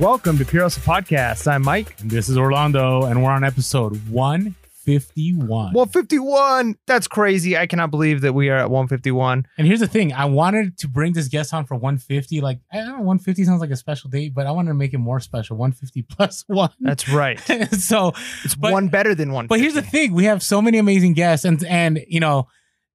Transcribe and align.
Welcome 0.00 0.38
to 0.38 0.46
Pure 0.46 0.62
Hustle 0.62 0.82
Podcast. 0.82 1.46
I'm 1.46 1.60
Mike. 1.60 2.00
And 2.00 2.10
this 2.10 2.30
is 2.30 2.38
Orlando, 2.38 3.04
and 3.04 3.22
we're 3.22 3.30
on 3.30 3.44
episode 3.44 4.08
151. 4.08 5.74
151. 5.74 6.76
That's 6.86 7.06
crazy. 7.06 7.58
I 7.58 7.66
cannot 7.66 7.90
believe 7.90 8.22
that 8.22 8.32
we 8.32 8.48
are 8.48 8.56
at 8.56 8.70
151. 8.70 9.46
And 9.58 9.66
here's 9.66 9.80
the 9.80 9.86
thing 9.86 10.14
I 10.14 10.24
wanted 10.24 10.78
to 10.78 10.88
bring 10.88 11.12
this 11.12 11.28
guest 11.28 11.52
on 11.52 11.66
for 11.66 11.74
150. 11.74 12.40
Like, 12.40 12.60
I 12.72 12.78
don't 12.78 12.86
know, 12.86 12.92
150 13.02 13.44
sounds 13.44 13.60
like 13.60 13.68
a 13.68 13.76
special 13.76 14.08
date, 14.08 14.32
but 14.32 14.46
I 14.46 14.52
wanted 14.52 14.68
to 14.68 14.74
make 14.74 14.94
it 14.94 14.98
more 14.98 15.20
special 15.20 15.58
150 15.58 16.00
plus 16.04 16.44
one. 16.48 16.70
That's 16.80 17.06
right. 17.10 17.38
so 17.72 18.14
it's 18.42 18.54
but- 18.54 18.72
one 18.72 18.88
better 18.88 19.14
than 19.14 19.32
one. 19.32 19.48
But 19.48 19.60
here's 19.60 19.74
the 19.74 19.82
thing: 19.82 20.14
we 20.14 20.24
have 20.24 20.42
so 20.42 20.62
many 20.62 20.78
amazing 20.78 21.12
guests, 21.12 21.44
and 21.44 21.62
and 21.66 22.02
you 22.08 22.20
know, 22.20 22.48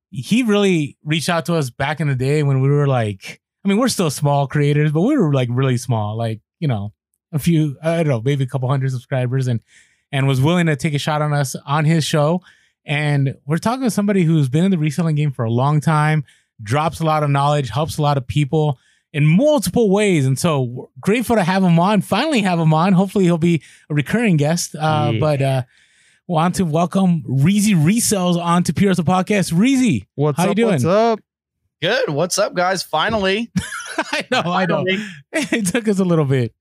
he 0.09 0.41
really 0.41 0.97
reached 1.03 1.29
out 1.29 1.45
to 1.45 1.53
us 1.53 1.69
back 1.69 1.99
in 1.99 2.07
the 2.07 2.15
day 2.15 2.41
when 2.41 2.61
we 2.61 2.69
were 2.69 2.87
like, 2.87 3.43
I 3.63 3.67
mean, 3.67 3.77
we're 3.77 3.89
still 3.89 4.09
small 4.09 4.47
creators, 4.47 4.91
but 4.91 5.01
we 5.01 5.15
were 5.15 5.31
like 5.31 5.49
really 5.51 5.77
small, 5.77 6.17
like 6.17 6.41
you 6.59 6.67
know, 6.67 6.93
a 7.35 7.39
few, 7.39 7.77
I 7.83 7.97
don't 7.97 8.07
know, 8.07 8.21
maybe 8.23 8.43
a 8.43 8.47
couple 8.47 8.67
hundred 8.69 8.91
subscribers, 8.91 9.47
and 9.47 9.59
and 10.11 10.27
was 10.27 10.39
willing 10.41 10.65
to 10.67 10.75
take 10.75 10.93
a 10.93 10.99
shot 10.99 11.21
on 11.21 11.33
us 11.33 11.55
on 11.65 11.85
his 11.85 12.03
show. 12.05 12.41
And 12.85 13.35
we're 13.45 13.57
talking 13.57 13.83
to 13.83 13.91
somebody 13.91 14.23
who's 14.23 14.47
been 14.49 14.63
in 14.63 14.71
the 14.71 14.77
reselling 14.77 15.15
game 15.15 15.31
for 15.31 15.43
a 15.43 15.51
long 15.51 15.81
time, 15.81 16.23
drops 16.63 16.99
a 16.99 17.03
lot 17.05 17.23
of 17.23 17.29
knowledge, 17.29 17.69
helps 17.69 17.97
a 17.97 18.01
lot 18.01 18.17
of 18.17 18.25
people 18.25 18.79
in 19.11 19.25
multiple 19.25 19.89
ways. 19.89 20.25
And 20.25 20.37
so 20.37 20.61
we're 20.61 20.85
grateful 21.01 21.35
to 21.35 21.43
have 21.43 21.63
him 21.63 21.79
on. 21.79 22.01
Finally, 22.01 22.41
have 22.41 22.59
him 22.59 22.73
on. 22.73 22.93
Hopefully, 22.93 23.25
he'll 23.25 23.37
be 23.37 23.61
a 23.89 23.93
recurring 23.93 24.37
guest. 24.37 24.75
Uh, 24.75 25.11
Yeah. 25.13 25.19
But 25.19 25.41
uh, 25.41 25.63
want 26.27 26.55
to 26.55 26.65
welcome 26.65 27.23
Reezy 27.23 27.75
Resells 27.75 28.37
onto 28.37 28.71
Pure 28.73 28.91
Hustle 28.91 29.03
Podcast. 29.05 29.51
Reezy, 29.53 30.05
What's 30.15 30.37
how 30.37 30.43
up? 30.43 30.49
you 30.49 30.55
doing? 30.55 30.73
What's 30.73 30.85
up? 30.85 31.19
Good. 31.81 32.09
What's 32.09 32.37
up, 32.37 32.53
guys? 32.53 32.83
Finally. 32.83 33.51
I 33.97 34.25
know, 34.31 34.41
I 34.45 34.65
know. 34.65 34.85
Finally. 34.85 35.05
It 35.33 35.65
took 35.67 35.87
us 35.87 35.99
a 35.99 36.05
little 36.05 36.25
bit. 36.25 36.53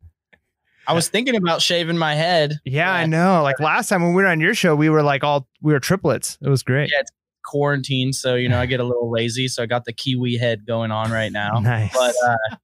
I 0.86 0.92
was 0.92 1.08
thinking 1.08 1.36
about 1.36 1.62
shaving 1.62 1.96
my 1.98 2.14
head. 2.14 2.58
Yeah, 2.64 2.92
I 2.92 3.06
know. 3.06 3.42
Like 3.42 3.58
last 3.60 3.88
time 3.88 4.02
when 4.02 4.14
we 4.14 4.22
were 4.22 4.28
on 4.28 4.40
your 4.40 4.54
show, 4.54 4.74
we 4.76 4.88
were 4.90 5.02
like 5.02 5.24
all 5.24 5.48
we 5.62 5.72
were 5.72 5.80
triplets. 5.80 6.38
It 6.42 6.48
was 6.48 6.62
great. 6.62 6.90
Yeah, 6.92 7.00
it's 7.00 7.10
quarantine, 7.44 8.12
so 8.12 8.34
you 8.34 8.48
know 8.48 8.58
I 8.58 8.66
get 8.66 8.80
a 8.80 8.84
little 8.84 9.10
lazy, 9.18 9.48
so 9.48 9.62
I 9.62 9.66
got 9.66 9.84
the 9.84 9.92
kiwi 9.92 10.36
head 10.36 10.66
going 10.66 10.90
on 10.90 11.10
right 11.10 11.32
now. 11.32 11.58
Nice. 11.60 11.92
But 11.92 12.14
uh 12.26 12.56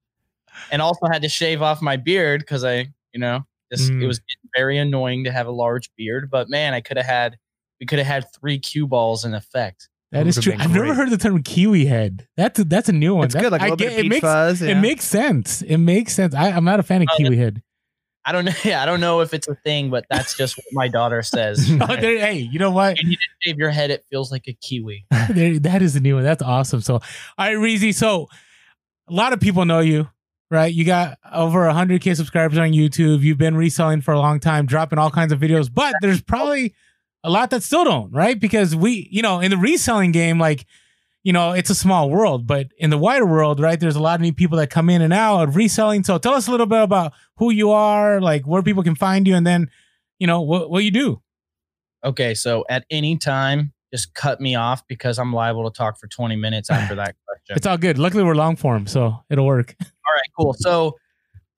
and 0.71 0.83
also 0.83 1.07
had 1.11 1.23
to 1.23 1.29
shave 1.29 1.63
off 1.63 1.81
my 1.81 1.97
beard 1.97 2.41
because 2.41 2.65
I, 2.65 2.89
you 3.13 3.21
know, 3.21 3.47
just 3.73 3.91
Mm. 3.91 4.03
it 4.03 4.07
was 4.07 4.21
very 4.57 4.77
annoying 4.79 5.25
to 5.25 5.33
have 5.33 5.47
a 5.47 5.51
large 5.53 5.91
beard. 5.97 6.29
But 6.31 6.49
man, 6.51 6.75
I 6.75 6.81
could 6.81 6.97
have 6.99 7.07
had 7.07 7.39
we 7.81 7.87
could 7.87 7.99
have 7.99 8.07
had 8.07 8.25
three 8.39 8.59
cue 8.59 8.87
balls 8.87 9.25
in 9.25 9.33
effect. 9.35 9.89
That 10.13 10.27
is 10.27 10.37
true. 10.39 10.55
I've 10.59 10.73
never 10.75 10.93
heard 10.93 11.09
the 11.11 11.17
term 11.17 11.41
kiwi 11.43 11.87
head. 11.87 12.27
That's 12.37 12.59
a, 12.59 12.65
that's 12.65 12.89
a 12.89 12.93
new 12.93 13.15
one. 13.15 13.27
it's 13.27 13.35
That- 13.35 13.43
good. 13.45 13.53
Like 13.53 13.61
a 13.61 13.65
I 13.65 13.67
little 13.69 13.77
bit 13.77 13.91
get- 13.91 13.99
of 14.01 14.05
it 14.07 14.09
makes 14.09 14.21
fuzz. 14.21 14.61
it 14.61 14.75
makes 14.75 15.05
sense. 15.05 15.63
It 15.63 15.79
makes 15.79 16.13
sense. 16.13 16.35
I, 16.35 16.51
I'm 16.51 16.65
not 16.65 16.81
a 16.81 16.83
fan 16.83 17.03
of 17.03 17.09
Uh, 17.13 17.17
kiwi 17.17 17.37
head. 17.37 17.63
I 18.25 18.33
don't 18.33 18.45
know. 18.47 18.53
Yeah, 18.65 18.83
I 18.83 18.87
don't 18.87 19.01
know 19.01 19.21
if 19.21 19.33
it's 19.35 19.49
a 19.49 19.55
thing, 19.55 19.91
but 19.91 20.05
that's 20.11 20.37
just 20.37 20.57
what 20.57 20.67
my 20.73 20.89
daughter 20.89 21.23
says. 21.23 21.69
There- 21.79 22.19
hey, 22.19 22.35
you 22.51 22.59
know 22.59 22.71
what? 22.71 22.99
you 22.99 23.09
need 23.09 23.17
to 23.17 23.49
shave 23.49 23.59
your 23.59 23.71
head, 23.71 23.91
it 23.91 24.05
feels 24.11 24.31
like 24.31 24.47
a 24.49 24.53
kiwi. 24.53 25.05
There, 25.31 25.59
that 25.61 25.81
is 25.83 25.97
a 25.97 26.01
new 26.01 26.17
one. 26.17 26.25
That's 26.25 26.43
awesome. 26.43 26.81
So, 26.81 26.95
all 26.95 27.03
right, 27.39 27.57
Reezy. 27.57 27.95
So, 27.95 28.29
a 29.09 29.13
lot 29.13 29.33
of 29.33 29.41
people 29.41 29.65
know 29.65 29.81
you, 29.81 30.09
right? 30.51 30.73
You 30.73 30.85
got 30.85 31.19
over 31.33 31.61
100K 31.61 32.17
subscribers 32.17 32.59
on 32.59 32.71
YouTube. 32.73 33.21
You've 33.23 33.39
been 33.39 33.57
reselling 33.57 34.01
for 34.01 34.13
a 34.13 34.19
long 34.19 34.41
time, 34.41 34.67
dropping 34.67 34.99
all 34.99 35.11
kinds 35.11 35.33
of 35.33 35.39
videos, 35.41 35.73
but 35.73 35.95
there's 36.01 36.21
probably 36.21 36.75
a 37.23 37.31
lot 37.31 37.51
that 37.51 37.63
still 37.63 37.85
don't, 37.85 38.11
right? 38.13 38.39
Because 38.41 38.75
we, 38.75 39.09
you 39.11 39.23
know, 39.23 39.41
in 39.41 39.51
the 39.51 39.57
reselling 39.57 40.11
game, 40.13 40.39
like, 40.39 40.67
you 41.23 41.33
know, 41.33 41.53
it's 41.53 41.71
a 41.71 41.75
small 41.75 42.09
world, 42.09 42.47
but 42.47 42.69
in 42.79 42.91
the 42.91 42.99
wider 42.99 43.27
world, 43.27 43.61
right, 43.61 43.79
there's 43.79 43.97
a 43.97 44.01
lot 44.01 44.15
of 44.15 44.21
new 44.23 44.33
people 44.33 44.57
that 44.59 44.71
come 44.71 44.89
in 44.89 45.03
and 45.03 45.13
out 45.13 45.49
of 45.49 45.57
reselling. 45.57 46.03
So, 46.03 46.19
tell 46.19 46.35
us 46.35 46.49
a 46.49 46.51
little 46.51 46.67
bit 46.67 46.83
about 46.83 47.13
who 47.37 47.51
you 47.51 47.71
are, 47.71 48.21
like 48.21 48.47
where 48.47 48.63
people 48.63 48.83
can 48.83 48.95
find 48.95 49.27
you, 49.27 49.35
and 49.35 49.47
then, 49.47 49.71
you 50.19 50.27
know, 50.27 50.41
what, 50.41 50.71
what 50.71 50.85
you 50.85 50.91
do. 50.91 51.21
Okay, 52.05 52.35
so 52.35 52.65
at 52.71 52.85
any 52.91 53.19
time, 53.19 53.73
just 53.93 54.15
cut 54.15 54.41
me 54.41 54.55
off 54.55 54.87
because 54.89 55.19
I'm 55.19 55.33
liable 55.33 55.71
to 55.71 55.77
talk 55.77 55.99
for 55.99 56.07
20 56.07 56.37
minutes 56.37 56.71
after 56.71 56.95
that 56.95 57.15
question. 57.27 57.57
It's 57.57 57.67
all 57.67 57.77
good. 57.77 57.99
Luckily, 57.99 58.23
we're 58.23 58.35
long 58.35 58.57
form, 58.57 58.87
so 58.87 59.23
it'll 59.29 59.47
work. 59.47 59.75
All 59.81 60.15
right, 60.15 60.31
cool. 60.39 60.55
So 60.55 60.97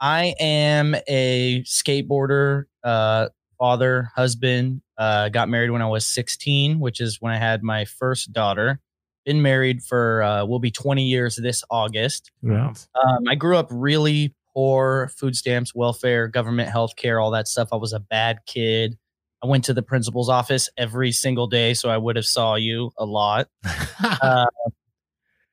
I 0.00 0.34
am 0.40 0.96
a 1.06 1.62
skateboarder, 1.62 2.64
uh, 2.82 3.28
father, 3.58 4.10
husband. 4.16 4.82
Uh, 4.98 5.28
got 5.28 5.48
married 5.48 5.70
when 5.70 5.82
I 5.82 5.88
was 5.88 6.06
16, 6.06 6.80
which 6.80 7.00
is 7.00 7.18
when 7.20 7.32
I 7.32 7.38
had 7.38 7.62
my 7.62 7.84
first 7.84 8.32
daughter. 8.32 8.80
Been 9.24 9.42
married 9.42 9.82
for 9.82 10.22
uh, 10.22 10.44
will 10.44 10.58
be 10.58 10.70
20 10.70 11.04
years 11.04 11.36
this 11.36 11.62
August. 11.70 12.30
Wow. 12.42 12.72
Um, 12.94 13.28
I 13.28 13.34
grew 13.34 13.56
up 13.56 13.68
really 13.70 14.34
poor, 14.54 15.10
food 15.16 15.36
stamps, 15.36 15.74
welfare, 15.74 16.28
government 16.28 16.70
health 16.70 16.96
care, 16.96 17.20
all 17.20 17.30
that 17.30 17.48
stuff. 17.48 17.68
I 17.72 17.76
was 17.76 17.92
a 17.92 18.00
bad 18.00 18.40
kid. 18.46 18.98
I 19.42 19.46
went 19.46 19.64
to 19.64 19.74
the 19.74 19.82
principal's 19.82 20.28
office 20.28 20.68
every 20.76 21.10
single 21.10 21.46
day, 21.46 21.74
so 21.74 21.88
I 21.88 21.98
would 21.98 22.16
have 22.16 22.26
saw 22.26 22.54
you 22.54 22.92
a 22.98 23.04
lot. 23.04 23.48
Uh, 24.20 24.46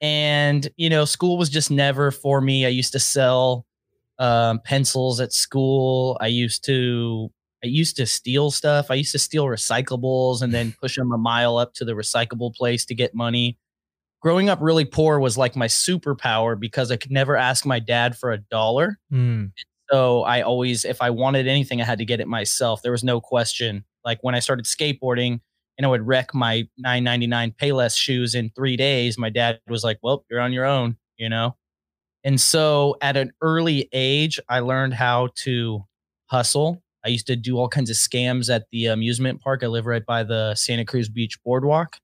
and 0.01 0.67
you 0.75 0.89
know, 0.89 1.05
school 1.05 1.37
was 1.37 1.49
just 1.49 1.69
never 1.69 2.09
for 2.09 2.41
me. 2.41 2.65
I 2.65 2.69
used 2.69 2.93
to 2.93 2.99
sell 2.99 3.65
um, 4.17 4.59
pencils 4.63 5.19
at 5.19 5.33
school. 5.33 6.17
I 6.19 6.27
used 6.27 6.65
to 6.65 7.31
I 7.63 7.67
used 7.67 7.97
to 7.97 8.05
steal 8.05 8.51
stuff. 8.51 8.89
I 8.89 8.95
used 8.95 9.11
to 9.11 9.19
steal 9.19 9.45
recyclables 9.45 10.41
and 10.41 10.53
then 10.53 10.73
push 10.81 10.95
them 10.95 11.11
a 11.11 11.17
mile 11.17 11.57
up 11.57 11.73
to 11.75 11.85
the 11.85 11.93
recyclable 11.93 12.53
place 12.53 12.85
to 12.85 12.95
get 12.95 13.13
money. 13.13 13.57
Growing 14.21 14.49
up 14.49 14.59
really 14.61 14.85
poor 14.85 15.19
was 15.19 15.37
like 15.37 15.55
my 15.55 15.67
superpower 15.67 16.59
because 16.59 16.91
I 16.91 16.97
could 16.97 17.11
never 17.11 17.37
ask 17.37 17.65
my 17.65 17.79
dad 17.79 18.17
for 18.17 18.31
a 18.31 18.37
dollar. 18.37 18.99
Mm. 19.11 19.51
So 19.91 20.23
I 20.23 20.41
always, 20.41 20.85
if 20.85 21.01
I 21.01 21.09
wanted 21.09 21.47
anything, 21.47 21.81
I 21.81 21.85
had 21.85 21.99
to 21.99 22.05
get 22.05 22.19
it 22.19 22.27
myself. 22.27 22.81
There 22.81 22.91
was 22.91 23.03
no 23.03 23.21
question. 23.21 23.85
Like 24.05 24.19
when 24.21 24.35
I 24.35 24.39
started 24.39 24.65
skateboarding 24.65 25.39
and 25.77 25.85
I 25.85 25.87
would 25.87 26.05
wreck 26.05 26.33
my 26.33 26.67
999 26.77 27.55
Payless 27.59 27.97
shoes 27.97 28.35
in 28.35 28.51
three 28.55 28.75
days, 28.75 29.17
my 29.17 29.29
dad 29.29 29.59
was 29.67 29.83
like, 29.83 29.97
well, 30.03 30.25
you're 30.29 30.41
on 30.41 30.53
your 30.53 30.65
own, 30.65 30.97
you 31.17 31.29
know? 31.29 31.55
And 32.23 32.39
so 32.39 32.97
at 33.01 33.17
an 33.17 33.31
early 33.41 33.89
age, 33.93 34.39
I 34.49 34.59
learned 34.59 34.93
how 34.93 35.29
to 35.37 35.85
hustle. 36.27 36.83
I 37.05 37.09
used 37.09 37.27
to 37.27 37.35
do 37.35 37.57
all 37.57 37.69
kinds 37.69 37.89
of 37.89 37.95
scams 37.95 38.53
at 38.53 38.65
the 38.71 38.87
amusement 38.87 39.41
park. 39.41 39.63
I 39.63 39.67
live 39.67 39.85
right 39.85 40.05
by 40.05 40.23
the 40.23 40.55
Santa 40.55 40.85
Cruz 40.85 41.09
Beach 41.09 41.41
Boardwalk. 41.43 41.97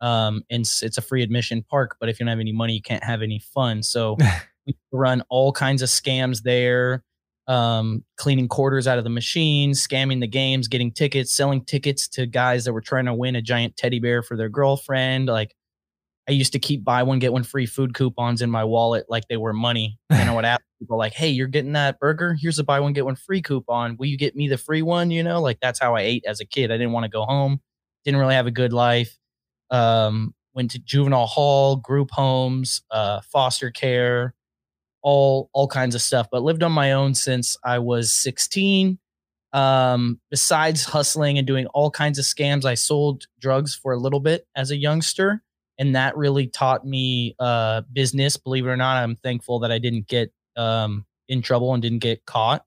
Um, 0.00 0.42
and 0.50 0.60
it's, 0.60 0.82
it's 0.82 0.98
a 0.98 1.02
free 1.02 1.22
admission 1.22 1.62
park, 1.62 1.96
but 1.98 2.08
if 2.08 2.20
you 2.20 2.26
don't 2.26 2.30
have 2.30 2.40
any 2.40 2.52
money, 2.52 2.74
you 2.74 2.82
can't 2.82 3.02
have 3.02 3.22
any 3.22 3.38
fun. 3.38 3.82
So 3.82 4.18
we 4.66 4.76
run 4.92 5.22
all 5.30 5.52
kinds 5.52 5.80
of 5.80 5.88
scams 5.88 6.42
there 6.42 7.02
um, 7.48 8.04
cleaning 8.16 8.48
quarters 8.48 8.86
out 8.86 8.98
of 8.98 9.04
the 9.04 9.10
machines, 9.10 9.86
scamming 9.86 10.20
the 10.20 10.26
games, 10.26 10.68
getting 10.68 10.90
tickets, 10.90 11.32
selling 11.34 11.64
tickets 11.64 12.08
to 12.08 12.26
guys 12.26 12.64
that 12.64 12.72
were 12.72 12.80
trying 12.80 13.04
to 13.06 13.14
win 13.14 13.36
a 13.36 13.42
giant 13.42 13.76
teddy 13.76 14.00
bear 14.00 14.22
for 14.22 14.36
their 14.36 14.48
girlfriend. 14.48 15.26
Like 15.28 15.54
I 16.28 16.32
used 16.32 16.52
to 16.54 16.58
keep 16.58 16.82
buy 16.84 17.02
one 17.04 17.18
get 17.18 17.32
one 17.32 17.44
free 17.44 17.66
food 17.66 17.94
coupons 17.94 18.42
in 18.42 18.50
my 18.50 18.64
wallet 18.64 19.06
like 19.08 19.28
they 19.28 19.36
were 19.36 19.52
money. 19.52 19.98
And 20.10 20.28
I 20.28 20.34
would 20.34 20.44
ask 20.44 20.62
people 20.78 20.98
like, 20.98 21.14
"Hey, 21.14 21.28
you're 21.30 21.46
getting 21.48 21.72
that 21.72 21.98
burger? 22.00 22.36
Here's 22.40 22.58
a 22.58 22.64
buy 22.64 22.80
one 22.80 22.92
get 22.92 23.04
one 23.04 23.16
free 23.16 23.42
coupon. 23.42 23.96
Will 23.98 24.06
you 24.06 24.18
get 24.18 24.36
me 24.36 24.48
the 24.48 24.58
free 24.58 24.82
one?" 24.82 25.10
You 25.10 25.22
know, 25.22 25.40
like 25.40 25.58
that's 25.60 25.80
how 25.80 25.94
I 25.96 26.02
ate 26.02 26.24
as 26.26 26.40
a 26.40 26.46
kid. 26.46 26.70
I 26.70 26.76
didn't 26.76 26.92
want 26.92 27.04
to 27.04 27.10
go 27.10 27.24
home. 27.24 27.60
Didn't 28.04 28.20
really 28.20 28.34
have 28.34 28.46
a 28.46 28.52
good 28.52 28.72
life. 28.72 29.18
Um, 29.70 30.34
went 30.54 30.70
to 30.72 30.78
juvenile 30.78 31.26
hall, 31.26 31.76
group 31.76 32.10
homes, 32.12 32.82
uh, 32.90 33.20
foster 33.22 33.70
care, 33.70 34.34
all 35.06 35.48
all 35.52 35.68
kinds 35.68 35.94
of 35.94 36.02
stuff 36.02 36.26
but 36.32 36.42
lived 36.42 36.64
on 36.64 36.72
my 36.72 36.90
own 36.92 37.14
since 37.14 37.56
i 37.64 37.78
was 37.78 38.12
16 38.12 38.98
um 39.52 40.20
besides 40.30 40.84
hustling 40.84 41.38
and 41.38 41.46
doing 41.46 41.66
all 41.68 41.92
kinds 41.92 42.18
of 42.18 42.24
scams 42.24 42.64
i 42.64 42.74
sold 42.74 43.24
drugs 43.40 43.72
for 43.72 43.92
a 43.92 43.98
little 43.98 44.18
bit 44.18 44.48
as 44.56 44.72
a 44.72 44.76
youngster 44.76 45.42
and 45.78 45.94
that 45.94 46.16
really 46.16 46.48
taught 46.48 46.84
me 46.84 47.36
uh 47.38 47.82
business 47.92 48.36
believe 48.36 48.66
it 48.66 48.68
or 48.68 48.76
not 48.76 49.00
i'm 49.00 49.14
thankful 49.14 49.60
that 49.60 49.70
i 49.70 49.78
didn't 49.78 50.08
get 50.08 50.32
um 50.56 51.04
in 51.28 51.42
trouble 51.42 51.74
and 51.74 51.82
didn't 51.82 51.98
get 51.98 52.24
caught 52.26 52.64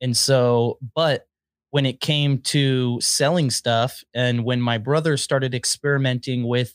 and 0.00 0.16
so 0.16 0.78
but 0.94 1.26
when 1.70 1.86
it 1.86 2.00
came 2.00 2.38
to 2.38 3.00
selling 3.00 3.50
stuff 3.50 4.04
and 4.14 4.44
when 4.44 4.60
my 4.60 4.78
brother 4.78 5.16
started 5.16 5.54
experimenting 5.54 6.46
with 6.46 6.72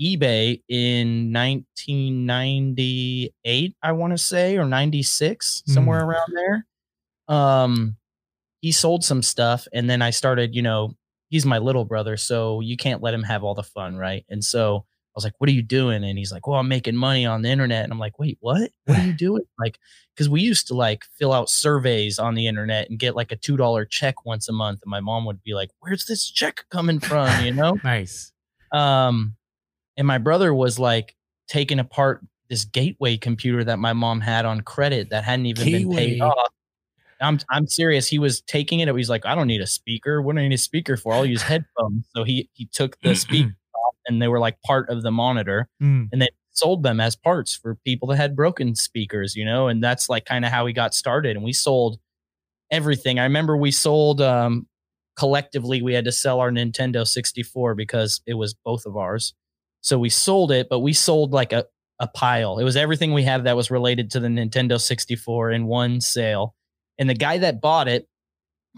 eBay 0.00 0.62
in 0.68 1.32
1998, 1.32 3.76
I 3.82 3.92
want 3.92 4.12
to 4.12 4.18
say, 4.18 4.56
or 4.56 4.64
96, 4.64 5.62
somewhere 5.66 6.04
around 6.04 6.32
there. 6.34 6.66
Um, 7.28 7.96
he 8.60 8.72
sold 8.72 9.04
some 9.04 9.22
stuff, 9.22 9.68
and 9.72 9.88
then 9.88 10.02
I 10.02 10.10
started, 10.10 10.54
you 10.54 10.62
know, 10.62 10.94
he's 11.28 11.46
my 11.46 11.58
little 11.58 11.84
brother, 11.84 12.16
so 12.16 12.60
you 12.60 12.76
can't 12.76 13.02
let 13.02 13.14
him 13.14 13.22
have 13.22 13.44
all 13.44 13.54
the 13.54 13.62
fun, 13.62 13.96
right? 13.96 14.24
And 14.28 14.44
so 14.44 14.84
was 15.14 15.24
like, 15.24 15.34
"What 15.38 15.48
are 15.48 15.52
you 15.52 15.62
doing?" 15.62 16.04
And 16.04 16.18
he's 16.18 16.32
like, 16.32 16.46
"Well, 16.46 16.58
I'm 16.58 16.68
making 16.68 16.96
money 16.96 17.26
on 17.26 17.42
the 17.42 17.50
internet." 17.50 17.84
And 17.84 17.92
I'm 17.92 17.98
like, 17.98 18.18
"Wait, 18.18 18.38
what? 18.40 18.70
What 18.84 18.98
are 18.98 19.04
you 19.04 19.12
doing?" 19.18 19.42
Like, 19.58 19.78
because 20.14 20.28
we 20.28 20.40
used 20.40 20.68
to 20.68 20.74
like 20.74 21.04
fill 21.18 21.32
out 21.32 21.48
surveys 21.48 22.18
on 22.18 22.34
the 22.34 22.46
internet 22.46 22.88
and 22.88 22.98
get 22.98 23.16
like 23.16 23.32
a 23.32 23.36
two 23.36 23.56
dollar 23.56 23.84
check 23.84 24.24
once 24.24 24.48
a 24.48 24.52
month, 24.52 24.80
and 24.82 24.90
my 24.90 25.00
mom 25.00 25.24
would 25.26 25.42
be 25.42 25.54
like, 25.54 25.70
"Where's 25.80 26.06
this 26.06 26.30
check 26.30 26.64
coming 26.70 27.00
from?" 27.00 27.44
You 27.44 27.52
know. 27.52 27.78
Nice. 27.84 28.32
Um, 28.72 29.36
and 29.96 30.06
my 30.06 30.18
brother 30.18 30.54
was 30.54 30.78
like 30.78 31.14
taking 31.48 31.78
apart 31.78 32.24
this 32.48 32.64
gateway 32.64 33.16
computer 33.16 33.64
that 33.64 33.78
my 33.78 33.92
mom 33.92 34.20
had 34.20 34.46
on 34.46 34.60
credit 34.60 35.10
that 35.10 35.24
hadn't 35.24 35.46
even 35.46 35.70
been 35.70 35.90
paid 35.94 36.20
off. 36.20 36.52
I'm 37.20 37.38
I'm 37.50 37.66
serious. 37.66 38.08
He 38.08 38.18
was 38.18 38.40
taking 38.40 38.80
it. 38.80 38.94
He's 38.94 39.10
like, 39.10 39.24
I 39.26 39.34
don't 39.34 39.46
need 39.46 39.60
a 39.60 39.66
speaker. 39.66 40.20
What 40.20 40.34
do 40.34 40.40
I 40.40 40.48
need 40.48 40.54
a 40.54 40.58
speaker 40.58 40.96
for? 40.96 41.14
I'll 41.14 41.26
use 41.26 41.42
headphones. 41.42 42.06
So 42.14 42.24
he 42.24 42.48
he 42.52 42.66
took 42.66 42.98
the 43.00 43.14
speaker 43.14 43.54
and 44.06 44.20
they 44.20 44.28
were 44.28 44.40
like 44.40 44.60
part 44.62 44.88
of 44.90 45.02
the 45.02 45.10
monitor, 45.10 45.68
Mm. 45.82 46.08
and 46.12 46.22
they 46.22 46.28
sold 46.50 46.82
them 46.82 47.00
as 47.00 47.16
parts 47.16 47.54
for 47.56 47.76
people 47.84 48.08
that 48.08 48.16
had 48.16 48.36
broken 48.36 48.74
speakers. 48.74 49.34
You 49.36 49.44
know, 49.44 49.68
and 49.68 49.82
that's 49.82 50.08
like 50.08 50.24
kind 50.24 50.44
of 50.44 50.50
how 50.50 50.64
we 50.64 50.72
got 50.72 50.94
started. 50.94 51.36
And 51.36 51.44
we 51.44 51.52
sold 51.52 51.98
everything. 52.70 53.18
I 53.18 53.24
remember 53.24 53.56
we 53.56 53.70
sold 53.70 54.20
um 54.20 54.66
collectively 55.16 55.82
we 55.82 55.92
had 55.94 56.06
to 56.06 56.12
sell 56.12 56.40
our 56.40 56.50
Nintendo 56.50 57.06
64 57.06 57.74
because 57.74 58.22
it 58.26 58.34
was 58.34 58.54
both 58.64 58.86
of 58.86 58.96
ours. 58.96 59.34
So 59.82 59.98
we 59.98 60.08
sold 60.08 60.50
it, 60.52 60.68
but 60.70 60.80
we 60.80 60.92
sold 60.92 61.32
like 61.32 61.52
a 61.52 61.66
a 61.98 62.06
pile. 62.08 62.58
It 62.58 62.64
was 62.64 62.76
everything 62.76 63.12
we 63.12 63.22
have 63.24 63.44
that 63.44 63.54
was 63.56 63.70
related 63.70 64.10
to 64.12 64.20
the 64.20 64.26
Nintendo 64.28 64.80
64 64.80 65.52
in 65.52 65.66
one 65.66 66.00
sale. 66.00 66.54
And 66.98 67.08
the 67.08 67.14
guy 67.14 67.38
that 67.38 67.60
bought 67.60 67.86
it, 67.86 68.08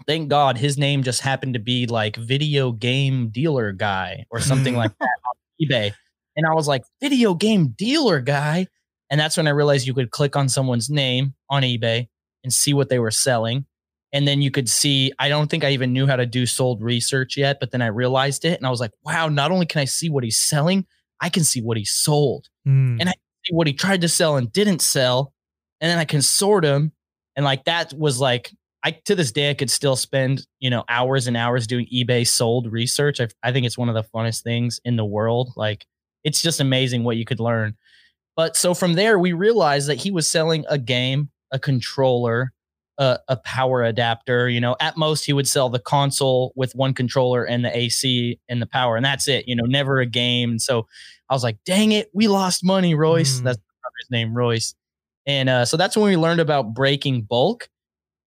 thank 0.07 0.29
God, 0.29 0.57
his 0.57 0.77
name 0.77 1.03
just 1.03 1.21
happened 1.21 1.53
to 1.53 1.59
be 1.59 1.85
like 1.87 2.15
video 2.15 2.71
game 2.71 3.29
dealer 3.29 3.71
guy 3.71 4.25
or 4.29 4.39
something 4.39 4.75
like 4.75 4.91
that 4.99 5.09
on 5.27 5.35
eBay. 5.67 5.93
And 6.35 6.45
I 6.45 6.53
was 6.53 6.67
like, 6.67 6.83
video 7.01 7.33
game 7.33 7.69
dealer 7.69 8.19
guy. 8.19 8.67
And 9.09 9.19
that's 9.19 9.37
when 9.37 9.47
I 9.47 9.51
realized 9.51 9.87
you 9.87 9.93
could 9.93 10.11
click 10.11 10.35
on 10.35 10.49
someone's 10.49 10.89
name 10.89 11.33
on 11.49 11.63
eBay 11.63 12.07
and 12.43 12.51
see 12.51 12.73
what 12.73 12.89
they 12.89 12.99
were 12.99 13.11
selling. 13.11 13.65
And 14.11 14.27
then 14.27 14.41
you 14.41 14.51
could 14.51 14.69
see, 14.69 15.11
I 15.19 15.29
don't 15.29 15.49
think 15.49 15.63
I 15.63 15.71
even 15.71 15.93
knew 15.93 16.07
how 16.07 16.15
to 16.15 16.25
do 16.25 16.45
sold 16.45 16.81
research 16.81 17.37
yet, 17.37 17.57
but 17.59 17.71
then 17.71 17.81
I 17.81 17.87
realized 17.87 18.45
it 18.45 18.57
and 18.57 18.65
I 18.65 18.69
was 18.69 18.79
like, 18.79 18.91
wow, 19.03 19.27
not 19.27 19.51
only 19.51 19.65
can 19.65 19.81
I 19.81 19.85
see 19.85 20.09
what 20.09 20.23
he's 20.23 20.39
selling, 20.39 20.85
I 21.21 21.29
can 21.29 21.43
see 21.43 21.61
what 21.61 21.77
he 21.77 21.85
sold 21.85 22.47
Mm. 22.67 22.97
And 22.99 23.09
see 23.09 23.53
what 23.53 23.67
he 23.67 23.73
tried 23.73 24.01
to 24.01 24.09
sell 24.09 24.37
and 24.37 24.51
didn't 24.51 24.81
sell. 24.81 25.33
And 25.81 25.89
then 25.89 25.97
I 25.97 26.05
can 26.05 26.21
sort 26.21 26.63
them. 26.63 26.91
And 27.35 27.45
like 27.45 27.65
that 27.65 27.93
was 27.93 28.19
like, 28.19 28.51
I 28.85 28.91
to 29.05 29.15
this 29.15 29.31
day, 29.31 29.49
I 29.49 29.55
could 29.55 29.71
still 29.71 29.95
spend, 29.95 30.45
you 30.59 30.69
know, 30.69 30.83
hours 30.87 31.25
and 31.25 31.35
hours 31.35 31.65
doing 31.65 31.87
eBay 31.91 32.25
sold 32.25 32.71
research. 32.71 33.19
I, 33.19 33.27
I 33.41 33.51
think 33.51 33.65
it's 33.65 33.79
one 33.79 33.89
of 33.89 33.95
the 33.95 34.03
funnest 34.03 34.43
things 34.43 34.79
in 34.85 34.95
the 34.95 35.03
world. 35.03 35.53
Like, 35.55 35.87
it's 36.23 36.39
just 36.39 36.59
amazing 36.59 37.03
what 37.03 37.17
you 37.17 37.25
could 37.25 37.39
learn. 37.39 37.75
But 38.35 38.55
so 38.55 38.75
from 38.75 38.93
there, 38.93 39.17
we 39.17 39.33
realized 39.33 39.89
that 39.89 39.95
he 39.95 40.11
was 40.11 40.27
selling 40.27 40.65
a 40.69 40.77
game, 40.77 41.29
a 41.51 41.57
controller, 41.57 42.53
a, 42.99 43.17
a 43.27 43.37
power 43.37 43.81
adapter. 43.83 44.47
You 44.47 44.61
know, 44.61 44.75
at 44.79 44.97
most, 44.97 45.25
he 45.25 45.33
would 45.33 45.47
sell 45.47 45.69
the 45.69 45.79
console 45.79 46.53
with 46.55 46.75
one 46.75 46.93
controller 46.93 47.43
and 47.43 47.65
the 47.65 47.75
AC 47.75 48.39
and 48.47 48.61
the 48.61 48.67
power, 48.67 48.97
and 48.97 49.05
that's 49.05 49.27
it. 49.27 49.47
You 49.47 49.55
know, 49.55 49.65
never 49.65 49.99
a 49.99 50.05
game. 50.05 50.51
And 50.51 50.61
so 50.61 50.85
I 51.27 51.33
was 51.33 51.43
like, 51.43 51.57
dang 51.65 51.91
it, 51.91 52.11
we 52.13 52.27
lost 52.27 52.63
money, 52.63 52.93
Royce. 52.93 53.39
Mm. 53.39 53.45
That's 53.45 53.57
his 53.99 54.11
name, 54.11 54.35
Royce. 54.35 54.75
And 55.25 55.49
uh, 55.49 55.65
so 55.65 55.75
that's 55.75 55.97
when 55.97 56.05
we 56.05 56.17
learned 56.17 56.39
about 56.39 56.75
breaking 56.75 57.23
bulk. 57.23 57.67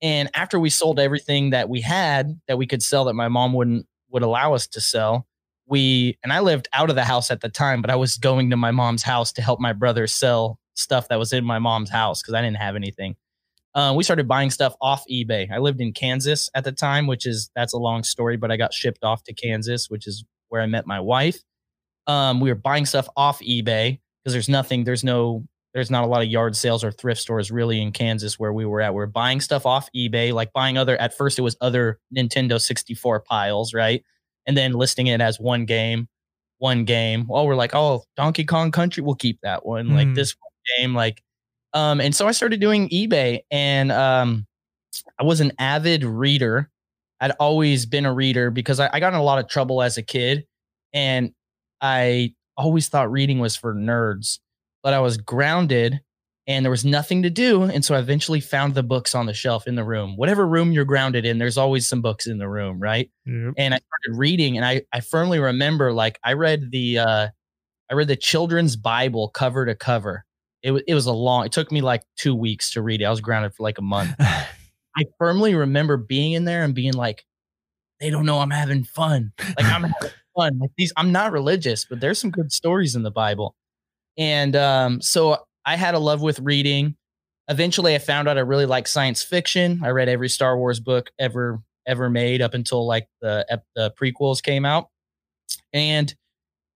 And 0.00 0.31
after 0.35 0.59
we 0.59 0.71
sold 0.71 1.00
everything 1.00 1.50
that 1.50 1.69
we 1.69 1.81
had 1.81 2.41
that 2.47 2.59
we 2.59 2.67
could 2.67 2.83
sell 2.83 3.06
that 3.06 3.15
my 3.15 3.29
mom 3.29 3.53
wouldn't 3.53 3.87
would 4.11 4.23
allow 4.23 4.55
us 4.55 4.67
to 4.69 4.81
sell, 4.81 5.27
we 5.67 6.19
and 6.23 6.33
I 6.33 6.41
lived 6.41 6.69
out 6.73 6.91
of 6.91 6.97
the 6.97 7.05
house 7.05 7.31
at 7.31 7.41
the 7.41 7.49
time, 7.49 7.83
but 7.83 7.91
I 7.91 7.97
was 7.97 8.17
going 8.17 8.50
to 8.50 8.56
my 8.56 8.71
mom's 8.71 9.03
house 9.03 9.33
to 9.33 9.43
help 9.43 9.61
my 9.61 9.73
brother 9.73 10.06
sell 10.06 10.59
stuff 10.75 11.09
that 11.09 11.19
was 11.19 11.33
in 11.33 11.45
my 11.45 11.59
mom's 11.59 11.91
house 11.91 12.23
because 12.23 12.35
I 12.35 12.43
didn't 12.43 12.56
have 12.56 12.77
anything. 12.77 13.17
Uh, 13.75 13.93
we 13.95 14.03
started 14.03 14.27
buying 14.27 14.50
stuff 14.50 14.75
off 14.81 15.05
eBay. 15.11 15.50
I 15.53 15.59
lived 15.59 15.81
in 15.81 15.93
Kansas 15.93 16.49
at 16.55 16.65
the 16.65 16.73
time, 16.73 17.06
which 17.06 17.27
is 17.27 17.50
that's 17.55 17.75
a 17.75 17.79
long 17.79 18.03
story, 18.03 18.37
but 18.37 18.50
I 18.50 18.56
got 18.56 18.73
shipped 18.73 19.05
off 19.05 19.23
to 19.25 19.35
Kansas, 19.35 19.91
which 19.91 20.06
is 20.06 20.25
where 20.49 20.62
I 20.62 20.67
met 20.67 20.87
my 20.87 21.00
wife. 21.00 21.39
Um, 22.06 22.41
we 22.41 22.50
were 22.50 22.56
buying 22.56 22.87
stuff 22.87 23.09
off 23.17 23.41
eBay 23.41 24.00
because 24.25 24.33
there's 24.33 24.49
nothing, 24.49 24.85
there's 24.85 25.05
no, 25.05 25.45
there's 25.78 25.92
not 25.92 26.02
a 26.02 26.08
lot 26.08 26.22
of 26.22 26.28
yard 26.28 26.56
sales 26.56 26.82
or 26.82 26.90
thrift 26.90 27.20
stores 27.20 27.52
really 27.52 27.80
in 27.80 27.92
Kansas 27.92 28.36
where 28.36 28.52
we 28.52 28.64
were 28.66 28.80
at. 28.80 28.92
We 28.94 29.00
are 29.00 29.06
buying 29.06 29.40
stuff 29.40 29.64
off 29.64 29.88
eBay, 29.94 30.32
like 30.32 30.52
buying 30.52 30.76
other. 30.76 30.96
At 31.00 31.16
first, 31.16 31.38
it 31.38 31.42
was 31.42 31.56
other 31.60 32.00
Nintendo 32.16 32.60
64 32.60 33.20
piles, 33.20 33.72
right? 33.72 34.02
And 34.44 34.56
then 34.56 34.72
listing 34.72 35.06
it 35.06 35.20
as 35.20 35.38
one 35.38 35.66
game, 35.66 36.08
one 36.58 36.84
game. 36.84 37.28
Well, 37.28 37.46
we're 37.46 37.54
like, 37.54 37.76
oh, 37.76 38.02
Donkey 38.16 38.42
Kong 38.44 38.72
Country, 38.72 39.04
we'll 39.04 39.14
keep 39.14 39.38
that 39.42 39.64
one. 39.64 39.90
Like 39.94 40.08
Hmm. 40.08 40.14
this 40.14 40.34
one 40.40 40.78
game, 40.78 40.94
like 40.96 41.22
um, 41.75 42.00
and 42.00 42.12
so 42.12 42.26
I 42.26 42.32
started 42.32 42.60
doing 42.60 42.88
eBay, 42.88 43.40
and 43.52 43.92
um, 43.92 44.46
I 45.20 45.22
was 45.22 45.40
an 45.40 45.52
avid 45.60 46.02
reader. 46.02 46.70
I'd 47.20 47.30
always 47.38 47.86
been 47.86 48.04
a 48.06 48.12
reader 48.12 48.50
because 48.50 48.80
I, 48.80 48.90
I 48.92 48.98
got 48.98 49.12
in 49.12 49.20
a 49.20 49.22
lot 49.22 49.38
of 49.38 49.48
trouble 49.48 49.80
as 49.82 49.96
a 49.96 50.02
kid, 50.02 50.44
and 50.92 51.32
I 51.80 52.34
always 52.56 52.88
thought 52.88 53.12
reading 53.12 53.38
was 53.38 53.54
for 53.54 53.75
nerds. 53.75 54.40
But 54.82 54.94
I 54.94 55.00
was 55.00 55.16
grounded, 55.16 56.00
and 56.46 56.64
there 56.64 56.70
was 56.70 56.84
nothing 56.84 57.22
to 57.25 57.30
do, 57.30 57.64
and 57.64 57.84
so 57.84 57.94
I 57.94 57.98
eventually 57.98 58.40
found 58.40 58.75
the 58.75 58.82
books 58.82 59.14
on 59.14 59.26
the 59.26 59.34
shelf 59.34 59.66
in 59.66 59.75
the 59.75 59.84
room. 59.84 60.16
Whatever 60.16 60.46
room 60.46 60.72
you're 60.72 60.84
grounded 60.84 61.25
in, 61.25 61.38
there's 61.38 61.58
always 61.58 61.88
some 61.88 62.00
books 62.00 62.26
in 62.26 62.38
the 62.38 62.48
room, 62.48 62.80
right? 62.80 63.10
Yep. 63.26 63.54
and 63.58 63.75
I 63.75 63.78
started 63.78 64.19
reading, 64.19 64.56
and 64.56 64.64
I 64.64 64.82
I 64.92 65.00
firmly 65.00 65.38
remember 65.38 65.92
like 65.92 66.19
I 66.25 66.34
read 66.34 66.70
the 66.70 66.98
uh, 66.98 67.28
I 67.90 67.94
read 67.94 68.08
the 68.08 68.16
children's 68.16 68.76
Bible 68.76 69.28
cover 69.28 69.66
to 69.66 69.75
cover. 69.75 70.25
It 70.62 70.70
was 70.72 70.82
it 70.86 70.94
was 70.94 71.06
a 71.06 71.12
long. 71.12 71.46
It 71.46 71.52
took 71.52 71.70
me 71.70 71.80
like 71.80 72.02
two 72.16 72.34
weeks 72.34 72.72
to 72.72 72.82
read 72.82 73.02
it. 73.02 73.04
I 73.04 73.10
was 73.10 73.20
grounded 73.20 73.54
for 73.54 73.62
like 73.62 73.78
a 73.78 73.82
month. 73.82 74.14
I 74.20 75.04
firmly 75.19 75.54
remember 75.54 75.96
being 75.96 76.32
in 76.32 76.44
there 76.44 76.64
and 76.64 76.75
being 76.75 76.92
like, 76.94 77.25
they 78.00 78.10
don't 78.10 78.26
know 78.26 78.40
I'm 78.40 78.50
having 78.50 78.84
fun. 78.84 79.32
Like 79.38 79.66
I'm 79.66 79.82
having 79.84 80.10
fun. 80.36 80.58
Like 80.58 80.70
these, 80.76 80.92
I'm 80.96 81.12
not 81.12 81.32
religious, 81.32 81.84
but 81.84 82.00
there's 82.00 82.20
some 82.20 82.30
good 82.30 82.52
stories 82.52 82.96
in 82.96 83.02
the 83.02 83.10
Bible. 83.10 83.54
And 84.19 84.56
um, 84.56 85.00
so 85.00 85.38
I 85.65 85.76
had 85.76 85.94
a 85.94 85.99
love 85.99 86.20
with 86.20 86.41
reading. 86.41 86.97
Eventually, 87.49 87.94
I 87.94 87.99
found 87.99 88.29
out 88.29 88.37
I 88.37 88.43
really 88.43 88.67
like 88.67 88.87
science 88.88 89.23
fiction. 89.23 89.81
I 89.82 89.91
read 89.91 90.09
every 90.09 90.29
Star 90.29 90.59
Wars 90.59 90.81
book 90.81 91.11
ever 91.19 91.62
ever 91.87 92.11
made 92.11 92.43
up 92.43 92.53
until 92.53 92.87
like 92.87 93.09
the 93.23 93.62
the 93.75 93.93
prequels 93.99 94.43
came 94.43 94.67
out, 94.67 94.88
and 95.73 96.15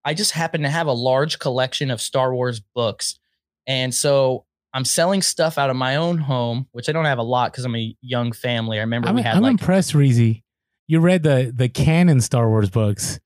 I 0.03 0.13
just 0.15 0.31
happened 0.31 0.63
to 0.63 0.69
have 0.69 0.87
a 0.87 0.93
large 0.93 1.37
collection 1.37 1.91
of 1.91 2.01
Star 2.01 2.33
Wars 2.33 2.61
books, 2.73 3.19
and 3.67 3.93
so 3.93 4.45
I'm 4.73 4.85
selling 4.85 5.21
stuff 5.21 5.59
out 5.59 5.69
of 5.69 5.75
my 5.75 5.97
own 5.97 6.17
home, 6.17 6.67
which 6.71 6.89
I 6.89 6.91
don't 6.91 7.05
have 7.05 7.19
a 7.19 7.23
lot 7.23 7.51
because 7.51 7.65
I'm 7.65 7.75
a 7.75 7.95
young 8.01 8.31
family. 8.31 8.79
I 8.79 8.81
remember 8.81 9.09
I'm, 9.09 9.15
we 9.15 9.21
had 9.21 9.35
I'm 9.35 9.43
like 9.43 9.51
impressed, 9.51 9.93
Reezy. 9.93 10.41
You 10.87 11.01
read 11.01 11.21
the 11.21 11.53
the 11.55 11.69
canon 11.69 12.19
Star 12.21 12.49
Wars 12.49 12.71
books, 12.71 13.19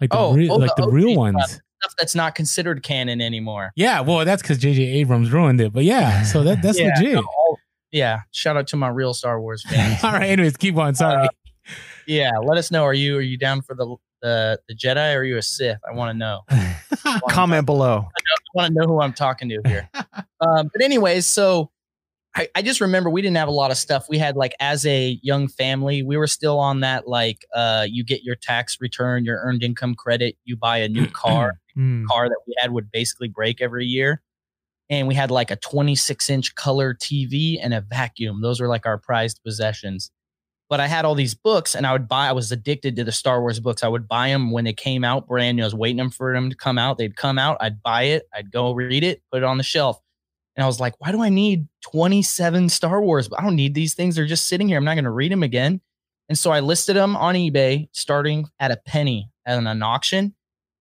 like 0.00 0.10
the 0.10 0.16
Oh, 0.16 0.32
re- 0.34 0.48
oh, 0.48 0.56
like 0.56 0.74
the 0.76 0.86
the 0.86 0.92
real 0.92 1.14
ones. 1.16 1.44
stuff 1.44 1.60
that's 1.98 2.14
not 2.14 2.34
considered 2.34 2.82
canon 2.82 3.20
anymore. 3.20 3.70
Yeah, 3.76 4.00
well, 4.00 4.24
that's 4.24 4.42
because 4.42 4.58
J.J. 4.58 4.82
Abrams 4.82 5.30
ruined 5.30 5.60
it. 5.60 5.72
But 5.72 5.84
yeah, 5.84 6.22
so 6.32 6.42
that 6.42 6.62
that's 6.62 6.78
Yeah, 6.78 6.92
legit. 6.96 7.14
no, 7.14 7.20
all- 7.20 7.58
yeah. 7.92 8.20
Shout 8.32 8.56
out 8.56 8.66
to 8.68 8.76
my 8.76 8.88
real 8.88 9.14
Star 9.14 9.40
Wars 9.40 9.64
fans. 9.68 10.02
All 10.04 10.12
right, 10.12 10.28
anyways, 10.30 10.56
keep 10.56 10.76
on. 10.76 10.94
Sorry. 10.94 11.28
yeah, 12.06 12.30
let 12.42 12.58
us 12.58 12.70
know. 12.70 12.82
Are 12.84 12.94
you 12.94 13.16
are 13.18 13.22
you 13.22 13.36
down 13.38 13.62
for 13.62 13.74
the 13.74 13.96
the, 14.22 14.58
the 14.68 14.74
Jedi 14.74 15.14
or 15.14 15.18
are 15.20 15.24
you 15.24 15.36
a 15.36 15.42
Sith? 15.42 15.78
I 15.88 15.94
want 15.94 16.10
to 16.12 16.18
know. 16.18 16.40
Comment 17.30 17.64
below. 17.66 18.06
I 18.16 18.20
want 18.54 18.68
to 18.68 18.74
know 18.80 18.86
who 18.86 19.00
I'm 19.00 19.12
talking 19.12 19.48
to 19.50 19.60
here. 19.66 19.88
um, 20.40 20.70
but 20.72 20.82
anyways, 20.82 21.26
so 21.26 21.70
I, 22.34 22.48
I 22.54 22.62
just 22.62 22.80
remember 22.80 23.10
we 23.10 23.22
didn't 23.22 23.36
have 23.36 23.48
a 23.48 23.52
lot 23.52 23.70
of 23.70 23.76
stuff. 23.76 24.08
We 24.08 24.18
had 24.18 24.36
like 24.36 24.54
as 24.60 24.84
a 24.86 25.18
young 25.22 25.48
family, 25.48 26.02
we 26.02 26.16
were 26.16 26.26
still 26.26 26.58
on 26.58 26.80
that 26.80 27.06
like 27.08 27.44
uh, 27.54 27.86
you 27.88 28.04
get 28.04 28.22
your 28.24 28.36
tax 28.36 28.78
return, 28.80 29.24
your 29.24 29.38
earned 29.42 29.62
income 29.62 29.94
credit, 29.94 30.36
you 30.44 30.56
buy 30.56 30.78
a 30.78 30.88
new 30.88 31.06
car. 31.12 31.58
Mm. 31.76 32.06
car 32.06 32.28
that 32.28 32.40
we 32.46 32.54
had 32.58 32.72
would 32.72 32.90
basically 32.90 33.28
break 33.28 33.60
every 33.60 33.86
year. 33.86 34.22
And 34.88 35.08
we 35.08 35.14
had 35.14 35.30
like 35.30 35.50
a 35.50 35.56
26 35.56 36.30
inch 36.30 36.54
color 36.54 36.94
TV 36.94 37.58
and 37.60 37.74
a 37.74 37.80
vacuum. 37.80 38.40
Those 38.40 38.60
were 38.60 38.68
like 38.68 38.86
our 38.86 38.98
prized 38.98 39.40
possessions. 39.44 40.10
But 40.68 40.80
I 40.80 40.86
had 40.86 41.04
all 41.04 41.14
these 41.14 41.34
books 41.34 41.74
and 41.74 41.86
I 41.86 41.92
would 41.92 42.08
buy, 42.08 42.28
I 42.28 42.32
was 42.32 42.50
addicted 42.50 42.96
to 42.96 43.04
the 43.04 43.12
Star 43.12 43.40
Wars 43.40 43.60
books. 43.60 43.84
I 43.84 43.88
would 43.88 44.08
buy 44.08 44.28
them 44.28 44.50
when 44.50 44.64
they 44.64 44.72
came 44.72 45.04
out 45.04 45.28
brand 45.28 45.56
new. 45.56 45.62
I 45.62 45.66
was 45.66 45.74
waiting 45.74 46.10
for 46.10 46.32
them 46.32 46.50
to 46.50 46.56
come 46.56 46.78
out. 46.78 46.98
They'd 46.98 47.16
come 47.16 47.38
out. 47.38 47.56
I'd 47.60 47.82
buy 47.82 48.04
it. 48.04 48.28
I'd 48.34 48.50
go 48.50 48.72
read 48.72 49.04
it, 49.04 49.22
put 49.30 49.38
it 49.38 49.44
on 49.44 49.58
the 49.58 49.62
shelf. 49.62 50.00
And 50.56 50.64
I 50.64 50.66
was 50.66 50.80
like, 50.80 50.94
why 50.98 51.12
do 51.12 51.22
I 51.22 51.28
need 51.28 51.68
27 51.82 52.68
Star 52.70 53.00
Wars? 53.02 53.28
I 53.36 53.42
don't 53.42 53.54
need 53.54 53.74
these 53.74 53.94
things. 53.94 54.16
They're 54.16 54.26
just 54.26 54.48
sitting 54.48 54.66
here. 54.66 54.78
I'm 54.78 54.84
not 54.84 54.94
going 54.94 55.04
to 55.04 55.10
read 55.10 55.30
them 55.30 55.42
again. 55.42 55.80
And 56.28 56.38
so 56.38 56.50
I 56.50 56.60
listed 56.60 56.96
them 56.96 57.14
on 57.14 57.34
eBay 57.34 57.88
starting 57.92 58.48
at 58.58 58.70
a 58.70 58.76
penny 58.76 59.30
at 59.44 59.58
an 59.58 59.82
auction. 59.82 60.34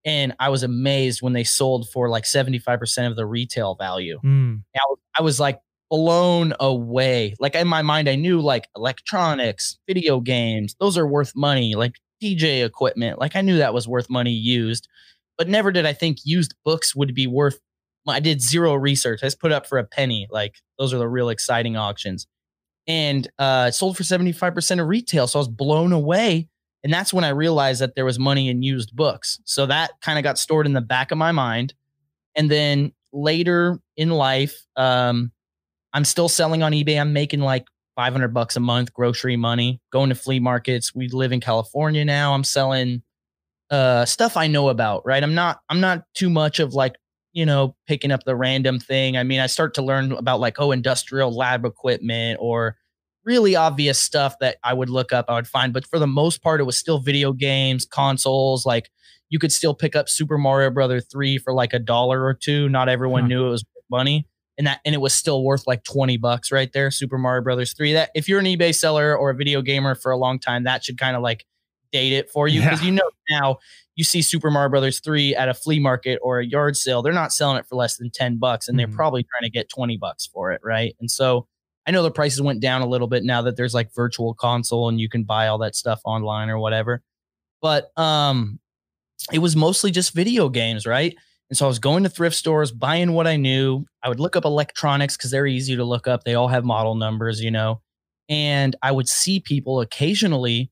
And 0.06 0.36
I 0.40 0.50
was 0.50 0.62
amazed 0.62 1.22
when 1.22 1.34
they 1.34 1.44
sold 1.44 1.90
for 1.90 2.10
like 2.10 2.26
75% 2.26 3.10
of 3.10 3.16
the 3.16 3.26
retail 3.26 3.76
value. 3.76 4.20
Mm. 4.24 4.62
I 4.76 4.80
was, 4.88 5.00
I 5.20 5.22
was 5.24 5.40
like 5.40 5.60
blown 5.90 6.54
away. 6.60 7.34
Like 7.40 7.56
in 7.56 7.68
my 7.68 7.82
mind, 7.82 8.08
I 8.08 8.16
knew 8.16 8.40
like 8.40 8.68
electronics, 8.76 9.78
video 9.88 10.20
games, 10.20 10.76
those 10.80 10.98
are 10.98 11.08
worth 11.08 11.34
money, 11.36 11.76
like 11.76 11.96
DJ 12.22 12.66
equipment. 12.66 13.20
Like 13.20 13.36
I 13.36 13.42
knew 13.42 13.58
that 13.58 13.74
was 13.74 13.88
worth 13.88 14.10
money 14.10 14.32
used, 14.32 14.88
but 15.38 15.50
never 15.50 15.72
did 15.72 15.86
I 15.86 15.94
think 15.94 16.20
used 16.24 16.54
books 16.64 16.96
would 16.96 17.14
be 17.16 17.28
worth. 17.28 17.60
I 18.08 18.20
did 18.20 18.42
zero 18.42 18.76
research. 18.76 19.22
I 19.24 19.28
just 19.28 19.40
put 19.40 19.52
up 19.52 19.66
for 19.66 19.80
a 19.80 19.84
penny. 19.84 20.28
Like 20.30 20.56
those 20.78 20.94
are 20.94 21.00
the 21.00 21.08
real 21.08 21.30
exciting 21.30 21.76
auctions. 21.76 22.28
And 22.88 23.28
uh, 23.40 23.66
it 23.70 23.72
sold 23.74 23.98
for 23.98 24.04
75% 24.04 24.80
of 24.80 24.88
retail. 24.88 25.26
So 25.28 25.40
I 25.40 25.42
was 25.42 25.48
blown 25.48 25.92
away. 25.92 26.50
And 26.86 26.94
that's 26.94 27.12
when 27.12 27.24
I 27.24 27.30
realized 27.30 27.82
that 27.82 27.96
there 27.96 28.06
was 28.06 28.20
money 28.20 28.48
in 28.48 28.62
used 28.62 28.96
books. 28.96 29.40
So 29.44 29.66
that 29.66 29.94
kind 30.02 30.20
of 30.20 30.24
got 30.24 30.38
stored 30.38 30.68
in 30.68 30.74
the 30.74 30.82
back 30.82 31.10
of 31.10 31.18
my 31.18 31.32
mind. 31.32 31.74
And 32.36 32.50
then 32.50 32.94
later 33.12 33.80
in 33.98 34.12
life, 34.12 34.56
um, 34.76 35.32
I'm 35.94 36.06
still 36.06 36.30
selling 36.30 36.62
on 36.62 36.74
eBay. 36.74 37.02
I'm 37.02 37.12
making 37.12 37.40
like 37.40 37.66
500 37.96 38.36
bucks 38.36 38.56
a 38.56 38.60
month 38.60 38.94
grocery 38.94 39.36
money, 39.36 39.82
going 39.92 40.10
to 40.10 40.16
flea 40.16 40.40
markets. 40.40 40.94
We 40.94 41.08
live 41.08 41.32
in 41.32 41.42
California 41.42 42.06
now. 42.06 42.36
I'm 42.36 42.44
selling 42.44 43.02
uh 43.72 44.06
stuff 44.06 44.38
I 44.38 44.46
know 44.46 44.70
about, 44.70 45.08
right? 45.08 45.24
I'm 45.24 45.34
not 45.34 45.62
I'm 45.70 45.80
not 45.80 46.04
too 46.14 46.30
much 46.30 46.60
of 46.60 46.76
like, 46.76 46.98
you 47.34 47.48
know, 47.48 47.76
picking 47.88 48.12
up 48.12 48.26
the 48.26 48.36
random 48.36 48.78
thing. 48.80 49.18
I 49.18 49.24
mean, 49.24 49.40
I 49.40 49.48
start 49.48 49.74
to 49.76 49.82
learn 49.82 50.12
about 50.12 50.40
like 50.40 50.60
oh, 50.60 50.72
industrial 50.72 51.36
lab 51.36 51.66
equipment 51.66 52.38
or 52.40 52.78
really 53.26 53.56
obvious 53.56 54.00
stuff 54.00 54.36
that 54.40 54.58
I 54.64 54.74
would 54.74 54.90
look 54.90 55.12
up, 55.14 55.26
I 55.30 55.36
would 55.36 55.48
find, 55.48 55.74
but 55.74 55.86
for 55.88 56.00
the 56.00 56.08
most 56.08 56.42
part 56.44 56.62
it 56.62 56.66
was 56.66 56.78
still 56.78 57.00
video 57.00 57.34
games, 57.34 57.86
consoles, 57.86 58.66
like 58.66 58.90
you 59.30 59.40
could 59.40 59.52
still 59.52 59.74
pick 59.74 59.96
up 59.96 60.08
Super 60.10 60.38
Mario 60.38 60.70
Brother 60.70 61.02
3 61.02 61.38
for 61.40 61.54
like 61.54 61.74
a 61.74 61.80
dollar 61.80 62.24
or 62.24 62.34
two. 62.34 62.70
Not 62.70 62.90
everyone 62.90 63.24
Huh. 63.24 63.28
knew 63.28 63.48
it 63.48 63.50
was 63.50 63.66
money 63.90 64.28
and 64.58 64.66
that 64.68 64.80
and 64.86 64.96
it 64.96 65.00
was 65.00 65.14
still 65.14 65.44
worth 65.44 65.68
like 65.68 65.84
20 65.84 66.18
bucks 66.18 66.52
right 66.52 66.72
there 66.74 66.90
super 66.90 67.18
mario 67.20 67.44
brothers 67.44 67.74
3 67.74 67.94
that 67.94 68.10
if 68.16 68.28
you're 68.28 68.40
an 68.40 68.46
ebay 68.46 68.74
seller 68.74 69.16
or 69.16 69.30
a 69.30 69.36
video 69.36 69.62
gamer 69.62 69.94
for 69.94 70.12
a 70.12 70.18
long 70.18 70.40
time 70.40 70.64
that 70.64 70.84
should 70.84 70.98
kind 70.98 71.16
of 71.16 71.22
like 71.22 71.46
date 71.92 72.12
it 72.14 72.32
for 72.32 72.48
you 72.48 72.62
because 72.64 72.82
Yeah. 72.82 72.88
you 72.88 72.92
know 72.92 73.10
now 73.30 73.58
you 73.96 74.04
see 74.04 74.24
super 74.24 74.50
mario 74.50 74.70
brothers 74.70 75.00
3 75.02 75.36
at 75.36 75.50
a 75.50 75.54
flea 75.54 75.80
market 75.80 76.20
or 76.24 76.40
a 76.40 76.46
yard 76.46 76.76
sale 76.76 77.04
they're 77.04 77.14
not 77.14 77.32
selling 77.32 77.58
it 77.58 77.68
for 77.68 77.76
less 77.76 77.98
than 77.98 78.10
10 78.10 78.38
bucks 78.38 78.68
and 78.68 78.80
they're 78.80 78.88
Mhm. 78.88 78.96
probably 78.96 79.24
trying 79.24 79.44
to 79.44 79.52
get 79.52 79.70
20 79.70 79.98
bucks 79.98 80.26
for 80.26 80.52
it 80.52 80.62
right 80.64 80.96
and 81.00 81.12
so 81.12 81.48
i 81.88 81.92
know 81.92 82.04
the 82.04 82.12
prices 82.12 82.42
went 82.42 82.60
down 82.60 82.82
a 82.82 82.88
little 82.88 83.08
bit 83.08 83.24
now 83.24 83.42
that 83.42 83.56
there's 83.58 83.74
like 83.74 83.94
virtual 83.94 84.34
console 84.34 84.90
and 84.90 85.00
you 85.00 85.10
can 85.10 85.24
buy 85.24 85.48
all 85.48 85.58
that 85.58 85.76
stuff 85.76 86.02
online 86.06 86.50
or 86.50 86.60
whatever 86.60 87.02
but 87.62 87.98
um 87.98 88.60
it 89.32 89.40
was 89.40 89.56
mostly 89.56 89.92
just 89.92 90.14
video 90.14 90.50
games 90.50 90.86
right 90.86 91.16
and 91.50 91.58
so 91.58 91.66
I 91.66 91.68
was 91.68 91.80
going 91.80 92.04
to 92.04 92.10
thrift 92.10 92.36
stores, 92.36 92.72
buying 92.72 93.14
what 93.14 93.28
I 93.28 93.36
knew. 93.36 93.86
I 94.02 94.10
would 94.10 94.20
look 94.20 94.36
up 94.36 94.46
electronics 94.46 95.16
because 95.16 95.32
they're 95.32 95.46
easy 95.46 95.76
to 95.76 95.84
look 95.84 96.08
up. 96.08 96.24
They 96.24 96.34
all 96.36 96.48
have 96.48 96.66
model 96.66 96.96
numbers, 96.96 97.42
you 97.42 97.52
know. 97.52 97.82
And 98.28 98.76
I 98.82 98.92
would 98.92 99.08
see 99.08 99.40
people 99.40 99.82
occasionally 99.82 100.72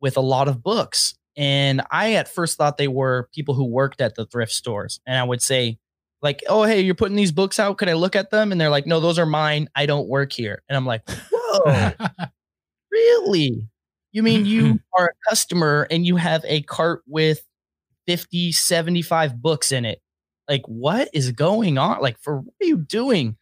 with 0.00 0.16
a 0.18 0.20
lot 0.20 0.48
of 0.48 0.62
books. 0.62 1.14
And 1.36 1.80
I 1.90 2.14
at 2.14 2.28
first 2.28 2.58
thought 2.58 2.76
they 2.76 2.88
were 2.88 3.30
people 3.34 3.54
who 3.54 3.64
worked 3.64 4.02
at 4.02 4.14
the 4.14 4.26
thrift 4.26 4.52
stores. 4.52 5.00
And 5.06 5.16
I 5.16 5.24
would 5.24 5.40
say, 5.40 5.78
like, 6.22 6.42
oh, 6.48 6.62
hey, 6.62 6.80
you're 6.80 6.94
putting 6.94 7.16
these 7.16 7.32
books 7.32 7.58
out. 7.58 7.78
Could 7.78 7.88
I 7.88 7.94
look 7.94 8.14
at 8.16 8.30
them? 8.30 8.52
And 8.52 8.60
they're 8.60 8.70
like, 8.70 8.86
no, 8.86 9.00
those 9.00 9.18
are 9.18 9.26
mine. 9.26 9.68
I 9.74 9.86
don't 9.86 10.08
work 10.08 10.32
here. 10.32 10.62
And 10.68 10.76
I'm 10.76 10.86
like, 10.86 11.02
whoa, 11.30 11.90
really? 12.90 13.66
You 14.12 14.22
mean 14.22 14.44
you 14.44 14.80
are 14.98 15.06
a 15.06 15.28
customer 15.30 15.86
and 15.90 16.06
you 16.06 16.16
have 16.16 16.44
a 16.46 16.62
cart 16.62 17.02
with 17.06 17.42
50, 18.06 18.52
75 18.52 19.40
books 19.40 19.72
in 19.72 19.84
it? 19.84 20.00
Like, 20.48 20.62
what 20.66 21.08
is 21.12 21.32
going 21.32 21.78
on? 21.78 22.00
Like, 22.00 22.18
for 22.20 22.40
what 22.40 22.54
are 22.62 22.66
you 22.66 22.76
doing? 22.78 23.36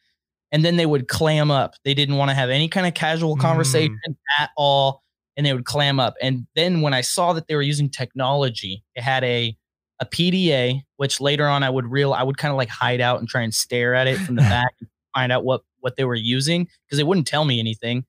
And 0.52 0.64
then 0.64 0.76
they 0.76 0.86
would 0.86 1.08
clam 1.08 1.50
up. 1.50 1.74
They 1.84 1.94
didn't 1.94 2.16
want 2.16 2.30
to 2.30 2.34
have 2.34 2.50
any 2.50 2.68
kind 2.68 2.86
of 2.86 2.94
casual 2.94 3.36
Mm. 3.36 3.40
conversation 3.40 3.98
at 4.38 4.50
all. 4.56 5.02
And 5.36 5.46
they 5.46 5.52
would 5.54 5.64
clam 5.64 5.98
up. 6.00 6.14
And 6.20 6.46
then 6.54 6.80
when 6.82 6.92
I 6.92 7.00
saw 7.00 7.32
that 7.32 7.46
they 7.46 7.54
were 7.54 7.62
using 7.62 7.88
technology, 7.88 8.84
it 8.94 9.02
had 9.02 9.24
a 9.24 9.56
a 10.00 10.06
PDA, 10.06 10.80
which 10.96 11.20
later 11.20 11.46
on 11.46 11.62
I 11.62 11.70
would 11.70 11.86
real 11.86 12.12
I 12.12 12.22
would 12.22 12.38
kind 12.38 12.50
of 12.50 12.56
like 12.56 12.68
hide 12.70 13.00
out 13.00 13.18
and 13.20 13.28
try 13.28 13.42
and 13.42 13.54
stare 13.54 13.94
at 13.94 14.06
it 14.06 14.16
from 14.18 14.36
the 14.36 14.42
back 14.56 14.72
and 14.80 14.88
find 15.14 15.30
out 15.32 15.44
what 15.44 15.62
what 15.80 15.96
they 15.96 16.04
were 16.04 16.14
using 16.14 16.64
because 16.86 16.96
they 16.98 17.04
wouldn't 17.04 17.26
tell 17.26 17.44
me 17.44 17.58
anything. 17.60 18.04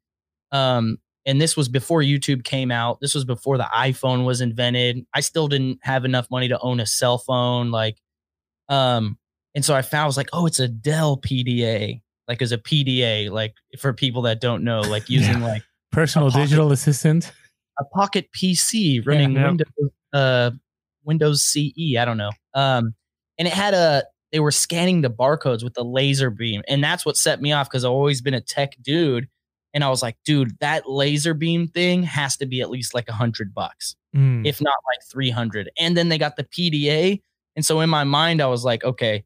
Um, 0.51 0.97
and 1.25 1.39
this 1.39 1.55
was 1.55 1.69
before 1.69 2.01
YouTube 2.01 2.43
came 2.43 2.71
out. 2.71 2.99
This 2.99 3.13
was 3.13 3.25
before 3.25 3.57
the 3.57 3.67
iPhone 3.75 4.25
was 4.25 4.41
invented. 4.41 5.05
I 5.13 5.19
still 5.19 5.47
didn't 5.47 5.79
have 5.83 6.03
enough 6.05 6.27
money 6.31 6.47
to 6.47 6.59
own 6.59 6.79
a 6.79 6.85
cell 6.85 7.17
phone. 7.19 7.69
Like, 7.71 7.97
um, 8.69 9.17
and 9.53 9.63
so 9.63 9.75
I 9.75 9.81
found 9.81 10.03
I 10.03 10.07
was 10.07 10.17
like, 10.17 10.29
oh, 10.33 10.45
it's 10.45 10.59
a 10.59 10.67
Dell 10.67 11.17
PDA, 11.17 12.01
like 12.27 12.41
as 12.41 12.51
a 12.51 12.57
PDA, 12.57 13.29
like 13.29 13.53
for 13.79 13.93
people 13.93 14.23
that 14.23 14.41
don't 14.41 14.63
know, 14.63 14.81
like 14.81 15.09
using 15.09 15.41
like 15.41 15.63
Personal 15.91 16.31
pocket- 16.31 16.43
digital 16.43 16.71
assistant. 16.71 17.31
a 17.79 17.83
pocket 17.85 18.29
PC 18.35 19.05
running 19.05 19.33
Yeah. 19.33 19.47
Windows 19.47 19.67
uh 20.13 20.51
Windows 21.03 21.43
CE, 21.43 21.95
I 21.97 22.05
don't 22.05 22.17
know. 22.17 22.31
Um 22.53 22.93
and 23.37 23.47
it 23.47 23.53
had 23.53 23.73
a 23.73 24.03
they 24.31 24.39
were 24.39 24.51
scanning 24.51 25.01
the 25.01 25.09
barcodes 25.09 25.63
with 25.63 25.73
the 25.73 25.83
laser 25.83 26.29
beam 26.29 26.61
and 26.67 26.83
that's 26.83 27.05
what 27.05 27.17
set 27.17 27.41
me 27.41 27.51
off 27.51 27.69
cuz 27.69 27.83
I've 27.83 27.91
always 27.91 28.21
been 28.21 28.33
a 28.33 28.41
tech 28.41 28.75
dude 28.81 29.27
and 29.73 29.83
I 29.83 29.89
was 29.89 30.01
like, 30.01 30.17
dude, 30.25 30.57
that 30.59 30.89
laser 30.89 31.33
beam 31.33 31.67
thing 31.67 32.03
has 32.03 32.35
to 32.37 32.45
be 32.45 32.59
at 32.61 32.69
least 32.69 32.93
like 32.93 33.07
a 33.07 33.13
100 33.13 33.53
bucks, 33.53 33.95
Mm. 34.15 34.45
if 34.45 34.59
not 34.59 34.73
like 34.93 34.99
300. 35.09 35.69
And 35.79 35.95
then 35.95 36.09
they 36.09 36.17
got 36.17 36.35
the 36.35 36.43
PDA 36.43 37.21
and 37.55 37.65
so 37.65 37.79
in 37.81 37.89
my 37.89 38.03
mind 38.03 38.41
I 38.41 38.47
was 38.47 38.63
like, 38.65 38.83
okay, 38.83 39.23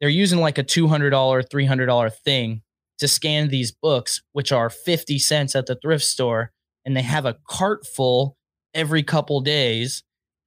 they're 0.00 0.08
using 0.10 0.40
like 0.40 0.58
a 0.58 0.64
$200, 0.64 1.10
$300 1.48 2.14
thing 2.24 2.62
to 2.98 3.08
scan 3.08 3.48
these 3.48 3.72
books 3.72 4.22
which 4.32 4.52
are 4.52 4.70
50 4.70 5.18
cents 5.18 5.54
at 5.56 5.66
the 5.66 5.74
thrift 5.76 6.04
store 6.04 6.52
and 6.84 6.96
they 6.96 7.02
have 7.02 7.26
a 7.26 7.36
cart 7.48 7.86
full 7.86 8.36
every 8.74 9.02
couple 9.02 9.40
days 9.40 10.02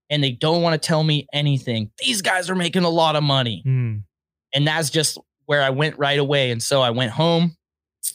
and 0.09 0.23
they 0.23 0.31
don't 0.31 0.61
want 0.61 0.81
to 0.81 0.85
tell 0.85 1.03
me 1.03 1.27
anything. 1.33 1.91
These 1.99 2.21
guys 2.21 2.49
are 2.49 2.55
making 2.55 2.83
a 2.83 2.89
lot 2.89 3.15
of 3.15 3.23
money. 3.23 3.63
Mm. 3.65 4.03
And 4.53 4.67
that's 4.67 4.89
just 4.89 5.17
where 5.45 5.61
I 5.61 5.69
went 5.69 5.97
right 5.97 6.19
away. 6.19 6.51
And 6.51 6.61
so 6.61 6.81
I 6.81 6.89
went 6.91 7.11
home, 7.11 7.55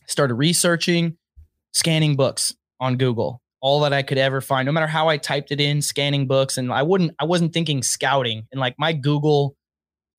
started 0.06 0.34
researching, 0.34 1.16
scanning 1.72 2.16
books 2.16 2.54
on 2.80 2.96
Google, 2.96 3.40
all 3.60 3.80
that 3.80 3.92
I 3.92 4.02
could 4.02 4.18
ever 4.18 4.40
find, 4.40 4.66
no 4.66 4.72
matter 4.72 4.86
how 4.86 5.08
I 5.08 5.18
typed 5.18 5.52
it 5.52 5.60
in, 5.60 5.82
scanning 5.82 6.26
books. 6.26 6.58
And 6.58 6.72
I 6.72 6.82
wouldn't, 6.82 7.12
I 7.18 7.24
wasn't 7.24 7.52
thinking 7.52 7.82
scouting. 7.82 8.46
And 8.50 8.60
like 8.60 8.74
my 8.78 8.92
Google 8.92 9.56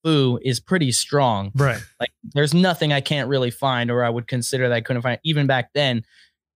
fu 0.04 0.40
is 0.44 0.60
pretty 0.60 0.92
strong 0.92 1.52
Right. 1.56 1.82
like 2.00 2.10
there's 2.34 2.54
nothing 2.54 2.92
I 2.92 3.00
can't 3.00 3.30
really 3.30 3.52
find 3.52 3.90
or 3.90 4.04
I 4.04 4.10
would 4.10 4.28
consider 4.28 4.68
that 4.68 4.76
I 4.76 4.82
couldn't 4.82 5.02
find 5.02 5.20
even 5.24 5.48
back 5.48 5.70
then. 5.74 6.04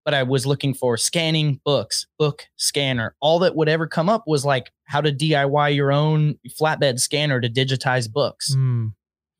But 0.07 0.13
I 0.13 0.23
was 0.23 0.45
looking 0.45 0.73
for 0.73 0.95
scanning 0.95 1.59
books, 1.65 2.07
book 2.17 2.47
scanner. 2.55 3.13
All 3.19 3.39
that 3.39 3.57
would 3.57 3.67
ever 3.67 3.87
come 3.87 4.07
up 4.07 4.23
was 4.25 4.45
like 4.45 4.71
how 4.85 5.01
to 5.01 5.11
DIY 5.11 5.75
your 5.75 5.91
own 5.91 6.39
flatbed 6.57 7.01
scanner 7.01 7.41
to 7.41 7.49
digitize 7.49 8.09
books. 8.09 8.55
Mm. 8.55 8.93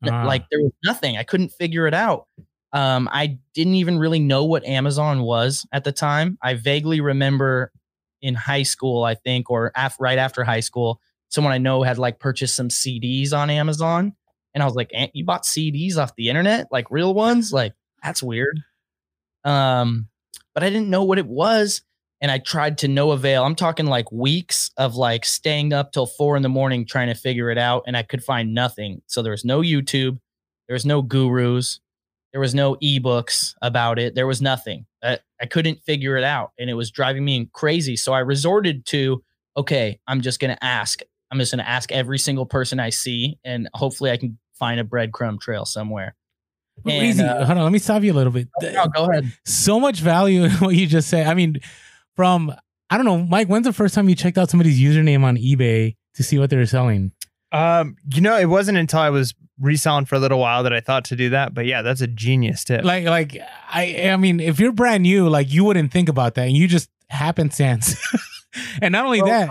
Ah. 0.06 0.26
Like 0.26 0.44
there 0.50 0.60
was 0.60 0.72
nothing. 0.84 1.16
I 1.16 1.22
couldn't 1.22 1.52
figure 1.52 1.86
it 1.86 1.94
out. 1.94 2.26
Um, 2.74 3.08
I 3.10 3.38
didn't 3.54 3.76
even 3.76 3.98
really 3.98 4.18
know 4.18 4.44
what 4.44 4.62
Amazon 4.66 5.22
was 5.22 5.66
at 5.72 5.84
the 5.84 5.92
time. 5.92 6.36
I 6.42 6.52
vaguely 6.52 7.00
remember 7.00 7.72
in 8.20 8.34
high 8.34 8.64
school, 8.64 9.04
I 9.04 9.14
think, 9.14 9.50
or 9.50 9.72
af- 9.74 9.96
right 9.98 10.18
after 10.18 10.44
high 10.44 10.60
school, 10.60 11.00
someone 11.30 11.54
I 11.54 11.56
know 11.56 11.82
had 11.82 11.96
like 11.96 12.18
purchased 12.18 12.54
some 12.54 12.68
CDs 12.68 13.32
on 13.32 13.48
Amazon. 13.48 14.14
And 14.52 14.62
I 14.62 14.66
was 14.66 14.74
like, 14.74 14.90
"Aunt, 14.92 15.12
you 15.14 15.24
bought 15.24 15.44
CDs 15.44 15.96
off 15.96 16.14
the 16.14 16.28
internet, 16.28 16.66
like 16.70 16.90
real 16.90 17.14
ones? 17.14 17.54
Like, 17.54 17.72
that's 18.02 18.22
weird. 18.22 18.60
Um, 19.44 20.08
but 20.58 20.66
I 20.66 20.70
didn't 20.70 20.90
know 20.90 21.04
what 21.04 21.18
it 21.18 21.26
was. 21.28 21.82
And 22.20 22.32
I 22.32 22.38
tried 22.38 22.78
to 22.78 22.88
no 22.88 23.12
avail. 23.12 23.44
I'm 23.44 23.54
talking 23.54 23.86
like 23.86 24.10
weeks 24.10 24.72
of 24.76 24.96
like 24.96 25.24
staying 25.24 25.72
up 25.72 25.92
till 25.92 26.06
four 26.06 26.36
in 26.36 26.42
the 26.42 26.48
morning 26.48 26.84
trying 26.84 27.06
to 27.06 27.14
figure 27.14 27.48
it 27.48 27.58
out. 27.58 27.84
And 27.86 27.96
I 27.96 28.02
could 28.02 28.24
find 28.24 28.54
nothing. 28.54 29.00
So 29.06 29.22
there 29.22 29.30
was 29.30 29.44
no 29.44 29.60
YouTube, 29.60 30.18
there 30.66 30.74
was 30.74 30.84
no 30.84 31.00
gurus, 31.00 31.78
there 32.32 32.40
was 32.40 32.56
no 32.56 32.74
ebooks 32.82 33.54
about 33.62 34.00
it. 34.00 34.16
There 34.16 34.26
was 34.26 34.42
nothing. 34.42 34.86
I, 35.00 35.20
I 35.40 35.46
couldn't 35.46 35.84
figure 35.84 36.16
it 36.16 36.24
out. 36.24 36.50
And 36.58 36.68
it 36.68 36.74
was 36.74 36.90
driving 36.90 37.24
me 37.24 37.48
crazy. 37.52 37.94
So 37.94 38.12
I 38.12 38.18
resorted 38.18 38.84
to, 38.86 39.22
okay, 39.56 40.00
I'm 40.08 40.22
just 40.22 40.40
going 40.40 40.56
to 40.56 40.64
ask. 40.64 41.02
I'm 41.30 41.38
just 41.38 41.52
going 41.52 41.64
to 41.64 41.70
ask 41.70 41.92
every 41.92 42.18
single 42.18 42.46
person 42.46 42.80
I 42.80 42.90
see. 42.90 43.38
And 43.44 43.68
hopefully 43.74 44.10
I 44.10 44.16
can 44.16 44.40
find 44.54 44.80
a 44.80 44.84
breadcrumb 44.84 45.40
trail 45.40 45.64
somewhere. 45.64 46.16
Well, 46.84 46.94
and, 46.94 47.06
Easy. 47.06 47.22
uh, 47.22 47.44
Hold 47.44 47.58
on, 47.58 47.64
let 47.64 47.72
me 47.72 47.78
stop 47.78 48.02
you 48.02 48.12
a 48.12 48.14
little 48.14 48.32
bit. 48.32 48.48
No, 48.62 48.86
go 48.88 49.10
ahead. 49.10 49.32
So 49.44 49.78
much 49.80 50.00
value 50.00 50.44
in 50.44 50.50
what 50.58 50.74
you 50.74 50.86
just 50.86 51.08
said. 51.08 51.26
I 51.26 51.34
mean, 51.34 51.56
from 52.16 52.54
I 52.90 52.96
don't 52.96 53.04
know, 53.06 53.18
Mike. 53.18 53.48
When's 53.48 53.66
the 53.66 53.72
first 53.72 53.94
time 53.94 54.08
you 54.08 54.14
checked 54.14 54.38
out 54.38 54.50
somebody's 54.50 54.80
username 54.80 55.22
on 55.24 55.36
eBay 55.36 55.96
to 56.14 56.22
see 56.22 56.38
what 56.38 56.50
they 56.50 56.56
were 56.56 56.66
selling? 56.66 57.12
Um, 57.52 57.96
you 58.14 58.20
know, 58.20 58.36
it 58.38 58.46
wasn't 58.46 58.78
until 58.78 59.00
I 59.00 59.10
was 59.10 59.34
reselling 59.60 60.04
for 60.04 60.14
a 60.14 60.18
little 60.18 60.38
while 60.38 60.62
that 60.62 60.72
I 60.72 60.80
thought 60.80 61.04
to 61.06 61.16
do 61.16 61.30
that. 61.30 61.52
But 61.54 61.66
yeah, 61.66 61.82
that's 61.82 62.00
a 62.00 62.06
genius 62.06 62.64
tip. 62.64 62.84
Like, 62.84 63.04
like 63.04 63.36
I, 63.70 64.10
I 64.10 64.16
mean, 64.16 64.38
if 64.40 64.58
you're 64.60 64.72
brand 64.72 65.02
new, 65.02 65.28
like 65.28 65.52
you 65.52 65.64
wouldn't 65.64 65.92
think 65.92 66.08
about 66.08 66.34
that, 66.36 66.46
and 66.46 66.56
you 66.56 66.68
just 66.68 66.88
happenstance. 67.10 67.96
and 68.82 68.92
not 68.92 69.04
only 69.04 69.22
Well, 69.22 69.30
that, 69.30 69.50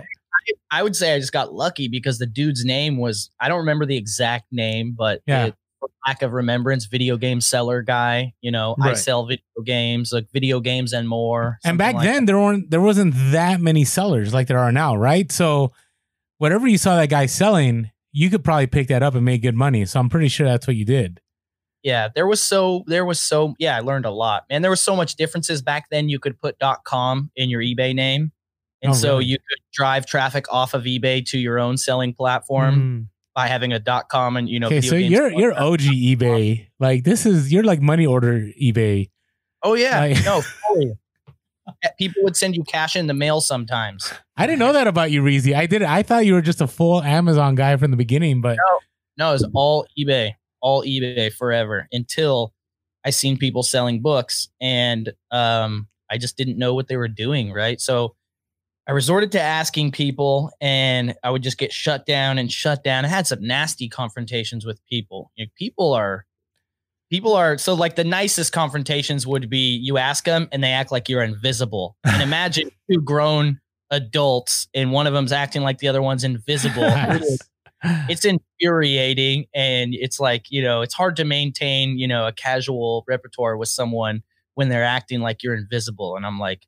I 0.72 0.82
would 0.84 0.96
say 0.96 1.14
I 1.14 1.20
just 1.20 1.32
got 1.34 1.54
lucky 1.54 1.88
because 1.88 2.20
the 2.20 2.26
dude's 2.26 2.64
name 2.66 2.98
was 2.98 3.30
I 3.40 3.48
don't 3.50 3.60
remember 3.60 3.86
the 3.86 3.98
exact 3.98 4.46
name, 4.52 4.96
but 4.98 5.22
Yeah. 5.28 5.48
it, 5.48 5.52
for 5.52 5.58
lack 6.06 6.22
of 6.22 6.34
remembrance, 6.34 6.86
video 6.86 7.18
game 7.18 7.42
seller 7.42 7.82
guy. 7.82 8.34
You 8.42 8.52
know, 8.52 8.76
I 8.82 8.94
sell 8.94 9.26
video 9.26 9.44
games, 9.66 10.12
like 10.14 10.28
video 10.32 10.60
games 10.60 10.94
and 10.94 11.08
more. 11.08 11.60
and 11.66 11.78
back 11.78 11.96
like 11.96 12.04
then 12.06 12.26
there 12.26 12.38
weren't 12.38 12.70
there 12.72 12.82
wasn't 12.82 13.14
that 13.32 13.60
many 13.62 13.84
sellers 13.86 14.34
like 14.34 14.48
there 14.48 14.60
are 14.60 14.72
now, 14.72 14.96
right? 14.96 15.32
So 15.32 15.72
whatever 16.38 16.68
you 16.68 16.78
saw 16.78 16.96
that 16.96 17.10
guy 17.10 17.26
selling, 17.26 17.92
you 18.12 18.30
could 18.30 18.44
probably 18.44 18.68
pick 18.68 18.88
that 18.88 19.04
up 19.04 19.16
and 19.16 19.26
make 19.26 19.42
good 19.42 19.56
money. 19.56 19.86
So 19.86 20.00
I'm 20.00 20.10
pretty 20.10 20.28
sure 20.30 20.48
that's 20.48 20.68
what 20.68 20.76
you 20.76 20.86
did. 20.86 21.20
yeah 21.84 22.10
there 22.16 22.26
was 22.28 22.42
so 22.42 22.84
there 22.88 23.06
was 23.06 23.20
so 23.20 23.54
yeah 23.60 23.78
i 23.78 23.80
learned 23.82 24.06
a 24.06 24.12
lot 24.12 24.44
man 24.50 24.62
there 24.64 24.72
was 24.72 24.82
so 24.82 24.96
much 24.96 25.16
differences 25.16 25.62
back 25.62 25.86
then 25.92 26.10
you 26.10 26.18
could 26.20 26.36
put 26.42 26.56
com 26.86 27.30
in 27.36 27.50
your 27.52 27.62
ebay 27.62 27.94
name 27.94 28.32
and 28.82 28.92
Oh, 28.92 28.96
so 28.96 29.10
really? 29.14 29.26
you 29.26 29.38
could 29.38 29.60
drive 29.72 30.06
traffic 30.08 30.46
off 30.52 30.74
of 30.74 30.84
ebay 30.86 31.24
to 31.30 31.38
your 31.38 31.60
own 31.60 31.78
selling 31.78 32.14
platform 32.14 32.76
Mm. 32.76 33.08
By 33.38 33.46
having 33.48 33.72
a 33.72 33.78
dot 33.78 34.10
com 34.10 34.36
and 34.36 34.50
you 34.50 34.60
know 34.60 34.66
Okay, 34.66 34.82
so 34.82 34.96
you're 34.96 35.32
you're. 35.32 35.54
OG 35.54 35.82
eBay. 35.82 36.66
Like 36.80 37.04
this 37.04 37.24
is 37.28 37.54
you're 37.54 37.64
like 37.64 37.80
money 37.80 38.04
order 38.08 38.50
eBay. 38.60 39.12
Oh 39.62 39.76
yeah, 39.76 40.00
Like- 40.00 40.26
no, 40.26 40.42
fully. 40.68 40.98
People 42.00 42.24
would 42.24 42.36
send 42.36 42.56
you 42.56 42.64
cash 42.64 42.96
in 42.96 43.06
the 43.06 43.14
mail 43.14 43.40
sometimes. 43.40 44.12
I 44.38 44.48
didn't 44.48 44.58
know 44.60 44.74
that 44.74 44.88
about 44.88 45.12
you, 45.12 45.22
Reezy. 45.22 45.54
I 45.56 45.68
did. 45.68 45.84
I 45.84 46.02
thought 46.02 46.26
you 46.26 46.34
were 46.34 46.42
just 46.42 46.62
a 46.62 46.68
full 46.68 47.04
Amazon 47.04 47.54
guy 47.56 47.76
from 47.78 47.92
the 47.92 47.98
beginning, 47.98 48.42
but 48.42 48.58
No, 49.18 49.34
it's 49.36 49.46
all 49.54 49.86
eBay, 50.00 50.32
all 50.62 50.84
eBay 50.84 51.32
forever 51.32 51.88
until 51.92 52.54
I 53.06 53.12
seen 53.12 53.38
people 53.38 53.62
selling 53.62 54.02
books 54.02 54.50
and 54.60 55.14
um, 55.30 55.88
I 56.10 56.18
just 56.18 56.38
didn't 56.38 56.58
know 56.58 56.74
what 56.74 56.88
they 56.88 56.98
were 56.98 57.08
doing. 57.10 57.52
Right. 57.54 57.80
So 57.80 58.16
I 58.88 58.94
resorted 58.94 59.34
to 59.34 59.42
asking 59.42 59.92
people 59.92 60.52
and 60.62 61.14
I 61.22 61.30
would 61.30 61.44
just 61.44 61.58
get 61.58 61.74
shut 61.74 62.06
down 62.06 62.38
and 62.38 62.50
shut 62.50 62.86
down. 62.86 63.04
I 63.04 63.10
had 63.10 63.28
some 63.28 63.46
nasty 63.46 63.90
confrontations 63.90 64.66
with 64.66 64.80
people. 64.86 65.32
You 65.36 65.46
know, 65.46 65.52
people 65.58 65.94
are, 65.94 66.26
people 67.10 67.34
are, 67.34 67.58
so 67.58 67.74
like 67.74 67.98
the 67.98 68.06
nicest 68.06 68.54
confrontations 68.54 69.28
would 69.28 69.50
be 69.50 69.76
you 69.76 69.98
ask 69.98 70.24
them 70.24 70.48
and 70.54 70.64
they 70.64 70.72
act 70.72 70.92
like 70.92 71.10
you're 71.10 71.24
invisible. 71.24 71.98
And 72.06 72.22
imagine 72.22 72.72
two 72.90 73.02
grown 73.02 73.60
adults 73.92 74.70
and 74.74 74.94
one 74.94 75.06
of 75.06 75.14
them's 75.14 75.34
acting 75.34 75.64
like 75.64 75.80
the 75.80 75.90
other 75.90 76.02
one's 76.02 76.24
invisible. 76.24 76.84
It 76.88 77.22
is 77.22 77.40
it's 77.84 78.26
infuriating 78.26 79.46
and 79.54 79.94
it's 79.94 80.20
like 80.20 80.50
you 80.50 80.64
know 80.64 80.82
it's 80.82 80.94
hard 80.94 81.16
to 81.16 81.24
maintain 81.24 81.98
you 81.98 82.08
know 82.08 82.26
a 82.26 82.32
casual 82.32 83.04
repertoire 83.08 83.56
with 83.56 83.70
someone 83.70 84.24
when 84.56 84.70
they're 84.70 84.84
acting 84.84 85.20
like 85.20 85.44
you're 85.44 85.54
invisible 85.54 86.16
and 86.16 86.26
i'm 86.26 86.40
like 86.40 86.66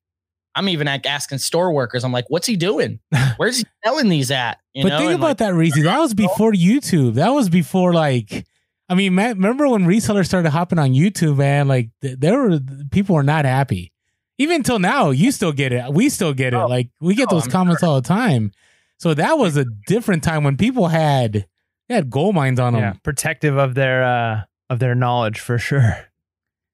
i'm 0.56 0.68
even 0.70 0.88
like 0.88 1.06
asking 1.06 1.38
store 1.38 1.72
workers 1.72 2.04
i'm 2.04 2.12
like 2.12 2.26
what's 2.30 2.48
he 2.48 2.56
doing 2.56 3.00
where's 3.38 3.58
he 3.60 3.64
selling 3.84 4.10
these 4.10 4.32
at 4.32 4.60
you 4.74 4.84
but 4.84 4.90
know 4.90 4.98
think 5.00 5.12
And, 5.12 5.20
about 5.20 5.28
like, 5.28 5.38
that, 5.38 5.54
Reezy. 5.54 5.84
That 5.84 6.00
was 6.00 6.14
before 6.14 6.52
YouTube. 6.54 7.16
That 7.16 7.30
was 7.30 7.50
before 7.50 7.94
like. 7.94 8.46
I 8.92 8.96
mean, 8.96 9.14
ma- 9.14 9.28
remember 9.28 9.68
when 9.68 9.84
resellers 9.86 10.26
started 10.26 10.50
hopping 10.50 10.80
on 10.80 10.92
YouTube, 10.94 11.38
man? 11.38 11.68
Like, 11.68 11.90
there 12.02 12.40
were 12.40 12.60
people 12.90 13.14
were 13.16 13.22
not 13.24 13.46
happy. 13.46 13.92
Even 14.40 14.56
until 14.58 14.80
now, 14.80 15.12
you 15.12 15.32
still 15.32 15.52
get 15.52 15.72
it. 15.72 15.94
We 15.94 16.10
still 16.10 16.34
get 16.34 16.54
it. 16.56 16.58
Oh. 16.58 16.66
Like, 16.66 16.90
we 17.00 17.14
get 17.14 17.28
Oh, 17.30 17.36
those 17.36 17.46
I'm 17.46 17.52
comments 17.52 17.84
all 17.84 18.02
the 18.02 18.08
time. 18.08 18.52
So 18.98 19.14
that 19.14 19.34
was 19.38 19.58
a 19.58 19.66
different 19.86 20.24
time 20.24 20.44
when 20.44 20.58
people 20.58 20.88
had 20.88 21.46
they 21.88 21.94
had 21.96 22.10
gold 22.10 22.34
mines 22.34 22.60
on 22.60 22.74
them. 22.74 22.82
yeah, 22.82 22.94
protective 23.04 23.58
of 23.58 23.76
their 23.76 24.04
uh 24.04 24.42
of 24.72 24.80
their 24.80 24.96
knowledge 24.96 25.40
for 25.40 25.58
sure. 25.60 25.98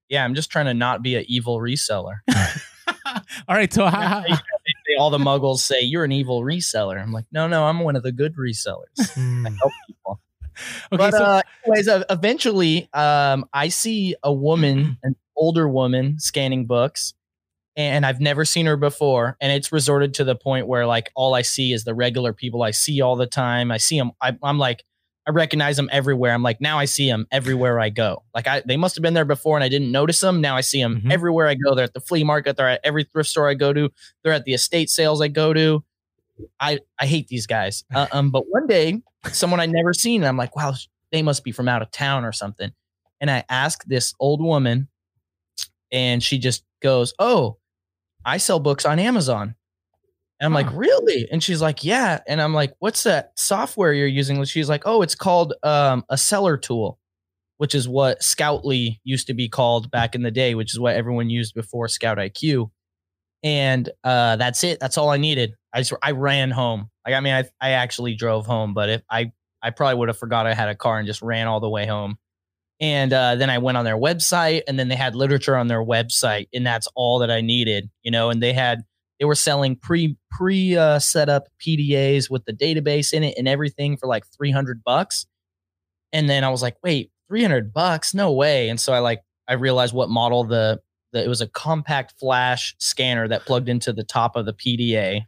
yeah 0.09 0.23
i'm 0.23 0.35
just 0.35 0.49
trying 0.51 0.67
to 0.67 0.73
not 0.73 1.01
be 1.01 1.15
an 1.15 1.25
evil 1.27 1.59
reseller 1.59 2.15
all 3.47 3.55
right, 3.55 3.71
so 3.73 3.85
how, 3.85 4.01
how- 4.01 4.21
They- 4.21 4.29
they- 4.29 4.95
all 4.99 5.09
the 5.09 5.17
muggles 5.17 5.59
say 5.59 5.81
you're 5.81 6.03
an 6.03 6.11
evil 6.11 6.41
reseller 6.41 7.01
i'm 7.01 7.11
like 7.11 7.25
no 7.31 7.47
no 7.47 7.65
i'm 7.65 7.79
one 7.79 7.95
of 7.95 8.03
the 8.03 8.11
good 8.11 8.35
resellers 8.35 9.11
Hmm. 9.13 9.45
I 9.45 9.49
help 9.49 9.71
people 9.87 10.19
okay, 10.93 10.97
but 10.97 11.11
so 11.11 11.23
uh, 11.23 11.41
anyways, 11.65 11.87
uh, 11.89 12.03
eventually, 12.09 12.87
um, 12.93 13.45
I 13.53 13.67
see 13.67 14.15
a 14.23 14.31
woman, 14.31 14.97
an 15.03 15.17
older 15.35 15.67
woman, 15.67 16.17
scanning 16.17 16.65
books, 16.65 17.13
and 17.75 18.05
I've 18.05 18.21
never 18.21 18.45
seen 18.45 18.65
her 18.67 18.77
before. 18.77 19.35
And 19.41 19.51
it's 19.51 19.73
resorted 19.73 20.13
to 20.13 20.23
the 20.23 20.33
point 20.33 20.67
where 20.67 20.85
like 20.87 21.11
all 21.13 21.33
I 21.33 21.41
see 21.41 21.73
is 21.73 21.83
the 21.83 21.93
regular 21.93 22.31
people 22.31 22.63
I 22.63 22.71
see 22.71 23.01
all 23.01 23.17
the 23.17 23.27
time. 23.27 23.69
I 23.69 23.75
see 23.77 23.97
them. 23.99 24.11
I, 24.21 24.37
I'm 24.41 24.57
like, 24.57 24.85
I 25.27 25.31
recognize 25.31 25.75
them 25.75 25.89
everywhere. 25.91 26.33
I'm 26.33 26.43
like, 26.43 26.61
now 26.61 26.77
I 26.77 26.85
see 26.85 27.09
them 27.09 27.25
everywhere 27.31 27.79
I 27.79 27.89
go. 27.89 28.23
Like 28.35 28.47
I, 28.47 28.61
they 28.65 28.77
must 28.77 28.95
have 28.95 29.01
been 29.01 29.15
there 29.15 29.25
before 29.25 29.57
and 29.57 29.63
I 29.63 29.69
didn't 29.69 29.91
notice 29.91 30.19
them. 30.19 30.39
Now 30.39 30.55
I 30.55 30.61
see 30.61 30.81
them 30.81 31.01
Mhm. 31.01 31.11
everywhere 31.11 31.47
I 31.47 31.55
go. 31.55 31.73
They're 31.73 31.85
at 31.85 31.93
the 31.95 31.99
flea 31.99 32.23
market. 32.23 32.57
They're 32.57 32.69
at 32.69 32.81
every 32.83 33.05
thrift 33.05 33.29
store 33.29 33.49
I 33.49 33.55
go 33.55 33.73
to. 33.73 33.89
They're 34.23 34.33
at 34.33 34.45
the 34.45 34.53
estate 34.53 34.89
sales 34.89 35.21
I 35.21 35.27
go 35.29 35.51
to. 35.53 35.83
I 36.59 36.79
I 36.99 37.05
hate 37.07 37.27
these 37.27 37.47
guys. 37.47 37.83
Uh, 37.95 38.07
um, 38.11 38.29
but 38.29 38.43
one 38.49 38.67
day, 38.67 39.01
someone 39.31 39.59
I'd 39.59 39.71
never 39.71 39.93
seen, 39.93 40.21
and 40.21 40.27
I'm 40.27 40.37
like, 40.37 40.55
wow, 40.55 40.73
they 41.11 41.21
must 41.23 41.43
be 41.43 41.51
from 41.51 41.67
out 41.67 41.81
of 41.81 41.89
town 41.91 42.23
or 42.25 42.31
something. 42.31 42.71
And 43.21 43.31
I 43.31 43.43
ask 43.49 43.83
this 43.85 44.13
old 44.19 44.41
woman, 44.41 44.89
and 45.91 46.21
she 46.21 46.37
just 46.37 46.63
goes, 46.81 47.13
"Oh, 47.17 47.57
I 48.25 48.37
sell 48.37 48.59
books 48.59 48.85
on 48.85 48.99
Amazon." 48.99 49.55
And 50.39 50.45
I'm 50.45 50.53
like, 50.53 50.67
really? 50.73 51.27
And 51.31 51.41
she's 51.41 51.61
like, 51.61 51.83
yeah. 51.83 52.19
And 52.27 52.41
I'm 52.41 52.53
like, 52.53 52.73
what's 52.79 53.03
that 53.03 53.31
software 53.37 53.93
you're 53.93 54.07
using? 54.07 54.43
She's 54.43 54.67
like, 54.67 54.83
oh, 54.85 55.01
it's 55.01 55.15
called 55.15 55.53
um, 55.63 56.03
a 56.09 56.17
seller 56.17 56.57
tool, 56.57 56.99
which 57.57 57.73
is 57.73 57.87
what 57.87 58.21
Scoutly 58.21 58.99
used 59.05 59.27
to 59.27 59.33
be 59.33 59.47
called 59.47 59.89
back 59.91 60.13
in 60.13 60.23
the 60.23 60.31
day, 60.31 60.53
which 60.53 60.73
is 60.73 60.79
what 60.79 60.95
everyone 60.95 61.29
used 61.29 61.55
before 61.55 61.87
Scout 61.87 62.17
IQ. 62.17 62.69
And 63.43 63.89
uh, 64.03 64.35
that's 64.35 64.63
it. 64.63 64.79
That's 64.79 64.97
all 64.97 65.09
I 65.09 65.17
needed. 65.17 65.53
I 65.73 65.79
just 65.79 65.93
I 66.01 66.11
ran 66.11 66.51
home. 66.51 66.89
Like 67.05 67.15
I 67.15 67.19
mean, 67.19 67.33
I 67.33 67.43
I 67.61 67.71
actually 67.71 68.15
drove 68.15 68.45
home, 68.45 68.73
but 68.73 68.89
if 68.89 69.01
I 69.09 69.31
I 69.61 69.69
probably 69.69 69.95
would 69.95 70.09
have 70.09 70.17
forgot 70.17 70.47
I 70.47 70.53
had 70.53 70.69
a 70.69 70.75
car 70.75 70.97
and 70.97 71.07
just 71.07 71.21
ran 71.21 71.47
all 71.47 71.59
the 71.59 71.69
way 71.69 71.85
home. 71.85 72.17
And 72.81 73.13
uh, 73.13 73.35
then 73.35 73.49
I 73.49 73.59
went 73.59 73.77
on 73.77 73.85
their 73.85 73.97
website, 73.97 74.63
and 74.67 74.77
then 74.77 74.89
they 74.89 74.95
had 74.95 75.15
literature 75.15 75.55
on 75.55 75.67
their 75.67 75.83
website, 75.83 76.49
and 76.53 76.67
that's 76.67 76.89
all 76.93 77.19
that 77.19 77.31
I 77.31 77.39
needed, 77.39 77.89
you 78.03 78.11
know. 78.11 78.29
And 78.29 78.43
they 78.43 78.51
had 78.51 78.83
they 79.19 79.25
were 79.25 79.35
selling 79.35 79.75
pre 79.75 80.17
pre 80.31 80.75
uh, 80.77 80.99
set 80.99 81.29
up 81.29 81.47
PDAs 81.65 82.29
with 82.29 82.45
the 82.45 82.53
database 82.53 83.13
in 83.13 83.23
it 83.23 83.35
and 83.37 83.47
everything 83.47 83.97
for 83.97 84.07
like 84.07 84.25
three 84.35 84.51
hundred 84.51 84.83
bucks. 84.83 85.25
And 86.13 86.29
then 86.29 86.43
I 86.43 86.49
was 86.49 86.61
like, 86.61 86.77
wait, 86.83 87.11
three 87.27 87.41
hundred 87.41 87.73
bucks? 87.73 88.13
No 88.13 88.31
way! 88.31 88.69
And 88.69 88.79
so 88.79 88.93
I 88.93 88.99
like 88.99 89.21
I 89.47 89.53
realized 89.53 89.93
what 89.93 90.09
model 90.09 90.43
the 90.43 90.81
the 91.13 91.23
it 91.23 91.27
was 91.27 91.41
a 91.41 91.47
compact 91.47 92.13
flash 92.19 92.75
scanner 92.79 93.27
that 93.27 93.45
plugged 93.45 93.69
into 93.69 93.93
the 93.93 94.03
top 94.03 94.35
of 94.35 94.45
the 94.45 94.53
PDA. 94.53 95.21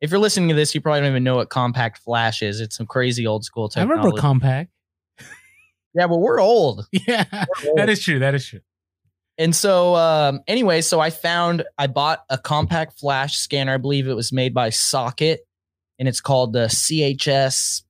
If 0.00 0.10
you're 0.10 0.20
listening 0.20 0.50
to 0.50 0.54
this, 0.54 0.74
you 0.74 0.82
probably 0.82 1.00
don't 1.00 1.10
even 1.10 1.24
know 1.24 1.36
what 1.36 1.48
compact 1.48 1.98
flash 1.98 2.42
is. 2.42 2.60
It's 2.60 2.76
some 2.76 2.86
crazy 2.86 3.26
old 3.26 3.44
school 3.44 3.68
technology. 3.70 3.92
I 4.00 4.02
remember 4.02 4.20
compact. 4.20 4.70
yeah, 5.94 6.06
but 6.06 6.18
we're 6.18 6.40
old. 6.40 6.86
Yeah, 7.06 7.24
We're 7.32 7.68
old. 7.70 7.78
that 7.78 7.88
is 7.88 8.02
true. 8.02 8.18
That 8.18 8.34
is 8.34 8.46
true. 8.46 8.60
And 9.36 9.54
so, 9.54 9.96
um, 9.96 10.40
anyway, 10.46 10.80
so 10.80 11.00
I 11.00 11.10
found 11.10 11.64
I 11.76 11.88
bought 11.88 12.24
a 12.30 12.38
compact 12.38 12.98
flash 12.98 13.36
scanner. 13.36 13.74
I 13.74 13.78
believe 13.78 14.06
it 14.06 14.14
was 14.14 14.32
made 14.32 14.54
by 14.54 14.70
Socket, 14.70 15.40
and 15.98 16.06
it's 16.06 16.20
called 16.20 16.52
the 16.52 16.66
CHS 16.66 17.82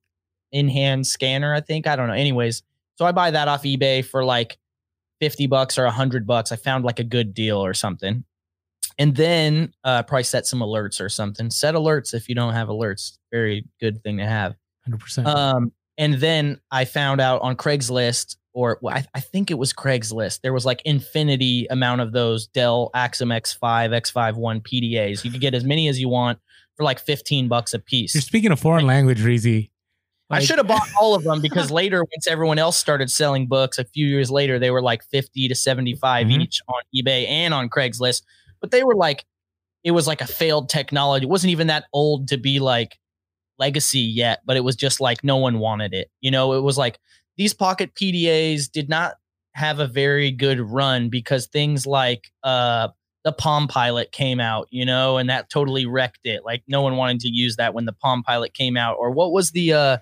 in 0.53 0.69
hand 0.69 1.07
scanner. 1.07 1.53
I 1.53 1.61
think 1.61 1.87
I 1.87 1.97
don't 1.97 2.09
know. 2.09 2.15
Anyways, 2.15 2.63
so 2.97 3.05
I 3.05 3.13
buy 3.13 3.31
that 3.33 3.49
off 3.49 3.65
eBay 3.65 4.05
for 4.05 4.25
like 4.25 4.59
fifty 5.21 5.47
bucks 5.47 5.77
or 5.77 5.85
a 5.85 5.91
hundred 5.91 6.27
bucks. 6.27 6.51
I 6.51 6.57
found 6.57 6.85
like 6.85 6.99
a 6.99 7.05
good 7.05 7.35
deal 7.35 7.59
or 7.59 7.75
something, 7.75 8.25
and 8.99 9.15
then 9.15 9.75
uh, 9.85 10.03
probably 10.05 10.25
set 10.25 10.47
some 10.47 10.61
alerts 10.61 10.99
or 10.99 11.11
something. 11.11 11.51
Set 11.51 11.75
alerts 11.75 12.15
if 12.15 12.29
you 12.29 12.35
don't 12.35 12.55
have 12.55 12.69
alerts. 12.69 13.19
Very 13.31 13.67
good 13.81 14.03
thing 14.03 14.17
to 14.17 14.27
have. 14.27 14.55
Hundred 14.85 15.01
percent. 15.01 15.27
Um, 15.27 15.73
and 15.99 16.15
then 16.15 16.61
I 16.71 16.87
found 16.87 17.21
out 17.21 17.43
on 17.43 17.57
Craigslist, 17.57 18.37
or 18.55 18.79
well, 18.81 18.95
I, 18.97 19.05
I 19.15 19.21
think 19.21 19.51
it 19.51 19.59
was 19.59 19.73
Craigslist, 19.73 20.41
there 20.41 20.53
was 20.53 20.65
like 20.65 20.81
infinity 20.85 21.67
amount 21.69 22.01
of 22.01 22.13
those 22.13 22.47
Dell 22.47 22.91
Axim 22.95 23.29
X5, 23.29 23.91
X51 23.91 24.63
PDAs. 24.63 25.25
You 25.25 25.31
could 25.31 25.41
get 25.41 25.55
as 25.55 25.65
many 25.65 25.89
as 25.89 26.01
you 26.01 26.09
want 26.09 26.39
for 26.77 26.85
like 26.85 26.99
15 27.01 27.49
bucks 27.49 27.75
a 27.75 27.79
piece. 27.79 28.15
You're 28.15 28.23
speaking 28.23 28.53
a 28.53 28.57
foreign 28.57 28.87
language, 28.87 29.21
Reezy. 29.21 29.71
I 30.31 30.41
should 30.41 30.59
have 30.59 30.67
bought 30.67 30.89
all 30.99 31.15
of 31.15 31.23
them 31.23 31.43
because 31.43 31.71
later, 31.71 31.99
once 32.03 32.27
everyone 32.27 32.59
else 32.59 32.77
started 32.77 33.11
selling 33.11 33.47
books, 33.47 33.79
a 33.79 33.85
few 33.85 34.07
years 34.07 34.31
later, 34.31 34.59
they 34.59 34.71
were 34.71 34.83
like 34.83 35.05
50 35.05 35.49
to 35.49 35.55
75 35.55 36.27
Mhm. 36.27 36.41
each 36.43 36.61
on 36.67 36.81
eBay 36.97 37.29
and 37.29 37.53
on 37.53 37.69
Craigslist. 37.69 38.23
But 38.61 38.71
they 38.71 38.83
were 38.83 38.95
like, 38.97 39.25
it 39.85 39.91
was 39.91 40.07
like 40.07 40.23
a 40.23 40.27
failed 40.27 40.71
technology. 40.71 41.25
It 41.25 41.29
wasn't 41.29 41.51
even 41.51 41.67
that 41.67 41.85
old 41.93 42.29
to 42.29 42.39
be 42.39 42.59
like 42.59 42.99
legacy 43.59 44.01
yet, 44.01 44.41
but 44.47 44.57
it 44.57 44.65
was 44.65 44.77
just 44.77 45.01
like 45.01 45.23
no 45.23 45.37
one 45.37 45.59
wanted 45.59 45.93
it. 45.93 46.11
You 46.21 46.31
know, 46.31 46.55
it 46.55 46.63
was 46.63 46.79
like 46.79 46.99
these 47.37 47.55
pocket 47.55 47.95
PDAs 47.95 48.71
did 48.71 48.89
not 48.89 49.15
have 49.53 49.79
a 49.81 49.87
very 49.87 50.31
good 50.31 50.61
run 50.61 51.09
because 51.09 51.47
things 51.47 51.87
like 51.87 52.31
uh 52.43 52.89
the 53.25 53.33
Palm 53.33 53.69
Pilot 53.69 54.13
came 54.13 54.39
out, 54.39 54.67
you 54.71 54.85
know, 54.85 55.17
and 55.17 55.31
that 55.31 55.49
totally 55.49 55.87
wrecked 55.87 56.21
it. 56.25 56.45
Like 56.45 56.63
no 56.69 56.83
one 56.83 56.97
wanted 56.97 57.21
to 57.21 57.29
use 57.31 57.57
that 57.57 57.73
when 57.73 57.87
the 57.87 57.93
Palm 57.95 58.23
Pilot 58.23 58.53
came 58.53 58.77
out. 58.77 58.97
Or 58.99 59.11
what 59.11 59.33
was 59.33 59.53
the 59.53 59.73
uh 59.73 59.97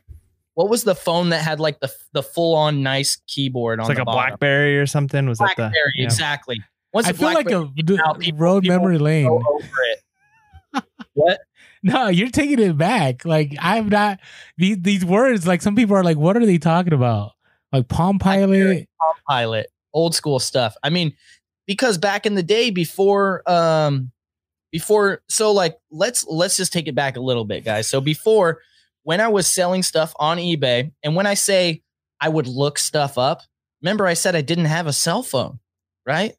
what 0.55 0.68
was 0.68 0.85
the 0.85 0.95
phone 0.95 1.29
that 1.31 1.40
had 1.42 1.61
like 1.61 1.81
the 1.81 1.90
the 2.12 2.23
full 2.23 2.55
on 2.57 2.83
nice 2.83 3.21
keyboard 3.29 3.79
It's 3.79 3.85
on 3.85 3.90
like 3.90 3.97
the 3.97 4.03
a 4.03 4.05
bottom? 4.07 4.31
BlackBerry 4.31 4.79
or 4.79 4.87
something. 4.87 5.27
Was 5.29 5.38
Blackberry, 5.38 5.68
that 5.71 5.83
the 5.95 6.01
yeah. 6.01 6.05
exactly. 6.05 6.59
Once 6.92 7.07
I 7.07 7.12
the 7.12 7.18
feel 7.18 7.29
like 7.33 7.47
BlackBerry 7.47 7.71
a 7.79 7.83
d- 7.83 7.99
out, 8.05 8.18
people- 8.18 8.38
road 8.40 8.62
people 8.64 8.77
memory 8.79 8.99
lane. 8.99 9.27
over 9.29 9.68
it. 9.92 10.85
what? 11.14 11.38
No, 11.83 12.09
you're 12.09 12.31
taking 12.31 12.61
it 12.61 12.79
back. 12.79 13.25
Like 13.25 13.57
I'm 13.61 13.88
not 13.88 14.21
these 14.57 14.79
these 14.81 15.05
words. 15.05 15.47
Like 15.47 15.62
some 15.62 15.75
people 15.75 15.97
are 15.97 16.05
like, 16.05 16.16
what 16.16 16.37
are 16.37 16.47
they 16.47 16.59
talking 16.59 16.92
about? 16.92 17.33
Like 17.73 17.88
Palm 17.88 18.18
Pilot. 18.18 18.88
Palm 19.01 19.14
Pilot, 19.29 19.66
old 19.92 20.14
school 20.14 20.38
stuff. 20.38 20.77
I 20.83 20.90
mean, 20.90 21.14
because 21.66 21.99
back 21.99 22.27
in 22.27 22.35
the 22.35 22.42
day 22.42 22.71
before 22.71 23.49
um 23.51 24.12
before 24.71 25.23
so 25.29 25.53
like 25.53 25.77
let's 25.90 26.25
let's 26.27 26.57
just 26.57 26.73
take 26.73 26.87
it 26.87 26.95
back 26.95 27.16
a 27.16 27.21
little 27.21 27.45
bit, 27.45 27.64
guys. 27.64 27.88
So 27.88 28.01
before 28.01 28.61
when 29.03 29.21
I 29.21 29.29
was 29.29 29.49
selling 29.49 29.83
stuff 29.83 30.12
on 30.16 30.38
eBay, 30.38 30.92
and 31.03 31.16
when 31.16 31.27
I 31.27 31.35
say 31.35 31.83
I 32.21 32.29
would 32.29 32.47
look 32.47 32.79
stuff 32.79 33.18
up, 33.18 33.42
remember 33.83 34.07
I 34.07 34.14
said 34.14 34.37
I 34.37 34.42
didn't 34.42 34.66
have 34.66 34.87
a 34.87 34.92
cell 34.92 35.25
phone, 35.25 35.59
right? 36.07 36.35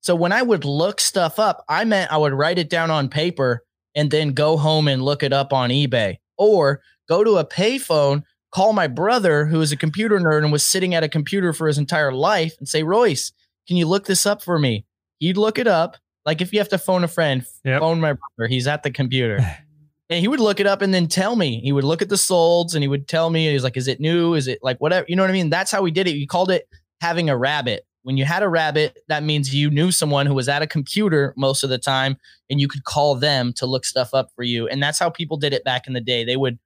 So 0.00 0.14
when 0.14 0.32
I 0.32 0.40
would 0.40 0.64
look 0.64 1.00
stuff 1.00 1.38
up, 1.38 1.64
I 1.68 1.84
meant 1.84 2.12
I 2.12 2.16
would 2.16 2.32
write 2.32 2.58
it 2.58 2.70
down 2.70 2.90
on 2.90 3.08
paper 3.08 3.65
and 3.96 4.12
then 4.12 4.32
go 4.32 4.56
home 4.56 4.86
and 4.86 5.02
look 5.02 5.24
it 5.24 5.32
up 5.32 5.52
on 5.52 5.70
eBay 5.70 6.18
or 6.38 6.80
go 7.08 7.24
to 7.24 7.38
a 7.38 7.44
payphone, 7.44 8.22
call 8.52 8.72
my 8.72 8.86
brother 8.86 9.46
who 9.46 9.60
is 9.60 9.72
a 9.72 9.76
computer 9.76 10.20
nerd 10.20 10.44
and 10.44 10.52
was 10.52 10.64
sitting 10.64 10.94
at 10.94 11.02
a 11.02 11.08
computer 11.08 11.52
for 11.52 11.66
his 11.66 11.78
entire 11.78 12.12
life 12.12 12.54
and 12.58 12.68
say, 12.68 12.82
Royce, 12.84 13.32
can 13.66 13.76
you 13.76 13.86
look 13.86 14.06
this 14.06 14.24
up 14.26 14.42
for 14.42 14.58
me? 14.58 14.84
he'd 15.18 15.36
look 15.38 15.58
it 15.58 15.66
up. 15.66 15.96
Like 16.26 16.40
if 16.42 16.52
you 16.52 16.58
have 16.58 16.68
to 16.68 16.78
phone 16.78 17.02
a 17.02 17.08
friend, 17.08 17.44
Yep. 17.64 17.80
phone 17.80 18.00
my 18.00 18.12
brother. 18.12 18.48
He's 18.48 18.66
at 18.66 18.82
the 18.82 18.90
computer. 18.90 19.38
and 20.10 20.20
he 20.20 20.28
would 20.28 20.40
look 20.40 20.60
it 20.60 20.66
up 20.66 20.82
and 20.82 20.92
then 20.92 21.06
tell 21.08 21.36
me. 21.36 21.58
He 21.60 21.72
would 21.72 21.84
look 21.84 22.02
at 22.02 22.10
the 22.10 22.16
solds 22.16 22.74
and 22.74 22.84
he 22.84 22.88
would 22.88 23.08
tell 23.08 23.30
me, 23.30 23.50
he's 23.50 23.64
like, 23.64 23.76
is 23.78 23.88
it 23.88 23.98
new? 23.98 24.34
Is 24.34 24.46
it 24.46 24.58
like 24.62 24.78
whatever? 24.78 25.06
You 25.08 25.16
know 25.16 25.22
what 25.22 25.30
I 25.30 25.32
mean? 25.32 25.48
That's 25.48 25.70
how 25.70 25.80
we 25.82 25.90
did 25.90 26.06
it. 26.06 26.12
We 26.12 26.26
called 26.26 26.50
it 26.50 26.68
having 27.00 27.30
a 27.30 27.36
rabbit. 27.36 27.86
When 28.06 28.16
you 28.16 28.24
had 28.24 28.44
a 28.44 28.48
rabbit, 28.48 29.00
that 29.08 29.24
means 29.24 29.52
you 29.52 29.68
knew 29.68 29.90
someone 29.90 30.26
who 30.26 30.34
was 30.34 30.48
at 30.48 30.62
a 30.62 30.66
computer 30.68 31.34
most 31.36 31.64
of 31.64 31.70
the 31.70 31.76
time 31.76 32.16
and 32.48 32.60
you 32.60 32.68
could 32.68 32.84
call 32.84 33.16
them 33.16 33.52
to 33.54 33.66
look 33.66 33.84
stuff 33.84 34.14
up 34.14 34.28
for 34.36 34.44
you. 34.44 34.68
And 34.68 34.80
that's 34.80 35.00
how 35.00 35.10
people 35.10 35.36
did 35.38 35.52
it 35.52 35.64
back 35.64 35.88
in 35.88 35.92
the 35.92 36.00
day. 36.00 36.24
They 36.24 36.36
would, 36.36 36.56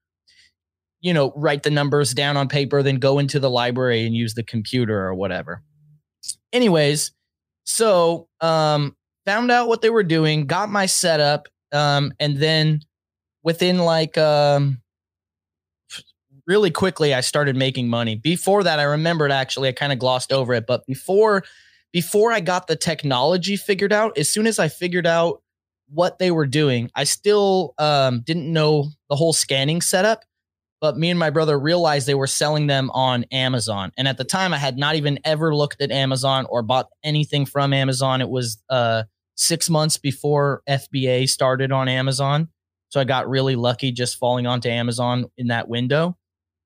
you 1.00 1.14
know, 1.14 1.32
write 1.34 1.62
the 1.62 1.70
numbers 1.70 2.12
down 2.12 2.36
on 2.36 2.46
paper, 2.46 2.82
then 2.82 2.96
go 2.96 3.18
into 3.18 3.40
the 3.40 3.48
library 3.48 4.04
and 4.04 4.14
use 4.14 4.34
the 4.34 4.42
computer 4.42 5.02
or 5.02 5.14
whatever. 5.14 5.62
Anyways, 6.52 7.12
so 7.64 8.28
um 8.42 8.94
found 9.24 9.50
out 9.50 9.66
what 9.66 9.80
they 9.80 9.88
were 9.88 10.02
doing, 10.02 10.46
got 10.46 10.68
my 10.68 10.84
setup, 10.84 11.48
um, 11.72 12.12
and 12.20 12.36
then 12.36 12.82
within 13.42 13.78
like 13.78 14.18
um 14.18 14.82
really 16.50 16.72
quickly 16.72 17.14
I 17.14 17.20
started 17.20 17.54
making 17.54 17.88
money. 17.88 18.16
Before 18.16 18.64
that, 18.64 18.80
I 18.80 18.82
remembered 18.82 19.30
actually, 19.30 19.68
I 19.68 19.72
kind 19.72 19.92
of 19.92 20.00
glossed 20.00 20.32
over 20.32 20.52
it, 20.52 20.66
but 20.66 20.84
before 20.84 21.44
before 21.92 22.32
I 22.32 22.40
got 22.40 22.66
the 22.66 22.74
technology 22.74 23.56
figured 23.56 23.92
out, 23.92 24.18
as 24.18 24.28
soon 24.28 24.48
as 24.48 24.58
I 24.58 24.66
figured 24.66 25.06
out 25.06 25.42
what 25.88 26.18
they 26.18 26.32
were 26.32 26.46
doing, 26.46 26.90
I 26.94 27.04
still 27.04 27.74
um, 27.78 28.22
didn't 28.22 28.52
know 28.52 28.88
the 29.08 29.16
whole 29.16 29.32
scanning 29.32 29.80
setup. 29.80 30.24
But 30.80 30.96
me 30.96 31.10
and 31.10 31.18
my 31.18 31.30
brother 31.30 31.58
realized 31.58 32.06
they 32.06 32.14
were 32.14 32.26
selling 32.26 32.66
them 32.66 32.90
on 32.92 33.24
Amazon. 33.30 33.92
And 33.98 34.08
at 34.08 34.18
the 34.18 34.24
time, 34.24 34.54
I 34.54 34.56
had 34.56 34.78
not 34.78 34.94
even 34.96 35.18
ever 35.24 35.54
looked 35.54 35.82
at 35.82 35.90
Amazon 35.90 36.46
or 36.48 36.62
bought 36.62 36.88
anything 37.04 37.44
from 37.44 37.72
Amazon. 37.72 38.20
It 38.20 38.30
was 38.30 38.62
uh, 38.70 39.02
six 39.36 39.68
months 39.68 39.98
before 39.98 40.62
FBA 40.68 41.28
started 41.28 41.70
on 41.70 41.88
Amazon. 41.88 42.48
So 42.88 43.00
I 43.00 43.04
got 43.04 43.28
really 43.28 43.56
lucky 43.56 43.92
just 43.92 44.16
falling 44.16 44.46
onto 44.46 44.68
Amazon 44.68 45.26
in 45.36 45.48
that 45.48 45.68
window. 45.68 46.16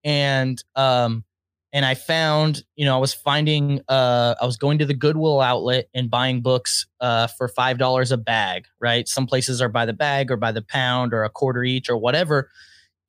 And 0.05 0.63
um 0.77 1.25
and 1.73 1.85
I 1.85 1.95
found, 1.95 2.63
you 2.77 2.85
know, 2.85 2.95
I 2.95 3.01
was 3.01 3.15
finding 3.15 3.81
uh 3.89 4.35
I 4.41 4.47
was 4.47 4.57
going 4.57 4.79
to 4.79 4.87
the 4.87 4.95
Goodwill 4.95 5.41
outlet 5.41 5.89
and 5.95 6.11
buying 6.11 6.41
books 6.43 6.87
uh 7.01 7.27
for 7.27 7.49
five 7.49 7.79
dollars 7.79 8.13
a 8.13 8.17
bag, 8.17 8.67
right? 8.81 9.09
Some 9.09 9.27
places 9.27 9.61
are 9.61 9.69
by 9.69 9.87
the 9.87 9.93
bag 9.93 10.31
or 10.31 10.37
by 10.37 10.53
the 10.53 10.63
pound 10.63 11.13
or 11.13 11.25
a 11.25 11.31
quarter 11.31 11.65
each 11.65 11.89
or 11.89 11.97
whatever. 11.97 12.51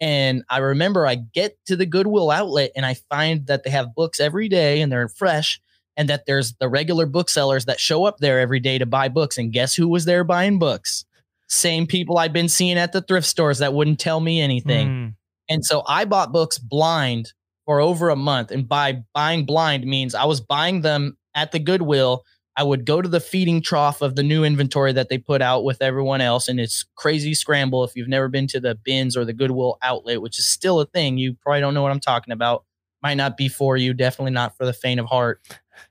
And 0.01 0.43
I 0.49 0.57
remember 0.57 1.07
I 1.07 1.15
get 1.15 1.57
to 1.67 1.75
the 1.75 1.85
Goodwill 1.85 2.31
outlet 2.31 2.71
and 2.75 2.85
I 2.85 2.95
find 3.09 3.47
that 3.47 3.63
they 3.63 3.69
have 3.69 3.95
books 3.95 4.19
every 4.19 4.49
day 4.49 4.81
and 4.81 4.91
they're 4.91 5.07
fresh 5.07 5.61
and 5.97 6.09
that 6.09 6.25
there's 6.25 6.53
the 6.55 6.67
regular 6.67 7.05
booksellers 7.05 7.65
that 7.65 7.79
show 7.79 8.05
up 8.05 8.17
there 8.17 8.39
every 8.39 8.59
day 8.59 8.77
to 8.77 8.85
buy 8.85 9.07
books. 9.07 9.37
And 9.37 9.53
guess 9.53 9.75
who 9.75 9.87
was 9.87 10.05
there 10.05 10.23
buying 10.23 10.59
books? 10.59 11.05
Same 11.47 11.87
people 11.87 12.17
I've 12.17 12.33
been 12.33 12.49
seeing 12.49 12.77
at 12.77 12.91
the 12.91 13.01
thrift 13.01 13.27
stores 13.27 13.59
that 13.59 13.73
wouldn't 13.73 13.99
tell 13.99 14.19
me 14.19 14.41
anything. 14.41 14.87
Mm. 14.87 15.13
And 15.49 15.65
so 15.65 15.83
I 15.87 16.05
bought 16.05 16.31
books 16.31 16.57
blind 16.57 17.33
for 17.65 17.79
over 17.79 18.09
a 18.09 18.15
month. 18.15 18.51
And 18.51 18.67
by 18.67 19.03
buying 19.13 19.45
blind 19.45 19.85
means 19.85 20.15
I 20.15 20.25
was 20.25 20.41
buying 20.41 20.81
them 20.81 21.17
at 21.33 21.51
the 21.51 21.59
Goodwill. 21.59 22.23
I 22.57 22.63
would 22.63 22.85
go 22.85 23.01
to 23.01 23.09
the 23.09 23.19
feeding 23.19 23.61
trough 23.61 24.01
of 24.01 24.15
the 24.15 24.23
new 24.23 24.45
inventory 24.45 24.93
that 24.93 25.09
they 25.09 25.17
put 25.17 25.41
out 25.41 25.65
with 25.65 25.81
everyone 25.81 26.21
else. 26.21 26.47
And 26.47 26.59
it's 26.59 26.85
crazy 26.95 27.33
scramble. 27.33 27.83
If 27.83 27.95
you've 27.95 28.07
never 28.07 28.29
been 28.29 28.47
to 28.47 28.59
the 28.61 28.75
bins 28.75 29.17
or 29.17 29.25
the 29.25 29.33
Goodwill 29.33 29.77
outlet, 29.81 30.21
which 30.21 30.39
is 30.39 30.47
still 30.47 30.79
a 30.79 30.85
thing, 30.85 31.17
you 31.17 31.35
probably 31.41 31.59
don't 31.59 31.73
know 31.73 31.81
what 31.81 31.91
I'm 31.91 31.99
talking 31.99 32.31
about. 32.31 32.63
Might 33.03 33.15
not 33.15 33.35
be 33.35 33.49
for 33.49 33.75
you, 33.75 33.93
definitely 33.93 34.31
not 34.31 34.55
for 34.55 34.65
the 34.65 34.73
faint 34.73 34.99
of 35.01 35.05
heart. 35.05 35.41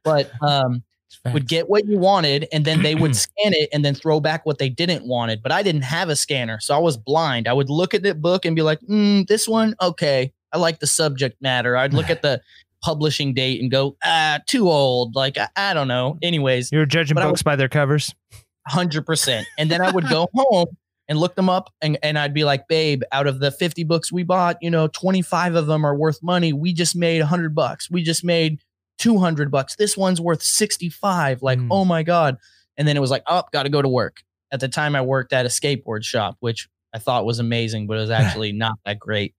But 0.04 0.30
um, 0.40 0.82
would 1.32 1.48
get 1.48 1.68
what 1.68 1.86
you 1.86 1.98
wanted 1.98 2.46
and 2.52 2.64
then 2.64 2.82
they 2.82 2.94
would 2.94 3.16
scan 3.16 3.52
it 3.54 3.68
and 3.72 3.84
then 3.84 3.94
throw 3.94 4.20
back 4.20 4.44
what 4.44 4.58
they 4.58 4.68
didn't 4.68 5.06
wanted 5.06 5.42
but 5.42 5.52
i 5.52 5.62
didn't 5.62 5.82
have 5.82 6.08
a 6.08 6.16
scanner 6.16 6.58
so 6.60 6.74
i 6.74 6.78
was 6.78 6.96
blind. 6.96 7.48
I 7.48 7.52
would 7.52 7.70
look 7.70 7.94
at 7.94 8.02
the 8.02 8.14
book 8.14 8.44
and 8.44 8.56
be 8.56 8.62
like 8.62 8.80
mm, 8.80 9.26
this 9.26 9.48
one 9.48 9.74
okay. 9.80 10.32
I 10.52 10.58
like 10.58 10.78
the 10.78 10.86
subject 10.86 11.42
matter. 11.42 11.76
I'd 11.76 11.92
look 11.92 12.10
at 12.10 12.22
the 12.22 12.40
publishing 12.82 13.34
date 13.34 13.60
and 13.60 13.70
go 13.70 13.96
ah 14.04 14.40
too 14.46 14.68
old. 14.68 15.14
Like 15.14 15.38
i, 15.38 15.48
I 15.56 15.74
don't 15.74 15.88
know. 15.88 16.18
Anyways 16.22 16.70
you're 16.72 16.86
judging 16.86 17.14
books 17.14 17.42
by 17.42 17.56
their 17.56 17.68
covers. 17.68 18.14
100% 18.70 19.44
and 19.58 19.70
then 19.70 19.82
i 19.82 19.90
would 19.90 20.08
go 20.08 20.26
home 20.34 20.68
and 21.06 21.18
look 21.18 21.34
them 21.34 21.50
up 21.50 21.70
and, 21.82 21.98
and 22.02 22.18
i'd 22.18 22.32
be 22.32 22.44
like 22.44 22.66
babe 22.66 23.02
out 23.12 23.26
of 23.26 23.38
the 23.38 23.50
50 23.50 23.84
books 23.84 24.10
we 24.10 24.22
bought 24.22 24.56
you 24.62 24.70
know 24.70 24.86
25 24.86 25.54
of 25.54 25.66
them 25.66 25.84
are 25.84 25.94
worth 25.94 26.22
money. 26.22 26.54
We 26.54 26.72
just 26.72 26.96
made 26.96 27.20
100 27.20 27.54
bucks. 27.54 27.90
We 27.90 28.02
just 28.02 28.24
made 28.24 28.60
200 28.98 29.50
bucks. 29.50 29.76
This 29.76 29.96
one's 29.96 30.20
worth 30.20 30.42
65 30.42 31.42
like 31.42 31.58
Mm. 31.58 31.68
oh 31.70 31.84
my 31.84 32.02
god. 32.02 32.36
And 32.76 32.86
then 32.88 32.96
it 32.96 33.00
was 33.00 33.10
like 33.10 33.22
oh 33.26 33.42
gotta 33.52 33.68
go 33.68 33.82
to 33.82 33.88
work. 33.88 34.22
At 34.52 34.60
the 34.60 34.68
time 34.68 34.94
i 34.94 35.00
worked 35.00 35.32
at 35.32 35.46
a 35.46 35.48
skateboard 35.48 36.04
shop 36.04 36.36
which 36.40 36.68
i 36.94 36.98
thought 36.98 37.24
was 37.26 37.38
amazing 37.40 37.86
but 37.86 37.96
it 37.96 38.00
was 38.00 38.10
actually 38.22 38.52
not 38.52 38.74
that 38.84 38.98
great. 38.98 39.34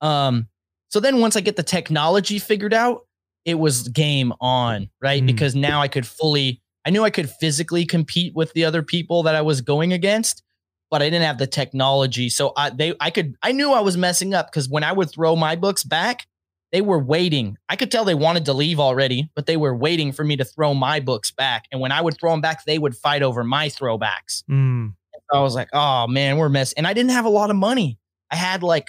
Um 0.00 0.48
so 0.88 1.00
then 1.00 1.20
once 1.20 1.36
i 1.36 1.40
get 1.40 1.56
the 1.56 1.62
technology 1.62 2.38
figured 2.38 2.74
out 2.74 3.00
it 3.44 3.58
was 3.58 3.88
game 3.88 4.32
on 4.40 4.88
right? 5.00 5.22
Mm. 5.22 5.26
because 5.26 5.54
now 5.54 5.80
i 5.80 5.88
could 5.88 6.06
fully 6.06 6.60
i 6.84 6.90
knew 6.90 7.02
i 7.02 7.10
could 7.10 7.28
physically 7.28 7.84
compete 7.84 8.34
with 8.36 8.52
the 8.52 8.64
other 8.64 8.82
people 8.82 9.22
that 9.24 9.34
i 9.34 9.40
was 9.42 9.60
going 9.60 9.92
against 9.92 10.42
but 10.90 11.00
i 11.02 11.06
didn't 11.06 11.22
have 11.24 11.38
the 11.38 11.46
technology. 11.46 12.28
So 12.28 12.52
i 12.56 12.70
they 12.70 12.94
i 13.00 13.10
could 13.10 13.34
i 13.42 13.50
knew 13.52 13.72
i 13.72 13.80
was 13.80 13.96
messing 13.96 14.32
up 14.34 14.50
because 14.50 14.68
when 14.68 14.84
i 14.84 14.92
would 14.92 15.10
throw 15.10 15.34
my 15.34 15.56
books 15.56 15.82
back 15.82 16.26
they 16.72 16.80
were 16.80 16.98
waiting. 16.98 17.58
I 17.68 17.76
could 17.76 17.92
tell 17.92 18.04
they 18.04 18.14
wanted 18.14 18.46
to 18.46 18.54
leave 18.54 18.80
already, 18.80 19.30
but 19.36 19.46
they 19.46 19.58
were 19.58 19.76
waiting 19.76 20.10
for 20.10 20.24
me 20.24 20.36
to 20.36 20.44
throw 20.44 20.72
my 20.72 21.00
books 21.00 21.30
back. 21.30 21.66
And 21.70 21.80
when 21.80 21.92
I 21.92 22.00
would 22.00 22.18
throw 22.18 22.30
them 22.30 22.40
back, 22.40 22.64
they 22.64 22.78
would 22.78 22.96
fight 22.96 23.22
over 23.22 23.44
my 23.44 23.68
throwbacks. 23.68 24.42
Mm. 24.50 24.94
I 25.32 25.40
was 25.40 25.54
like, 25.54 25.68
oh 25.72 26.06
man, 26.06 26.38
we're 26.38 26.48
messing. 26.48 26.78
And 26.78 26.86
I 26.86 26.94
didn't 26.94 27.12
have 27.12 27.24
a 27.24 27.30
lot 27.30 27.50
of 27.50 27.56
money. 27.56 27.98
I 28.30 28.36
had 28.36 28.62
like 28.62 28.86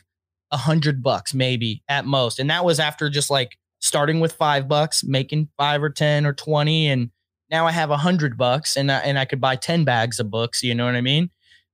a 0.52 0.58
hundred 0.58 1.04
bucks 1.04 1.34
maybe 1.34 1.84
at 1.88 2.06
most. 2.06 2.40
And 2.40 2.50
that 2.50 2.66
was 2.66 2.80
after 2.80 3.10
just 3.10 3.30
like 3.30 3.58
starting 3.80 4.20
with 4.20 4.34
five 4.34 4.68
bucks, 4.68 5.04
making 5.04 5.50
five 5.58 5.84
or 5.84 5.90
10 5.90 6.26
or 6.26 6.34
20. 6.34 6.88
And 6.88 7.12
now 7.50 7.68
I 7.68 7.72
have 7.72 7.92
a 7.92 7.98
hundred 7.98 8.38
bucks 8.38 8.78
and 8.78 8.92
I, 8.92 9.00
and 9.00 9.20
I 9.20 9.26
could 9.26 9.42
buy 9.42 9.56
10 9.58 9.84
bags 9.84 10.20
of 10.20 10.32
books. 10.32 10.64
You 10.64 10.74
know 10.74 10.86
what 10.86 10.96
I 10.96 11.02
mean? 11.02 11.30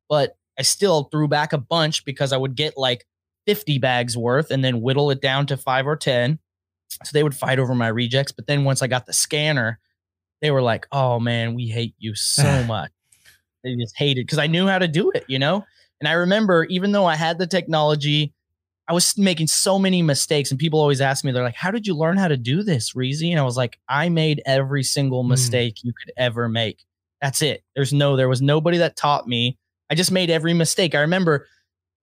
But 0.08 0.36
I 0.58 0.64
still 0.64 1.04
threw 1.06 1.28
back 1.28 1.54
a 1.54 1.58
bunch 1.58 2.04
because 2.04 2.34
I 2.34 2.38
would 2.38 2.56
get 2.56 2.78
like 2.78 3.06
50 3.50 3.80
bags 3.80 4.16
worth 4.16 4.52
and 4.52 4.64
then 4.64 4.80
whittle 4.80 5.10
it 5.10 5.22
down 5.22 5.48
to 5.48 5.58
five 5.58 5.88
or 5.88 5.96
10. 5.96 6.38
So 7.04 7.10
they 7.14 7.24
would 7.24 7.34
fight 7.34 7.58
over 7.58 7.74
my 7.74 7.88
rejects. 7.88 8.32
But 8.32 8.46
then 8.46 8.64
once 8.64 8.84
I 8.84 8.88
got 8.88 9.08
the 9.08 9.14
scanner, 9.14 9.80
they 10.44 10.52
were 10.52 10.62
like, 10.62 10.86
oh 10.92 11.20
man, 11.20 11.56
we 11.56 11.68
hate 11.68 11.96
you 11.98 12.14
so 12.14 12.64
much. 12.68 12.92
They 13.64 13.76
just 13.76 13.98
hated 13.98 14.28
because 14.28 14.38
I 14.38 14.46
knew 14.46 14.68
how 14.68 14.78
to 14.78 14.88
do 14.88 15.10
it, 15.10 15.26
you 15.28 15.40
know? 15.40 15.66
And 16.00 16.08
I 16.08 16.12
remember, 16.14 16.66
even 16.66 16.92
though 16.92 17.06
I 17.08 17.16
had 17.16 17.40
the 17.40 17.48
technology, 17.48 18.34
I 18.88 18.94
was 18.94 19.18
making 19.18 19.48
so 19.48 19.80
many 19.80 20.04
mistakes. 20.04 20.52
And 20.52 20.60
people 20.60 20.80
always 20.80 21.02
ask 21.02 21.26
me, 21.26 21.32
they're 21.32 21.44
like, 21.44 21.56
how 21.56 21.72
did 21.72 21.88
you 21.88 21.96
learn 21.96 22.18
how 22.18 22.28
to 22.28 22.38
do 22.38 22.62
this, 22.62 22.94
Reezy? 22.94 23.32
And 23.32 23.40
I 23.40 23.44
was 23.44 23.58
like, 23.58 23.80
I 23.90 24.10
made 24.10 24.44
every 24.46 24.84
single 24.84 25.24
Hmm. 25.24 25.30
mistake 25.30 25.84
you 25.84 25.92
could 25.92 26.14
ever 26.18 26.48
make. 26.48 26.86
That's 27.20 27.42
it. 27.42 27.64
There's 27.76 27.92
no, 27.94 28.16
there 28.16 28.30
was 28.30 28.42
nobody 28.44 28.78
that 28.78 28.96
taught 28.96 29.28
me. 29.28 29.58
I 29.90 29.96
just 29.96 30.12
made 30.12 30.30
every 30.30 30.54
mistake. 30.54 30.94
I 30.94 31.02
remember 31.02 31.48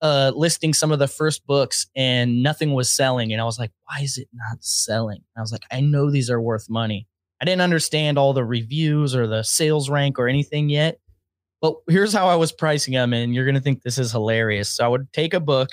uh 0.03 0.33
listing 0.35 0.75
some 0.75 0.93
of 0.93 0.99
the 0.99 1.09
first 1.09 1.47
books 1.47 1.87
and 1.97 2.43
nothing 2.43 2.75
was 2.75 2.91
selling. 2.91 3.33
And 3.33 3.41
i 3.41 3.45
was 3.45 3.59
like 3.59 3.73
why 3.87 4.03
is 4.03 4.19
it 4.19 4.29
not 4.33 4.59
selling? 4.63 5.23
I 5.37 5.41
was 5.41 5.53
like 5.53 5.65
i 5.71 5.81
know 5.81 6.11
these 6.11 6.31
are 6.31 6.41
worth 6.41 6.69
money. 6.69 7.07
I 7.41 7.45
didn't 7.45 7.63
understand 7.63 8.19
all 8.19 8.33
the 8.33 8.45
reviews 8.45 9.15
or 9.15 9.27
the 9.27 9.43
sales 9.43 9.91
rank 9.91 10.19
or 10.19 10.29
anything 10.29 10.69
yet 10.71 10.99
but 11.61 11.75
here's 11.89 12.13
how 12.13 12.29
i 12.29 12.37
was 12.37 12.53
pricing 12.53 12.95
them 12.95 13.13
and 13.13 13.35
you're 13.35 13.47
gonna 13.47 13.61
think 13.61 13.83
this 13.83 13.99
is 13.99 14.13
hilarious. 14.13 14.69
So 14.71 14.85
i 14.85 14.89
would 14.89 15.13
take 15.13 15.35
a 15.35 15.41
book 15.41 15.71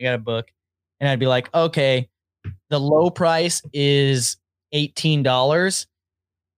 i 0.00 0.04
got 0.04 0.14
a 0.14 0.18
book 0.18 0.48
and 1.00 1.08
i'd 1.08 1.18
be 1.18 1.26
like 1.26 1.52
okay 1.54 2.08
the 2.70 2.80
low 2.80 3.10
price 3.10 3.62
is 3.72 4.36
$18 4.74 5.86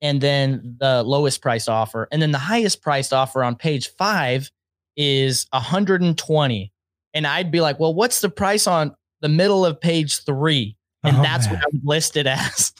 and 0.00 0.20
then 0.20 0.76
the 0.80 1.02
lowest 1.02 1.42
price 1.42 1.68
offer 1.68 2.08
and 2.10 2.20
then 2.22 2.32
the 2.32 2.38
highest 2.38 2.82
priced 2.82 3.12
offer 3.12 3.42
on 3.44 3.56
page 3.56 3.88
five 3.98 4.50
is 4.96 5.46
120 5.50 6.72
and 7.18 7.26
I'd 7.26 7.50
be 7.50 7.60
like, 7.60 7.80
well, 7.80 7.92
what's 7.92 8.20
the 8.20 8.28
price 8.30 8.66
on 8.68 8.94
the 9.20 9.28
middle 9.28 9.66
of 9.66 9.80
page 9.80 10.24
three? 10.24 10.76
And 11.02 11.16
Oh, 11.16 11.22
that's 11.22 11.46
man. 11.46 11.54
what 11.56 11.62
I 11.64 11.66
would 11.72 11.84
list 11.84 12.16
it 12.16 12.26
as. 12.28 12.72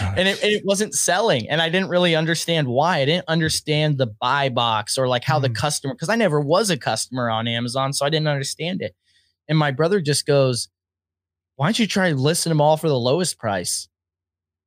and 0.00 0.28
it, 0.28 0.38
it 0.44 0.62
wasn't 0.66 0.92
selling. 0.94 1.48
And 1.48 1.62
I 1.62 1.70
didn't 1.70 1.88
really 1.88 2.14
understand 2.14 2.68
why. 2.68 2.98
I 2.98 3.04
didn't 3.06 3.24
understand 3.28 3.96
the 3.96 4.06
buy 4.20 4.50
box 4.50 4.98
or 4.98 5.08
like 5.08 5.24
how 5.24 5.38
the 5.38 5.48
Hmm. 5.48 5.54
customer, 5.54 5.94
because 5.94 6.10
I 6.10 6.16
never 6.16 6.38
was 6.40 6.68
a 6.68 6.76
customer 6.76 7.30
on 7.30 7.48
Amazon. 7.48 7.92
So 7.94 8.04
I 8.04 8.10
didn't 8.10 8.28
understand 8.28 8.82
it. 8.82 8.94
And 9.48 9.56
my 9.56 9.70
brother 9.70 10.00
just 10.02 10.26
goes, 10.26 10.68
why 11.56 11.66
don't 11.66 11.78
you 11.78 11.86
try 11.86 12.12
listing 12.12 12.50
them 12.50 12.60
all 12.60 12.76
for 12.76 12.88
the 12.88 12.98
lowest 12.98 13.38
price? 13.38 13.88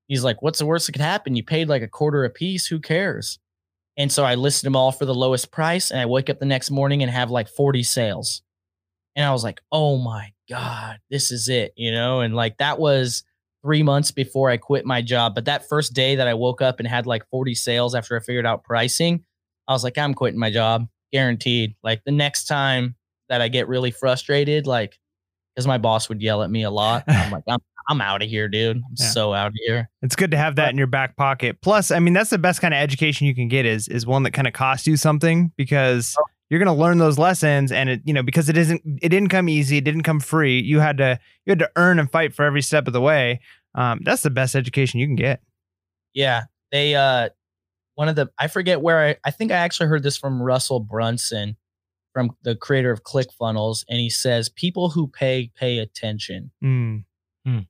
He's 0.07 0.23
like, 0.23 0.41
what's 0.41 0.57
the 0.60 0.65
worst 0.65 0.88
that 0.88 0.93
could 0.93 1.01
happen? 1.01 1.36
You 1.36 1.43
paid 1.43 1.69
like 1.69 1.84
a 1.84 1.88
quarter 1.88 2.25
a 2.25 2.29
piece. 2.31 2.65
Who 2.65 2.79
cares? 2.79 3.38
And 3.97 4.12
so 4.12 4.23
I 4.25 4.36
listed 4.36 4.65
them 4.65 4.75
all 4.75 4.91
for 4.91 5.05
the 5.05 5.13
lowest 5.13 5.51
price. 5.51 5.91
And 5.91 5.99
I 6.01 6.05
wake 6.07 6.29
up 6.29 6.39
the 6.39 6.45
next 6.45 6.71
morning 6.71 7.01
and 7.03 7.12
have 7.12 7.29
like 7.31 7.47
40 7.47 7.84
sales. 7.84 8.41
And 9.15 9.26
I 9.26 9.32
was 9.32 9.43
like, 9.43 9.60
oh 9.71 9.97
my 9.97 10.32
God, 10.50 11.00
this 11.10 11.32
is 11.32 11.50
it, 11.50 11.74
you 11.76 11.91
know? 11.91 12.21
And 12.21 12.36
like 12.36 12.58
that 12.58 12.80
was 12.80 13.24
three 13.63 13.84
months 13.84 14.12
before 14.12 14.50
I 14.50 14.58
quit 14.58 14.86
my 14.86 15.02
job. 15.02 15.36
But 15.36 15.45
that 15.45 15.67
first 15.67 15.93
day 15.93 16.15
that 16.15 16.28
I 16.28 16.34
woke 16.34 16.62
up 16.62 16.80
and 16.80 16.88
had 16.88 17.06
like 17.06 17.28
40 17.30 17.54
sales 17.56 17.93
after 17.93 18.15
I 18.17 18.19
figured 18.21 18.45
out 18.45 18.63
pricing, 18.63 19.24
I 19.67 19.74
was 19.74 19.84
like, 19.84 19.97
I'm 19.97 20.13
quitting 20.13 20.39
my 20.39 20.52
job, 20.52 20.88
guaranteed. 21.12 21.76
Like 21.84 22.04
the 22.06 22.12
next 22.12 22.45
time 22.45 22.95
that 23.30 23.41
I 23.41 23.47
get 23.50 23.67
really 23.67 23.91
frustrated, 23.91 24.65
like 24.67 24.97
because 25.56 25.67
my 25.67 25.78
boss 25.78 26.08
would 26.10 26.21
yell 26.21 26.43
at 26.43 26.50
me 26.50 26.63
a 26.63 26.71
lot. 26.71 27.04
I'm 27.08 27.32
like, 27.32 27.43
I'm 27.47 27.60
I'm 27.89 28.00
out 28.00 28.21
of 28.21 28.30
here, 28.30 28.47
dude. 28.47 28.78
I'm 28.78 28.84
Yeah. 28.97 29.06
so 29.08 29.34
out 29.34 29.47
of 29.47 29.54
here. 29.65 29.89
It's 30.02 30.15
good 30.15 30.32
to 30.32 30.38
have 30.38 30.56
that 30.58 30.69
in 30.69 30.78
your 30.78 30.88
back 30.88 31.17
pocket. 31.17 31.58
Plus, 31.62 31.91
I 31.91 32.00
mean, 32.00 32.13
that's 32.13 32.30
the 32.30 32.38
best 32.38 32.62
kind 32.62 32.74
of 32.74 32.78
education 32.80 33.28
you 33.28 33.36
can 33.36 33.47
get 33.50 33.65
is 33.65 33.88
is 33.88 34.06
one 34.06 34.24
that 34.24 34.32
kind 34.32 34.47
of 34.47 34.54
costs 34.54 34.88
you 34.88 34.95
something 34.97 35.52
because 35.58 36.15
Oh. 36.17 36.24
You're 36.51 36.59
going 36.59 36.75
to 36.75 36.79
learn 36.79 36.97
those 36.97 37.17
lessons 37.17 37.71
and 37.71 37.89
it, 37.89 38.01
you 38.03 38.13
know, 38.13 38.21
because 38.21 38.49
it 38.49 38.57
isn't 38.57 38.81
it 39.01 39.07
didn't 39.07 39.29
come 39.29 39.47
easy, 39.47 39.77
it 39.77 39.85
didn't 39.85 40.03
come 40.03 40.19
free. 40.19 40.59
You 40.59 40.81
had 40.81 40.97
to 40.97 41.17
you 41.45 41.51
had 41.51 41.59
to 41.59 41.71
earn 41.77 41.97
and 41.97 42.11
fight 42.11 42.35
for 42.35 42.43
every 42.43 42.61
step 42.61 42.87
of 42.87 42.93
the 42.93 42.99
way. 42.99 43.39
Um, 43.73 44.01
that's 44.03 44.21
the 44.21 44.29
best 44.29 44.53
education 44.53 44.99
you 44.99 45.07
can 45.07 45.15
get. 45.15 45.41
Yeah. 46.13 46.43
They 46.73 46.93
uh 46.93 47.29
one 47.95 48.09
of 48.09 48.17
the 48.17 48.29
I 48.37 48.47
forget 48.49 48.81
where 48.81 48.99
I 48.99 49.15
I 49.23 49.31
think 49.31 49.53
I 49.53 49.55
actually 49.55 49.87
heard 49.87 50.03
this 50.03 50.17
from 50.17 50.41
Russell 50.41 50.81
Brunson 50.81 51.55
from 52.13 52.31
the 52.43 52.57
creator 52.57 52.91
of 52.91 53.03
ClickFunnels 53.03 53.85
and 53.87 53.97
he 53.97 54.09
says 54.09 54.49
people 54.49 54.89
who 54.89 55.07
pay 55.07 55.51
pay 55.55 55.79
attention. 55.79 56.51
Mm. 56.61 57.05
And 57.45 57.65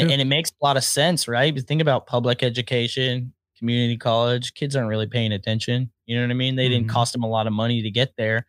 Sure. 0.00 0.10
and 0.10 0.20
it 0.20 0.26
makes 0.26 0.50
a 0.50 0.66
lot 0.66 0.76
of 0.76 0.82
sense, 0.82 1.28
right? 1.28 1.54
But 1.54 1.68
think 1.68 1.80
about 1.80 2.08
public 2.08 2.42
education, 2.42 3.32
community 3.60 3.96
college, 3.96 4.54
kids 4.54 4.74
aren't 4.74 4.88
really 4.88 5.06
paying 5.06 5.30
attention. 5.30 5.90
You 6.06 6.16
know 6.16 6.22
what 6.24 6.32
I 6.32 6.34
mean? 6.34 6.56
They 6.56 6.68
didn't 6.68 6.88
Mhm. 6.88 6.92
cost 6.92 7.12
them 7.12 7.22
a 7.22 7.28
lot 7.28 7.46
of 7.46 7.52
money 7.52 7.82
to 7.82 7.90
get 7.90 8.14
there. 8.18 8.44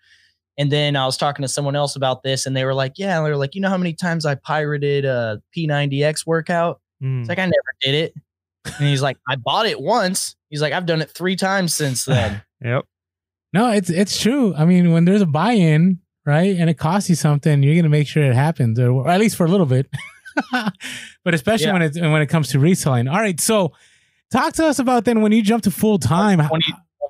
And 0.58 0.72
then 0.72 0.96
I 0.96 1.06
was 1.06 1.16
talking 1.18 1.44
to 1.44 1.48
someone 1.48 1.76
else 1.76 1.96
about 1.96 2.24
this 2.24 2.46
and 2.48 2.58
they 2.58 2.66
were 2.66 2.74
like, 2.74 2.94
Yeah, 2.98 3.22
they 3.22 3.30
were 3.30 3.36
like, 3.38 3.54
you 3.54 3.62
know 3.62 3.70
how 3.70 3.78
many 3.78 3.94
times 3.94 4.26
I 4.26 4.34
pirated 4.36 5.06
a 5.06 5.40
P90X 5.56 6.26
workout? 6.26 6.82
Mm. 7.04 7.20
It's 7.22 7.30
like 7.30 7.38
I 7.40 7.46
never 7.46 7.54
did 7.82 7.94
it. 7.96 8.14
And 8.66 8.88
he's 8.88 9.02
like, 9.04 9.18
I 9.30 9.36
bought 9.36 9.66
it 9.68 9.80
once. 9.80 10.36
He's 10.50 10.62
like, 10.62 10.74
I've 10.74 10.86
done 10.88 11.02
it 11.02 11.10
three 11.12 11.36
times 11.36 11.74
since 11.74 12.06
then. 12.06 12.42
Yep. 12.64 12.86
No, 13.54 13.72
it's 13.72 13.90
it's 13.90 14.20
true. 14.20 14.54
I 14.56 14.66
mean, 14.66 14.92
when 14.92 15.06
there's 15.06 15.22
a 15.22 15.26
buy-in, 15.26 16.00
right, 16.26 16.56
and 16.58 16.70
it 16.70 16.78
costs 16.78 17.10
you 17.10 17.16
something, 17.16 17.64
you're 17.64 17.76
gonna 17.76 17.90
make 17.90 18.08
sure 18.08 18.24
it 18.24 18.34
happens, 18.36 18.80
or, 18.80 18.92
or 18.92 19.10
at 19.10 19.20
least 19.20 19.36
for 19.36 19.46
a 19.46 19.50
little 19.50 19.66
bit. 19.66 19.88
but 20.54 21.34
especially 21.34 21.66
Yeah. 21.68 21.74
when 21.74 21.82
it 21.82 21.96
when 21.96 22.22
it 22.22 22.28
comes 22.28 22.50
to 22.50 22.60
reselling. 22.60 23.08
All 23.08 23.20
right, 23.20 23.40
so 23.40 23.74
talk 24.32 24.54
to 24.54 24.66
us 24.66 24.80
about 24.80 25.06
then 25.06 25.22
when 25.22 25.32
you 25.32 25.42
jump 25.42 25.64
to 25.64 25.72
full 25.72 26.00
time. 26.00 26.40
20, 26.48 26.66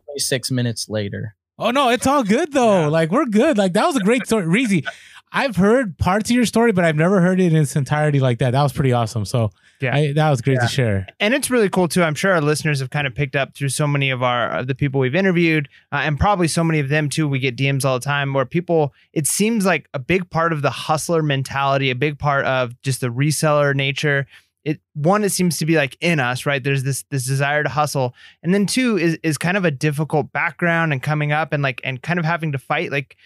26 0.05 0.51
minutes 0.51 0.89
later. 0.89 1.35
Oh 1.59 1.71
no, 1.71 1.89
it's 1.89 2.07
all 2.07 2.23
good 2.23 2.51
though. 2.53 2.81
Yeah. 2.81 2.87
Like 2.87 3.11
we're 3.11 3.25
good. 3.25 3.57
Like 3.57 3.73
that 3.73 3.85
was 3.85 3.95
a 3.95 3.99
great 4.01 4.25
story, 4.25 4.45
Reezy. 4.45 4.85
I've 5.33 5.55
heard 5.55 5.97
parts 5.97 6.29
of 6.29 6.35
your 6.35 6.45
story, 6.45 6.73
but 6.73 6.83
I've 6.83 6.97
never 6.97 7.21
heard 7.21 7.39
it 7.39 7.53
in 7.53 7.55
its 7.61 7.77
entirety 7.77 8.19
like 8.19 8.39
that. 8.39 8.51
That 8.51 8.63
was 8.63 8.73
pretty 8.73 8.91
awesome. 8.91 9.23
So 9.23 9.51
Yeah. 9.79 9.95
I, 9.95 10.11
that 10.13 10.29
was 10.29 10.41
great 10.41 10.55
Yeah. 10.55 10.61
to 10.61 10.67
share. 10.67 11.07
and 11.21 11.33
it's 11.33 11.49
really 11.49 11.69
cool 11.69 11.87
too. 11.87 12.03
I'm 12.03 12.15
sure 12.15 12.33
our 12.33 12.41
listeners 12.41 12.79
have 12.81 12.89
kind 12.89 13.07
of 13.07 13.15
picked 13.15 13.35
up 13.37 13.55
through 13.55 13.69
so 13.69 13.87
many 13.87 14.09
of 14.09 14.21
our 14.23 14.49
of 14.49 14.67
the 14.67 14.75
people 14.75 14.99
we've 14.99 15.15
interviewed, 15.15 15.69
uh, 15.93 15.97
and 16.03 16.19
probably 16.19 16.47
so 16.49 16.63
many 16.65 16.79
of 16.79 16.89
them 16.89 17.07
too. 17.09 17.27
We 17.29 17.39
get 17.39 17.55
DMs 17.55 17.85
all 17.85 17.97
the 17.99 18.03
time 18.03 18.33
where 18.33 18.45
people. 18.45 18.93
It 19.13 19.25
seems 19.27 19.65
like 19.65 19.87
a 19.93 19.99
big 19.99 20.29
part 20.31 20.51
of 20.51 20.61
the 20.63 20.71
hustler 20.71 21.21
mentality, 21.23 21.91
a 21.91 21.95
big 21.95 22.19
part 22.19 22.45
of 22.45 22.79
just 22.81 22.99
the 23.01 23.07
reseller 23.09 23.73
nature. 23.73 24.25
It 24.63 24.79
one, 24.93 25.23
it 25.23 25.31
seems 25.31 25.57
to 25.57 25.65
be 25.65 25.75
like 25.75 25.97
in 26.01 26.19
us, 26.19 26.45
right? 26.45 26.63
There's 26.63 26.83
this 26.83 27.03
this 27.09 27.25
desire 27.25 27.63
to 27.63 27.69
hustle, 27.69 28.13
and 28.43 28.53
then 28.53 28.65
two 28.65 28.97
is 28.97 29.17
is 29.23 29.37
kind 29.37 29.57
of 29.57 29.65
a 29.65 29.71
difficult 29.71 30.31
background 30.31 30.93
and 30.93 31.01
coming 31.01 31.31
up 31.31 31.51
and 31.53 31.63
like 31.63 31.81
and 31.83 32.01
kind 32.01 32.19
of 32.19 32.25
having 32.25 32.51
to 32.51 32.59
fight 32.59 32.91
like 32.91 33.17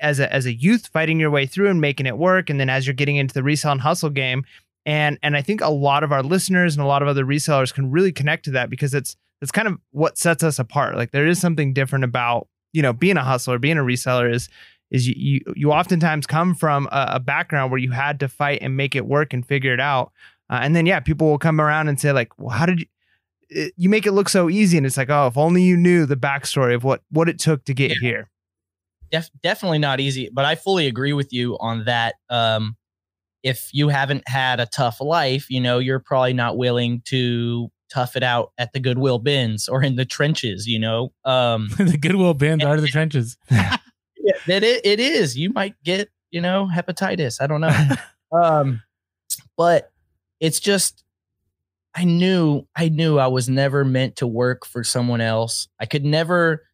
as 0.00 0.20
a 0.20 0.32
as 0.32 0.46
a 0.46 0.52
youth 0.52 0.88
fighting 0.88 1.18
your 1.18 1.30
way 1.30 1.46
through 1.46 1.70
and 1.70 1.80
making 1.80 2.06
it 2.06 2.18
work, 2.18 2.50
and 2.50 2.60
then 2.60 2.68
as 2.68 2.86
you're 2.86 2.94
getting 2.94 3.16
into 3.16 3.34
the 3.34 3.42
resell 3.42 3.72
and 3.72 3.80
hustle 3.80 4.10
game, 4.10 4.44
and 4.86 5.18
and 5.22 5.36
I 5.36 5.42
think 5.42 5.60
a 5.60 5.70
lot 5.70 6.04
of 6.04 6.12
our 6.12 6.22
listeners 6.22 6.76
and 6.76 6.84
a 6.84 6.88
lot 6.88 7.02
of 7.02 7.08
other 7.08 7.24
resellers 7.24 7.72
can 7.72 7.90
really 7.90 8.12
connect 8.12 8.44
to 8.46 8.50
that 8.52 8.70
because 8.70 8.94
it's 8.94 9.16
it's 9.40 9.52
kind 9.52 9.68
of 9.68 9.78
what 9.90 10.18
sets 10.18 10.42
us 10.42 10.58
apart. 10.58 10.96
Like 10.96 11.10
there 11.10 11.26
is 11.26 11.40
something 11.40 11.72
different 11.72 12.04
about 12.04 12.48
you 12.72 12.82
know 12.82 12.92
being 12.92 13.16
a 13.16 13.24
hustler, 13.24 13.58
being 13.58 13.78
a 13.78 13.82
reseller 13.82 14.32
is 14.32 14.48
is 14.90 15.08
you 15.08 15.14
you, 15.16 15.54
you 15.56 15.72
oftentimes 15.72 16.26
come 16.26 16.54
from 16.54 16.86
a, 16.92 17.12
a 17.14 17.20
background 17.20 17.70
where 17.70 17.78
you 17.78 17.90
had 17.90 18.20
to 18.20 18.28
fight 18.28 18.58
and 18.62 18.76
make 18.76 18.94
it 18.94 19.06
work 19.06 19.32
and 19.32 19.46
figure 19.46 19.72
it 19.72 19.80
out, 19.80 20.12
uh, 20.50 20.60
and 20.62 20.74
then 20.76 20.86
yeah, 20.86 21.00
people 21.00 21.28
will 21.28 21.38
come 21.38 21.60
around 21.60 21.88
and 21.88 22.00
say 22.00 22.12
like, 22.12 22.38
well, 22.38 22.50
how 22.56 22.66
did 22.66 22.80
you? 22.80 22.86
it- 23.50 23.72
You 23.76 23.88
make 23.88 24.06
it 24.06 24.12
look 24.12 24.28
so 24.28 24.48
easy, 24.50 24.76
and 24.76 24.86
it's 24.86 24.96
like, 24.96 25.10
oh, 25.10 25.26
if 25.28 25.36
only 25.36 25.62
you 25.62 25.76
knew 25.76 26.06
the 26.06 26.16
backstory 26.16 26.74
of 26.74 26.84
what 26.84 27.02
what 27.10 27.28
it 27.28 27.38
took 27.38 27.64
to 27.66 27.74
get 27.74 27.90
Yeah. 27.90 27.96
here. 28.00 28.30
Def- 29.10 29.30
definitely 29.42 29.78
not 29.78 30.00
easy, 30.00 30.28
but 30.32 30.44
I 30.44 30.54
fully 30.54 30.86
agree 30.86 31.12
with 31.12 31.32
you 31.32 31.56
on 31.60 31.84
that. 31.84 32.14
Um, 32.30 32.76
if 33.42 33.68
you 33.72 33.88
haven't 33.88 34.22
had 34.26 34.58
a 34.58 34.66
tough 34.66 35.00
life, 35.00 35.50
you 35.50 35.60
know, 35.60 35.78
you're 35.78 36.00
probably 36.00 36.32
not 36.32 36.56
willing 36.56 37.02
to 37.06 37.70
tough 37.92 38.16
it 38.16 38.22
out 38.22 38.52
at 38.58 38.72
the 38.72 38.80
Goodwill 38.80 39.18
bins 39.18 39.68
or 39.68 39.82
in 39.82 39.96
the 39.96 40.06
trenches, 40.06 40.66
you 40.66 40.78
know. 40.78 41.12
Um, 41.26 41.68
the 41.78 41.98
Goodwill 41.98 42.32
bins 42.34 42.64
are 42.64 42.80
the 42.80 42.88
trenches. 42.88 43.36
yeah, 43.50 43.76
it, 44.48 44.80
it 44.84 44.98
is. 44.98 45.36
You 45.36 45.50
might 45.52 45.74
get, 45.84 46.08
you 46.30 46.40
know, 46.40 46.68
hepatitis. 46.74 47.40
I 47.40 47.46
don't 47.46 47.60
know. 47.60 47.88
um, 48.42 48.82
but 49.56 49.92
it's 50.44 50.60
just 50.60 51.02
I 51.94 52.04
knew 52.04 52.66
I 52.76 52.88
knew 52.88 53.18
I 53.18 53.28
was 53.28 53.48
never 53.48 53.84
meant 53.84 54.16
to 54.16 54.26
work 54.26 54.66
for 54.66 54.84
someone 54.84 55.20
else. 55.20 55.68
I 55.80 55.86
could 55.86 56.04
never 56.04 56.64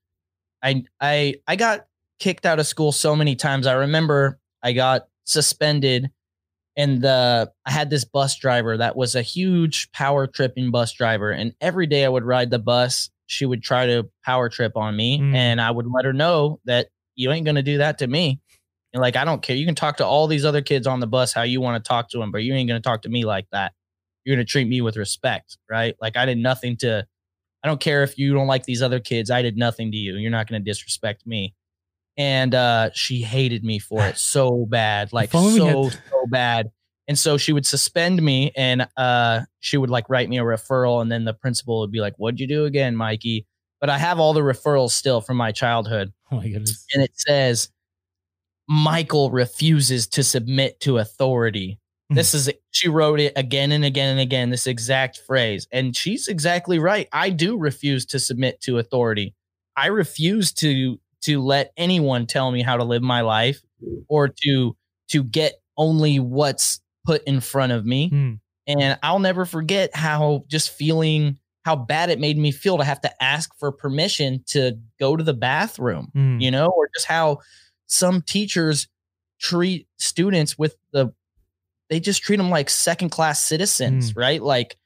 I 0.63 0.85
I 1.01 1.37
I 1.47 1.57
got 1.57 1.87
kicked 2.19 2.45
out 2.47 2.59
of 2.59 2.67
school 2.67 2.93
so 2.93 3.15
many 3.15 3.37
times. 3.37 3.67
I 3.67 3.75
remember 3.75 4.39
I 4.63 4.73
got 4.73 5.03
suspended 5.25 6.11
and 6.77 7.03
the 7.03 7.51
I 7.67 7.71
had 7.71 7.91
this 7.91 8.05
bus 8.05 8.37
driver 8.39 8.77
that 8.77 8.97
was 8.97 9.15
a 9.15 9.23
huge 9.23 9.93
power 9.93 10.27
tripping 10.27 10.71
bus 10.71 10.93
driver 10.93 11.31
and 11.31 11.55
every 11.61 11.87
day 11.87 12.05
I 12.05 12.09
would 12.09 12.25
ride 12.25 12.51
the 12.51 12.59
bus 12.59 13.11
she 13.27 13.47
would 13.47 13.63
try 13.63 13.87
to 13.87 14.09
power 14.25 14.49
trip 14.49 14.77
on 14.77 14.97
me 14.97 15.21
Mm. 15.21 15.35
and 15.35 15.61
I 15.61 15.71
would 15.71 15.87
let 15.87 16.05
her 16.05 16.13
know 16.13 16.61
that 16.65 16.89
you 17.15 17.31
ain't 17.31 17.45
going 17.45 17.55
to 17.57 17.63
do 17.63 17.79
that 17.79 17.99
to 17.99 18.07
me. 18.07 18.41
And 18.93 19.01
like 19.01 19.17
I 19.17 19.25
don't 19.25 19.41
care. 19.43 19.57
You 19.57 19.67
can 19.67 19.75
talk 19.75 19.99
to 19.99 20.07
all 20.07 20.27
these 20.27 20.45
other 20.45 20.63
kids 20.63 20.87
on 20.87 21.01
the 21.01 21.07
bus 21.07 21.33
how 21.33 21.43
you 21.43 21.61
want 21.61 21.83
to 21.83 21.89
talk 21.89 22.11
to 22.11 22.19
them, 22.19 22.31
but 22.33 22.39
you 22.43 22.55
ain't 22.55 22.69
going 22.69 22.81
to 22.81 22.87
talk 22.87 23.03
to 23.03 23.09
me 23.09 23.25
like 23.25 23.47
that. 23.53 23.73
You're 24.25 24.37
going 24.37 24.45
to 24.45 24.51
treat 24.51 24.69
me 24.69 24.81
with 24.81 24.97
respect, 24.97 25.59
right? 25.71 25.95
Like 26.01 26.17
I 26.17 26.27
did 26.27 26.39
nothing 26.39 26.77
to 26.79 27.07
I 27.63 27.69
don't 27.69 27.81
care 27.81 28.03
if 28.03 28.19
you 28.19 28.33
don't 28.33 28.47
like 28.47 28.65
these 28.65 28.83
other 28.83 29.01
kids. 29.01 29.31
I 29.31 29.43
did 29.43 29.57
nothing 29.57 29.91
to 29.93 29.97
you. 29.97 30.17
You're 30.17 30.31
not 30.31 30.49
going 30.49 30.63
to 30.63 30.71
disrespect 30.71 31.27
me. 31.27 31.55
And 32.17 32.55
uh 32.55 32.91
she 32.93 33.23
hated 33.23 33.65
me 33.65 33.79
for 33.79 34.05
it 34.05 34.19
so 34.19 34.67
bad, 34.67 35.13
like 35.13 35.29
If 35.31 35.35
only 35.37 35.53
we 35.55 35.59
so 35.61 35.85
had- 35.85 35.93
so 36.11 36.27
bad. 36.29 36.71
And 37.09 37.19
so 37.19 37.37
she 37.39 37.53
would 37.53 37.67
suspend 37.67 38.21
me 38.23 38.53
and 38.57 38.87
uh 38.97 39.41
she 39.61 39.77
would 39.77 39.91
like 39.91 40.09
write 40.11 40.29
me 40.29 40.39
a 40.39 40.43
referral 40.43 41.01
and 41.03 41.11
then 41.11 41.25
the 41.25 41.33
principal 41.35 41.81
would 41.81 41.91
be 41.91 42.01
like, 42.01 42.15
"What'd 42.19 42.39
you 42.41 42.47
do 42.47 42.65
again, 42.67 42.95
Mikey?" 42.97 43.47
But 43.81 43.89
I 43.91 43.99
have 43.99 44.21
all 44.21 44.33
the 44.33 44.41
referrals 44.43 44.91
still 44.91 45.21
from 45.21 45.37
my 45.39 45.51
childhood 45.53 46.13
Oh 46.31 46.37
my 46.37 46.49
goodness. 46.49 46.85
and 46.95 47.03
it 47.03 47.13
says 47.15 47.71
Michael 48.71 49.33
refuses 49.33 50.07
to 50.07 50.23
submit 50.23 50.79
to 50.81 50.99
authority. 50.99 51.81
This 52.13 52.35
is 52.35 52.51
she 52.71 52.89
wrote 52.89 53.21
it 53.21 53.33
again 53.37 53.71
and 53.73 53.85
again 53.85 54.11
and 54.13 54.21
again 54.21 54.51
this 54.51 54.67
exact 54.67 55.19
phrase 55.27 55.69
and 55.71 55.95
she's 55.97 56.27
exactly 56.29 56.79
right. 56.79 57.09
I 57.13 57.31
do 57.31 57.57
refuse 57.57 58.07
to 58.07 58.19
submit 58.19 58.61
to 58.63 58.79
authority. 58.79 59.35
I 59.77 59.87
refuse 59.87 60.53
to 60.55 60.99
to 61.23 61.41
let 61.41 61.73
anyone 61.77 62.27
tell 62.27 62.51
me 62.51 62.63
how 62.63 62.77
to 62.77 62.85
live 62.85 63.03
my 63.03 63.21
life 63.21 63.61
or 64.09 64.29
to 64.29 64.77
to 65.11 65.23
get 65.25 65.55
only 65.77 66.19
what's 66.19 66.81
put 67.05 67.23
in 67.25 67.41
front 67.41 67.73
of 67.73 67.85
me. 67.87 68.09
Hmm. 68.09 68.33
And 68.67 68.99
I'll 69.03 69.19
never 69.19 69.45
forget 69.45 69.95
how 69.95 70.45
just 70.49 70.71
feeling 70.71 71.39
how 71.65 71.77
bad 71.77 72.11
it 72.11 72.19
made 72.19 72.39
me 72.39 72.51
feel 72.53 72.79
to 72.79 72.85
have 72.85 73.01
to 73.03 73.23
ask 73.23 73.51
for 73.59 73.71
permission 73.71 74.43
to 74.49 74.79
go 74.99 75.17
to 75.17 75.23
the 75.23 75.35
bathroom 75.35 76.11
Mm. 76.17 76.41
you 76.43 76.51
know, 76.51 76.69
or 76.69 76.89
just 76.95 77.07
how 77.07 77.39
some 77.91 78.23
teachers 78.23 78.89
treat 79.41 79.87
students 79.99 80.57
with 80.57 80.77
the 80.93 81.13
they 81.89 81.99
just 81.99 82.23
treat 82.23 82.37
them 82.37 82.51
like 82.51 82.71
second 82.71 83.11
class 83.11 83.43
citizens, 83.43 84.15
right? 84.17 84.41
Like 84.41 84.77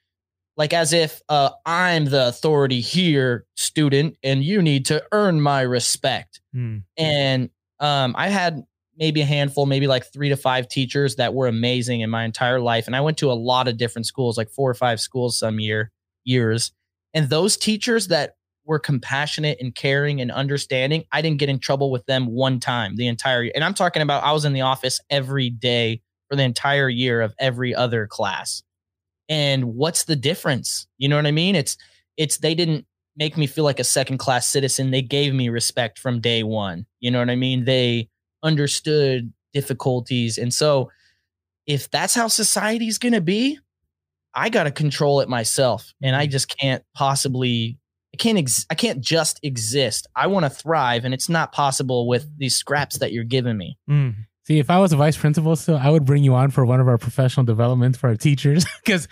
like 0.57 0.73
as 0.73 0.91
if 0.91 1.21
uh 1.29 1.51
I'm 1.65 2.05
the 2.05 2.27
authority 2.27 2.81
here, 2.81 3.45
student, 3.55 4.17
and 4.23 4.43
you 4.43 4.61
need 4.61 4.87
to 4.87 5.03
earn 5.11 5.39
my 5.39 5.61
respect. 5.61 6.41
Mm. 6.55 6.83
And 6.97 7.49
um 7.79 8.15
I 8.17 8.29
had 8.29 8.63
maybe 8.97 9.21
a 9.21 9.25
handful, 9.25 9.65
maybe 9.65 9.87
like 9.87 10.11
3 10.11 10.29
to 10.29 10.37
5 10.37 10.67
teachers 10.69 11.17
that 11.17 11.33
were 11.33 11.47
amazing 11.47 11.99
in 11.99 12.09
my 12.09 12.23
entire 12.23 12.59
life 12.59 12.87
and 12.87 12.95
I 12.95 13.01
went 13.01 13.17
to 13.19 13.31
a 13.31 13.33
lot 13.33 13.67
of 13.67 13.77
different 13.77 14.07
schools, 14.07 14.37
like 14.37 14.49
4 14.49 14.71
or 14.71 14.73
5 14.73 14.99
schools 14.99 15.37
some 15.37 15.59
year 15.59 15.91
years. 16.23 16.71
And 17.13 17.29
those 17.29 17.55
teachers 17.55 18.07
that 18.07 18.35
were 18.65 18.79
compassionate 18.79 19.57
and 19.61 19.73
caring 19.75 20.19
and 20.19 20.31
understanding, 20.31 21.03
I 21.11 21.21
didn't 21.21 21.39
get 21.39 21.49
in 21.49 21.59
trouble 21.59 21.91
with 21.91 22.05
them 22.05 22.25
one 22.27 22.59
time 22.59 22.95
the 22.95 23.07
entire 23.07 23.43
year. 23.43 23.51
And 23.55 23.63
I'm 23.63 23.73
talking 23.73 24.01
about 24.01 24.23
I 24.23 24.31
was 24.31 24.45
in 24.45 24.53
the 24.53 24.61
office 24.61 24.99
every 25.09 25.49
day 25.49 26.01
for 26.29 26.35
the 26.35 26.43
entire 26.43 26.89
year 26.89 27.21
of 27.21 27.33
every 27.39 27.75
other 27.75 28.07
class. 28.07 28.63
And 29.29 29.75
what's 29.75 30.05
the 30.05 30.15
difference? 30.15 30.87
You 30.97 31.09
know 31.09 31.15
what 31.15 31.27
I 31.27 31.31
mean? 31.31 31.55
It's 31.55 31.77
it's 32.17 32.37
they 32.37 32.55
didn't 32.55 32.85
make 33.17 33.37
me 33.37 33.47
feel 33.47 33.63
like 33.63 33.79
a 33.79 33.83
second 33.83 34.17
class 34.17 34.47
citizen. 34.47 34.91
They 34.91 35.01
gave 35.01 35.33
me 35.33 35.49
respect 35.49 35.99
from 35.99 36.19
day 36.19 36.43
one. 36.43 36.85
You 36.99 37.11
know 37.11 37.19
what 37.19 37.29
I 37.29 37.35
mean? 37.35 37.65
They 37.65 38.09
understood 38.43 39.31
difficulties. 39.53 40.37
And 40.37 40.53
so 40.53 40.91
if 41.65 41.89
that's 41.89 42.13
how 42.13 42.27
society's 42.27 42.97
going 42.97 43.13
to 43.13 43.21
be, 43.21 43.59
I 44.33 44.49
got 44.49 44.65
to 44.65 44.71
control 44.71 45.21
it 45.21 45.29
myself. 45.29 45.93
And 46.03 46.15
I 46.15 46.23
mm-hmm. 46.23 46.31
just 46.31 46.57
can't 46.59 46.83
possibly 46.93 47.79
I 48.15 48.17
can't 48.17 48.37
ex- 48.37 48.65
I 48.69 48.75
can't 48.75 49.01
just 49.01 49.41
exist. 49.43 50.07
I 50.15 50.27
want 50.27 50.45
to 50.45 50.49
thrive, 50.49 51.03
and 51.03 51.13
it's 51.13 51.27
not 51.27 51.51
possible 51.51 52.07
with 52.07 52.25
these 52.37 52.55
scraps 52.55 52.99
that 52.99 53.11
you're 53.11 53.25
giving 53.25 53.57
me. 53.57 53.77
Mm. 53.89 54.15
See, 54.45 54.57
if 54.57 54.69
I 54.69 54.79
was 54.79 54.93
a 54.93 54.95
vice 54.95 55.17
principal 55.17 55.53
still, 55.57 55.75
I 55.75 55.89
would 55.89 56.05
bring 56.05 56.23
you 56.23 56.33
on 56.33 56.51
for 56.51 56.65
one 56.65 56.79
of 56.79 56.87
our 56.87 56.97
professional 56.97 57.45
developments 57.45 57.97
for 57.97 58.07
our 58.07 58.15
teachers. 58.15 58.65
Because 58.85 59.09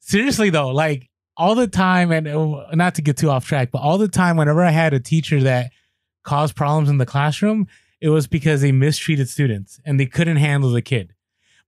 seriously, 0.00 0.48
though, 0.48 0.68
like 0.68 1.10
all 1.36 1.54
the 1.54 1.66
time, 1.66 2.10
and 2.10 2.26
uh, 2.26 2.70
not 2.72 2.94
to 2.94 3.02
get 3.02 3.18
too 3.18 3.28
off 3.28 3.44
track, 3.44 3.70
but 3.70 3.82
all 3.82 3.98
the 3.98 4.08
time, 4.08 4.38
whenever 4.38 4.64
I 4.64 4.70
had 4.70 4.94
a 4.94 5.00
teacher 5.00 5.42
that 5.42 5.70
caused 6.22 6.56
problems 6.56 6.88
in 6.88 6.96
the 6.96 7.04
classroom, 7.04 7.66
it 8.00 8.08
was 8.08 8.26
because 8.26 8.62
they 8.62 8.72
mistreated 8.72 9.28
students 9.28 9.78
and 9.84 10.00
they 10.00 10.06
couldn't 10.06 10.38
handle 10.38 10.70
the 10.70 10.80
kid. 10.80 11.12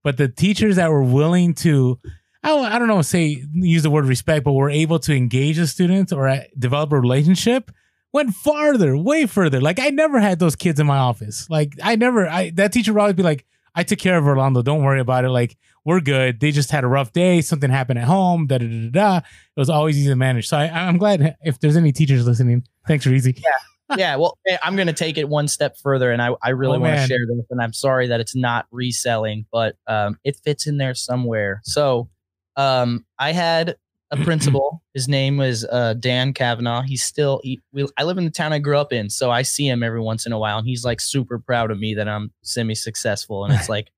But 0.01 0.17
the 0.17 0.29
teachers 0.29 0.77
that 0.77 0.89
were 0.89 1.03
willing 1.03 1.53
to, 1.55 1.99
I 2.45 2.49
don't, 2.49 2.65
I 2.65 2.79
don't 2.79 2.87
know, 2.87 3.01
say 3.01 3.43
use 3.53 3.83
the 3.83 3.89
word 3.89 4.05
respect, 4.05 4.43
but 4.45 4.51
we 4.53 4.59
were 4.59 4.69
able 4.69 4.99
to 4.99 5.13
engage 5.13 5.57
the 5.57 5.67
students 5.67 6.13
or 6.13 6.27
uh, 6.27 6.41
develop 6.57 6.91
a 6.93 6.99
relationship 6.99 7.71
went 8.13 8.33
farther, 8.33 8.95
way 8.95 9.25
further. 9.25 9.59
Like 9.59 9.77
I 9.77 9.89
never 9.89 10.21
had 10.21 10.39
those 10.39 10.55
kids 10.55 10.79
in 10.79 10.87
my 10.87 10.97
office. 10.97 11.49
Like 11.49 11.73
I 11.83 11.97
never, 11.97 12.25
I 12.29 12.51
that 12.51 12.71
teacher 12.71 12.93
would 12.93 13.01
always 13.01 13.15
be 13.15 13.23
like, 13.23 13.45
I 13.75 13.83
took 13.83 13.99
care 13.99 14.17
of 14.17 14.25
Orlando. 14.25 14.61
Don't 14.61 14.83
worry 14.83 15.01
about 15.01 15.25
it. 15.25 15.29
Like 15.31 15.57
we're 15.83 15.99
good. 15.99 16.39
They 16.39 16.51
just 16.51 16.71
had 16.71 16.85
a 16.85 16.87
rough 16.87 17.11
day. 17.11 17.41
Something 17.41 17.69
happened 17.69 17.99
at 17.99 18.05
home. 18.05 18.47
Da 18.47 18.57
da 18.59 18.67
da 18.67 18.89
da. 18.89 19.17
It 19.17 19.59
was 19.59 19.69
always 19.69 19.97
easy 19.97 20.07
to 20.09 20.15
manage. 20.15 20.47
So 20.47 20.55
I, 20.57 20.67
I'm 20.87 20.97
glad 20.97 21.35
if 21.43 21.59
there's 21.59 21.75
any 21.75 21.91
teachers 21.91 22.25
listening. 22.25 22.63
Thanks, 22.87 23.05
Reezy. 23.05 23.37
yeah, 23.43 23.97
Yeah. 23.97 24.15
well, 24.15 24.37
eh, 24.47 24.57
I'm 24.63 24.75
going 24.77 24.87
to 24.87 24.93
take 24.93 25.17
it 25.17 25.27
one 25.27 25.47
step 25.49 25.75
further, 25.77 26.09
and 26.11 26.21
I, 26.21 26.29
I 26.41 26.51
really 26.51 26.77
Oh, 26.77 26.81
want 26.81 26.95
to 26.95 27.07
share 27.07 27.17
this. 27.27 27.45
And 27.49 27.61
I'm 27.61 27.73
sorry 27.73 28.07
that 28.07 28.21
it's 28.21 28.35
not 28.35 28.65
reselling, 28.71 29.45
but 29.51 29.75
um, 29.87 30.17
it 30.23 30.37
fits 30.43 30.67
in 30.67 30.77
there 30.77 30.95
somewhere. 30.95 31.59
So, 31.65 32.07
um, 32.55 33.05
I 33.19 33.31
had 33.31 33.75
a 34.11 34.17
principal. 34.23 34.83
His 34.93 35.07
name 35.07 35.37
was 35.37 35.65
uh, 35.65 35.95
Dan 35.95 36.33
Kavanaugh. 36.33 36.81
He's 36.81 37.03
still. 37.03 37.41
He, 37.43 37.61
we, 37.71 37.87
I 37.97 38.03
live 38.03 38.17
in 38.17 38.25
the 38.25 38.31
town 38.31 38.53
I 38.53 38.59
grew 38.59 38.77
up 38.77 38.93
in, 38.93 39.09
so 39.09 39.31
I 39.31 39.41
see 39.41 39.67
him 39.67 39.83
every 39.83 40.01
once 40.01 40.25
in 40.25 40.31
a 40.31 40.39
while, 40.39 40.57
and 40.57 40.67
he's 40.67 40.85
like 40.85 41.01
super 41.01 41.39
proud 41.39 41.71
of 41.71 41.79
me 41.79 41.95
that 41.95 42.07
I'm 42.07 42.31
semi-successful, 42.43 43.45
and 43.45 43.53
it's 43.53 43.69
like, 43.75 43.91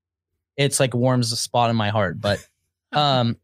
it's 0.55 0.79
like 0.79 0.93
warms 0.93 1.31
a 1.31 1.37
spot 1.37 1.69
in 1.69 1.75
my 1.75 1.89
heart. 1.89 2.19
But, 2.19 2.47
um, 2.91 3.37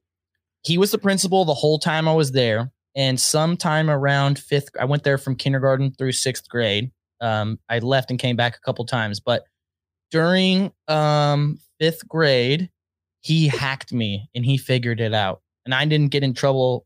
he 0.64 0.78
was 0.78 0.92
the 0.92 0.98
principal 0.98 1.44
the 1.44 1.54
whole 1.54 1.78
time 1.78 2.08
I 2.08 2.14
was 2.14 2.32
there 2.32 2.72
and 2.96 3.20
sometime 3.20 3.90
around 3.90 4.40
fifth 4.40 4.70
i 4.80 4.86
went 4.86 5.04
there 5.04 5.18
from 5.18 5.36
kindergarten 5.36 5.92
through 5.92 6.12
sixth 6.12 6.48
grade 6.50 6.92
um, 7.22 7.60
i 7.70 7.80
left 7.80 8.10
and 8.10 8.20
came 8.20 8.36
back 8.36 8.56
a 8.56 8.62
couple 8.62 8.86
times 8.86 9.20
but 9.20 9.44
during 10.12 10.72
um, 10.88 11.60
fifth 11.80 12.08
grade 12.08 12.70
he 13.24 13.48
hacked 13.48 13.92
me 13.92 14.30
and 14.36 14.46
he 14.46 14.58
figured 14.58 15.00
it 15.00 15.14
out 15.14 15.42
and 15.66 15.74
i 15.74 15.86
didn't 15.86 16.12
get 16.12 16.24
in 16.24 16.34
trouble 16.34 16.86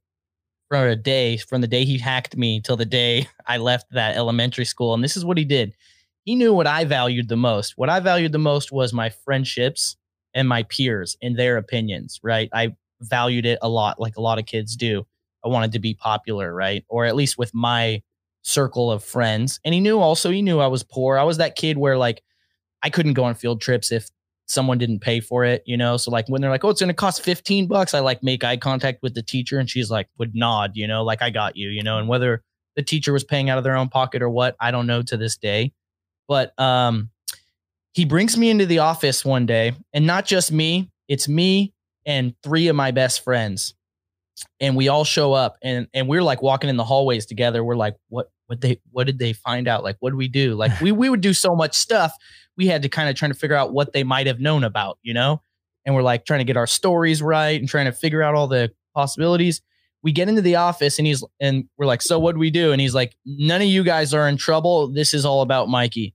for 0.70 0.88
a 0.88 0.96
day 0.96 1.38
from 1.38 1.62
the 1.62 1.68
day 1.68 1.86
he 1.86 1.98
hacked 1.98 2.38
me 2.38 2.62
till 2.62 2.78
the 2.78 2.86
day 2.86 3.28
i 3.48 3.58
left 3.58 3.86
that 3.92 4.16
elementary 4.16 4.66
school 4.66 4.94
and 4.94 5.04
this 5.04 5.18
is 5.18 5.26
what 5.26 5.38
he 5.38 5.46
did 5.46 5.74
he 6.24 6.36
knew 6.36 6.54
what 6.54 6.68
i 6.68 6.84
valued 6.84 7.28
the 7.28 7.38
most 7.38 7.78
what 7.78 7.90
i 7.90 8.00
valued 8.00 8.32
the 8.32 8.38
most 8.38 8.72
was 8.72 8.94
my 8.94 9.10
friendships 9.10 9.98
and 10.34 10.48
my 10.48 10.64
peers 10.64 11.18
and 11.22 11.38
their 11.38 11.58
opinions 11.58 12.20
right 12.24 12.50
i 12.54 12.74
valued 13.02 13.46
it 13.46 13.60
a 13.62 13.70
lot 13.70 14.00
like 14.00 14.18
a 14.18 14.22
lot 14.22 14.40
of 14.40 14.46
kids 14.46 14.76
do 14.76 15.06
I 15.48 15.50
wanted 15.50 15.72
to 15.74 15.80
be 15.80 15.94
popular, 15.94 16.54
right? 16.54 16.84
Or 16.90 17.06
at 17.06 17.16
least 17.16 17.38
with 17.38 17.54
my 17.54 18.02
circle 18.42 18.92
of 18.92 19.04
friends. 19.04 19.60
And 19.64 19.74
he 19.74 19.80
knew 19.80 20.00
also, 20.00 20.30
he 20.30 20.42
knew 20.42 20.60
I 20.60 20.68
was 20.68 20.84
poor. 20.84 21.18
I 21.18 21.24
was 21.24 21.38
that 21.38 21.56
kid 21.56 21.78
where 21.78 21.98
like 21.98 22.22
I 22.84 22.90
couldn't 22.90 23.14
go 23.14 23.24
on 23.24 23.36
field 23.36 23.62
trips 23.62 23.92
if 23.92 24.10
someone 24.48 24.78
didn't 24.78 25.00
pay 25.00 25.20
for 25.20 25.44
it, 25.44 25.62
you 25.66 25.78
know? 25.78 25.98
So 25.98 26.10
like 26.10 26.28
when 26.28 26.42
they're 26.42 26.50
like, 26.50 26.64
oh, 26.64 26.70
it's 26.70 26.82
going 26.82 26.90
to 26.90 26.94
cost 26.94 27.22
15 27.22 27.68
bucks, 27.68 27.94
I 27.94 28.00
like 28.00 28.24
make 28.24 28.44
eye 28.44 28.58
contact 28.58 29.04
with 29.04 29.14
the 29.14 29.22
teacher 29.22 29.60
and 29.60 29.70
she's 29.70 29.92
like, 29.92 30.08
would 30.18 30.34
nod, 30.34 30.72
you 30.76 30.88
know, 30.88 31.04
like 31.04 31.22
I 31.22 31.30
got 31.30 31.56
you, 31.56 31.70
you 31.70 31.84
know? 31.84 32.00
And 32.00 32.08
whether 32.08 32.44
the 32.76 32.84
teacher 32.84 33.14
was 33.14 33.24
paying 33.24 33.50
out 33.50 33.58
of 33.58 33.64
their 33.64 33.76
own 33.76 33.90
pocket 33.90 34.22
or 34.22 34.30
what, 34.30 34.56
I 34.60 34.72
don't 34.72 34.88
know 34.88 35.02
to 35.04 35.18
this 35.18 35.38
day. 35.38 35.74
But 36.28 36.58
um, 36.60 37.10
he 37.94 38.06
brings 38.06 38.38
me 38.38 38.50
into 38.50 38.66
the 38.66 38.80
office 38.80 39.24
one 39.26 39.46
day 39.46 39.74
and 39.94 40.08
not 40.08 40.26
just 40.26 40.52
me, 40.52 40.90
it's 41.08 41.28
me 41.28 41.74
and 42.06 42.34
three 42.42 42.68
of 42.70 42.76
my 42.76 42.92
best 42.92 43.24
friends 43.24 43.74
and 44.60 44.76
we 44.76 44.88
all 44.88 45.04
show 45.04 45.34
up 45.34 45.58
and 45.64 45.88
and 45.94 46.08
we're 46.08 46.24
like 46.24 46.42
walking 46.42 46.70
in 46.70 46.78
the 46.78 46.84
hallways 46.84 47.26
together 47.26 47.64
we're 47.64 47.76
like 47.76 47.96
what 48.10 48.30
what 48.48 48.62
they 48.62 48.80
what 48.92 49.06
did 49.06 49.20
they 49.20 49.34
find 49.34 49.68
out 49.68 49.84
like 49.84 49.96
what 50.00 50.12
do 50.12 50.16
we 50.16 50.28
do 50.28 50.54
like 50.56 50.80
we 50.82 50.92
we 50.92 51.10
would 51.10 51.22
do 51.22 51.34
so 51.34 51.56
much 51.56 51.76
stuff 51.76 52.14
we 52.58 52.68
had 52.68 52.82
to 52.84 52.90
kind 52.90 53.10
of 53.10 53.16
trying 53.16 53.32
to 53.32 53.38
figure 53.38 53.56
out 53.56 53.72
what 53.72 53.94
they 53.94 54.04
might 54.04 54.28
have 54.28 54.40
known 54.40 54.64
about 54.64 54.98
you 55.04 55.14
know? 55.14 55.42
And 55.86 55.96
we're 55.96 56.04
like 56.04 56.26
trying 56.26 56.40
to 56.40 56.46
get 56.46 56.58
our 56.58 56.68
stories 56.68 57.22
right 57.22 57.60
and 57.60 57.70
trying 57.70 57.86
to 57.86 57.94
figure 57.94 58.22
out 58.22 58.36
all 58.36 58.48
the 58.48 58.72
possibilities. 58.94 59.62
We 60.04 60.12
get 60.12 60.28
into 60.28 60.42
the 60.42 60.58
office 60.58 60.98
and 61.00 61.08
he's 61.08 61.24
and 61.40 61.66
we're 61.78 61.86
like 61.86 62.02
so 62.02 62.20
what 62.20 62.34
do 62.34 62.40
we 62.40 62.52
do? 62.52 62.72
And 62.72 62.82
he's 62.82 62.96
like 62.96 63.16
none 63.26 63.62
of 63.62 63.68
you 63.68 63.84
guys 63.84 64.14
are 64.14 64.28
in 64.28 64.38
trouble. 64.38 64.88
This 64.90 65.14
is 65.14 65.26
all 65.26 65.42
about 65.42 65.70
mikey. 65.70 66.14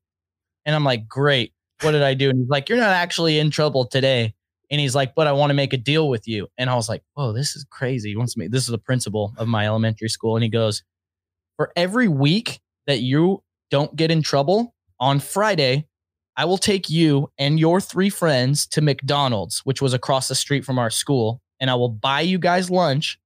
And 0.67 0.75
i'm 0.75 0.85
like 0.85 1.09
great. 1.09 1.53
What 1.81 1.93
did 1.93 2.03
i 2.03 2.15
do? 2.15 2.31
And 2.31 2.39
he's 2.39 2.49
like 2.49 2.69
you're 2.69 2.79
not 2.79 2.91
actually 2.91 3.39
in 3.39 3.51
trouble 3.51 3.87
today. 3.87 4.35
And 4.73 4.81
he's 4.81 4.95
like, 4.95 5.15
but 5.15 5.27
I 5.27 5.33
want 5.33 5.51
to 5.51 5.55
make 5.55 5.75
a 5.75 5.77
deal 5.77 6.09
with 6.09 6.27
you. 6.27 6.49
And 6.57 6.71
I 6.71 6.75
was 6.77 6.89
like, 6.89 7.03
whoa, 7.13 7.35
this 7.35 7.55
is 7.57 7.67
crazy. 7.69 8.09
He 8.09 8.17
wants 8.17 8.39
me, 8.39 8.49
this 8.49 8.63
is 8.63 8.69
the 8.69 8.79
principal 8.79 9.35
of 9.37 9.47
my 9.47 9.67
elementary 9.67 10.09
school. 10.09 10.35
And 10.35 10.43
he 10.43 10.49
goes, 10.49 10.83
for 11.59 11.73
every 11.77 12.09
week 12.09 12.59
that 12.87 13.01
you 13.01 13.43
don't 13.71 13.95
get 13.95 14.11
in 14.11 14.23
trouble 14.23 14.75
on 14.99 15.21
Friday, 15.21 15.87
I 16.37 16.45
will 16.45 16.59
take 16.59 16.89
you 16.89 17.31
and 17.39 17.59
your 17.61 17.81
three 17.81 18.11
friends 18.11 18.67
to 18.69 18.81
McDonald's, 18.81 19.61
which 19.61 19.83
was 19.83 19.93
across 19.93 20.29
the 20.29 20.35
street 20.35 20.65
from 20.65 20.79
our 20.79 20.91
school. 20.91 21.41
And 21.61 21.71
I 21.71 21.75
will 21.75 21.89
buy 21.89 22.23
you 22.23 22.39
guys 22.39 22.71
lunch 22.71 23.19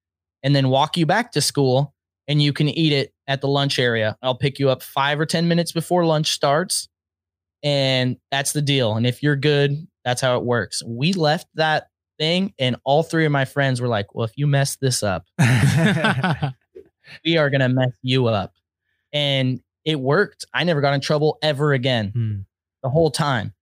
and 0.42 0.54
then 0.54 0.68
walk 0.68 0.96
you 0.96 1.06
back 1.06 1.32
to 1.32 1.40
school 1.40 1.94
and 2.28 2.42
you 2.42 2.52
can 2.52 2.68
eat 2.68 2.92
it 2.92 3.12
at 3.26 3.40
the 3.40 3.48
lunch 3.48 3.78
area. 3.78 4.16
I'll 4.22 4.36
pick 4.36 4.58
you 4.58 4.70
up 4.70 4.82
five 4.82 5.20
or 5.20 5.26
10 5.26 5.48
minutes 5.48 5.72
before 5.72 6.04
lunch 6.04 6.32
starts. 6.32 6.88
And 7.62 8.16
that's 8.30 8.52
the 8.52 8.62
deal. 8.62 8.96
And 8.96 9.06
if 9.06 9.22
you're 9.22 9.36
good, 9.36 9.86
that's 10.04 10.20
how 10.20 10.36
it 10.36 10.44
works. 10.44 10.82
We 10.84 11.12
left 11.12 11.48
that 11.54 11.88
thing, 12.18 12.54
and 12.58 12.76
all 12.84 13.02
three 13.02 13.26
of 13.26 13.32
my 13.32 13.44
friends 13.44 13.80
were 13.80 13.88
like, 13.88 14.14
Well, 14.14 14.24
if 14.24 14.32
you 14.36 14.46
mess 14.46 14.76
this 14.76 15.02
up, 15.02 15.26
we 17.24 17.36
are 17.36 17.50
going 17.50 17.60
to 17.60 17.68
mess 17.68 17.92
you 18.02 18.26
up. 18.26 18.54
And 19.12 19.60
it 19.84 19.98
worked. 19.98 20.44
I 20.54 20.64
never 20.64 20.80
got 20.80 20.94
in 20.94 21.00
trouble 21.00 21.38
ever 21.42 21.72
again 21.72 22.12
Hmm. 22.14 22.36
The 22.86 22.90
whole 22.90 23.10
time. 23.10 23.52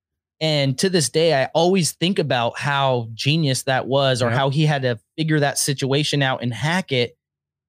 And 0.41 0.79
to 0.79 0.91
this 0.91 1.09
day, 1.09 1.33
I 1.41 1.47
always 1.55 1.93
think 1.93 2.19
about 2.19 2.59
how 2.59 3.09
genius 3.15 3.63
that 3.63 3.87
was, 3.87 4.21
or 4.21 4.29
Yep. 4.29 4.39
how 4.39 4.51
he 4.51 4.67
had 4.67 4.83
to 4.83 4.99
figure 5.17 5.41
that 5.41 5.59
situation 5.59 6.23
out 6.23 6.43
and 6.43 6.53
hack 6.53 6.93
it, 6.93 7.17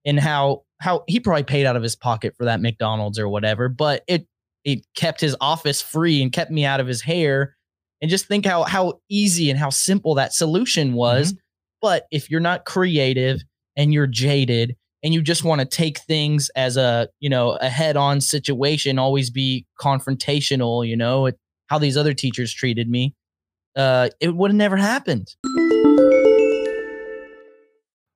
and 0.05 0.19
how 0.19 0.63
how 0.81 1.03
he 1.07 1.21
probably 1.21 1.43
paid 1.43 1.65
out 1.65 1.77
of 1.77 1.83
his 1.83 1.95
pocket 1.95 2.35
for 2.37 2.45
that 2.45 2.59
McDonald's 2.59 3.17
or 3.17 3.29
whatever. 3.29 3.69
But 3.69 4.03
it 4.07 4.27
it 4.65 4.85
kept 4.97 5.21
his 5.21 5.37
office 5.39 5.81
free 5.81 6.21
and 6.21 6.33
kept 6.33 6.51
me 6.51 6.65
out 6.65 6.81
of 6.81 6.87
his 6.87 7.01
hair. 7.01 7.55
And 8.01 8.11
just 8.11 8.27
think 8.27 8.45
how 8.45 8.63
how 8.63 8.99
easy 9.09 9.49
and 9.49 9.57
how 9.57 9.69
simple 9.69 10.15
that 10.15 10.33
solution 10.33 10.93
was. 10.93 11.31
Mm-hmm. 11.31 11.39
But 11.81 12.07
if 12.11 12.29
you're 12.29 12.41
not 12.41 12.65
creative 12.65 13.41
and 13.77 13.93
you're 13.93 14.07
jaded 14.07 14.75
and 15.01 15.13
you 15.13 15.21
just 15.21 15.43
want 15.43 15.61
to 15.61 15.65
take 15.65 15.99
things 15.99 16.49
as 16.55 16.75
a 16.75 17.07
you 17.21 17.29
know 17.29 17.51
a 17.61 17.69
head-on 17.69 18.19
situation 18.19 18.99
always 18.99 19.29
be 19.29 19.65
confrontational 19.79 20.85
you 20.85 20.97
know 20.97 21.27
it, 21.27 21.37
how 21.67 21.77
these 21.77 21.97
other 21.97 22.13
teachers 22.13 22.53
treated 22.53 22.89
me 22.89 23.13
uh 23.75 24.09
it 24.19 24.35
would 24.35 24.51
have 24.51 24.57
never 24.57 24.77
happened 24.77 25.35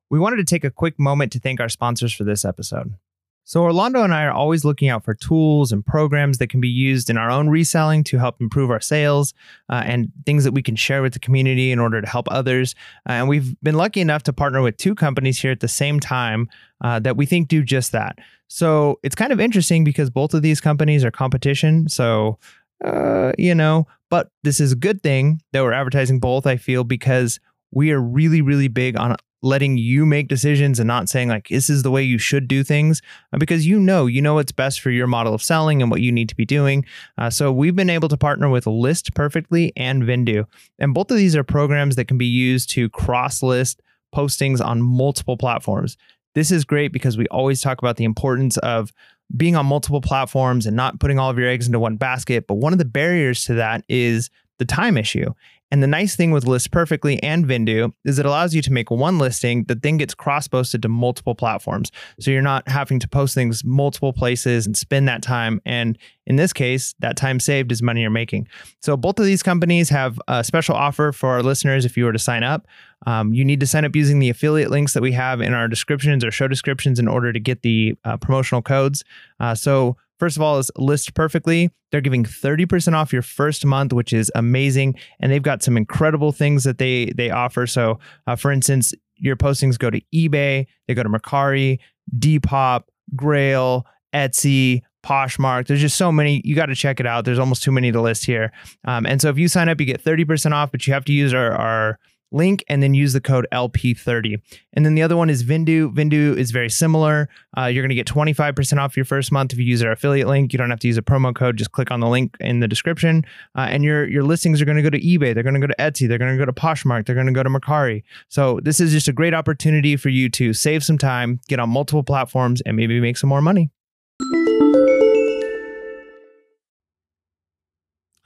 We 0.09 0.19
wanted 0.19 0.37
to 0.37 0.43
take 0.43 0.63
a 0.63 0.71
quick 0.71 0.99
moment 0.99 1.31
to 1.33 1.39
thank 1.39 1.59
our 1.59 1.69
sponsors 1.69 2.13
for 2.13 2.23
this 2.23 2.43
episode. 2.43 2.95
So, 3.43 3.63
Orlando 3.63 4.03
and 4.03 4.13
I 4.13 4.25
are 4.25 4.31
always 4.31 4.63
looking 4.63 4.89
out 4.89 5.03
for 5.03 5.15
tools 5.15 5.71
and 5.71 5.83
programs 5.83 6.37
that 6.37 6.49
can 6.49 6.61
be 6.61 6.69
used 6.69 7.09
in 7.09 7.17
our 7.17 7.31
own 7.31 7.49
reselling 7.49 8.03
to 8.05 8.19
help 8.19 8.39
improve 8.39 8.69
our 8.69 8.79
sales 8.79 9.33
uh, 9.69 9.81
and 9.85 10.11
things 10.23 10.43
that 10.43 10.51
we 10.51 10.61
can 10.61 10.75
share 10.75 11.01
with 11.01 11.13
the 11.13 11.19
community 11.19 11.71
in 11.71 11.79
order 11.79 11.99
to 11.99 12.07
help 12.07 12.27
others. 12.29 12.75
Uh, 13.07 13.13
and 13.13 13.27
we've 13.27 13.59
been 13.61 13.73
lucky 13.73 14.01
enough 14.01 14.21
to 14.23 14.33
partner 14.33 14.61
with 14.61 14.77
two 14.77 14.93
companies 14.93 15.39
here 15.39 15.51
at 15.51 15.61
the 15.61 15.67
same 15.67 15.99
time 15.99 16.47
uh, 16.81 16.99
that 16.99 17.17
we 17.17 17.25
think 17.25 17.47
do 17.47 17.63
just 17.63 17.91
that. 17.91 18.19
So, 18.49 18.99
it's 19.01 19.15
kind 19.15 19.33
of 19.33 19.39
interesting 19.39 19.83
because 19.83 20.11
both 20.11 20.35
of 20.35 20.43
these 20.43 20.61
companies 20.61 21.03
are 21.03 21.11
competition. 21.11 21.89
So, 21.89 22.37
uh, 22.83 23.31
you 23.37 23.55
know, 23.55 23.87
but 24.09 24.29
this 24.43 24.59
is 24.59 24.71
a 24.71 24.75
good 24.75 25.01
thing 25.01 25.41
that 25.51 25.63
we're 25.63 25.73
advertising 25.73 26.19
both, 26.19 26.47
I 26.47 26.57
feel, 26.57 26.83
because 26.83 27.39
we 27.71 27.91
are 27.91 28.01
really, 28.01 28.41
really 28.41 28.67
big 28.67 28.97
on 28.97 29.15
letting 29.41 29.77
you 29.77 30.05
make 30.05 30.27
decisions 30.27 30.79
and 30.79 30.87
not 30.87 31.07
saying 31.07 31.29
like 31.29 31.47
this 31.47 31.69
is 31.69 31.81
the 31.81 31.91
way 31.91 32.03
you 32.03 32.17
should 32.17 32.45
do 32.45 32.61
things 32.61 33.01
uh, 33.31 33.37
because 33.37 33.65
you 33.65 33.79
know 33.79 34.05
you 34.05 34.21
know 34.21 34.33
what's 34.33 34.51
best 34.51 34.81
for 34.81 34.91
your 34.91 35.07
model 35.07 35.33
of 35.33 35.41
selling 35.41 35.81
and 35.81 35.89
what 35.89 36.01
you 36.01 36.11
need 36.11 36.27
to 36.27 36.35
be 36.35 36.43
doing 36.43 36.83
uh, 37.17 37.29
so 37.29 37.49
we've 37.49 37.75
been 37.77 37.89
able 37.89 38.09
to 38.09 38.17
partner 38.17 38.49
with 38.49 38.67
list 38.67 39.13
perfectly 39.13 39.71
and 39.77 40.03
Vendoo 40.03 40.45
and 40.77 40.93
both 40.93 41.09
of 41.09 41.15
these 41.15 41.37
are 41.37 41.43
programs 41.45 41.95
that 41.95 42.09
can 42.09 42.17
be 42.17 42.25
used 42.25 42.69
to 42.71 42.89
cross 42.89 43.41
list 43.41 43.81
postings 44.13 44.63
on 44.63 44.81
multiple 44.81 45.37
platforms. 45.37 45.97
This 46.35 46.51
is 46.51 46.63
great 46.63 46.91
because 46.91 47.17
we 47.17 47.27
always 47.27 47.61
talk 47.61 47.79
about 47.79 47.97
the 47.97 48.03
importance 48.03 48.57
of 48.57 48.93
being 49.35 49.55
on 49.55 49.65
multiple 49.65 50.01
platforms 50.01 50.65
and 50.65 50.75
not 50.75 50.99
putting 50.99 51.19
all 51.19 51.29
of 51.29 51.37
your 51.37 51.47
eggs 51.47 51.67
into 51.67 51.79
one 51.79 51.97
basket. 51.97 52.47
But 52.47 52.55
one 52.55 52.73
of 52.73 52.79
the 52.79 52.85
barriers 52.85 53.45
to 53.45 53.53
that 53.55 53.83
is 53.87 54.29
the 54.57 54.65
time 54.65 54.97
issue 54.97 55.33
And 55.71 55.83
the 55.83 55.87
nice 55.87 56.15
thing 56.15 56.31
with 56.31 56.45
List 56.45 56.71
Perfectly 56.71 57.21
and 57.21 57.45
Vendoo 57.45 57.93
is 58.03 58.17
it 58.17 58.25
allows 58.25 58.55
you 58.55 58.61
to 58.63 58.71
make 58.71 58.89
one 58.89 59.19
listing 59.19 59.65
that 59.65 59.83
then 59.83 59.97
gets 59.97 60.15
cross 60.15 60.47
posted 60.47 60.81
to 60.81 60.89
multiple 60.89 61.35
platforms. 61.35 61.91
So 62.19 62.31
you're 62.31 62.41
not 62.41 62.67
having 62.67 62.99
to 62.99 63.07
post 63.07 63.35
things 63.35 63.63
multiple 63.63 64.13
places 64.13 64.65
and 64.65 64.75
spend 64.75 65.07
that 65.07 65.21
time. 65.21 65.61
And 65.65 65.97
in 66.25 66.37
this 66.37 66.53
case, 66.53 66.95
that 66.99 67.17
time 67.17 67.39
saved 67.39 67.71
is 67.71 67.81
money 67.81 68.01
you're 68.01 68.09
making. 68.09 68.47
So 68.81 68.97
both 68.97 69.19
of 69.19 69.25
these 69.25 69.43
companies 69.43 69.89
have 69.89 70.19
a 70.27 70.43
special 70.43 70.75
offer 70.75 71.11
for 71.11 71.29
our 71.29 71.43
listeners 71.43 71.85
if 71.85 71.97
you 71.97 72.05
were 72.05 72.13
to 72.13 72.19
sign 72.19 72.43
up. 72.43 72.67
Um, 73.05 73.33
you 73.33 73.45
need 73.45 73.59
to 73.61 73.67
sign 73.67 73.85
up 73.85 73.95
using 73.95 74.19
the 74.19 74.29
affiliate 74.29 74.71
links 74.71 74.93
that 74.93 75.01
we 75.01 75.13
have 75.13 75.39
in 75.39 75.53
our 75.53 75.67
descriptions 75.67 76.23
or 76.23 76.31
show 76.31 76.47
descriptions 76.47 76.99
in 76.99 77.07
order 77.07 77.31
to 77.31 77.39
get 77.39 77.61
the 77.61 77.95
uh, 78.03 78.17
promotional 78.17 78.61
codes. 78.61 79.03
Uh, 79.39 79.55
so 79.55 79.97
First 80.19 80.35
of 80.35 80.41
all, 80.41 80.59
is 80.59 80.69
List 80.77 81.13
Perfectly. 81.13 81.71
They're 81.91 82.01
giving 82.01 82.23
30% 82.23 82.93
off 82.93 83.13
your 83.13 83.21
first 83.21 83.65
month, 83.65 83.93
which 83.93 84.13
is 84.13 84.31
amazing. 84.35 84.95
And 85.19 85.31
they've 85.31 85.41
got 85.41 85.63
some 85.63 85.77
incredible 85.77 86.31
things 86.31 86.63
that 86.65 86.77
they 86.77 87.11
they 87.15 87.29
offer. 87.31 87.65
So, 87.65 87.99
uh, 88.27 88.35
for 88.35 88.51
instance, 88.51 88.93
your 89.15 89.35
postings 89.35 89.79
go 89.79 89.89
to 89.89 90.01
eBay, 90.13 90.67
they 90.87 90.93
go 90.93 91.03
to 91.03 91.09
Mercari, 91.09 91.79
Depop, 92.17 92.83
Grail, 93.15 93.85
Etsy, 94.13 94.81
Poshmark. 95.03 95.67
There's 95.67 95.81
just 95.81 95.97
so 95.97 96.11
many. 96.11 96.41
You 96.43 96.55
got 96.55 96.67
to 96.67 96.75
check 96.75 96.99
it 96.99 97.05
out. 97.05 97.25
There's 97.25 97.39
almost 97.39 97.63
too 97.63 97.71
many 97.71 97.91
to 97.91 98.01
list 98.01 98.25
here. 98.25 98.51
Um, 98.85 99.05
and 99.05 99.21
so 99.21 99.29
if 99.29 99.37
you 99.37 99.47
sign 99.47 99.69
up, 99.69 99.79
you 99.79 99.85
get 99.85 100.03
30% 100.03 100.51
off, 100.51 100.71
but 100.71 100.85
you 100.85 100.93
have 100.93 101.05
to 101.05 101.13
use 101.13 101.33
our, 101.33 101.51
our 101.51 101.99
link 102.31 102.63
and 102.67 102.81
then 102.81 102.93
use 102.93 103.13
the 103.13 103.21
code 103.21 103.47
LP30. 103.51 104.41
And 104.73 104.85
then 104.85 104.95
the 104.95 105.01
other 105.01 105.17
one 105.17 105.29
is 105.29 105.43
Vendoo. 105.43 105.93
Vendoo 105.93 106.37
is 106.37 106.51
very 106.51 106.69
similar. 106.69 107.29
Uh, 107.57 107.65
you're 107.65 107.83
going 107.83 107.89
to 107.89 107.95
get 107.95 108.07
25% 108.07 108.77
off 108.77 108.95
your 108.95 109.05
first 109.05 109.31
month 109.31 109.53
if 109.53 109.59
you 109.59 109.65
use 109.65 109.83
our 109.83 109.91
affiliate 109.91 110.27
link. 110.27 110.53
You 110.53 110.57
don't 110.57 110.69
have 110.69 110.79
to 110.79 110.87
use 110.87 110.97
a 110.97 111.01
promo 111.01 111.35
code. 111.35 111.57
Just 111.57 111.71
click 111.71 111.91
on 111.91 111.99
the 111.99 112.07
link 112.07 112.35
in 112.39 112.59
the 112.59 112.67
description. 112.67 113.25
Uh, 113.57 113.67
and 113.69 113.83
your, 113.83 114.07
your 114.07 114.23
listings 114.23 114.61
are 114.61 114.65
going 114.65 114.77
to 114.77 114.83
go 114.83 114.89
to 114.89 114.99
eBay. 114.99 115.33
They're 115.33 115.43
going 115.43 115.55
to 115.55 115.59
go 115.59 115.67
to 115.67 115.75
Etsy. 115.79 116.07
They're 116.07 116.17
going 116.17 116.37
to 116.37 116.37
go 116.37 116.45
to 116.45 116.53
Poshmark. 116.53 117.05
They're 117.05 117.15
going 117.15 117.27
to 117.27 117.33
go 117.33 117.43
to 117.43 117.49
Mercari. 117.49 118.03
So 118.27 118.59
this 118.63 118.79
is 118.79 118.91
just 118.91 119.07
a 119.07 119.13
great 119.13 119.33
opportunity 119.33 119.95
for 119.97 120.09
you 120.09 120.29
to 120.29 120.53
save 120.53 120.83
some 120.83 120.97
time, 120.97 121.39
get 121.47 121.59
on 121.59 121.69
multiple 121.69 122.03
platforms, 122.03 122.61
and 122.61 122.77
maybe 122.77 122.99
make 122.99 123.17
some 123.17 123.29
more 123.29 123.41
money. 123.41 123.71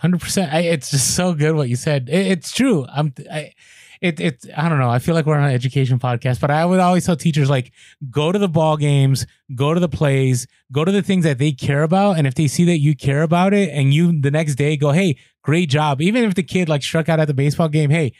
Hundred 0.04 0.20
percent. 0.20 0.54
It's 0.54 0.92
just 0.92 1.16
so 1.16 1.34
good 1.34 1.56
what 1.56 1.70
you 1.70 1.78
said. 1.78 2.10
It, 2.10 2.28
it's 2.28 2.52
true. 2.52 2.86
I'm. 2.94 3.14
I, 3.32 3.54
it, 4.04 4.20
it 4.20 4.46
I 4.56 4.68
don't 4.68 4.80
know. 4.80 4.90
I 4.90 5.00
feel 5.00 5.16
like 5.16 5.26
we're 5.26 5.38
on 5.38 5.46
an 5.46 5.56
education 5.56 5.98
podcast, 5.98 6.42
but 6.42 6.52
I 6.52 6.66
would 6.66 6.82
always 6.82 7.06
tell 7.06 7.16
teachers 7.16 7.50
like 7.50 7.72
go 8.12 8.34
to 8.34 8.38
the 8.38 8.50
ball 8.50 8.76
games, 8.76 9.26
go 9.56 9.74
to 9.74 9.80
the 9.80 9.88
plays, 9.88 10.46
go 10.74 10.84
to 10.84 10.92
the 10.92 11.02
things 11.02 11.24
that 11.24 11.38
they 11.38 11.54
care 11.54 11.84
about, 11.84 12.18
and 12.18 12.28
if 12.28 12.36
they 12.36 12.48
see 12.48 12.66
that 12.66 12.80
you 12.80 12.98
care 12.98 13.22
about 13.22 13.54
it, 13.54 13.70
and 13.70 13.94
you 13.94 14.20
the 14.20 14.30
next 14.30 14.56
day 14.56 14.76
go, 14.76 14.92
hey, 14.92 15.18
great 15.42 15.70
job. 15.70 16.02
Even 16.02 16.26
if 16.26 16.36
the 16.36 16.44
kid 16.44 16.68
like 16.68 16.84
struck 16.84 17.08
out 17.08 17.22
at 17.22 17.28
the 17.28 17.34
baseball 17.34 17.70
game, 17.70 17.90
hey, 17.90 18.12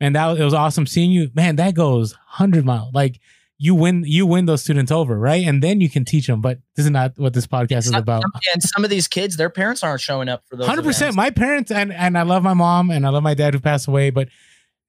man, 0.00 0.12
that 0.14 0.38
it 0.38 0.44
was 0.44 0.54
awesome 0.54 0.86
seeing 0.86 1.12
you. 1.12 1.30
Man, 1.34 1.54
that 1.56 1.74
goes 1.74 2.16
hundred 2.26 2.64
miles. 2.64 2.92
Like 2.92 3.20
you 3.58 3.76
win 3.76 4.02
you 4.04 4.26
win 4.26 4.46
those 4.46 4.62
students 4.62 4.90
over, 4.90 5.16
right? 5.16 5.46
And 5.46 5.62
then 5.62 5.80
you 5.80 5.88
can 5.88 6.04
teach 6.04 6.26
them. 6.26 6.40
But 6.40 6.58
this 6.74 6.84
is 6.84 6.90
not 6.90 7.12
what 7.16 7.32
this 7.32 7.46
podcast 7.46 7.86
is 7.86 7.94
about. 7.94 8.24
And 8.54 8.62
some 8.62 8.82
of 8.82 8.90
these 8.90 9.06
kids, 9.06 9.36
their 9.36 9.50
parents 9.50 9.84
aren't 9.84 10.00
showing 10.00 10.28
up 10.28 10.42
for 10.48 10.56
those. 10.56 10.66
Hundred 10.66 10.84
percent. 10.84 11.14
My 11.14 11.30
parents 11.30 11.70
and 11.70 11.92
and 11.92 12.18
I 12.18 12.22
love 12.22 12.42
my 12.42 12.54
mom 12.54 12.90
and 12.90 13.06
I 13.06 13.10
love 13.10 13.22
my 13.22 13.34
dad 13.34 13.54
who 13.54 13.60
passed 13.60 13.86
away, 13.86 14.10
but 14.10 14.28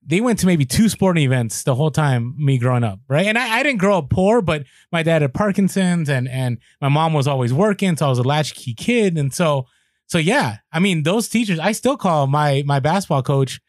they 0.09 0.21
went 0.21 0.39
to 0.39 0.47
maybe 0.47 0.65
two 0.65 0.89
sporting 0.89 1.23
events 1.23 1.61
the 1.63 1.75
whole 1.75 1.91
time 1.91 2.33
me 2.37 2.57
growing 2.57 2.83
up, 2.83 2.99
right? 3.07 3.27
And 3.27 3.37
I, 3.37 3.59
I 3.59 3.63
didn't 3.63 3.77
grow 3.77 3.99
up 3.99 4.09
poor, 4.09 4.41
but 4.41 4.63
my 4.91 5.03
dad 5.03 5.21
had 5.21 5.33
Parkinson's 5.35 6.09
and 6.09 6.27
and 6.27 6.57
my 6.81 6.89
mom 6.89 7.13
was 7.13 7.27
always 7.27 7.53
working, 7.53 7.95
so 7.95 8.07
I 8.07 8.09
was 8.09 8.17
a 8.17 8.23
latchkey 8.23 8.73
kid. 8.73 9.17
And 9.17 9.31
so 9.31 9.67
so 10.07 10.17
yeah, 10.17 10.57
I 10.73 10.79
mean 10.79 11.03
those 11.03 11.29
teachers, 11.29 11.59
I 11.59 11.73
still 11.73 11.95
call 11.95 12.25
my 12.25 12.63
my 12.65 12.79
basketball 12.79 13.21
coach 13.21 13.61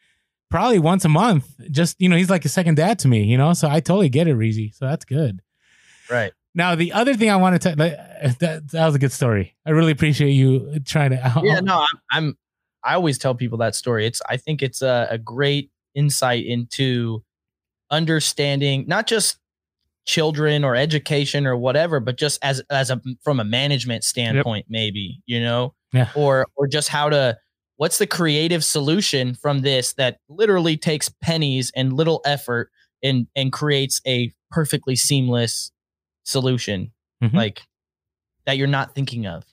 probably 0.49 0.79
once 0.79 1.05
a 1.05 1.09
month. 1.09 1.45
Just 1.69 2.01
you 2.01 2.09
know, 2.09 2.15
he's 2.15 2.31
like 2.31 2.43
a 2.43 2.49
second 2.49 2.75
dad 2.75 2.97
to 2.99 3.07
me, 3.07 3.23
you 3.23 3.37
know. 3.37 3.53
So 3.53 3.69
I 3.69 3.79
totally 3.79 4.09
get 4.09 4.27
it, 4.27 4.35
Reezy. 4.35 4.73
So 4.73 4.87
that's 4.87 5.05
good. 5.05 5.41
Right. 6.09 6.33
Now 6.55 6.73
the 6.73 6.91
other 6.91 7.13
thing 7.13 7.29
I 7.29 7.35
wanted 7.35 7.61
to 7.61 7.71
uh, 7.71 8.31
that, 8.39 8.71
that 8.71 8.85
was 8.87 8.95
a 8.95 8.99
good 8.99 9.11
story. 9.11 9.55
I 9.63 9.69
really 9.69 9.91
appreciate 9.91 10.31
you 10.31 10.79
trying 10.85 11.11
to. 11.11 11.41
Yeah, 11.43 11.59
no, 11.63 11.81
I'm, 11.81 11.99
I'm 12.11 12.37
I 12.83 12.95
always 12.95 13.19
tell 13.19 13.35
people 13.35 13.59
that 13.59 13.75
story. 13.75 14.07
It's 14.07 14.23
I 14.27 14.37
think 14.37 14.63
it's 14.63 14.81
a, 14.81 15.07
a 15.11 15.19
great 15.19 15.69
insight 15.95 16.45
into 16.45 17.23
understanding 17.89 18.85
not 18.87 19.07
just 19.07 19.37
children 20.05 20.63
or 20.63 20.75
education 20.75 21.45
or 21.45 21.55
whatever 21.55 21.99
but 21.99 22.17
just 22.17 22.39
as 22.43 22.61
as 22.69 22.89
a 22.89 22.99
from 23.23 23.39
a 23.39 23.43
management 23.43 24.03
standpoint 24.03 24.65
yep. 24.67 24.71
maybe 24.71 25.21
you 25.25 25.39
know 25.39 25.73
yeah. 25.93 26.09
or 26.15 26.47
or 26.55 26.67
just 26.67 26.87
how 26.87 27.09
to 27.09 27.37
what's 27.75 27.97
the 27.97 28.07
creative 28.07 28.63
solution 28.63 29.35
from 29.35 29.61
this 29.61 29.93
that 29.93 30.17
literally 30.27 30.77
takes 30.77 31.09
pennies 31.21 31.71
and 31.75 31.93
little 31.93 32.21
effort 32.25 32.71
and 33.03 33.27
and 33.35 33.51
creates 33.51 34.01
a 34.07 34.31
perfectly 34.49 34.95
seamless 34.95 35.71
solution 36.23 36.91
mm-hmm. 37.23 37.35
like 37.35 37.61
that 38.45 38.57
you're 38.57 38.67
not 38.67 38.95
thinking 38.95 39.27
of 39.27 39.43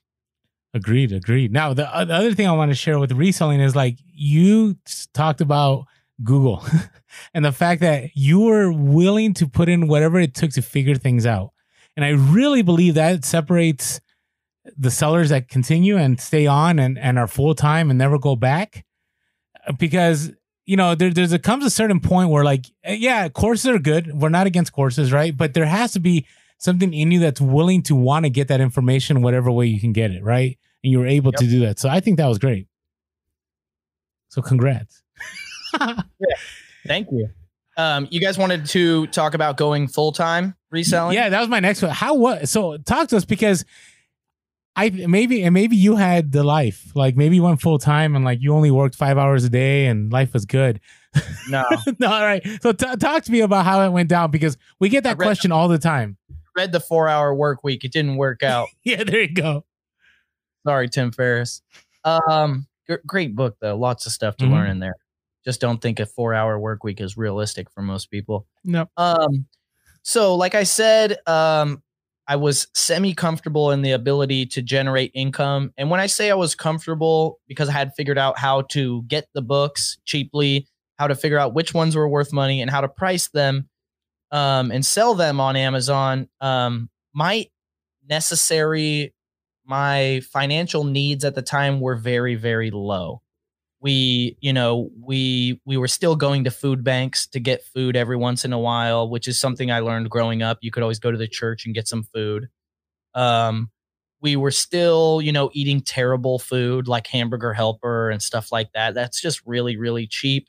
agreed 0.73 1.13
agreed 1.13 1.53
now 1.53 1.75
the, 1.75 1.95
uh, 1.95 2.05
the 2.05 2.15
other 2.15 2.35
thing 2.35 2.47
i 2.47 2.53
want 2.53 2.71
to 2.71 2.75
share 2.75 2.99
with 2.99 3.13
reselling 3.13 3.61
is 3.61 3.77
like 3.77 3.99
you 4.15 4.77
talked 5.13 5.41
about 5.41 5.85
Google 6.23 6.65
and 7.35 7.45
the 7.45 7.53
fact 7.53 7.81
that 7.81 8.11
you 8.15 8.41
were 8.41 8.73
willing 8.73 9.35
to 9.35 9.47
put 9.47 9.69
in 9.69 9.89
whatever 9.89 10.19
it 10.19 10.35
took 10.35 10.51
to 10.53 10.63
figure 10.63 10.95
things 10.95 11.27
out. 11.27 11.53
And 11.97 12.05
I 12.05 12.11
really 12.11 12.63
believe 12.63 12.95
that 12.95 13.25
separates 13.25 14.01
the 14.77 14.91
sellers 14.91 15.31
that 15.31 15.49
continue 15.49 15.97
and 15.97 16.21
stay 16.21 16.47
on 16.47 16.79
and, 16.79 16.99
and 16.99 17.19
are 17.19 17.27
full 17.27 17.55
time 17.55 17.91
and 17.91 17.99
never 17.99 18.19
go 18.19 18.37
back. 18.37 18.85
Because, 19.79 20.31
you 20.65 20.77
know, 20.77 20.95
there 20.95 21.11
there's 21.11 21.33
a 21.33 21.39
comes 21.39 21.65
a 21.65 21.71
certain 21.71 22.01
point 22.01 22.31
where 22.31 22.45
like, 22.45 22.67
eh, 22.85 22.97
yeah, 22.99 23.29
courses 23.29 23.67
are 23.67 23.79
good. 23.79 24.13
We're 24.15 24.29
not 24.29 24.47
against 24.47 24.73
courses, 24.73 25.13
right? 25.13 25.37
But 25.37 25.55
there 25.55 25.67
has 25.67 25.93
to 25.93 26.01
be 26.01 26.27
something 26.59 26.93
in 26.93 27.11
you 27.11 27.21
that's 27.21 27.41
willing 27.41 27.83
to 27.83 27.95
want 27.95 28.25
to 28.25 28.31
get 28.31 28.49
that 28.49 28.61
information 28.61 29.23
whatever 29.23 29.51
way 29.51 29.67
you 29.67 29.81
can 29.81 29.93
get 29.93 30.11
it, 30.11 30.23
right? 30.23 30.59
And 30.83 30.93
you 30.93 30.99
were 30.99 31.07
able 31.07 31.33
yep. 31.33 31.41
to 31.41 31.47
do 31.47 31.61
that. 31.61 31.79
So 31.79 31.89
I 31.89 32.01
think 32.01 32.17
that 32.19 32.27
was 32.27 32.39
great. 32.39 32.67
So 34.29 34.43
congrats. 34.43 35.03
Yeah. 35.81 36.37
Thank 36.87 37.09
you. 37.13 37.29
Um, 37.77 38.09
you 38.11 38.21
guys 38.21 38.37
wanted 38.37 38.67
to 38.67 39.07
talk 39.09 39.35
about 39.35 39.57
going 39.57 39.87
full 39.87 40.13
time 40.13 40.57
reselling? 40.71 41.15
Yeah, 41.15 41.29
that 41.29 41.41
was 41.41 41.49
my 41.49 41.61
next 41.61 41.81
one. 41.81 41.93
How 41.93 42.15
what? 42.15 42.49
So 42.49 42.77
talk 42.79 43.09
to 43.09 43.17
us 43.17 43.25
because 43.25 43.65
I 44.75 44.91
maybe 44.91 45.43
and 45.43 45.55
maybe 45.55 45.77
you 45.77 45.97
had 45.97 46.33
the 46.33 46.45
life 46.45 46.93
like 46.95 47.17
maybe 47.17 47.37
you 47.37 47.43
went 47.43 47.61
full 47.61 47.79
time 47.79 48.15
and 48.15 48.25
like 48.25 48.41
you 48.41 48.55
only 48.55 48.71
worked 48.71 48.95
five 48.95 49.19
hours 49.19 49.45
a 49.45 49.49
day 49.49 49.87
and 49.87 50.13
life 50.13 50.33
was 50.33 50.45
good. 50.45 50.81
No, 51.49 51.65
no. 51.99 52.09
All 52.09 52.23
right. 52.23 52.47
So 52.61 52.73
t- 52.73 52.97
talk 52.97 53.25
to 53.25 53.33
me 53.33 53.41
about 53.41 53.65
how 53.65 53.81
it 53.81 53.89
went 53.89 54.11
down 54.11 54.31
because 54.31 54.59
we 54.79 54.91
get 54.91 55.05
that 55.05 55.17
read, 55.17 55.25
question 55.25 55.51
all 55.51 55.67
the 55.67 55.79
time. 55.79 56.19
Read 56.55 56.71
the 56.71 56.79
four 56.79 57.09
hour 57.09 57.35
work 57.35 57.65
week. 57.65 57.83
It 57.85 57.93
didn't 57.93 58.17
work 58.17 58.43
out. 58.43 58.69
yeah, 58.85 59.03
there 59.03 59.23
you 59.23 59.33
go. 59.33 59.65
Sorry, 60.67 60.89
Tim 60.91 61.11
Ferriss. 61.11 61.63
Um, 62.05 62.67
g- 62.89 62.99
great 63.07 63.35
book 63.35 63.57
though. 63.61 63.77
Lots 63.77 64.05
of 64.05 64.13
stuff 64.13 64.37
to 64.37 64.45
mm-hmm. 64.45 64.53
learn 64.55 64.71
in 64.71 64.79
there 64.81 64.95
just 65.45 65.61
don't 65.61 65.81
think 65.81 66.01
a 66.01 66.07
four 66.07 66.35
hour 66.35 66.59
work 66.59 66.85
week 66.85 67.01
is 67.01 67.17
realistic 67.17 67.71
for 67.71 67.83
most 67.83 68.11
people. 68.11 68.47
No. 68.65 68.89
Um, 68.97 69.47
so 70.03 70.35
like 70.35 70.55
I 70.55 70.65
said, 70.65 71.17
um, 71.27 71.83
I 72.27 72.37
was 72.37 72.69
semi 72.75 73.15
comfortable 73.15 73.71
in 73.71 73.81
the 73.83 73.93
ability 73.93 74.47
to 74.47 74.63
generate 74.63 75.11
income. 75.15 75.73
And 75.79 75.91
when 75.91 76.01
I 76.01 76.07
say 76.07 76.31
I 76.31 76.35
was 76.35 76.55
comfortable, 76.55 77.41
because 77.49 77.71
I 77.71 77.73
had 77.73 77.95
figured 77.97 78.19
out 78.19 78.39
how 78.39 78.63
to 78.71 79.03
get 79.05 79.29
the 79.33 79.41
books 79.41 79.97
cheaply, 80.05 80.69
how 80.99 81.07
to 81.07 81.15
figure 81.15 81.39
out 81.39 81.55
which 81.55 81.73
ones 81.73 81.97
were 81.97 82.09
worth 82.09 82.33
money, 82.33 82.61
and 82.61 82.71
how 82.71 82.83
to 82.83 82.89
price 82.89 83.29
them 83.29 83.69
um, 84.31 84.71
and 84.71 84.85
sell 84.85 85.15
them 85.15 85.41
on 85.41 85.57
Amazon, 85.57 86.29
um, 86.43 86.91
my 87.15 87.47
necessary, 88.07 89.15
my 89.65 90.21
financial 90.31 90.85
needs 90.85 91.25
at 91.25 91.35
the 91.35 91.43
time 91.43 91.81
were 91.81 91.97
very, 91.97 92.35
very 92.35 92.71
low 92.71 93.23
we 93.81 94.37
you 94.41 94.53
know 94.53 94.91
we 95.01 95.61
we 95.65 95.77
were 95.77 95.89
still 95.89 96.17
going 96.17 96.45
to 96.45 96.51
food 96.51 96.83
banks 96.83 97.27
to 97.29 97.41
get 97.41 97.65
food 97.65 97.97
every 97.97 98.17
once 98.17 98.45
in 98.45 98.53
a 98.53 98.59
while 98.59 99.09
which 99.09 99.29
is 99.29 99.39
something 99.39 99.71
i 99.71 99.81
learned 99.81 100.11
growing 100.11 100.43
up. 100.43 100.59
You 100.63 100.71
could 100.71 100.83
always 100.83 100.99
go 100.99 101.11
to 101.11 101.19
the 101.19 101.29
church 101.29 101.65
and 101.67 101.75
get 101.75 101.89
some 101.89 102.05
food. 102.15 102.49
Um 103.15 103.71
we 104.21 104.37
were 104.37 104.51
still 104.51 105.21
you 105.23 105.33
know 105.33 105.51
eating 105.53 105.81
terrible 105.81 106.39
food 106.39 106.89
like 106.89 107.07
hamburger 107.07 107.53
helper 107.53 108.11
and 108.11 108.23
stuff 108.23 108.51
like 108.53 108.73
that. 108.73 108.95
That's 108.95 109.21
just 109.21 109.43
really 109.47 109.77
really 109.77 110.07
cheap. 110.07 110.49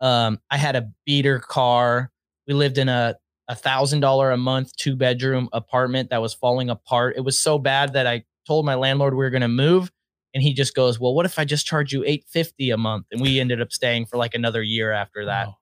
Um 0.00 0.40
i 0.50 0.56
had 0.56 0.76
a 0.76 0.90
beater 1.06 1.38
car. 1.40 2.10
We 2.48 2.54
lived 2.54 2.78
in 2.78 2.88
a 2.88 3.16
a 3.48 3.54
thousand 3.54 4.00
dollar 4.00 4.30
a 4.32 4.36
month 4.38 4.74
two 4.76 4.96
bedroom 4.96 5.48
apartment 5.52 6.10
that 6.10 6.22
was 6.22 6.34
falling 6.34 6.70
apart. 6.70 7.16
It 7.16 7.20
was 7.22 7.38
so 7.38 7.58
bad 7.58 7.92
that 7.94 8.06
i 8.06 8.24
told 8.46 8.66
my 8.66 8.74
landlord 8.74 9.14
we 9.14 9.24
were 9.24 9.30
going 9.30 9.42
to 9.42 9.48
move 9.48 9.90
and 10.34 10.42
he 10.42 10.52
just 10.52 10.74
goes, 10.74 10.98
"Well, 10.98 11.14
what 11.14 11.26
if 11.26 11.38
I 11.38 11.44
just 11.44 11.64
charge 11.64 11.92
you 11.92 12.02
850 12.04 12.70
a 12.70 12.76
month?" 12.76 13.06
And 13.12 13.20
we 13.20 13.40
ended 13.40 13.60
up 13.62 13.72
staying 13.72 14.06
for 14.06 14.16
like 14.16 14.34
another 14.34 14.62
year 14.62 14.92
after 14.92 15.24
that. 15.26 15.48
Wow. 15.48 15.56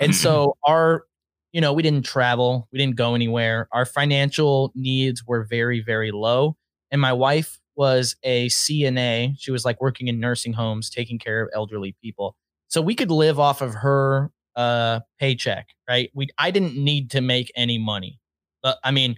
and 0.00 0.14
so 0.14 0.56
our 0.66 1.04
you 1.52 1.60
know, 1.60 1.72
we 1.72 1.82
didn't 1.82 2.04
travel, 2.04 2.68
we 2.72 2.78
didn't 2.78 2.94
go 2.94 3.16
anywhere. 3.16 3.68
Our 3.72 3.84
financial 3.84 4.70
needs 4.74 5.24
were 5.26 5.44
very 5.44 5.80
very 5.80 6.10
low, 6.10 6.56
and 6.90 7.00
my 7.00 7.12
wife 7.12 7.58
was 7.76 8.16
a 8.22 8.48
CNA. 8.48 9.36
She 9.38 9.50
was 9.50 9.64
like 9.64 9.80
working 9.80 10.08
in 10.08 10.20
nursing 10.20 10.52
homes 10.52 10.90
taking 10.90 11.18
care 11.18 11.42
of 11.42 11.48
elderly 11.54 11.96
people. 12.02 12.36
So 12.68 12.82
we 12.82 12.94
could 12.94 13.10
live 13.10 13.38
off 13.40 13.62
of 13.62 13.74
her 13.74 14.30
uh 14.56 15.00
paycheck, 15.18 15.68
right? 15.88 16.10
We 16.14 16.28
I 16.38 16.50
didn't 16.50 16.76
need 16.76 17.10
to 17.12 17.20
make 17.20 17.52
any 17.56 17.78
money. 17.78 18.20
But 18.62 18.78
I 18.84 18.90
mean, 18.90 19.16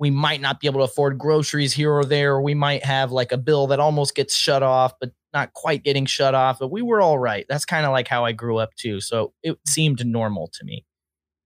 we 0.00 0.10
might 0.10 0.40
not 0.40 0.58
be 0.58 0.66
able 0.66 0.80
to 0.80 0.84
afford 0.90 1.18
groceries 1.18 1.72
here 1.74 1.92
or 1.92 2.04
there. 2.04 2.40
We 2.40 2.54
might 2.54 2.82
have 2.84 3.12
like 3.12 3.30
a 3.32 3.36
bill 3.36 3.66
that 3.68 3.78
almost 3.78 4.14
gets 4.14 4.34
shut 4.34 4.62
off, 4.62 4.94
but 4.98 5.10
not 5.34 5.52
quite 5.52 5.84
getting 5.84 6.06
shut 6.06 6.34
off. 6.34 6.58
But 6.58 6.72
we 6.72 6.80
were 6.82 7.00
all 7.02 7.18
right. 7.18 7.44
That's 7.48 7.66
kind 7.66 7.84
of 7.86 7.92
like 7.92 8.08
how 8.08 8.24
I 8.24 8.32
grew 8.32 8.56
up 8.56 8.74
too. 8.76 9.00
So 9.00 9.34
it 9.42 9.58
seemed 9.68 10.04
normal 10.04 10.48
to 10.54 10.64
me. 10.64 10.84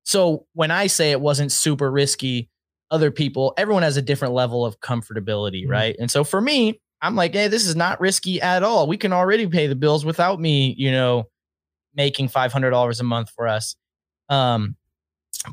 So 0.04 0.46
when 0.52 0.70
I 0.70 0.86
say 0.86 1.10
it 1.10 1.20
wasn't 1.20 1.50
super 1.50 1.90
risky, 1.90 2.48
other 2.90 3.10
people, 3.10 3.54
everyone 3.58 3.82
has 3.82 3.96
a 3.96 4.02
different 4.02 4.34
level 4.34 4.64
of 4.64 4.78
comfortability, 4.80 5.64
Mhm. 5.66 5.70
right? 5.70 5.96
And 5.98 6.10
so 6.10 6.22
for 6.22 6.40
me, 6.40 6.80
I'm 7.02 7.16
like, 7.16 7.32
hey, 7.34 7.48
this 7.48 7.66
is 7.66 7.74
not 7.74 8.00
risky 8.00 8.40
at 8.40 8.62
all. 8.62 8.86
We 8.86 8.96
can 8.96 9.12
already 9.12 9.46
pay 9.48 9.66
the 9.66 9.74
bills 9.74 10.04
without 10.04 10.40
me, 10.40 10.74
you 10.78 10.92
know, 10.92 11.28
making 11.94 12.28
five 12.28 12.52
hundred 12.52 12.70
dollars 12.70 13.00
a 13.00 13.04
month 13.04 13.30
for 13.30 13.48
us. 13.48 13.74
Um, 14.28 14.76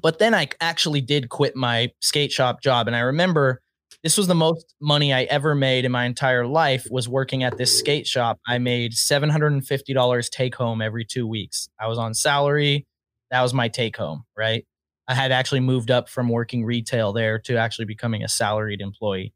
but 0.01 0.19
then 0.19 0.33
I 0.33 0.49
actually 0.59 1.01
did 1.01 1.29
quit 1.29 1.55
my 1.55 1.91
skate 1.99 2.31
shop 2.31 2.61
job, 2.61 2.87
and 2.87 2.95
I 2.95 3.01
remember 3.01 3.61
this 4.03 4.17
was 4.17 4.27
the 4.27 4.35
most 4.35 4.73
money 4.81 5.13
I 5.13 5.23
ever 5.23 5.53
made 5.53 5.85
in 5.85 5.91
my 5.91 6.05
entire 6.05 6.47
life 6.47 6.87
was 6.89 7.07
working 7.07 7.43
at 7.43 7.57
this 7.57 7.77
skate 7.77 8.07
shop. 8.07 8.39
I 8.47 8.57
made 8.57 8.93
seven 8.93 9.29
hundred 9.29 9.53
and 9.53 9.65
fifty 9.65 9.93
dollars 9.93 10.29
take 10.29 10.55
home 10.55 10.81
every 10.81 11.05
two 11.05 11.27
weeks. 11.27 11.69
I 11.79 11.87
was 11.87 11.97
on 11.97 12.13
salary. 12.13 12.87
That 13.29 13.41
was 13.41 13.53
my 13.53 13.67
take 13.67 13.97
home, 13.97 14.23
right? 14.37 14.65
I 15.07 15.13
had 15.13 15.31
actually 15.31 15.59
moved 15.61 15.91
up 15.91 16.09
from 16.09 16.29
working 16.29 16.63
retail 16.63 17.13
there 17.13 17.37
to 17.39 17.57
actually 17.57 17.85
becoming 17.85 18.23
a 18.23 18.27
salaried 18.27 18.81
employee. 18.81 19.33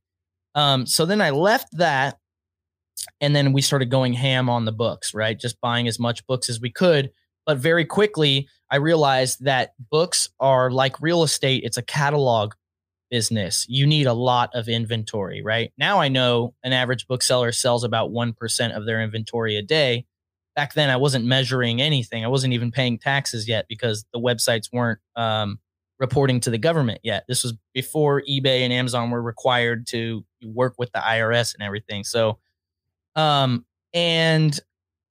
Um, 0.53 0.85
so 0.85 1.05
then 1.05 1.21
I 1.21 1.31
left 1.31 1.67
that 1.73 2.17
and 3.21 3.35
then 3.35 3.53
we 3.53 3.61
started 3.61 3.89
going 3.89 4.13
ham 4.13 4.49
on 4.49 4.65
the 4.65 4.71
books, 4.71 5.13
right? 5.13 5.39
Just 5.39 5.59
buying 5.61 5.87
as 5.87 5.99
much 5.99 6.25
books 6.27 6.49
as 6.49 6.61
we 6.61 6.71
could. 6.71 7.11
But 7.45 7.57
very 7.57 7.85
quickly, 7.85 8.47
I 8.71 8.77
realized 8.77 9.43
that 9.45 9.73
books 9.91 10.29
are 10.39 10.71
like 10.71 11.01
real 11.01 11.23
estate, 11.23 11.63
it's 11.63 11.77
a 11.77 11.83
catalog 11.83 12.53
business. 13.11 13.65
You 13.69 13.85
need 13.85 14.07
a 14.07 14.13
lot 14.13 14.49
of 14.53 14.67
inventory, 14.67 15.41
right? 15.41 15.71
Now 15.77 16.01
I 16.01 16.07
know 16.07 16.53
an 16.63 16.73
average 16.73 17.07
bookseller 17.07 17.51
sells 17.51 17.83
about 17.83 18.11
1% 18.11 18.75
of 18.75 18.85
their 18.85 19.01
inventory 19.01 19.57
a 19.57 19.61
day. 19.61 20.05
Back 20.55 20.73
then, 20.73 20.89
I 20.89 20.97
wasn't 20.97 21.25
measuring 21.25 21.81
anything. 21.81 22.23
I 22.23 22.29
wasn't 22.29 22.53
even 22.53 22.71
paying 22.71 22.97
taxes 22.97 23.47
yet 23.47 23.65
because 23.67 24.05
the 24.13 24.19
websites 24.19 24.71
weren't 24.71 24.99
um, 25.15 25.59
reporting 25.99 26.39
to 26.41 26.49
the 26.49 26.57
government 26.57 26.99
yet. 27.03 27.25
This 27.27 27.43
was 27.43 27.53
before 27.73 28.21
eBay 28.21 28.61
and 28.61 28.73
Amazon 28.73 29.11
were 29.11 29.21
required 29.21 29.87
to 29.87 30.25
work 30.43 30.75
with 30.77 30.91
the 30.93 30.99
IRS 30.99 31.53
and 31.53 31.63
everything. 31.63 32.03
So, 32.03 32.39
um, 33.15 33.65
and 33.93 34.59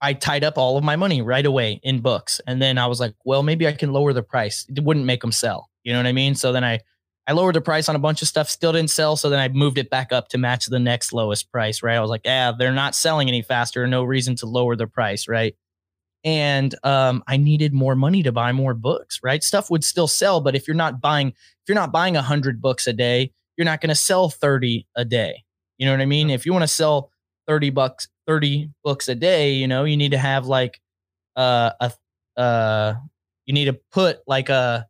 I 0.05 0.13
tied 0.13 0.45
up 0.45 0.59
all 0.59 0.77
of 0.77 0.85
my 0.85 0.97
money 0.97 1.23
right 1.23 1.47
away 1.47 1.81
in 1.83 2.01
books. 2.01 2.39
And 2.47 2.61
then 2.61 2.77
I 2.77 2.87
was 2.89 3.01
like, 3.01 3.15
well, 3.25 3.43
maybe 3.43 3.67
I 3.67 3.73
can 3.73 3.91
lower 3.91 4.13
the 4.13 4.23
price. 4.23 4.67
It 4.69 4.85
wouldn't 4.85 5.07
make 5.07 5.23
them 5.23 5.33
sell. 5.33 5.71
You 5.83 5.95
know 5.95 5.99
what 5.99 6.07
I 6.07 6.13
mean? 6.13 6.35
So 6.35 6.53
then 6.53 6.63
I, 6.63 6.81
I 7.27 7.33
lowered 7.33 7.55
the 7.55 7.63
price 7.63 7.89
on 7.89 7.97
a 7.97 7.99
bunch 7.99 8.21
of 8.21 8.29
stuff, 8.29 8.51
still 8.51 8.73
didn't 8.73 8.91
sell. 8.91 9.17
So 9.17 9.31
then 9.31 9.41
I 9.41 9.49
moved 9.49 9.79
it 9.79 9.89
back 9.89 10.13
up 10.13 10.29
to 10.29 10.39
match 10.39 10.67
the 10.67 10.79
next 10.79 11.15
lowest 11.15 11.51
price, 11.51 11.83
right? 11.83 11.97
I 11.97 12.01
was 12.01 12.11
like, 12.11 12.21
yeah, 12.27 12.53
they're 12.53 12.71
not 12.71 12.95
selling 12.95 13.29
any 13.29 13.41
faster. 13.41 13.87
No 13.87 14.05
reason 14.05 14.37
to 14.37 14.47
lower 14.47 14.77
the 14.77 14.87
price, 14.87 15.27
right? 15.27 15.57
And 16.23 16.75
um, 16.85 17.25
I 17.27 17.39
needed 17.39 17.73
more 17.73 17.97
money 17.97 18.23
to 18.25 18.33
buy 18.33 18.53
more 18.53 18.75
books, 18.75 19.21
right? 19.23 19.43
Stuff 19.43 19.71
would 19.71 19.85
still 19.85 20.09
sell, 20.09 20.43
but 20.43 20.55
if 20.55 20.69
you're 20.69 20.75
not 20.75 21.01
buying, 21.01 21.29
if 21.29 21.67
you're 21.67 21.77
not 21.77 21.93
buying 21.93 22.15
hundred 22.15 22.61
books 22.61 22.87
a 22.87 22.93
day, 22.93 23.33
you're 23.57 23.65
not 23.65 23.81
going 23.81 23.89
to 23.89 23.95
sell 23.95 24.29
30 24.29 24.87
a 24.97 25.07
day. 25.07 25.45
You 25.79 25.87
know 25.87 25.93
what 25.93 26.03
I 26.03 26.07
mean? 26.07 26.29
If 26.29 26.45
you 26.45 26.53
want 26.53 26.65
to 26.65 26.69
sell 26.69 27.11
30 27.47 27.71
bucks, 27.71 28.09
30 28.27 28.71
books 28.83 29.09
a 29.09 29.15
day, 29.15 29.53
you 29.53 29.69
know, 29.69 29.85
you 29.85 29.97
need 29.97 30.13
to 30.13 30.19
have 30.19 30.47
like 30.47 30.81
uh, 31.37 31.71
a, 31.81 31.93
uh, 32.41 32.95
you 33.47 33.55
need 33.55 33.67
to 33.67 33.79
put 33.93 34.21
like 34.27 34.49
a, 34.49 34.87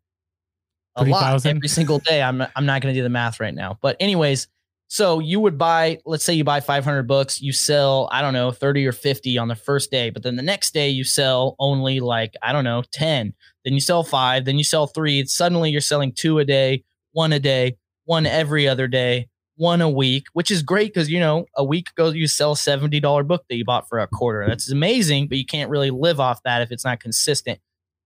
a 0.97 1.05
lot 1.05 1.21
30,000? 1.21 1.57
every 1.57 1.69
single 1.69 1.99
day. 1.99 2.23
I'm, 2.23 2.43
I'm 2.55 2.67
not 2.67 2.83
going 2.83 2.95
to 2.95 2.99
do 2.99 3.03
the 3.03 3.09
math 3.09 3.41
right 3.41 3.55
now. 3.55 3.79
But, 3.83 3.97
anyways, 4.01 4.49
so 4.89 5.19
you 5.19 5.41
would 5.41 5.59
buy, 5.59 5.99
let's 6.05 6.25
say 6.25 6.35
you 6.35 6.45
buy 6.45 6.61
500 6.61 7.05
books, 7.05 7.41
you 7.41 7.53
sell, 7.53 8.09
I 8.13 8.23
don't 8.23 8.33
know, 8.33 8.53
30 8.53 8.87
or 8.87 8.93
50 8.93 9.39
on 9.39 9.49
the 9.49 9.57
first 9.57 9.91
day, 9.91 10.11
but 10.11 10.23
then 10.23 10.37
the 10.37 10.43
next 10.43 10.73
day 10.73 10.89
you 10.89 11.05
sell 11.05 11.57
only 11.59 12.01
like, 12.01 12.35
I 12.43 12.53
don't 12.53 12.65
know, 12.65 12.85
10. 12.93 13.35
Then 13.65 13.75
you 13.75 13.81
sell 13.81 14.05
five, 14.05 14.45
then 14.45 14.57
you 14.59 14.65
sell 14.65 14.87
three. 14.87 15.25
Suddenly 15.27 15.71
you're 15.71 15.81
selling 15.81 16.13
two 16.13 16.39
a 16.39 16.45
day, 16.45 16.85
one 17.13 17.33
a 17.33 17.41
day, 17.41 17.77
one 18.05 18.27
every 18.27 18.69
other 18.69 18.87
day, 18.87 19.29
one 19.57 19.81
a 19.81 19.89
week, 19.89 20.27
which 20.33 20.51
is 20.51 20.63
great 20.63 20.93
because, 20.93 21.11
you 21.11 21.21
know, 21.21 21.47
a 21.57 21.65
week 21.65 21.91
ago 21.91 22.11
you 22.11 22.27
sell 22.27 22.53
a 22.53 22.57
$70 22.57 23.27
book 23.27 23.45
that 23.49 23.57
you 23.57 23.65
bought 23.65 23.89
for 23.89 23.99
a 23.99 24.07
quarter. 24.07 24.47
That's 24.47 24.71
amazing, 24.71 25.29
but 25.29 25.39
you 25.39 25.47
can't 25.47 25.71
really 25.71 25.91
live 25.91 26.21
off 26.21 26.43
that 26.45 26.63
if 26.63 26.73
it's 26.73 26.85
not 26.85 27.01
consistent. 27.01 27.61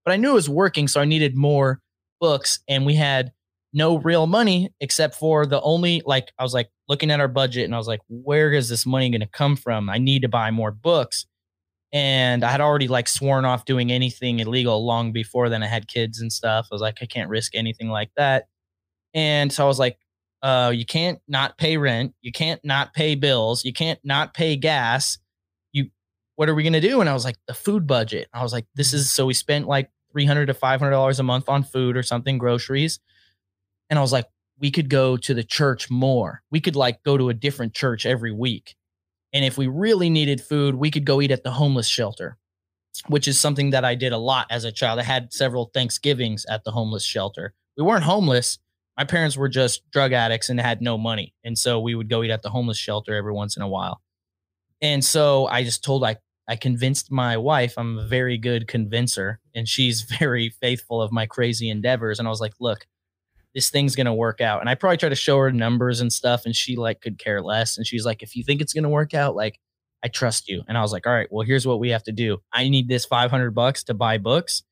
But 0.04 0.12
I 0.12 0.16
knew 0.16 0.30
it 0.30 0.34
was 0.34 0.48
working, 0.48 0.88
so 0.88 1.00
I 1.00 1.04
needed 1.04 1.36
more 1.36 1.80
books 2.20 2.60
and 2.68 2.84
we 2.84 2.94
had 2.94 3.32
no 3.72 3.98
real 3.98 4.26
money 4.26 4.70
except 4.80 5.14
for 5.14 5.46
the 5.46 5.60
only 5.60 6.02
like 6.06 6.32
I 6.38 6.42
was 6.42 6.54
like 6.54 6.70
looking 6.88 7.10
at 7.10 7.20
our 7.20 7.28
budget 7.28 7.64
and 7.64 7.74
I 7.74 7.78
was 7.78 7.88
like, 7.88 8.00
where 8.08 8.52
is 8.52 8.68
this 8.68 8.86
money 8.86 9.10
going 9.10 9.20
to 9.20 9.26
come 9.26 9.56
from? 9.56 9.90
I 9.90 9.98
need 9.98 10.22
to 10.22 10.28
buy 10.28 10.50
more 10.50 10.70
books. 10.70 11.26
And 11.92 12.44
I 12.44 12.50
had 12.50 12.60
already 12.60 12.88
like 12.88 13.08
sworn 13.08 13.44
off 13.44 13.64
doing 13.64 13.90
anything 13.90 14.40
illegal 14.40 14.84
long 14.84 15.12
before 15.12 15.48
then. 15.48 15.62
I 15.62 15.66
had 15.66 15.88
kids 15.88 16.20
and 16.20 16.32
stuff. 16.32 16.68
I 16.70 16.74
was 16.74 16.82
like, 16.82 16.98
I 17.00 17.06
can't 17.06 17.30
risk 17.30 17.54
anything 17.54 17.88
like 17.88 18.10
that. 18.16 18.46
And 19.14 19.52
so 19.52 19.64
I 19.64 19.68
was 19.68 19.78
like, 19.78 19.98
uh, 20.42 20.72
you 20.74 20.84
can't 20.84 21.20
not 21.26 21.58
pay 21.58 21.76
rent. 21.76 22.14
You 22.20 22.32
can't 22.32 22.64
not 22.64 22.94
pay 22.94 23.14
bills. 23.14 23.64
You 23.64 23.72
can't 23.72 23.98
not 24.04 24.34
pay 24.34 24.56
gas. 24.56 25.18
You, 25.72 25.90
what 26.36 26.48
are 26.48 26.54
we 26.54 26.62
to 26.68 26.80
do? 26.80 27.00
And 27.00 27.08
I 27.08 27.14
was 27.14 27.24
like, 27.24 27.36
the 27.46 27.54
food 27.54 27.86
budget. 27.86 28.28
I 28.32 28.42
was 28.42 28.52
like, 28.52 28.66
this 28.74 28.92
is 28.92 29.10
so 29.10 29.26
we 29.26 29.34
spent 29.34 29.66
like 29.66 29.90
300 30.12 30.46
to 30.46 30.54
$500 30.54 31.18
a 31.18 31.22
month 31.22 31.48
on 31.48 31.62
food 31.62 31.96
or 31.96 32.02
something, 32.02 32.38
groceries. 32.38 33.00
And 33.90 33.98
I 33.98 34.02
was 34.02 34.12
like, 34.12 34.26
we 34.58 34.70
could 34.70 34.88
go 34.88 35.16
to 35.16 35.34
the 35.34 35.44
church 35.44 35.90
more. 35.90 36.42
We 36.50 36.60
could 36.60 36.76
like 36.76 37.02
go 37.02 37.16
to 37.16 37.28
a 37.28 37.34
different 37.34 37.74
church 37.74 38.06
every 38.06 38.32
week. 38.32 38.74
And 39.32 39.44
if 39.44 39.58
we 39.58 39.66
really 39.66 40.10
needed 40.10 40.40
food, 40.40 40.74
we 40.74 40.90
could 40.90 41.04
go 41.04 41.20
eat 41.20 41.30
at 41.30 41.44
the 41.44 41.52
homeless 41.52 41.86
shelter, 41.86 42.38
which 43.08 43.28
is 43.28 43.38
something 43.38 43.70
that 43.70 43.84
I 43.84 43.94
did 43.94 44.12
a 44.12 44.18
lot 44.18 44.46
as 44.50 44.64
a 44.64 44.72
child. 44.72 44.98
I 44.98 45.02
had 45.02 45.32
several 45.32 45.70
Thanksgivings 45.74 46.46
at 46.48 46.64
the 46.64 46.70
homeless 46.70 47.04
shelter. 47.04 47.54
We 47.76 47.84
weren't 47.84 48.04
homeless. 48.04 48.58
My 48.98 49.04
parents 49.04 49.36
were 49.36 49.48
just 49.48 49.88
drug 49.92 50.12
addicts 50.12 50.48
and 50.48 50.60
had 50.60 50.82
no 50.82 50.98
money. 50.98 51.32
And 51.44 51.56
so 51.56 51.78
we 51.78 51.94
would 51.94 52.10
go 52.10 52.24
eat 52.24 52.30
at 52.32 52.42
the 52.42 52.50
homeless 52.50 52.78
shelter 52.78 53.14
every 53.14 53.32
once 53.32 53.56
in 53.56 53.62
a 53.62 53.68
while. 53.68 54.00
And 54.82 55.04
so 55.04 55.46
I 55.46 55.62
just 55.62 55.84
told 55.84 56.04
I 56.04 56.16
I 56.50 56.56
convinced 56.56 57.12
my 57.12 57.36
wife, 57.36 57.74
I'm 57.76 57.98
a 57.98 58.06
very 58.06 58.38
good 58.38 58.66
convincer, 58.66 59.38
and 59.54 59.68
she's 59.68 60.00
very 60.18 60.48
faithful 60.48 61.00
of 61.00 61.12
my 61.12 61.26
crazy 61.26 61.68
endeavors. 61.68 62.18
And 62.18 62.26
I 62.26 62.30
was 62.30 62.40
like, 62.40 62.54
look, 62.58 62.86
this 63.54 63.70
thing's 63.70 63.94
gonna 63.94 64.14
work 64.14 64.40
out. 64.40 64.60
And 64.60 64.68
I 64.68 64.74
probably 64.74 64.96
tried 64.96 65.10
to 65.10 65.14
show 65.14 65.38
her 65.38 65.52
numbers 65.52 66.00
and 66.00 66.12
stuff, 66.12 66.44
and 66.44 66.56
she 66.56 66.76
like 66.76 67.00
could 67.00 67.18
care 67.18 67.42
less. 67.42 67.76
And 67.76 67.86
she's 67.86 68.04
like, 68.04 68.22
if 68.22 68.34
you 68.34 68.42
think 68.42 68.60
it's 68.60 68.72
gonna 68.72 68.88
work 68.88 69.14
out, 69.14 69.36
like 69.36 69.60
I 70.02 70.08
trust 70.08 70.48
you. 70.48 70.62
And 70.68 70.78
I 70.78 70.80
was 70.80 70.92
like, 70.92 71.06
all 71.06 71.12
right, 71.12 71.28
well, 71.30 71.46
here's 71.46 71.66
what 71.66 71.80
we 71.80 71.90
have 71.90 72.04
to 72.04 72.12
do. 72.12 72.38
I 72.52 72.68
need 72.68 72.88
this 72.88 73.04
500 73.04 73.50
bucks 73.52 73.84
to 73.84 73.94
buy 73.94 74.18
books, 74.18 74.62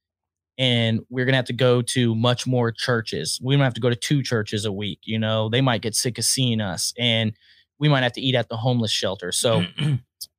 and 0.59 1.01
we're 1.11 1.25
gonna 1.25 1.37
have 1.37 1.47
to 1.47 1.53
go 1.53 1.83
to 1.83 2.15
much 2.15 2.47
more 2.47 2.73
churches. 2.73 3.41
We 3.43 3.55
don't 3.55 3.65
have 3.65 3.75
to 3.75 3.81
go 3.81 3.91
to 3.91 3.97
two 3.97 4.23
churches 4.23 4.65
a 4.65 4.73
week. 4.73 5.01
You 5.05 5.19
know, 5.19 5.49
they 5.49 5.61
might 5.61 5.83
get 5.83 5.95
sick 5.95 6.19
of 6.19 6.25
seeing 6.25 6.61
us, 6.61 6.93
and 6.99 7.33
we 7.79 7.89
might 7.89 8.03
have 8.03 8.15
to 8.15 8.21
eat 8.21 8.35
at 8.35 8.49
the 8.49 8.57
homeless 8.57 8.91
shelter. 8.91 9.33
So 9.33 9.65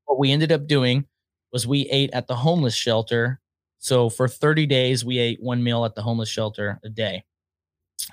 what 0.05 0.20
we 0.20 0.32
ended 0.32 0.51
up 0.51 0.68
doing 0.68 1.05
was 1.51 1.68
we 1.68 1.82
ate 1.89 2.09
at 2.13 2.28
the 2.28 2.36
homeless 2.36 2.76
shelter. 2.76 3.39
So 3.80 4.09
for 4.09 4.28
30 4.28 4.65
days, 4.65 5.05
we 5.05 5.20
ate 5.20 5.41
one 5.41 5.63
meal 5.63 5.86
at 5.86 5.95
the 5.95 6.01
homeless 6.01 6.30
shelter 6.30 6.80
a 6.84 6.89
day. 6.89 7.24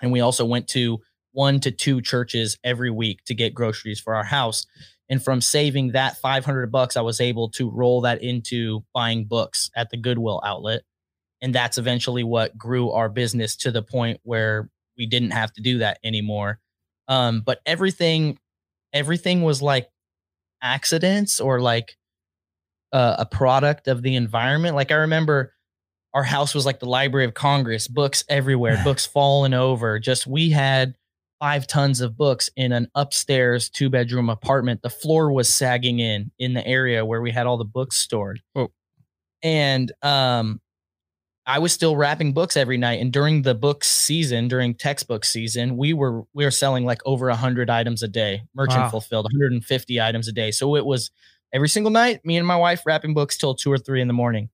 And 0.02 0.12
we 0.12 0.20
also 0.20 0.44
went 0.44 0.68
to 0.68 0.98
one 1.32 1.61
to 1.61 1.70
two 1.70 2.00
churches 2.00 2.59
every 2.62 2.90
week 2.90 3.24
to 3.26 3.34
get 3.34 3.55
groceries 3.55 4.00
for 4.00 4.14
our 4.14 4.24
house. 4.24 4.66
And 5.09 5.22
from 5.22 5.40
saving 5.40 5.92
that 5.92 6.16
500 6.18 6.70
bucks, 6.70 6.96
I 6.96 7.00
was 7.00 7.20
able 7.20 7.50
to 7.50 7.70
roll 7.70 8.02
that 8.02 8.22
into 8.22 8.84
buying 8.92 9.24
books 9.24 9.70
at 9.76 9.90
the 9.90 9.96
Goodwill 9.96 10.40
outlet. 10.44 10.82
And 11.45 11.55
that's 11.55 11.76
eventually 11.76 12.24
what 12.24 12.57
grew 12.57 12.90
our 12.90 13.11
business 13.11 13.55
to 13.57 13.70
the 13.70 13.82
point 13.82 14.18
where 14.22 14.70
we 14.97 15.05
didn't 15.05 15.32
have 15.32 15.53
to 15.53 15.61
do 15.61 15.78
that 15.78 15.99
anymore. 16.03 16.59
Um, 17.07 17.42
but 17.45 17.61
everything, 17.66 18.38
everything 18.95 19.42
was 19.42 19.61
like 19.61 19.90
accidents 20.62 21.40
or 21.40 21.61
like 21.61 21.99
uh, 22.95 23.16
a 23.18 23.26
product 23.26 23.88
of 23.88 24.01
the 24.01 24.16
environment. 24.16 24.74
Like 24.74 24.90
I 24.90 24.95
remember 24.95 25.53
our 26.14 26.22
house 26.22 26.55
was 26.55 26.64
like 26.64 26.80
the 26.80 26.88
Library 26.88 27.26
of 27.26 27.34
Congress, 27.34 27.88
books 27.88 28.24
everywhere, 28.30 28.80
books 28.84 29.05
falling 29.05 29.53
over. 29.53 29.99
Just 29.99 30.26
we 30.26 30.49
had 30.49 30.95
five 31.40 31.66
tons 31.66 32.01
of 32.01 32.16
books 32.16 32.49
in 32.57 32.72
an 32.72 32.88
upstairs 32.95 33.68
two 33.68 33.90
bedroom 33.90 34.30
apartment. 34.30 34.80
The 34.80 34.88
floor 34.88 35.30
was 35.30 35.53
sagging 35.53 35.99
in 35.99 36.30
in 36.38 36.55
the 36.55 36.66
area 36.66 37.05
where 37.05 37.20
we 37.20 37.32
had 37.32 37.47
all 37.47 37.59
the 37.59 37.66
books 37.66 37.99
stored. 37.99 38.40
Whoa. 38.55 38.72
And 39.42 39.92
um 40.01 40.62
I 41.47 41.59
was 41.59 41.72
still 41.72 41.97
wrapping 41.97 42.32
books 42.32 42.57
every 42.57 42.78
night. 42.78 43.01
And 43.01 43.12
during 43.12 43.42
the 43.42 43.55
book 43.55 43.84
season, 43.84 44.49
during 44.49 44.74
textbook 44.74 45.24
season, 45.24 45.76
we 45.76 45.92
were 45.92 46.22
we 46.32 46.45
were 46.45 46.51
selling 46.51 46.84
like 46.86 47.03
over 47.05 47.28
hundred 47.30 47.68
items 47.70 48.03
a 48.03 48.09
day, 48.09 48.42
merchant 48.55 48.84
Wow. 48.84 48.90
fulfilled, 48.90 49.24
150 49.26 50.01
items 50.01 50.26
a 50.28 50.32
day. 50.32 50.51
So 50.51 50.74
it 50.76 50.86
was 50.86 51.11
every 51.53 51.68
single 51.68 51.90
night, 51.92 52.24
me 52.24 52.36
and 52.38 52.47
my 52.47 52.57
wife 52.57 52.82
wrapping 52.86 53.14
books 53.14 53.36
till 53.36 53.55
two 53.55 53.70
or 53.70 53.78
three 53.78 54.01
in 54.01 54.09
the 54.09 54.14
morning. 54.14 54.49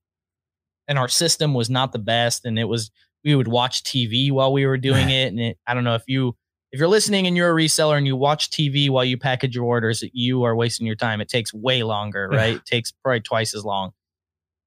and 0.87 0.99
our 0.99 1.07
system 1.07 1.53
was 1.53 1.69
not 1.69 1.91
the 1.93 1.99
best 1.99 2.45
and 2.45 2.59
it 2.59 2.65
was 2.65 2.91
we 3.23 3.35
would 3.35 3.47
watch 3.47 3.83
TV 3.83 4.31
while 4.31 4.51
we 4.51 4.65
were 4.65 4.77
doing 4.77 5.09
it 5.21 5.27
and 5.29 5.39
it, 5.39 5.57
I 5.67 5.73
don't 5.73 5.83
know 5.85 5.95
if 5.95 6.03
you 6.07 6.35
if 6.71 6.79
you're 6.79 6.89
listening 6.89 7.27
and 7.27 7.37
you're 7.37 7.51
a 7.51 7.55
reseller 7.63 7.97
and 7.97 8.07
you 8.07 8.15
watch 8.17 8.49
TV 8.49 8.89
while 8.89 9.05
you 9.05 9.17
package 9.17 9.55
your 9.55 9.65
orders, 9.65 10.03
you 10.13 10.43
are 10.43 10.55
wasting 10.55 10.87
your 10.87 10.95
time. 10.95 11.21
It 11.21 11.29
takes 11.29 11.53
way 11.53 11.83
longer, 11.83 12.27
right? 12.29 12.55
it 12.55 12.65
takes 12.65 12.91
probably 12.91 13.21
twice 13.21 13.53
as 13.53 13.63
long. 13.65 13.91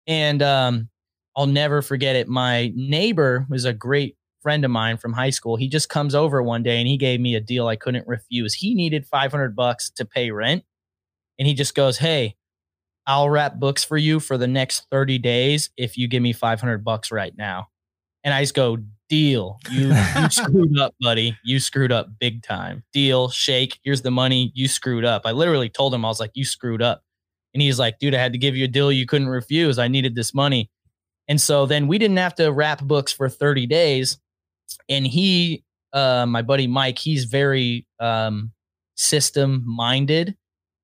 And 0.06 0.42
um, 0.42 0.88
I'll 1.36 1.46
never 1.46 1.82
forget 1.82 2.16
it. 2.16 2.28
My 2.28 2.72
neighbor 2.74 3.46
was 3.48 3.64
a 3.64 3.72
great 3.72 4.16
friend 4.42 4.64
of 4.64 4.70
mine 4.70 4.98
from 4.98 5.12
high 5.12 5.30
school. 5.30 5.56
He 5.56 5.68
just 5.68 5.88
comes 5.88 6.14
over 6.14 6.42
one 6.42 6.62
day 6.62 6.78
and 6.78 6.86
he 6.86 6.96
gave 6.96 7.20
me 7.20 7.34
a 7.34 7.40
deal 7.40 7.66
I 7.66 7.76
couldn't 7.76 8.06
refuse. 8.06 8.54
He 8.54 8.74
needed 8.74 9.06
500 9.06 9.56
bucks 9.56 9.90
to 9.92 10.04
pay 10.04 10.30
rent. 10.30 10.64
And 11.38 11.48
he 11.48 11.54
just 11.54 11.74
goes, 11.74 11.98
Hey, 11.98 12.36
I'll 13.06 13.30
wrap 13.30 13.58
books 13.58 13.84
for 13.84 13.96
you 13.96 14.20
for 14.20 14.38
the 14.38 14.46
next 14.46 14.86
30 14.90 15.18
days 15.18 15.70
if 15.76 15.96
you 15.98 16.08
give 16.08 16.22
me 16.22 16.32
500 16.32 16.84
bucks 16.84 17.10
right 17.10 17.36
now. 17.36 17.68
And 18.22 18.32
I 18.32 18.42
just 18.42 18.54
go, 18.54 18.78
deal. 19.08 19.58
You, 19.70 19.88
you 19.88 20.30
screwed 20.30 20.78
up, 20.78 20.94
buddy. 21.00 21.36
You 21.44 21.60
screwed 21.60 21.92
up 21.92 22.08
big 22.18 22.42
time. 22.42 22.82
Deal, 22.92 23.28
shake. 23.28 23.78
Here's 23.82 24.02
the 24.02 24.10
money. 24.10 24.50
You 24.54 24.68
screwed 24.68 25.04
up. 25.04 25.22
I 25.24 25.32
literally 25.32 25.68
told 25.68 25.94
him, 25.94 26.04
I 26.04 26.08
was 26.08 26.20
like, 26.20 26.32
you 26.34 26.44
screwed 26.44 26.82
up. 26.82 27.02
And 27.52 27.62
he's 27.62 27.78
like, 27.78 27.98
dude, 27.98 28.14
I 28.14 28.18
had 28.18 28.32
to 28.32 28.38
give 28.38 28.56
you 28.56 28.64
a 28.64 28.68
deal 28.68 28.90
you 28.90 29.06
couldn't 29.06 29.28
refuse. 29.28 29.78
I 29.78 29.88
needed 29.88 30.14
this 30.14 30.34
money. 30.34 30.70
And 31.28 31.40
so 31.40 31.66
then 31.66 31.86
we 31.86 31.98
didn't 31.98 32.18
have 32.18 32.34
to 32.36 32.52
wrap 32.52 32.82
books 32.82 33.12
for 33.12 33.28
30 33.28 33.66
days. 33.66 34.18
And 34.88 35.06
he, 35.06 35.64
uh, 35.92 36.26
my 36.26 36.42
buddy 36.42 36.66
Mike, 36.66 36.98
he's 36.98 37.24
very 37.24 37.86
um, 37.98 38.52
system 38.96 39.62
minded 39.66 40.36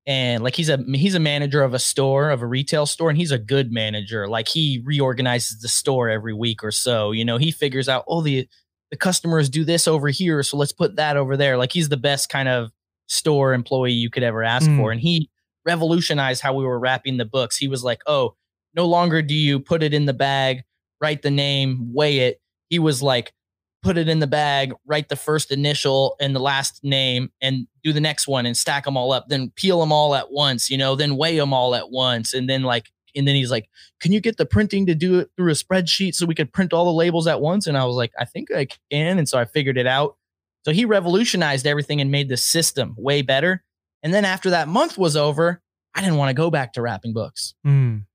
and 0.07 0.43
like 0.43 0.55
he's 0.55 0.69
a 0.69 0.83
he's 0.93 1.15
a 1.15 1.19
manager 1.19 1.61
of 1.61 1.73
a 1.73 1.79
store 1.79 2.31
of 2.31 2.41
a 2.41 2.47
retail 2.47 2.85
store 2.85 3.09
and 3.09 3.17
he's 3.17 3.31
a 3.31 3.37
good 3.37 3.71
manager. 3.71 4.27
Like 4.27 4.47
he 4.47 4.81
reorganizes 4.83 5.61
the 5.61 5.67
store 5.67 6.09
every 6.09 6.33
week 6.33 6.63
or 6.63 6.71
so. 6.71 7.11
You 7.11 7.23
know 7.23 7.37
he 7.37 7.51
figures 7.51 7.87
out 7.87 8.05
oh 8.07 8.21
the 8.21 8.47
the 8.89 8.97
customers 8.97 9.49
do 9.49 9.63
this 9.63 9.87
over 9.87 10.09
here 10.09 10.43
so 10.43 10.57
let's 10.57 10.73
put 10.73 10.95
that 10.95 11.17
over 11.17 11.37
there. 11.37 11.57
Like 11.57 11.71
he's 11.71 11.89
the 11.89 11.97
best 11.97 12.29
kind 12.29 12.49
of 12.49 12.71
store 13.07 13.53
employee 13.53 13.91
you 13.91 14.09
could 14.09 14.23
ever 14.23 14.43
ask 14.43 14.69
mm. 14.69 14.77
for. 14.77 14.91
And 14.91 14.99
he 14.99 15.29
revolutionized 15.65 16.41
how 16.41 16.55
we 16.55 16.65
were 16.65 16.79
wrapping 16.79 17.17
the 17.17 17.25
books. 17.25 17.57
He 17.57 17.67
was 17.67 17.83
like 17.83 18.01
oh 18.07 18.35
no 18.75 18.85
longer 18.85 19.21
do 19.21 19.35
you 19.35 19.59
put 19.59 19.83
it 19.83 19.93
in 19.93 20.05
the 20.05 20.13
bag 20.13 20.63
write 20.99 21.21
the 21.21 21.31
name 21.31 21.91
weigh 21.93 22.19
it 22.19 22.41
he 22.69 22.79
was 22.79 23.01
like 23.01 23.33
put 23.81 23.97
it 23.97 24.07
in 24.07 24.19
the 24.19 24.27
bag, 24.27 24.73
write 24.85 25.09
the 25.09 25.15
first 25.15 25.51
initial 25.51 26.15
and 26.19 26.35
the 26.35 26.39
last 26.39 26.83
name, 26.83 27.31
and 27.41 27.67
do 27.83 27.91
the 27.91 28.01
next 28.01 28.27
one 28.27 28.45
and 28.45 28.55
stack 28.55 28.85
them 28.85 28.95
all 28.95 29.11
up. 29.11 29.27
Then 29.27 29.51
peel 29.55 29.79
them 29.79 29.91
all 29.91 30.15
at 30.15 30.31
once, 30.31 30.69
you 30.69 30.77
know, 30.77 30.95
then 30.95 31.17
weigh 31.17 31.37
them 31.37 31.53
all 31.53 31.73
at 31.75 31.89
once. 31.89 32.33
And 32.33 32.49
then, 32.49 32.63
like, 32.63 32.89
and 33.15 33.27
then 33.27 33.35
he's 33.35 33.51
like, 33.51 33.69
Can 33.99 34.11
you 34.11 34.21
get 34.21 34.37
the 34.37 34.45
printing 34.45 34.85
to 34.85 34.95
do 34.95 35.19
it 35.19 35.29
through 35.35 35.51
a 35.51 35.55
spreadsheet 35.55 36.15
so 36.15 36.25
we 36.25 36.35
could 36.35 36.53
print 36.53 36.73
all 36.73 36.85
the 36.85 36.91
labels 36.91 37.27
at 37.27 37.41
once? 37.41 37.67
And 37.67 37.77
I 37.77 37.85
was 37.85 37.95
like, 37.95 38.11
I 38.19 38.25
think 38.25 38.51
I 38.51 38.67
can. 38.91 39.17
And 39.17 39.27
so 39.27 39.37
I 39.39 39.45
figured 39.45 39.77
it 39.77 39.87
out. 39.87 40.15
So 40.63 40.71
he 40.71 40.85
revolutionized 40.85 41.65
everything 41.65 42.01
and 42.01 42.11
made 42.11 42.29
the 42.29 42.37
system 42.37 42.93
way 42.97 43.23
better. 43.23 43.63
And 44.03 44.13
then 44.13 44.25
after 44.25 44.51
that 44.51 44.67
month 44.67 44.97
was 44.97 45.17
over, 45.17 45.61
I 45.95 46.01
didn't 46.01 46.17
want 46.17 46.29
to 46.29 46.35
go 46.35 46.51
back 46.51 46.73
to 46.73 46.81
wrapping 46.81 47.13
books. 47.13 47.55
Mm. 47.65 48.05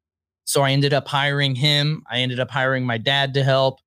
So 0.46 0.62
I 0.62 0.70
ended 0.70 0.94
up 0.94 1.06
hiring 1.06 1.54
him. 1.54 2.02
I 2.10 2.20
ended 2.20 2.40
up 2.40 2.50
hiring 2.50 2.86
my 2.86 2.98
dad 2.98 3.34
to 3.34 3.44
help. 3.44 3.80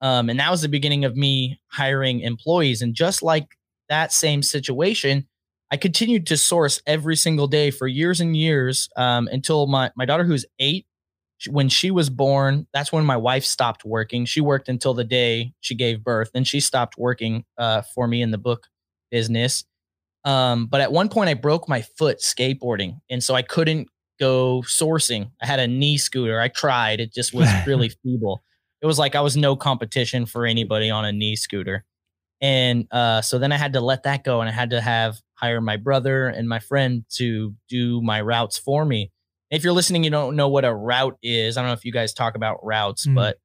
Um, 0.00 0.30
and 0.30 0.40
that 0.40 0.50
was 0.50 0.62
the 0.62 0.68
beginning 0.68 1.04
of 1.04 1.14
me 1.16 1.60
hiring 1.68 2.20
employees. 2.20 2.82
And 2.82 2.94
just 2.94 3.22
like 3.22 3.56
that 3.88 4.12
same 4.12 4.42
situation, 4.42 5.26
I 5.70 5.76
continued 5.76 6.26
to 6.28 6.36
source 6.36 6.82
every 6.86 7.16
single 7.16 7.46
day 7.46 7.70
for 7.70 7.86
years 7.86 8.20
and 8.20 8.36
years 8.36 8.88
um, 8.96 9.28
until 9.30 9.66
my, 9.66 9.92
my 9.94 10.06
daughter, 10.06 10.24
who's 10.24 10.46
eight, 10.58 10.86
when 11.48 11.68
she 11.68 11.90
was 11.90 12.10
born, 12.10 12.66
that's 12.72 12.92
when 12.92 13.04
my 13.04 13.16
wife 13.16 13.44
stopped 13.44 13.84
working. 13.84 14.24
She 14.24 14.40
worked 14.40 14.68
until 14.68 14.94
the 14.94 15.04
day 15.04 15.52
she 15.60 15.74
gave 15.74 16.04
birth. 16.04 16.30
Then 16.34 16.44
she 16.44 16.60
stopped 16.60 16.98
working 16.98 17.44
uh, 17.56 17.82
for 17.94 18.06
me 18.06 18.20
in 18.20 18.30
the 18.30 18.38
book 18.38 18.66
business. 19.10 19.64
Um, 20.24 20.66
but 20.66 20.80
at 20.80 20.92
one 20.92 21.08
point, 21.08 21.30
I 21.30 21.34
broke 21.34 21.68
my 21.68 21.82
foot 21.82 22.18
skateboarding. 22.18 23.00
And 23.08 23.22
so 23.24 23.34
I 23.34 23.42
couldn't 23.42 23.88
go 24.20 24.62
sourcing. 24.66 25.30
I 25.42 25.46
had 25.46 25.58
a 25.58 25.66
knee 25.66 25.98
scooter. 25.98 26.40
I 26.40 26.48
tried, 26.48 27.00
it 27.00 27.12
just 27.12 27.34
was 27.34 27.48
really 27.66 27.88
feeble 27.88 28.42
it 28.82 28.86
was 28.86 28.98
like 28.98 29.14
I 29.14 29.20
was 29.20 29.36
no 29.36 29.56
competition 29.56 30.26
for 30.26 30.46
anybody 30.46 30.90
on 30.90 31.04
a 31.04 31.12
knee 31.12 31.36
scooter. 31.36 31.84
And 32.40 32.86
uh, 32.90 33.20
so 33.20 33.38
then 33.38 33.52
I 33.52 33.58
had 33.58 33.74
to 33.74 33.80
let 33.80 34.04
that 34.04 34.24
go 34.24 34.40
and 34.40 34.48
I 34.48 34.52
had 34.52 34.70
to 34.70 34.80
have 34.80 35.20
hire 35.34 35.60
my 35.60 35.76
brother 35.76 36.26
and 36.26 36.48
my 36.48 36.58
friend 36.58 37.04
to 37.16 37.54
do 37.68 38.00
my 38.00 38.20
routes 38.22 38.58
for 38.58 38.84
me. 38.84 39.12
If 39.50 39.64
you're 39.64 39.74
listening, 39.74 40.04
you 40.04 40.10
don't 40.10 40.36
know 40.36 40.48
what 40.48 40.64
a 40.64 40.74
route 40.74 41.18
is. 41.22 41.56
I 41.56 41.62
don't 41.62 41.68
know 41.68 41.74
if 41.74 41.84
you 41.84 41.92
guys 41.92 42.14
talk 42.14 42.36
about 42.36 42.64
routes, 42.64 43.06
mm. 43.06 43.14
but 43.14 43.38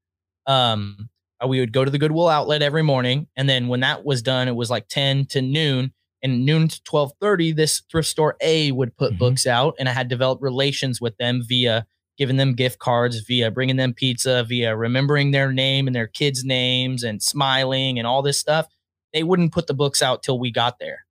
um, 0.47 1.09
we 1.45 1.59
would 1.59 1.73
go 1.73 1.83
to 1.83 1.91
the 1.91 1.97
Goodwill 1.97 2.29
outlet 2.29 2.61
every 2.61 2.83
morning. 2.83 3.27
And 3.35 3.49
then 3.49 3.67
when 3.67 3.81
that 3.81 4.05
was 4.05 4.21
done, 4.21 4.47
it 4.47 4.55
was 4.55 4.69
like 4.69 4.87
10 4.87 5.25
to 5.27 5.41
noon. 5.41 5.93
And 6.25 6.43
noon 6.43 6.67
to 6.67 6.81
1230, 6.89 7.51
this 7.51 7.83
thrift 7.91 8.07
store 8.07 8.35
A 8.41 8.71
would 8.71 8.97
put 8.97 9.11
mm-hmm. 9.11 9.19
books 9.19 9.45
out. 9.45 9.75
And 9.77 9.87
I 9.87 9.91
had 9.91 10.07
developed 10.07 10.41
relations 10.41 10.99
with 10.99 11.15
them 11.17 11.43
via 11.47 11.85
giving 12.17 12.37
them 12.37 12.53
gift 12.53 12.79
cards 12.79 13.19
via 13.19 13.51
bringing 13.51 13.75
them 13.75 13.93
pizza 13.93 14.43
via 14.43 14.75
remembering 14.75 15.31
their 15.31 15.51
name 15.51 15.87
and 15.87 15.95
their 15.95 16.07
kids 16.07 16.43
names 16.43 17.03
and 17.03 17.21
smiling 17.21 17.97
and 17.97 18.07
all 18.07 18.21
this 18.21 18.39
stuff 18.39 18.67
they 19.13 19.23
wouldn't 19.23 19.51
put 19.51 19.67
the 19.67 19.73
books 19.73 20.01
out 20.01 20.23
till 20.23 20.39
we 20.39 20.51
got 20.51 20.79
there 20.79 21.05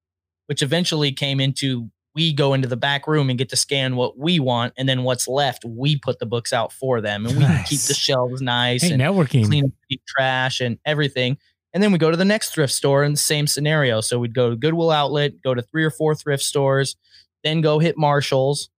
which 0.47 0.62
eventually 0.62 1.12
came 1.12 1.41
into 1.41 1.91
we 2.15 2.33
go 2.33 2.55
into 2.55 2.69
the 2.69 2.77
back 2.77 3.07
room 3.09 3.29
and 3.29 3.39
get 3.39 3.49
to 3.49 3.57
scan 3.57 3.97
what 3.97 4.17
we 4.17 4.39
want 4.39 4.73
and 4.79 4.89
then 4.89 5.03
what's 5.03 5.29
left 5.29 5.65
we 5.65 5.99
put 5.99 6.19
the 6.19 6.27
books 6.27 6.53
out 6.53 6.73
for 6.73 7.01
them 7.01 7.27
and 7.27 7.37
we 7.37 7.43
nice. 7.43 7.69
keep 7.69 7.81
the 7.81 7.95
shelves 7.95 8.41
nice 8.41 8.83
hey, 8.83 8.93
and 8.93 9.03
networking 9.03 9.45
clean 9.45 9.65
up 9.65 9.71
the 9.91 10.01
trash 10.07 10.61
and 10.61 10.79
everything 10.85 11.37
and 11.75 11.83
then 11.83 11.93
we 11.93 11.99
go 11.99 12.11
to 12.11 12.16
the 12.16 12.25
next 12.25 12.55
thrift 12.55 12.72
store 12.72 13.05
in 13.05 13.12
the 13.12 13.18
same 13.18 13.47
scenario 13.47 14.01
so 14.01 14.18
we'd 14.18 14.35
go 14.35 14.51
to 14.51 14.57
goodwill 14.57 14.91
outlet 14.91 15.43
go 15.43 15.55
to 15.55 15.62
three 15.62 15.85
or 15.85 15.91
four 15.91 16.14
thrift 16.14 16.43
stores 16.43 16.97
then 17.43 17.61
go 17.61 17.79
hit 17.79 17.99
marshalls 17.99 18.70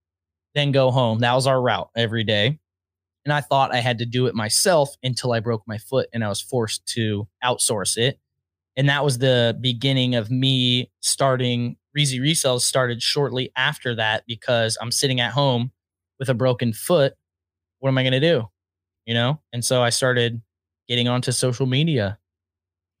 then 0.57 0.71
go 0.71 0.89
home. 0.89 1.19
That 1.19 1.35
was 1.35 1.45
our 1.45 1.61
route 1.61 1.89
every 1.95 2.23
day. 2.23 2.57
And 3.25 3.31
I 3.33 3.41
thought 3.41 3.73
I 3.73 3.79
had 3.79 3.99
to 3.99 4.05
do 4.05 4.25
it 4.25 4.33
myself 4.33 4.95
until 5.03 5.31
I 5.31 5.39
broke 5.39 5.61
my 5.67 5.77
foot 5.77 6.09
and 6.13 6.23
I 6.23 6.29
was 6.29 6.41
forced 6.41 6.85
to 6.95 7.27
outsource 7.43 7.95
it. 7.95 8.19
And 8.75 8.89
that 8.89 9.03
was 9.03 9.19
the 9.19 9.55
beginning 9.61 10.15
of 10.15 10.31
me 10.31 10.91
starting 11.01 11.77
Reezy 11.95 12.19
Resells 12.19 12.61
started 12.61 13.03
shortly 13.03 13.51
after 13.55 13.95
that 13.95 14.23
because 14.27 14.77
I'm 14.81 14.91
sitting 14.91 15.19
at 15.19 15.31
home 15.31 15.71
with 16.19 16.29
a 16.29 16.33
broken 16.33 16.73
foot. 16.73 17.13
What 17.79 17.89
am 17.89 17.97
I 17.97 18.03
going 18.03 18.13
to 18.13 18.19
do? 18.19 18.49
You 19.05 19.13
know? 19.13 19.39
And 19.53 19.63
so 19.63 19.83
I 19.83 19.89
started 19.89 20.41
getting 20.87 21.07
onto 21.07 21.31
social 21.31 21.67
media. 21.67 22.17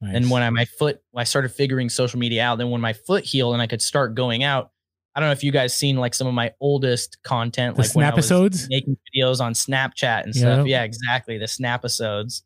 Nice. 0.01 0.15
And 0.15 0.29
when 0.29 0.43
I, 0.43 0.49
my 0.49 0.65
foot, 0.65 1.01
I 1.15 1.23
started 1.23 1.49
figuring 1.49 1.89
social 1.89 2.19
media 2.19 2.43
out. 2.43 2.57
Then 2.57 2.69
when 2.69 2.81
my 2.81 2.93
foot 2.93 3.25
healed 3.25 3.53
and 3.53 3.61
I 3.61 3.67
could 3.67 3.81
start 3.81 4.13
going 4.15 4.43
out, 4.43 4.71
I 5.15 5.19
don't 5.19 5.29
know 5.29 5.33
if 5.33 5.43
you 5.43 5.51
guys 5.51 5.73
seen 5.73 5.97
like 5.97 6.13
some 6.13 6.27
of 6.27 6.35
my 6.35 6.53
oldest 6.61 7.23
content, 7.23 7.75
the 7.75 7.81
like 7.81 7.89
snap 7.89 8.13
episodes, 8.13 8.67
making 8.69 8.97
videos 9.15 9.41
on 9.41 9.53
Snapchat 9.53 10.25
and 10.25 10.35
stuff. 10.35 10.59
Yep. 10.59 10.67
Yeah, 10.67 10.83
exactly. 10.83 11.39
The 11.39 11.47
snap 11.47 11.79
episodes. 11.79 12.43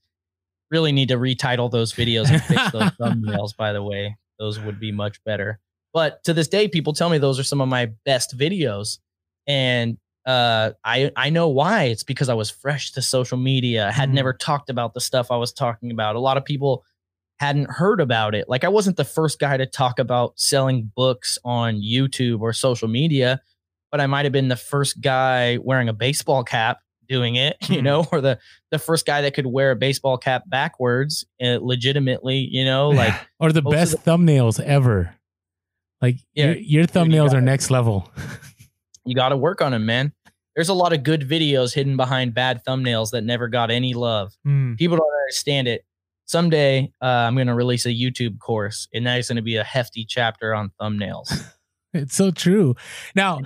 Really 0.69 0.93
need 0.93 1.09
to 1.09 1.17
retitle 1.17 1.69
those 1.69 1.91
videos 1.91 2.31
and 2.31 2.41
fix 2.41 2.71
those 2.71 2.91
thumbnails. 3.01 3.57
By 3.57 3.73
the 3.73 3.83
way, 3.83 4.15
those 4.39 4.57
would 4.57 4.79
be 4.79 4.93
much 4.93 5.21
better. 5.25 5.59
But 5.93 6.23
to 6.23 6.33
this 6.33 6.47
day, 6.47 6.69
people 6.69 6.93
tell 6.93 7.09
me 7.09 7.17
those 7.17 7.37
are 7.39 7.43
some 7.43 7.59
of 7.59 7.67
my 7.67 7.87
best 8.05 8.37
videos, 8.37 8.99
and 9.45 9.97
uh, 10.25 10.71
I 10.85 11.11
I 11.17 11.29
know 11.29 11.49
why. 11.49 11.85
It's 11.85 12.03
because 12.03 12.29
I 12.29 12.35
was 12.35 12.49
fresh 12.49 12.93
to 12.93 13.01
social 13.01 13.37
media. 13.37 13.89
I 13.89 13.91
had 13.91 14.11
mm. 14.11 14.13
never 14.13 14.31
talked 14.31 14.69
about 14.69 14.93
the 14.93 15.01
stuff 15.01 15.29
I 15.29 15.35
was 15.35 15.51
talking 15.51 15.91
about. 15.91 16.15
A 16.15 16.21
lot 16.21 16.37
of 16.37 16.45
people 16.45 16.85
hadn't 17.41 17.71
heard 17.71 17.99
about 17.99 18.35
it. 18.35 18.47
Like 18.47 18.63
I 18.63 18.67
wasn't 18.67 18.97
the 18.97 19.03
first 19.03 19.39
guy 19.39 19.57
to 19.57 19.65
talk 19.65 19.97
about 19.97 20.39
selling 20.39 20.91
books 20.95 21.39
on 21.43 21.81
YouTube 21.81 22.41
or 22.41 22.53
social 22.53 22.87
media, 22.87 23.41
but 23.89 23.99
I 23.99 24.05
might 24.05 24.25
have 24.25 24.31
been 24.31 24.47
the 24.47 24.55
first 24.55 25.01
guy 25.01 25.57
wearing 25.57 25.89
a 25.89 25.93
baseball 25.93 26.43
cap 26.43 26.81
doing 27.09 27.37
it, 27.37 27.57
you 27.67 27.79
hmm. 27.79 27.83
know, 27.83 28.07
or 28.11 28.21
the 28.21 28.37
the 28.69 28.77
first 28.77 29.07
guy 29.07 29.21
that 29.21 29.33
could 29.33 29.47
wear 29.47 29.71
a 29.71 29.75
baseball 29.75 30.19
cap 30.19 30.43
backwards 30.45 31.25
uh, 31.43 31.57
legitimately, 31.59 32.47
you 32.51 32.63
know, 32.63 32.89
like 32.89 33.15
or 33.39 33.51
the 33.51 33.63
best 33.63 33.93
the, 33.93 34.11
thumbnails 34.11 34.59
ever. 34.63 35.15
Like 35.99 36.17
yeah, 36.35 36.45
your, 36.45 36.55
your 36.57 36.83
thumbnails 36.85 37.33
are 37.33 37.41
next 37.41 37.71
level. 37.71 38.07
you 39.03 39.15
got 39.15 39.29
to 39.29 39.37
work 39.37 39.63
on 39.63 39.71
them, 39.71 39.87
man. 39.87 40.13
There's 40.55 40.69
a 40.69 40.75
lot 40.75 40.93
of 40.93 41.01
good 41.01 41.27
videos 41.27 41.73
hidden 41.73 41.97
behind 41.97 42.35
bad 42.35 42.61
thumbnails 42.67 43.11
that 43.11 43.23
never 43.23 43.47
got 43.47 43.71
any 43.71 43.95
love. 43.95 44.31
Mm. 44.45 44.77
People 44.77 44.97
don't 44.97 45.13
understand 45.23 45.67
it 45.67 45.85
someday 46.31 46.91
uh, 47.01 47.05
I'm 47.05 47.35
going 47.35 47.47
to 47.47 47.53
release 47.53 47.85
a 47.85 47.89
YouTube 47.89 48.39
course, 48.39 48.87
and 48.93 49.05
that 49.05 49.19
is 49.19 49.27
going 49.27 49.35
to 49.35 49.41
be 49.41 49.57
a 49.57 49.63
hefty 49.63 50.05
chapter 50.05 50.55
on 50.55 50.71
thumbnails. 50.79 51.31
it's 51.93 52.15
so 52.15 52.31
true. 52.31 52.75
Now, 53.15 53.41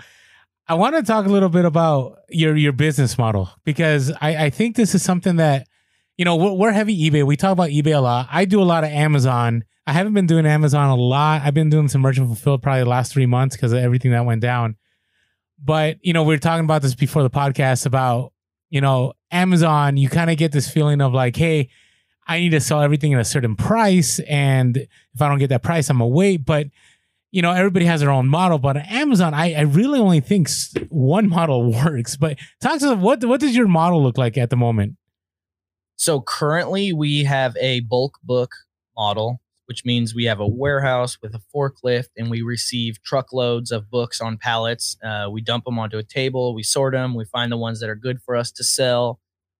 I 0.67 0.75
want 0.75 0.95
to 0.95 1.03
talk 1.03 1.25
a 1.25 1.29
little 1.29 1.49
bit 1.49 1.65
about 1.65 2.19
your 2.29 2.55
your 2.55 2.71
business 2.71 3.17
model 3.17 3.49
because 3.65 4.11
I, 4.21 4.45
I 4.45 4.49
think 4.49 4.75
this 4.75 4.95
is 4.95 5.03
something 5.03 5.35
that 5.37 5.67
you 6.17 6.25
know 6.25 6.35
we're, 6.35 6.53
we're 6.53 6.71
heavy 6.71 7.09
eBay. 7.09 7.23
We 7.23 7.35
talk 7.35 7.51
about 7.51 7.69
eBay 7.69 7.95
a 7.95 7.99
lot. 7.99 8.27
I 8.31 8.45
do 8.45 8.61
a 8.61 8.63
lot 8.63 8.83
of 8.83 8.91
Amazon. 8.91 9.63
I 9.87 9.93
haven't 9.93 10.13
been 10.13 10.27
doing 10.27 10.45
Amazon 10.45 10.89
a 10.89 10.95
lot. 10.95 11.41
I've 11.43 11.53
been 11.53 11.69
doing 11.69 11.87
some 11.87 12.01
merchant 12.01 12.27
fulfilled 12.27 12.63
probably 12.63 12.83
the 12.83 12.89
last 12.89 13.11
three 13.11 13.27
months 13.27 13.55
because 13.55 13.73
of 13.73 13.79
everything 13.79 14.11
that 14.11 14.25
went 14.25 14.41
down. 14.41 14.77
But 15.63 15.97
you 16.01 16.13
know, 16.13 16.23
we 16.23 16.33
were 16.33 16.39
talking 16.39 16.65
about 16.65 16.81
this 16.81 16.95
before 16.95 17.23
the 17.23 17.29
podcast 17.29 17.85
about 17.85 18.31
you 18.69 18.81
know, 18.81 19.13
Amazon, 19.31 19.95
you 19.95 20.09
kind 20.09 20.29
of 20.29 20.37
get 20.37 20.51
this 20.51 20.69
feeling 20.69 20.99
of 20.99 21.13
like, 21.13 21.35
hey, 21.35 21.69
I 22.27 22.39
need 22.39 22.49
to 22.49 22.59
sell 22.59 22.81
everything 22.81 23.13
at 23.13 23.19
a 23.19 23.25
certain 23.25 23.55
price. 23.55 24.19
And 24.19 24.77
if 24.77 25.21
I 25.21 25.29
don't 25.29 25.39
get 25.39 25.49
that 25.49 25.63
price, 25.63 25.89
I'm 25.89 25.99
gonna. 25.99 26.37
But 26.37 26.67
you 27.31 27.41
know, 27.41 27.51
everybody 27.51 27.85
has 27.85 27.99
their 27.99 28.11
own 28.11 28.27
model. 28.27 28.59
But 28.59 28.77
Amazon, 28.77 29.33
I, 29.33 29.53
I 29.53 29.61
really 29.61 29.99
only 29.99 30.21
think 30.21 30.49
one 30.89 31.27
model 31.37 31.71
works. 31.71 32.15
But 32.15 32.37
talk 32.61 32.79
to 32.79 32.95
what 32.95 33.23
what 33.25 33.39
does 33.39 33.55
your 33.55 33.67
model 33.67 34.01
look 34.01 34.17
like 34.17 34.37
at 34.37 34.49
the 34.49 34.55
moment? 34.55 34.95
So 35.97 36.21
currently 36.21 36.93
we 36.93 37.23
have 37.23 37.55
a 37.57 37.81
bulk 37.81 38.19
book 38.23 38.51
model, 38.97 39.41
which 39.65 39.85
means 39.85 40.13
we 40.13 40.25
have 40.25 40.39
a 40.39 40.47
warehouse 40.47 41.17
with 41.21 41.33
a 41.35 41.41
forklift 41.53 42.09
and 42.17 42.29
we 42.29 42.41
receive 42.41 43.01
truckloads 43.01 43.71
of 43.71 43.89
books 43.89 44.19
on 44.19 44.37
pallets. 44.37 44.97
Uh, 45.03 45.27
we 45.31 45.41
dump 45.41 45.65
them 45.65 45.79
onto 45.79 45.97
a 45.97 46.03
table, 46.03 46.53
we 46.53 46.63
sort 46.63 46.93
them, 46.93 47.15
we 47.15 47.25
find 47.25 47.51
the 47.51 47.57
ones 47.57 47.79
that 47.79 47.89
are 47.89 47.95
good 47.95 48.21
for 48.21 48.35
us 48.35 48.51
to 48.53 48.63
sell, 48.63 49.19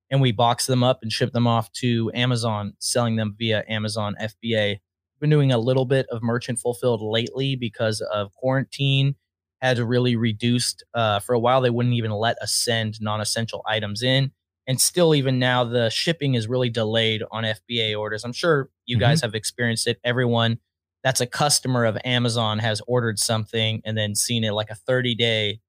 and 0.10 0.22
we 0.22 0.32
box 0.32 0.66
them 0.66 0.84
up 0.84 1.00
and 1.02 1.12
ship 1.12 1.32
them 1.32 1.48
off 1.48 1.72
to 1.74 2.12
Amazon, 2.14 2.74
selling 2.80 3.16
them 3.16 3.36
via 3.38 3.64
Amazon 3.68 4.16
FBA. 4.22 4.78
Been 5.20 5.30
doing 5.30 5.52
a 5.52 5.58
little 5.58 5.86
bit 5.86 6.06
of 6.12 6.22
merchant 6.22 6.60
fulfilled 6.60 7.02
lately 7.02 7.56
because 7.56 8.02
of 8.02 8.34
quarantine. 8.34 9.16
Had 9.62 9.80
really 9.80 10.16
reduced 10.16 10.84
uh, 10.94 11.20
for 11.20 11.34
a 11.34 11.40
while. 11.40 11.62
They 11.62 11.70
wouldn't 11.70 11.96
even 11.96 12.12
let 12.12 12.38
us 12.40 12.52
send 12.52 13.02
non-essential 13.02 13.64
items 13.68 14.04
in 14.04 14.32
and 14.68 14.80
still 14.82 15.14
even 15.14 15.40
now 15.40 15.64
the 15.64 15.90
shipping 15.90 16.34
is 16.36 16.48
really 16.48 16.70
delayed 16.70 17.24
on 17.32 17.44
FBA 17.44 17.98
orders. 17.98 18.24
I'm 18.24 18.34
sure 18.34 18.70
you 18.86 18.98
guys 18.98 19.22
have 19.22 19.36
experienced 19.36 19.88
it. 19.88 20.00
Everyone 20.04 20.60
that's 21.04 21.22
a 21.22 21.28
customer 21.28 21.86
of 21.86 21.98
Amazon 22.04 22.58
has 22.60 22.82
ordered 22.88 23.20
something 23.20 23.82
and 23.86 23.96
then 23.96 24.16
seen 24.16 24.44
it 24.44 24.54
like 24.54 24.72
a 24.72 24.76
30 24.76 25.14
day 25.16 25.60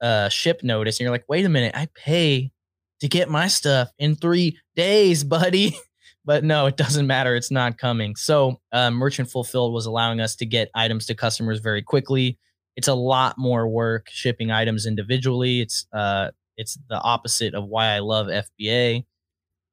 uh, 0.00 0.28
ship 0.28 0.64
notice, 0.64 0.98
and 0.98 1.04
you're 1.04 1.12
like, 1.12 1.28
wait 1.28 1.44
a 1.44 1.48
minute, 1.48 1.72
I 1.76 1.86
pay 1.94 2.50
to 3.02 3.08
get 3.08 3.28
my 3.28 3.48
stuff 3.48 3.90
in 3.98 4.14
three 4.14 4.56
days, 4.76 5.24
buddy. 5.38 5.76
but 6.24 6.44
no, 6.44 6.66
it 6.66 6.76
doesn't 6.76 7.06
matter. 7.06 7.34
It's 7.34 7.50
not 7.50 7.76
coming. 7.76 8.14
So 8.14 8.60
uh, 8.70 8.92
Merchant 8.92 9.28
Fulfilled 9.28 9.74
was 9.74 9.86
allowing 9.86 10.20
us 10.20 10.36
to 10.36 10.46
get 10.46 10.70
items 10.74 11.06
to 11.06 11.14
customers 11.14 11.58
very 11.58 11.82
quickly. 11.82 12.38
It's 12.76 12.86
a 12.86 12.94
lot 12.94 13.36
more 13.36 13.68
work 13.68 14.08
shipping 14.08 14.52
items 14.52 14.86
individually. 14.86 15.60
It's 15.60 15.84
uh, 15.92 16.30
it's 16.56 16.78
the 16.88 17.00
opposite 17.00 17.54
of 17.54 17.66
why 17.66 17.88
I 17.88 17.98
love 17.98 18.28
FBA. 18.28 19.04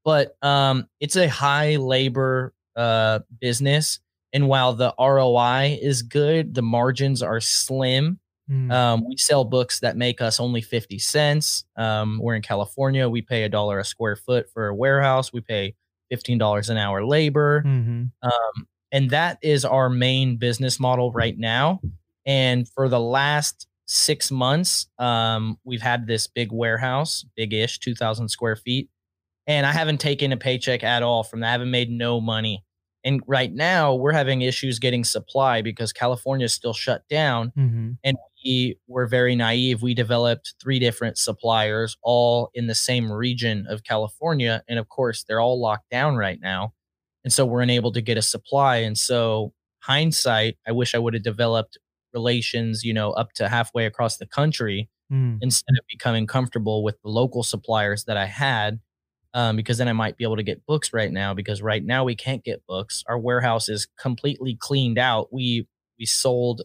But 0.04 0.36
um, 0.42 0.88
it's 1.00 1.16
a 1.16 1.30
high 1.30 1.76
labor 1.76 2.54
uh, 2.76 3.20
business, 3.40 4.00
and 4.34 4.48
while 4.48 4.74
the 4.74 4.94
ROI 5.00 5.78
is 5.82 6.02
good, 6.02 6.56
the 6.56 6.64
margins 6.64 7.22
are 7.22 7.40
slim. 7.40 8.20
Mm. 8.50 8.72
Um, 8.72 9.06
we 9.08 9.18
sell 9.18 9.46
books 9.46 9.80
that 9.82 9.96
make 9.96 10.22
us 10.22 10.40
only 10.40 10.62
50 10.62 10.98
cents. 11.00 11.66
Um, 11.76 12.20
we're 12.22 12.36
in 12.36 12.42
California. 12.42 13.08
We 13.08 13.22
pay 13.22 13.44
a 13.44 13.50
dollar 13.50 13.80
a 13.80 13.86
square 13.86 14.16
foot 14.16 14.50
for 14.52 14.68
a 14.68 14.76
warehouse. 14.76 15.32
We 15.32 15.42
pay 15.42 15.76
$15 16.12 16.70
an 16.70 16.78
hour 16.78 17.06
labor. 17.06 17.62
Mhm. 17.66 18.12
Um, 18.24 18.68
and 18.92 19.10
that 19.12 19.38
is 19.44 19.66
our 19.66 19.90
main 19.90 20.38
business 20.38 20.80
model 20.80 21.12
right 21.12 21.38
now. 21.38 21.80
And 22.26 22.68
for 22.68 22.90
the 22.90 23.00
last 23.00 23.68
six 23.86 24.32
months, 24.32 24.88
um, 24.98 25.58
we've 25.64 25.82
had 25.82 26.08
this 26.08 26.26
big 26.28 26.52
warehouse, 26.52 27.26
big 27.36 27.54
ish, 27.54 27.80
2,000 27.80 28.30
square 28.30 28.56
feet. 28.56 28.90
And 29.46 29.66
I 29.66 29.72
haven't 29.72 30.00
taken 30.00 30.32
a 30.32 30.38
paycheck 30.38 30.84
at 30.84 31.02
all 31.04 31.24
from 31.24 31.40
that. 31.42 31.50
I 31.50 31.52
haven't 31.52 31.72
made 31.72 31.90
no 31.92 32.20
money. 32.22 32.64
And 33.04 33.22
right 33.28 33.52
now, 33.52 33.96
we're 33.96 34.12
having 34.12 34.42
issues 34.42 34.78
getting 34.78 35.04
supply 35.04 35.62
because 35.62 35.94
California 35.94 36.46
is 36.46 36.54
still 36.54 36.74
shut 36.74 37.08
down 37.08 37.52
Mhm. 37.58 37.98
We 38.44 38.78
were 38.88 39.08
very 39.08 39.36
naive. 39.36 39.82
We 39.82 39.94
developed 39.94 40.54
three 40.62 40.80
different 40.80 41.18
suppliers, 41.18 41.98
all 42.02 42.50
in 42.54 42.68
the 42.68 42.76
same 42.76 43.12
region 43.12 43.66
of 43.70 43.84
California. 43.84 44.64
And 44.68 44.80
of 44.80 44.90
course, 44.90 45.24
they're 45.24 45.42
all 45.42 45.60
locked 45.60 45.90
down 45.90 46.16
right 46.16 46.40
now. 46.42 46.74
And 47.24 47.34
so 47.34 47.46
we're 47.46 47.62
unable 47.62 47.92
to 47.92 48.02
get 48.02 48.18
a 48.18 48.22
supply. 48.22 48.78
And 48.78 48.98
so, 48.98 49.54
hindsight, 49.82 50.58
I 50.68 50.72
wish 50.72 50.96
I 50.96 51.00
would 51.00 51.14
have 51.14 51.24
developed 51.24 51.78
relations, 52.14 52.84
you 52.84 52.94
know, 52.94 53.12
up 53.12 53.34
to 53.34 53.48
halfway 53.50 53.86
across 53.86 54.18
the 54.18 54.26
country 54.28 54.90
Mm. 55.12 55.40
instead 55.42 55.74
of 55.80 55.84
becoming 55.90 56.28
comfortable 56.28 56.84
with 56.84 57.02
the 57.02 57.10
local 57.10 57.42
suppliers 57.42 58.04
that 58.06 58.16
I 58.16 58.26
had. 58.28 58.80
Um, 59.34 59.56
because 59.56 59.80
then 59.80 59.88
I 59.88 59.94
might 59.94 60.18
be 60.18 60.24
able 60.24 60.36
to 60.38 60.44
get 60.44 60.66
books 60.68 60.94
right 60.94 61.12
now. 61.12 61.34
Because 61.34 61.64
right 61.64 61.84
now 61.84 62.04
we 62.04 62.16
can't 62.16 62.44
get 62.44 62.64
books. 62.68 63.04
Our 63.08 63.18
warehouse 63.18 63.70
is 63.70 63.88
completely 64.00 64.56
cleaned 64.56 65.00
out. 65.00 65.34
We 65.34 65.68
we 65.98 66.06
sold 66.06 66.62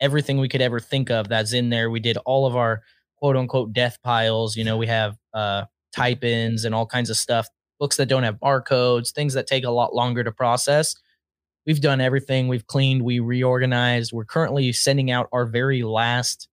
everything 0.00 0.38
we 0.38 0.48
could 0.48 0.60
ever 0.62 0.80
think 0.80 1.10
of 1.10 1.28
that's 1.28 1.52
in 1.52 1.70
there. 1.70 1.90
We 1.90 2.00
did 2.00 2.16
all 2.18 2.46
of 2.46 2.56
our 2.56 2.82
quote 3.18 3.36
unquote 3.36 3.72
death 3.72 3.98
piles. 4.02 4.56
You 4.56 4.64
know, 4.64 4.76
we 4.76 4.86
have 4.86 5.16
uh, 5.32 5.64
type 5.94 6.24
ins 6.24 6.64
and 6.64 6.74
all 6.74 6.86
kinds 6.86 7.10
of 7.10 7.16
stuff, 7.16 7.46
books 7.78 7.96
that 7.96 8.06
don't 8.06 8.22
have 8.24 8.36
barcodes, 8.36 9.12
things 9.12 9.34
that 9.34 9.46
take 9.46 9.64
a 9.64 9.70
lot 9.70 9.94
longer 9.94 10.22
to 10.24 10.32
process. 10.32 10.94
We've 11.66 11.80
done 11.80 12.00
everything. 12.00 12.48
We've 12.48 12.66
cleaned, 12.66 13.02
we 13.02 13.20
reorganized. 13.20 14.12
We're 14.12 14.26
currently 14.26 14.70
sending 14.72 15.10
out 15.10 15.28
our 15.32 15.46
very 15.46 15.82
last 15.82 16.48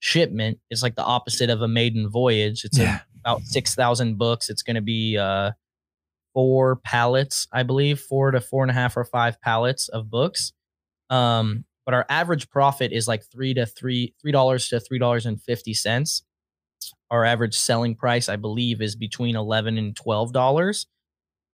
shipment. 0.00 0.58
It's 0.70 0.82
like 0.82 0.96
the 0.96 1.04
opposite 1.04 1.50
of 1.50 1.62
a 1.62 1.68
maiden 1.68 2.08
voyage. 2.08 2.64
It's 2.64 2.78
a 2.78 2.82
Yeah. 2.82 3.00
about 3.24 3.42
6,000 3.42 4.18
books. 4.18 4.50
It's 4.50 4.62
going 4.62 4.74
to 4.74 4.80
be 4.82 5.16
uh, 5.18 5.52
four 6.34 6.76
pallets, 6.76 7.46
I 7.52 7.62
believe, 7.62 8.00
four 8.00 8.32
to 8.32 8.40
four 8.40 8.64
and 8.64 8.70
a 8.70 8.74
half 8.74 8.96
or 8.96 9.04
five 9.04 9.40
pallets 9.40 9.88
of 9.88 10.10
books. 10.10 10.52
Um, 11.10 11.64
but 11.86 11.94
our 11.94 12.04
average 12.10 12.50
profit 12.50 12.92
is 12.92 13.08
like 13.08 13.24
three 13.24 13.54
to 13.54 13.64
three, 13.64 14.12
three 14.20 14.32
dollars 14.32 14.68
to 14.68 14.80
three 14.80 14.98
dollars 14.98 15.24
and 15.24 15.40
fifty 15.40 15.72
cents. 15.72 16.24
Our 17.10 17.24
average 17.24 17.54
selling 17.56 17.94
price, 17.94 18.28
I 18.28 18.36
believe, 18.36 18.82
is 18.82 18.96
between 18.96 19.36
eleven 19.36 19.78
and 19.78 19.96
twelve 19.96 20.32
dollars. 20.32 20.86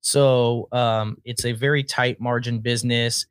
So 0.01 0.68
um, 0.72 1.18
it's 1.24 1.45
a 1.45 1.53
very 1.53 1.85
tight 1.85 2.20
margin 2.20 2.59
business. 2.61 3.26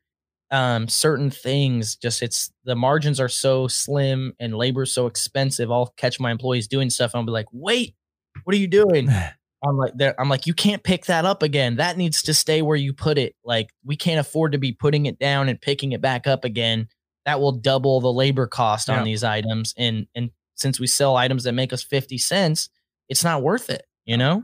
Um, 0.52 0.88
certain 0.88 1.32
things, 1.32 1.96
just 1.96 2.22
it's 2.22 2.52
the 2.66 2.76
margins 2.76 3.20
are 3.20 3.30
so 3.30 3.68
slim 3.68 4.34
and 4.40 4.54
labor 4.54 4.86
so 4.86 5.08
expensive. 5.08 5.72
I'll 5.72 5.94
catch 5.98 6.20
my 6.20 6.30
employees 6.30 6.68
doing 6.68 6.90
stuff. 6.90 7.14
And 7.14 7.20
I'll 7.20 7.26
be 7.26 7.32
like, 7.32 7.48
"Wait, 7.52 7.96
what 8.44 8.56
are 8.56 8.60
you 8.60 8.68
doing?" 8.68 9.10
I'm 9.64 9.78
like, 9.78 9.94
I'm 10.18 10.30
like, 10.30 10.48
you 10.48 10.54
can't 10.54 10.84
pick 10.84 11.06
that 11.06 11.24
up 11.26 11.44
again. 11.44 11.76
That 11.76 11.98
needs 11.98 12.24
to 12.24 12.34
stay 12.34 12.62
where 12.62 12.78
you 12.78 12.94
put 12.94 13.18
it. 13.18 13.36
Like, 13.44 13.70
we 13.86 13.96
can't 13.96 14.20
afford 14.20 14.54
to 14.54 14.58
be 14.58 14.72
putting 14.72 15.06
it 15.06 15.20
down 15.20 15.50
and 15.50 15.62
picking 15.62 15.92
it 15.92 16.02
back 16.02 16.26
up 16.26 16.44
again. 16.44 16.88
That 17.26 17.40
will 17.40 17.52
double 17.52 18.02
the 18.02 18.12
labor 18.12 18.48
cost 18.48 18.88
Yeah. 18.88 18.98
on 18.98 19.04
these 19.06 19.24
items. 19.24 19.74
And 19.78 20.08
and 20.16 20.32
since 20.56 20.80
we 20.80 20.88
sell 20.88 21.16
items 21.16 21.44
that 21.44 21.54
make 21.54 21.74
us 21.74 21.84
50 21.84 22.18
cents, 22.18 22.70
it's 23.10 23.24
not 23.24 23.44
worth 23.44 23.70
it, 23.70 23.86
you 24.06 24.18
know? 24.18 24.44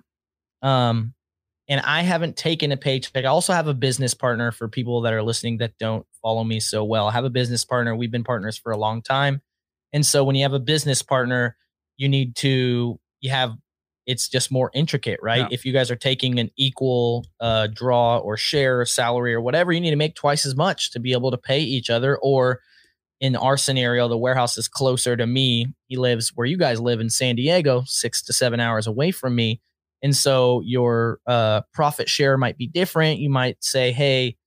Um, 0.61 1.13
and 1.69 1.81
I 1.81 2.01
haven't 2.01 2.37
taken 2.37 2.71
a 2.71 2.77
paycheck. 2.77 3.23
I 3.25 3.27
also 3.27 3.53
have 3.53 3.67
a 3.67 3.73
business 3.73 4.13
partner 4.13 4.51
for 4.51 4.67
people 4.67 5.01
that 5.01 5.13
are 5.13 5.21
listening 5.23 5.57
that 5.57 5.77
don't 5.79 6.05
follow 6.21 6.43
me 6.43 6.59
so 6.59 6.83
well. 6.83 7.07
I 7.07 7.11
have 7.11 7.25
a 7.25 7.29
business 7.29 7.65
partner. 7.65 7.95
We've 7.95 8.11
been 8.11 8.23
partners 8.23 8.57
for 8.57 8.71
a 8.71 8.77
long 8.77 9.01
time. 9.01 9.41
And 9.93 10.05
so 10.05 10.23
when 10.23 10.35
you 10.35 10.43
have 10.43 10.53
a 10.53 10.59
business 10.59 11.01
partner, 11.01 11.57
you 11.97 12.07
need 12.07 12.35
to 12.37 12.99
you 13.19 13.31
have 13.31 13.55
it's 14.07 14.29
just 14.29 14.51
more 14.51 14.71
intricate, 14.73 15.19
right? 15.21 15.39
Yeah. 15.41 15.47
If 15.51 15.65
you 15.65 15.73
guys 15.73 15.91
are 15.91 15.97
taking 15.97 16.39
an 16.39 16.49
equal 16.55 17.25
uh, 17.41 17.67
draw 17.67 18.17
or 18.17 18.37
share 18.37 18.79
or 18.79 18.85
salary 18.85 19.33
or 19.33 19.41
whatever, 19.41 19.73
you 19.73 19.81
need 19.81 19.91
to 19.91 19.97
make 19.97 20.15
twice 20.15 20.45
as 20.45 20.55
much 20.55 20.91
to 20.91 20.99
be 20.99 21.11
able 21.11 21.29
to 21.29 21.37
pay 21.37 21.59
each 21.59 21.89
other. 21.89 22.17
Or 22.17 22.61
in 23.19 23.35
our 23.35 23.57
scenario, 23.57 24.07
the 24.07 24.17
warehouse 24.17 24.57
is 24.57 24.69
closer 24.69 25.17
to 25.17 25.27
me. 25.27 25.67
He 25.87 25.97
lives 25.97 26.31
where 26.33 26.47
you 26.47 26.57
guys 26.57 26.79
live 26.79 27.01
in 27.01 27.09
San 27.09 27.35
Diego, 27.35 27.83
six 27.85 28.21
to 28.23 28.33
seven 28.33 28.61
hours 28.61 28.87
away 28.87 29.11
from 29.11 29.35
me. 29.35 29.61
And 30.01 30.15
so 30.15 30.61
your 30.63 31.19
uh, 31.27 31.61
profit 31.73 32.07
share 32.07 32.37
might 32.37 32.57
be 32.57 32.67
different. 32.67 33.19
You 33.19 33.29
might 33.29 33.61
say, 33.61 33.91
hey, 33.91 34.37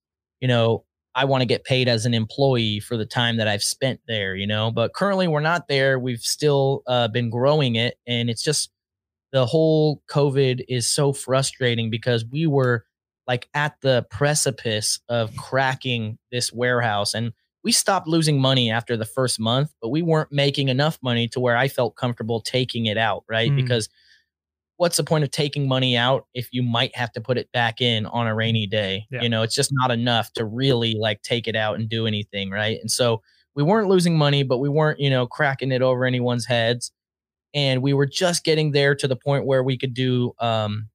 you 0.40 0.48
know, 0.48 0.84
I 1.14 1.24
want 1.26 1.42
to 1.42 1.46
get 1.46 1.64
paid 1.64 1.88
as 1.88 2.06
an 2.06 2.14
employee 2.14 2.80
for 2.80 2.96
the 2.96 3.04
time 3.04 3.36
that 3.36 3.48
I've 3.48 3.64
spent 3.64 4.00
there, 4.06 4.36
you 4.36 4.46
know, 4.46 4.70
but 4.70 4.94
currently 4.94 5.28
we're 5.28 5.40
not 5.40 5.68
there. 5.68 5.98
We've 5.98 6.20
still 6.20 6.82
uh, 6.86 7.08
been 7.08 7.28
growing 7.28 7.74
it. 7.74 7.98
And 8.06 8.30
it's 8.30 8.42
just 8.42 8.70
the 9.32 9.46
whole 9.46 10.02
COVID 10.10 10.64
is 10.68 10.88
so 10.88 11.12
frustrating 11.12 11.90
because 11.90 12.24
we 12.24 12.46
were 12.46 12.84
like 13.26 13.48
at 13.54 13.76
the 13.80 14.06
precipice 14.10 14.98
of 15.08 15.34
cracking 15.36 16.18
this 16.32 16.52
warehouse 16.52 17.14
and 17.14 17.32
we 17.62 17.72
stopped 17.72 18.08
losing 18.08 18.40
money 18.40 18.70
after 18.70 18.96
the 18.96 19.04
first 19.04 19.38
month, 19.38 19.72
but 19.82 19.90
we 19.90 20.02
weren't 20.02 20.32
making 20.32 20.68
enough 20.68 20.98
money 21.02 21.28
to 21.28 21.40
where 21.40 21.56
I 21.56 21.68
felt 21.68 21.94
comfortable 21.94 22.40
taking 22.40 22.86
it 22.86 22.96
out, 22.96 23.24
right? 23.28 23.50
Mm. 23.50 23.56
Because 23.56 23.88
what's 24.78 24.96
the 24.96 25.04
point 25.04 25.24
of 25.24 25.30
taking 25.30 25.68
money 25.68 25.96
out 25.96 26.26
if 26.32 26.48
you 26.52 26.62
might 26.62 26.96
have 26.96 27.12
to 27.12 27.20
put 27.20 27.36
it 27.36 27.52
back 27.52 27.82
in 27.82 28.06
on 28.06 28.26
a 28.26 28.34
rainy 28.34 28.66
day? 28.66 29.06
Yeah. 29.10 29.20
You 29.22 29.28
know, 29.28 29.42
it's 29.42 29.54
just 29.54 29.70
not 29.72 29.90
enough 29.90 30.32
to 30.34 30.44
really 30.44 30.96
like 30.98 31.22
take 31.22 31.46
it 31.46 31.54
out 31.54 31.78
and 31.78 31.88
do 31.88 32.06
anything, 32.06 32.50
right? 32.50 32.78
And 32.80 32.90
so 32.90 33.20
we 33.54 33.62
weren't 33.62 33.88
losing 33.88 34.16
money, 34.16 34.42
but 34.42 34.58
we 34.58 34.70
weren't, 34.70 34.98
you 34.98 35.10
know, 35.10 35.26
cracking 35.26 35.70
it 35.70 35.82
over 35.82 36.06
anyone's 36.06 36.46
heads. 36.46 36.92
And 37.54 37.82
we 37.82 37.92
were 37.92 38.06
just 38.06 38.44
getting 38.44 38.72
there 38.72 38.94
to 38.94 39.08
the 39.08 39.16
point 39.16 39.46
where 39.46 39.62
we 39.62 39.76
could 39.78 39.94
do 39.94 40.32
um 40.38 40.88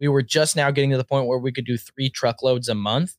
we 0.00 0.08
were 0.08 0.22
just 0.22 0.54
now 0.56 0.70
getting 0.70 0.90
to 0.90 0.96
the 0.96 1.04
point 1.04 1.26
where 1.26 1.38
we 1.38 1.50
could 1.52 1.64
do 1.66 1.76
three 1.76 2.10
truckloads 2.10 2.68
a 2.68 2.74
month. 2.74 3.16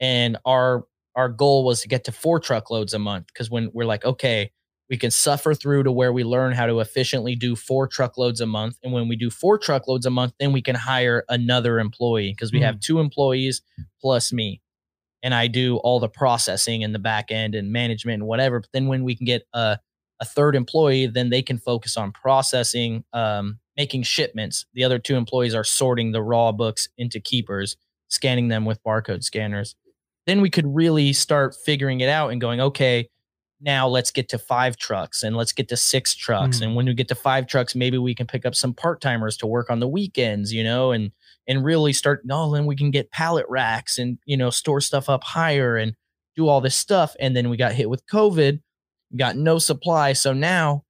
And 0.00 0.36
our 0.44 0.84
our 1.14 1.28
goal 1.28 1.64
was 1.64 1.82
to 1.82 1.88
get 1.88 2.04
to 2.04 2.12
four 2.12 2.40
truckloads 2.40 2.94
a 2.94 2.98
month 2.98 3.26
because 3.28 3.50
when 3.50 3.70
we're 3.72 3.84
like, 3.86 4.04
okay, 4.04 4.50
We 4.92 4.98
can 4.98 5.10
suffer 5.10 5.54
through 5.54 5.84
to 5.84 5.92
where 5.92 6.12
we 6.12 6.22
learn 6.22 6.52
how 6.52 6.66
to 6.66 6.80
efficiently 6.80 7.34
do 7.34 7.56
four 7.56 7.86
truckloads 7.88 8.42
a 8.42 8.46
month. 8.46 8.76
And 8.82 8.92
when 8.92 9.08
we 9.08 9.16
do 9.16 9.30
four 9.30 9.56
truckloads 9.56 10.04
a 10.04 10.10
month, 10.10 10.34
then 10.38 10.52
we 10.52 10.60
can 10.60 10.74
hire 10.74 11.24
another 11.30 11.78
employee 11.80 12.30
because 12.32 12.52
we 12.52 12.60
have 12.60 12.78
two 12.78 13.00
employees 13.00 13.62
plus 14.02 14.34
me. 14.34 14.60
And 15.22 15.32
I 15.34 15.46
do 15.46 15.76
all 15.78 15.98
the 15.98 16.10
processing 16.10 16.84
and 16.84 16.94
the 16.94 16.98
back 16.98 17.30
end 17.30 17.54
and 17.54 17.72
management 17.72 18.20
and 18.20 18.26
whatever. 18.28 18.60
But 18.60 18.68
then 18.74 18.86
when 18.86 19.02
we 19.02 19.14
can 19.16 19.24
get 19.24 19.46
a, 19.54 19.78
a 20.22 20.24
third 20.24 20.54
employee, 20.54 21.06
then 21.06 21.30
they 21.30 21.42
can 21.42 21.58
focus 21.58 21.96
on 21.96 22.12
processing, 22.12 23.04
um, 23.12 23.58
making 23.76 24.04
shipments. 24.04 24.64
The 24.72 24.84
other 24.84 25.00
two 25.00 25.16
employees 25.16 25.52
are 25.52 25.64
sorting 25.64 26.12
the 26.12 26.22
raw 26.22 26.52
books 26.52 26.88
into 26.96 27.18
keepers, 27.18 27.76
scanning 28.06 28.46
them 28.46 28.64
with 28.64 28.82
barcode 28.84 29.24
scanners. 29.24 29.74
Then 30.26 30.40
we 30.40 30.48
could 30.48 30.72
really 30.72 31.12
start 31.12 31.56
figuring 31.56 32.00
it 32.00 32.08
out 32.08 32.30
and 32.30 32.40
going, 32.40 32.60
okay, 32.60 33.08
now 33.60 33.88
let's 33.88 34.12
get 34.12 34.28
to 34.28 34.38
five 34.38 34.76
trucks 34.76 35.24
and 35.24 35.36
let's 35.36 35.52
get 35.52 35.68
to 35.70 35.76
six 35.76 36.14
trucks. 36.14 36.60
Mm. 36.60 36.62
And 36.62 36.76
when 36.76 36.86
we 36.86 36.94
get 36.94 37.08
to 37.08 37.16
five 37.16 37.48
trucks, 37.48 37.74
maybe 37.74 37.98
we 37.98 38.14
can 38.14 38.28
pick 38.28 38.46
up 38.46 38.54
some 38.54 38.74
part 38.74 39.00
timers 39.00 39.36
to 39.38 39.46
work 39.48 39.70
on 39.70 39.80
the 39.80 39.88
weekends, 39.88 40.52
you 40.52 40.62
know, 40.62 40.92
and 40.92 41.10
and 41.48 41.64
really 41.64 41.92
start. 41.92 42.22
No, 42.24 42.52
then 42.52 42.66
we 42.66 42.76
can 42.76 42.92
get 42.92 43.10
pallet 43.10 43.46
racks 43.48 43.98
and 43.98 44.18
you 44.24 44.36
know 44.36 44.50
store 44.50 44.80
stuff 44.80 45.08
up 45.08 45.24
higher 45.24 45.76
and 45.76 45.94
do 46.36 46.46
all 46.46 46.60
this 46.60 46.76
stuff. 46.76 47.16
And 47.18 47.36
then 47.36 47.50
we 47.50 47.56
got 47.56 47.72
hit 47.72 47.90
with 47.90 48.06
COVID, 48.06 48.60
we 49.12 49.18
got 49.18 49.36
no 49.36 49.58
supply. 49.58 50.12
So 50.14 50.32
now, 50.32 50.84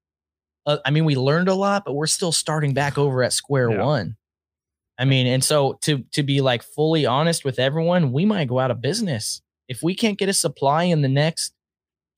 uh, 0.66 0.78
I 0.86 0.90
mean, 0.90 1.04
we 1.04 1.16
learned 1.16 1.48
a 1.48 1.54
lot, 1.54 1.84
but 1.84 1.94
we're 1.94 2.06
still 2.06 2.32
starting 2.32 2.72
back 2.72 2.96
over 2.96 3.22
at 3.22 3.32
square 3.32 3.70
Yeah. 3.70 3.84
one. 3.84 4.16
I 4.98 5.04
mean, 5.04 5.26
and 5.26 5.42
so 5.42 5.78
to 5.82 6.04
to 6.12 6.22
be 6.22 6.40
like 6.40 6.62
fully 6.62 7.04
honest 7.06 7.44
with 7.44 7.58
everyone, 7.58 8.12
we 8.12 8.24
might 8.24 8.46
go 8.48 8.58
out 8.60 8.70
of 8.70 8.80
business 8.80 9.42
if 9.68 9.82
we 9.82 9.94
can't 9.94 10.18
get 10.18 10.28
a 10.28 10.34
supply 10.34 10.84
in 10.84 11.02
the 11.02 11.08
next 11.08 11.54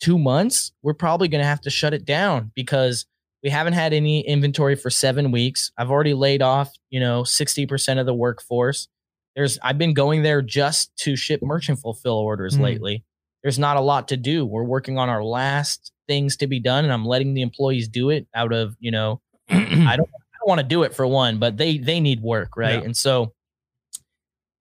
two 0.01 0.19
months. 0.19 0.73
We're 0.83 0.93
probably 0.95 1.29
going 1.29 1.41
to 1.43 1.47
have 1.49 1.61
to 1.63 1.71
shut 1.71 1.95
it 1.95 2.05
down 2.05 2.51
because 2.55 3.07
we 3.43 3.51
haven't 3.51 3.75
had 3.75 3.93
any 3.93 4.21
inventory 4.27 4.75
for 4.75 4.91
seven 4.91 5.31
weeks. 5.31 5.71
I've 5.79 5.91
already 5.91 6.15
laid 6.15 6.43
off, 6.43 6.73
you 6.91 7.01
know, 7.01 7.25
sixty 7.25 7.65
percent 7.65 8.01
of 8.01 8.07
the 8.07 8.15
workforce. 8.15 8.89
There's 9.37 9.59
I've 9.63 9.79
been 9.79 9.95
going 9.95 10.23
there 10.23 10.43
just 10.43 10.95
to 10.99 11.17
ship 11.17 11.41
merchant 11.43 11.79
fulfill 11.79 12.15
orders 12.19 12.57
Mm. 12.59 12.61
lately. 12.63 13.05
There's 13.43 13.59
not 13.59 13.77
a 13.77 13.81
lot 13.81 14.09
to 14.09 14.17
do. 14.17 14.45
We're 14.45 14.65
working 14.65 14.99
on 14.99 15.09
our 15.09 15.23
last 15.25 15.93
things 16.09 16.37
to 16.39 16.47
be 16.47 16.61
done, 16.61 16.85
and 16.85 16.93
I'm 16.93 17.05
letting 17.05 17.35
the 17.35 17.43
employees 17.43 17.89
do 17.89 18.11
it 18.11 18.27
out 18.35 18.53
of 18.53 18.77
you 18.81 18.91
know 18.91 19.21
I 19.51 19.57
don't 19.97 20.09
I 20.11 20.37
don't 20.39 20.49
want 20.49 20.61
to 20.61 20.67
do 20.67 20.83
it 20.83 20.95
for 20.95 21.07
one, 21.07 21.39
but 21.39 21.57
they 21.57 21.79
they 21.79 22.01
need 22.01 22.21
work, 22.21 22.57
right? 22.57 22.79
Yeah. 22.81 22.85
And 22.85 22.97
so 22.97 23.33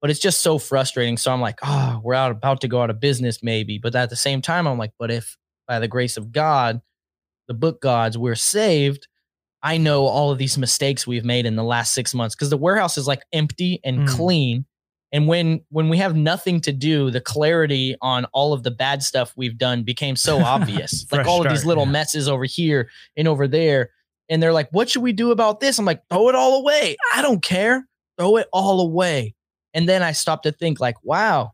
but 0.02 0.10
it's 0.10 0.20
just 0.20 0.42
so 0.42 0.58
frustrating. 0.58 1.16
So 1.16 1.32
I'm 1.32 1.40
like, 1.40 1.60
oh, 1.64 2.02
we're 2.04 2.14
out 2.14 2.32
about 2.32 2.60
to 2.62 2.68
go 2.68 2.82
out 2.82 2.90
of 2.90 3.00
business, 3.00 3.42
maybe. 3.42 3.78
But 3.78 3.96
at 3.96 4.10
the 4.10 4.18
same 4.18 4.42
time, 4.42 4.68
I'm 4.68 4.78
like, 4.78 4.92
but 5.00 5.10
if 5.10 5.38
by 5.66 5.80
the 5.80 5.88
grace 5.88 6.18
of 6.18 6.34
God, 6.34 6.82
the 7.48 7.54
book 7.54 7.82
gods, 7.82 8.18
we're 8.18 8.36
saved, 8.36 9.08
I 9.62 9.78
know 9.78 10.06
all 10.06 10.30
of 10.30 10.38
these 10.38 10.58
mistakes 10.58 11.08
we've 11.08 11.24
made 11.24 11.46
in 11.46 11.56
the 11.56 11.64
last 11.64 11.94
six 11.94 12.14
months 12.14 12.36
because 12.36 12.50
the 12.50 12.58
warehouse 12.58 12.98
is 12.98 13.08
like 13.08 13.22
empty 13.32 13.80
and 13.86 14.00
Mm. 14.02 14.08
clean. 14.10 14.66
And 15.14 15.28
when 15.28 15.62
when 15.70 15.88
we 15.90 15.98
have 16.00 16.16
nothing 16.16 16.60
to 16.62 16.74
do, 16.74 17.10
the 17.12 17.22
clarity 17.22 17.96
on 18.02 18.26
all 18.34 18.52
of 18.52 18.64
the 18.64 18.72
bad 18.72 19.04
stuff 19.04 19.32
we've 19.38 19.58
done 19.58 19.84
became 19.84 20.16
so 20.18 20.40
obvious. 20.44 21.06
like 21.12 21.26
all 21.28 21.46
of 21.46 21.50
these 21.50 21.66
little 21.66 21.86
yeah. 21.86 21.92
messes 21.92 22.28
over 22.28 22.44
here 22.46 22.90
and 23.16 23.28
over 23.28 23.48
there. 23.48 23.92
And 24.30 24.42
they're 24.42 24.52
like, 24.54 24.70
what 24.72 24.90
should 24.90 25.04
we 25.04 25.14
do 25.14 25.32
about 25.32 25.60
this? 25.60 25.78
I'm 25.80 25.86
like, 25.86 26.02
throw 26.10 26.28
it 26.30 26.36
all 26.36 26.60
away. 26.62 26.98
I 27.14 27.22
don't 27.22 27.44
care. 27.44 27.88
Throw 28.18 28.38
it 28.38 28.48
all 28.52 28.82
away. 28.82 29.36
And 29.74 29.88
then 29.88 30.02
I 30.02 30.14
stopped 30.14 30.44
to 30.44 30.52
think, 30.52 30.80
like, 30.80 30.96
wow, 31.04 31.52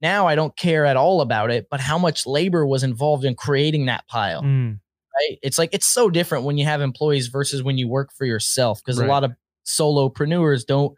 now 0.00 0.26
I 0.26 0.34
don't 0.34 0.56
care 0.56 0.86
at 0.86 0.96
all 0.96 1.20
about 1.20 1.50
it, 1.50 1.66
but 1.70 1.80
how 1.80 1.98
much 1.98 2.26
labor 2.26 2.64
was 2.66 2.82
involved 2.82 3.24
in 3.24 3.34
creating 3.34 3.86
that 3.86 4.06
pile, 4.08 4.42
Mm. 4.42 4.78
right? 5.20 5.38
It's 5.42 5.58
like, 5.58 5.70
it's 5.74 5.86
so 5.86 6.08
different 6.10 6.44
when 6.44 6.58
you 6.58 6.64
have 6.64 6.80
employees 6.80 7.26
versus 7.28 7.62
when 7.62 7.76
you 7.76 7.88
work 7.88 8.10
for 8.16 8.24
yourself 8.24 8.80
because 8.84 8.98
Right. 8.98 9.06
a 9.08 9.10
lot 9.12 9.24
of 9.24 9.32
solopreneurs 9.66 10.64
don't 10.66 10.96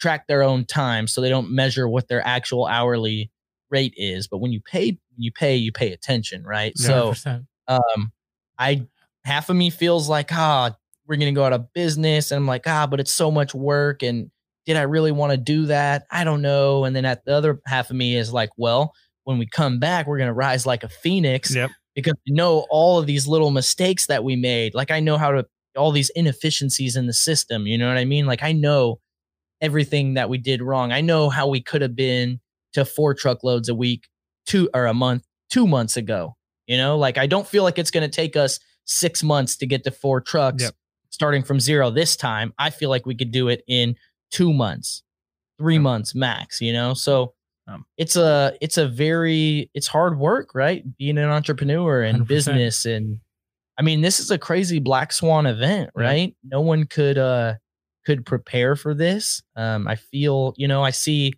track 0.00 0.26
their 0.26 0.42
own 0.42 0.64
time. 0.64 1.06
So 1.06 1.20
they 1.20 1.28
don't 1.28 1.50
measure 1.50 1.88
what 1.88 2.08
their 2.08 2.24
actual 2.26 2.66
hourly 2.66 3.30
rate 3.70 3.94
is. 3.96 4.28
But 4.28 4.38
when 4.38 4.52
you 4.52 4.60
pay, 4.60 4.86
when 4.90 5.22
you 5.22 5.32
pay, 5.32 5.56
you 5.56 5.72
pay 5.72 5.92
attention, 5.92 6.44
right? 6.44 6.76
So, 6.78 7.12
100%. 7.12 7.46
um 7.68 8.12
i 8.58 8.86
half 9.24 9.50
of 9.50 9.56
me 9.56 9.68
feels 9.70 10.08
like 10.08 10.32
ah 10.32 10.74
we're 11.06 11.16
gonna 11.16 11.32
go 11.32 11.44
out 11.44 11.52
of 11.52 11.72
business 11.74 12.30
and 12.30 12.38
i'm 12.38 12.46
like 12.46 12.62
ah 12.66 12.86
but 12.86 13.00
it's 13.00 13.12
so 13.12 13.30
much 13.30 13.54
work 13.54 14.02
and 14.02 14.30
did 14.64 14.76
i 14.76 14.82
really 14.82 15.12
want 15.12 15.30
to 15.32 15.36
do 15.36 15.66
that 15.66 16.06
i 16.10 16.24
don't 16.24 16.40
know 16.42 16.84
and 16.84 16.94
then 16.96 17.04
at 17.04 17.24
the 17.26 17.34
other 17.34 17.60
half 17.66 17.90
of 17.90 17.96
me 17.96 18.16
is 18.16 18.32
like 18.32 18.50
well 18.56 18.94
when 19.24 19.36
we 19.36 19.46
come 19.46 19.78
back 19.78 20.06
we're 20.06 20.16
gonna 20.18 20.32
rise 20.32 20.64
like 20.64 20.84
a 20.84 20.88
phoenix 20.88 21.54
Yep. 21.54 21.70
because 21.94 22.14
I 22.14 22.30
know 22.32 22.66
all 22.70 22.98
of 22.98 23.06
these 23.06 23.26
little 23.26 23.50
mistakes 23.50 24.06
that 24.06 24.24
we 24.24 24.36
made 24.36 24.74
like 24.74 24.90
i 24.90 25.00
know 25.00 25.18
how 25.18 25.32
to 25.32 25.44
all 25.76 25.90
these 25.92 26.08
inefficiencies 26.10 26.96
in 26.96 27.06
the 27.06 27.12
system 27.12 27.66
you 27.66 27.76
know 27.76 27.88
what 27.88 27.98
i 27.98 28.04
mean 28.06 28.24
like 28.26 28.42
i 28.42 28.52
know 28.52 29.00
everything 29.60 30.14
that 30.14 30.28
we 30.28 30.38
did 30.38 30.60
wrong 30.62 30.92
i 30.92 31.00
know 31.00 31.28
how 31.30 31.46
we 31.46 31.60
could 31.60 31.82
have 31.82 31.96
been 31.96 32.38
to 32.72 32.84
four 32.84 33.14
truckloads 33.14 33.68
a 33.68 33.74
week 33.74 34.06
two 34.46 34.68
or 34.74 34.86
a 34.86 34.94
month 34.94 35.24
two 35.50 35.66
months 35.66 35.96
ago 35.96 36.36
you 36.68 36.76
know, 36.76 36.98
like 36.98 37.16
I 37.16 37.28
don't 37.28 37.46
feel 37.46 37.62
like 37.62 37.78
it's 37.78 37.92
going 37.92 38.02
to 38.10 38.12
take 38.12 38.34
us 38.34 38.58
six 38.86 39.22
months 39.22 39.56
to 39.58 39.66
get 39.66 39.84
to 39.84 39.92
four 39.92 40.20
trucks 40.20 40.64
Yep. 40.64 40.74
starting 41.10 41.44
from 41.44 41.60
zero 41.60 41.92
this 41.92 42.16
time. 42.16 42.52
I 42.58 42.70
feel 42.70 42.90
like 42.90 43.06
we 43.06 43.14
could 43.14 43.30
do 43.30 43.46
it 43.46 43.62
in 43.68 43.94
two 44.32 44.52
months, 44.52 45.04
three 45.58 45.74
Yep. 45.74 45.82
months 45.82 46.14
max, 46.16 46.60
you 46.60 46.72
know? 46.72 46.92
So 46.94 47.34
Um, 47.68 47.86
it's 47.96 48.16
a, 48.16 48.56
it's 48.60 48.78
a 48.78 48.88
very, 48.88 49.70
it's 49.74 49.86
hard 49.86 50.18
work, 50.18 50.56
right? 50.56 50.82
Being 50.98 51.18
an 51.18 51.30
entrepreneur 51.30 52.02
and 52.02 52.22
100%. 52.22 52.26
business. 52.26 52.84
And 52.84 53.20
I 53.78 53.82
mean, 53.82 54.00
this 54.00 54.18
is 54.18 54.32
a 54.32 54.38
crazy 54.38 54.80
black 54.80 55.12
swan 55.12 55.46
event, 55.46 55.90
right? 55.94 56.34
No 56.42 56.62
one 56.62 56.86
could, 56.86 57.16
uh, 57.16 57.54
could 58.06 58.24
prepare 58.24 58.76
for 58.76 58.94
this. 58.94 59.42
Um, 59.56 59.86
I 59.88 59.96
feel, 59.96 60.54
you 60.56 60.68
know, 60.68 60.82
I 60.82 60.90
see, 60.90 61.34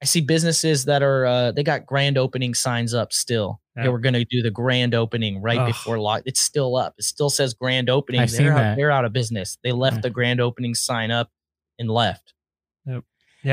I 0.00 0.06
see 0.06 0.20
businesses 0.20 0.84
that 0.86 1.02
are 1.02 1.26
uh, 1.26 1.52
they 1.52 1.62
got 1.64 1.84
grand 1.84 2.16
opening 2.16 2.54
signs 2.54 2.94
up 2.94 3.12
still. 3.12 3.60
Yeah. 3.76 3.82
They 3.82 3.88
were 3.88 3.98
going 3.98 4.14
to 4.14 4.24
do 4.24 4.40
the 4.40 4.50
grand 4.50 4.94
opening 4.94 5.42
right 5.42 5.58
Ugh. 5.58 5.66
before 5.66 5.98
lock. 5.98 6.22
It's 6.24 6.40
still 6.40 6.76
up. 6.76 6.94
It 6.98 7.04
still 7.04 7.28
says 7.30 7.52
grand 7.52 7.90
opening. 7.90 8.20
I've 8.20 8.30
they're 8.30 8.52
out, 8.52 8.56
that. 8.58 8.76
They're 8.76 8.92
out 8.92 9.04
of 9.04 9.12
business. 9.12 9.58
They 9.64 9.72
left 9.72 9.96
Yeah. 9.96 10.00
the 10.02 10.10
grand 10.10 10.40
opening 10.40 10.74
sign 10.74 11.10
up 11.10 11.30
and 11.78 11.90
left. 11.90 12.32
Yeah, 12.86 13.00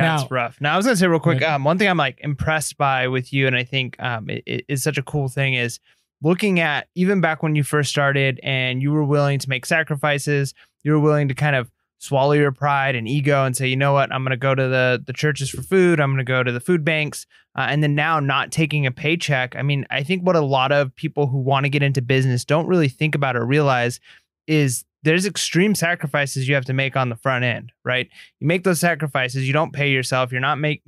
Now- 0.03 0.21
it's 0.21 0.31
rough. 0.31 0.61
Now 0.61 0.73
I 0.73 0.77
was 0.77 0.85
gonna 0.85 0.95
say 0.95 1.07
real 1.07 1.19
quick. 1.19 1.41
Right. 1.41 1.49
Um, 1.51 1.63
one 1.65 1.77
thing 1.77 1.89
I'm 1.89 1.97
like 1.97 2.19
impressed 2.21 2.77
by 2.77 3.07
with 3.09 3.33
you, 3.33 3.45
and 3.47 3.55
I 3.57 3.63
think 3.63 4.01
um, 4.01 4.29
it, 4.29 4.43
it 4.45 4.65
is 4.69 4.83
such 4.83 4.97
a 4.97 5.03
cool 5.03 5.27
thing 5.27 5.53
is 5.55 5.79
looking 6.21 6.59
at 6.61 6.87
even 6.95 7.19
back 7.19 7.43
when 7.43 7.55
you 7.55 7.63
first 7.63 7.89
started, 7.89 8.39
and 8.41 8.81
you 8.81 8.91
were 8.91 9.03
willing 9.03 9.39
to 9.39 9.49
make 9.49 9.65
sacrifices. 9.65 10.53
You 10.83 10.93
were 10.93 10.99
willing 10.99 11.27
to 11.27 11.33
kind 11.33 11.55
of 11.57 11.69
swallow 12.01 12.31
your 12.31 12.51
pride 12.51 12.95
and 12.95 13.07
ego 13.07 13.45
and 13.45 13.55
say, 13.55 13.67
you 13.67 13.75
know 13.75 13.93
what, 13.93 14.11
I'm 14.11 14.23
gonna 14.23 14.35
go 14.35 14.55
to 14.55 14.67
the 14.67 15.03
the 15.05 15.13
churches 15.13 15.49
for 15.49 15.61
food. 15.61 15.99
I'm 15.99 16.11
gonna 16.11 16.23
go 16.23 16.43
to 16.43 16.51
the 16.51 16.59
food 16.59 16.83
banks, 16.83 17.27
uh, 17.55 17.67
and 17.69 17.83
then 17.83 17.95
now 17.95 18.19
not 18.19 18.51
taking 18.51 18.85
a 18.85 18.91
paycheck. 18.91 19.55
I 19.55 19.61
mean, 19.61 19.85
I 19.89 20.03
think 20.03 20.25
what 20.25 20.35
a 20.35 20.41
lot 20.41 20.71
of 20.71 20.95
people 20.95 21.27
who 21.27 21.37
want 21.37 21.65
to 21.65 21.69
get 21.69 21.83
into 21.83 22.01
business 22.01 22.43
don't 22.43 22.67
really 22.67 22.89
think 22.89 23.13
about 23.13 23.35
or 23.35 23.45
realize 23.45 23.99
is 24.47 24.83
there's 25.03 25.25
extreme 25.25 25.75
sacrifices 25.75 26.47
you 26.47 26.55
have 26.55 26.65
to 26.65 26.73
make 26.73 26.95
on 26.95 27.09
the 27.09 27.15
front 27.15 27.43
end, 27.45 27.71
right? 27.85 28.09
you 28.39 28.47
make 28.47 28.63
those 28.63 28.79
sacrifices 28.79 29.47
you 29.47 29.53
don't 29.53 29.71
pay 29.71 29.89
yourself 29.89 30.31
you're 30.31 30.41
not 30.41 30.59
make 30.59 30.81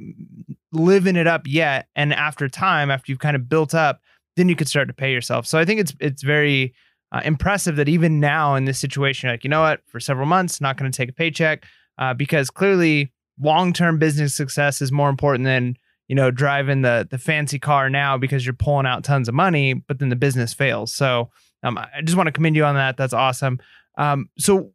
living 0.72 1.16
it 1.16 1.28
up 1.28 1.44
yet 1.46 1.88
and 1.96 2.14
after 2.14 2.50
time 2.50 2.92
after 2.92 3.12
you've 3.12 3.20
kind 3.20 3.36
of 3.36 3.48
built 3.48 3.74
up 3.74 4.02
then 4.36 4.50
you 4.50 4.56
could 4.56 4.68
start 4.68 4.88
to 4.88 4.94
pay 4.94 5.12
yourself 5.12 5.46
so 5.46 5.58
i 5.58 5.64
think 5.64 5.80
it's 5.80 5.94
it's 6.00 6.24
very 6.24 6.74
uh, 7.14 7.22
impressive 7.24 7.76
that 7.76 7.88
even 7.88 8.20
now 8.20 8.56
in 8.56 8.66
this 8.66 8.80
situation 8.80 9.30
like 9.30 9.44
you 9.44 9.50
know 9.50 9.62
what? 9.62 9.82
For 9.88 10.00
several 10.00 10.26
months 10.26 10.60
not 10.60 10.78
going 10.78 10.92
to 10.92 10.96
take 10.96 11.10
a 11.10 11.14
paycheck 11.14 11.66
uh, 11.98 12.14
because 12.14 12.50
clearly 12.50 13.12
long-term 13.40 14.00
business 14.00 14.36
success 14.36 14.82
is 14.82 14.92
more 14.92 15.10
important 15.10 15.46
than 15.46 15.78
you 16.08 16.16
know 16.16 16.32
driving 16.32 16.82
the 16.82 17.08
the 17.10 17.18
fancy 17.18 17.60
car 17.60 17.90
now 17.90 18.18
because 18.18 18.46
you're 18.46 18.54
pulling 18.54 18.86
out 18.86 19.04
tons 19.04 19.28
of 19.28 19.36
money 19.36 19.74
but 19.74 20.00
then 20.00 20.10
the 20.10 20.16
business 20.16 20.54
fails. 20.54 20.94
So 20.94 21.30
um, 21.62 21.78
i 21.78 22.02
just 22.04 22.18
want 22.18 22.28
to 22.28 22.32
commend 22.32 22.56
you 22.56 22.66
on 22.66 22.76
that. 22.76 22.98
That's 22.98 23.14
awesome. 23.14 23.60
Um, 23.98 24.30
so 24.38 24.72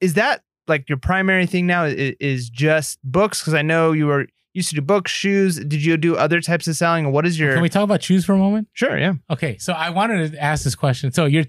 is 0.00 0.14
that 0.14 0.42
like 0.68 0.88
your 0.88 0.98
primary 0.98 1.46
thing 1.46 1.66
now? 1.66 1.84
Is, 1.84 2.14
is 2.20 2.50
just 2.50 2.98
books? 3.02 3.40
Because 3.40 3.54
i 3.54 3.62
know 3.62 3.92
you 3.92 4.06
were 4.06 4.26
used 4.54 4.68
to 4.70 4.74
do 4.76 4.80
books 4.80 5.10
shoes. 5.10 5.56
Did 5.56 5.84
you 5.84 5.96
do 5.96 6.16
other 6.16 6.40
types 6.40 6.66
of 6.66 6.76
selling? 6.76 7.12
What 7.12 7.26
is 7.26 7.38
your 7.38 7.52
Can 7.54 7.62
we 7.62 7.68
talk 7.68 7.84
about 7.84 8.02
shoes 8.02 8.24
for 8.24 8.34
a 8.34 8.38
moment? 8.38 8.68
sure 8.72 8.96
yeah. 8.96 9.14
Okay, 9.28 9.58
so 9.58 9.72
I 9.72 9.90
wanted 9.90 10.32
to 10.32 10.42
ask 10.42 10.64
this 10.64 10.74
question. 10.74 11.12
So 11.12 11.26
your 11.26 11.44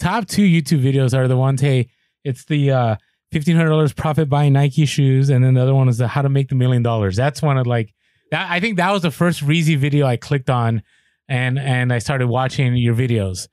top 0.00 0.26
two 0.26 0.42
YouTube 0.42 0.82
videos 0.82 1.16
are 1.16 1.28
the 1.28 1.36
ones, 1.36 1.60
hey, 1.60 1.88
it's 2.24 2.44
the 2.46 2.70
uh 2.72 2.96
fifteen 3.30 3.56
hundred 3.56 3.70
dollars 3.70 3.92
profit 3.92 4.28
buying 4.28 4.52
Nike 4.52 4.86
shoes, 4.86 5.30
and 5.30 5.44
then 5.44 5.54
the 5.54 5.62
other 5.62 5.74
one 5.74 5.88
is 5.88 5.98
the 5.98 6.08
how 6.08 6.22
to 6.22 6.28
make 6.28 6.48
the 6.48 6.54
million 6.56 6.82
dollars. 6.82 7.16
That's 7.16 7.40
one 7.42 7.58
of 7.58 7.66
like 7.66 7.94
that. 8.32 8.50
I 8.50 8.60
think 8.60 8.76
that 8.78 8.90
was 8.90 9.02
the 9.02 9.10
first 9.10 9.40
Reezy 9.44 9.76
video 9.76 10.06
I 10.06 10.16
clicked 10.16 10.50
on, 10.50 10.82
and 11.28 11.58
and 11.58 11.92
I 11.92 11.98
started 12.00 12.26
watching 12.28 12.74
your 12.76 12.94
videos. 12.94 13.48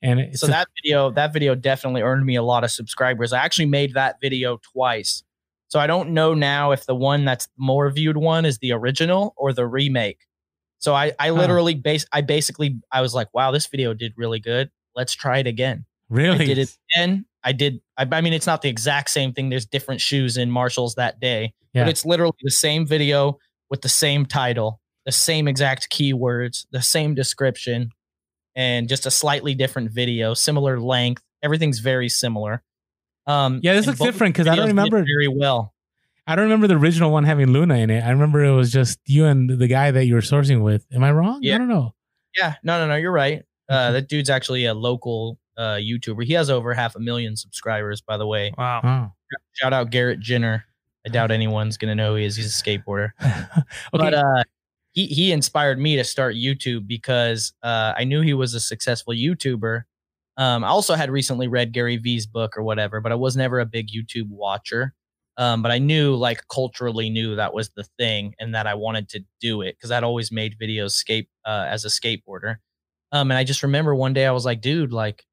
And 0.00 0.38
So 0.38 0.46
that 0.46 0.68
video, 0.80 1.10
that 1.10 1.32
video 1.32 1.56
definitely 1.56 2.02
earned 2.02 2.24
me 2.24 2.36
a 2.36 2.42
lot 2.42 2.62
of 2.62 2.70
subscribers. 2.70 3.32
I 3.32 3.38
actually 3.40 3.66
made 3.66 3.94
that 3.94 4.20
video 4.20 4.60
twice. 4.72 5.24
So 5.66 5.80
I 5.80 5.88
don't 5.88 6.10
know 6.10 6.34
now 6.34 6.70
if 6.70 6.86
the 6.86 6.94
one 6.94 7.24
that's 7.24 7.48
more 7.58 7.90
viewed 7.90 8.16
one 8.16 8.44
is 8.44 8.58
the 8.58 8.72
original 8.72 9.34
or 9.36 9.52
the 9.52 9.66
remake. 9.66 10.20
So 10.78 10.94
I, 10.94 11.12
I 11.18 11.28
Huh. 11.28 11.34
literally 11.34 11.74
base 11.74 12.06
I 12.12 12.20
basically 12.20 12.80
I 12.92 13.00
was 13.00 13.12
like, 13.12 13.26
wow, 13.34 13.50
this 13.50 13.66
video 13.66 13.92
did 13.92 14.12
really 14.16 14.38
good. 14.38 14.70
Let's 14.98 15.14
try 15.14 15.38
it 15.38 15.46
again. 15.46 15.86
Really? 16.10 16.40
I 16.40 16.44
did 16.44 16.58
it 16.58 16.76
again. 16.94 17.24
I 17.44 17.52
did. 17.52 17.80
I, 17.96 18.06
I 18.10 18.20
mean, 18.20 18.32
it's 18.34 18.46
not 18.46 18.60
the 18.62 18.68
exact 18.68 19.08
same 19.10 19.32
thing. 19.32 19.48
There's 19.48 19.64
different 19.64 20.00
shoes 20.02 20.36
in 20.36 20.50
Marshalls 20.50 20.96
that 20.96 21.20
day, 21.20 21.54
Yeah. 21.72 21.84
but 21.84 21.90
it's 21.90 22.04
literally 22.04 22.34
the 22.42 22.50
same 22.50 22.84
video 22.86 23.38
with 23.70 23.80
the 23.82 23.88
same 23.88 24.26
title, 24.26 24.80
the 25.06 25.12
same 25.12 25.46
exact 25.48 25.88
keywords, 25.90 26.66
the 26.72 26.82
same 26.82 27.14
description, 27.14 27.90
and 28.56 28.88
just 28.88 29.06
a 29.06 29.10
slightly 29.10 29.54
different 29.54 29.92
video, 29.92 30.34
similar 30.34 30.80
length. 30.80 31.22
Everything's 31.44 31.78
very 31.78 32.08
similar. 32.08 32.62
Um, 33.26 33.60
Yeah, 33.62 33.74
this 33.74 33.86
looks 33.86 34.00
different 34.00 34.34
because 34.34 34.48
I 34.48 34.56
don't 34.56 34.66
remember- 34.66 34.98
very 35.04 35.28
well. 35.28 35.72
I 36.26 36.34
don't 36.34 36.44
remember 36.44 36.66
the 36.66 36.74
original 36.76 37.10
one 37.10 37.24
having 37.24 37.46
Luna 37.52 37.76
in 37.76 37.88
it. 37.88 38.02
I 38.04 38.10
remember 38.10 38.44
it 38.44 38.52
was 38.54 38.70
just 38.70 38.98
you 39.06 39.24
and 39.24 39.48
the 39.48 39.66
guy 39.68 39.90
that 39.92 40.04
you 40.04 40.14
were 40.14 40.20
sourcing 40.20 40.62
with. 40.62 40.84
Am 40.92 41.02
I 41.02 41.10
wrong? 41.12 41.38
Yeah. 41.40 41.54
I 41.54 41.58
don't 41.58 41.68
know. 41.68 41.94
Yeah, 42.36 42.54
no, 42.62 42.78
no, 42.80 42.88
no, 42.88 42.96
you're 42.96 43.10
right. 43.12 43.44
Mm-hmm. 43.70 43.88
Uh, 43.88 43.92
that 43.92 44.08
dude's 44.08 44.30
actually 44.30 44.64
a 44.64 44.74
local 44.74 45.38
uh, 45.56 45.76
YouTuber. 45.76 46.24
He 46.24 46.32
has 46.34 46.50
over 46.50 46.72
half 46.74 46.96
a 46.96 47.00
million 47.00 47.36
subscribers, 47.36 48.00
by 48.00 48.16
the 48.16 48.26
way. 48.26 48.52
Wow. 48.56 48.80
Oh. 48.84 49.12
Shout 49.52 49.72
out 49.72 49.90
Garrett 49.90 50.20
Jenner. 50.20 50.64
I 51.06 51.10
doubt 51.10 51.30
anyone's 51.30 51.76
gonna 51.76 51.94
know 51.94 52.12
who 52.12 52.16
he 52.16 52.24
is. 52.24 52.36
He's 52.36 52.46
a 52.46 52.62
skateboarder. 52.62 53.10
okay. 53.22 53.62
But 53.92 54.14
uh, 54.14 54.44
he 54.92 55.06
he 55.06 55.32
inspired 55.32 55.78
me 55.78 55.96
to 55.96 56.04
start 56.04 56.34
YouTube 56.34 56.86
because 56.86 57.52
uh, 57.62 57.94
I 57.96 58.04
knew 58.04 58.20
he 58.20 58.34
was 58.34 58.54
a 58.54 58.60
successful 58.60 59.14
YouTuber. 59.14 59.82
Um, 60.36 60.64
I 60.64 60.68
also 60.68 60.94
had 60.94 61.10
recently 61.10 61.48
read 61.48 61.72
Gary 61.72 61.96
Vee's 61.96 62.26
book 62.26 62.56
or 62.56 62.62
whatever, 62.62 63.00
but 63.00 63.10
I 63.10 63.16
was 63.16 63.36
never 63.36 63.58
a 63.58 63.66
big 63.66 63.88
YouTube 63.90 64.28
watcher. 64.28 64.94
Um, 65.36 65.62
but 65.62 65.70
I 65.70 65.78
knew, 65.78 66.16
like, 66.16 66.42
culturally 66.48 67.10
knew 67.10 67.36
that 67.36 67.54
was 67.54 67.70
the 67.70 67.84
thing, 67.96 68.34
and 68.40 68.54
that 68.56 68.66
I 68.66 68.74
wanted 68.74 69.08
to 69.10 69.24
do 69.40 69.62
it 69.62 69.76
because 69.76 69.92
I'd 69.92 70.02
always 70.02 70.32
made 70.32 70.58
videos 70.58 70.92
skate 70.92 71.28
uh, 71.44 71.66
as 71.68 71.84
a 71.84 71.88
skateboarder. 71.88 72.56
Um, 73.12 73.30
and 73.30 73.38
I 73.38 73.44
just 73.44 73.62
remember 73.62 73.94
one 73.94 74.12
day 74.12 74.26
I 74.26 74.32
was 74.32 74.44
like, 74.44 74.60
dude, 74.60 74.92
like, 74.92 75.24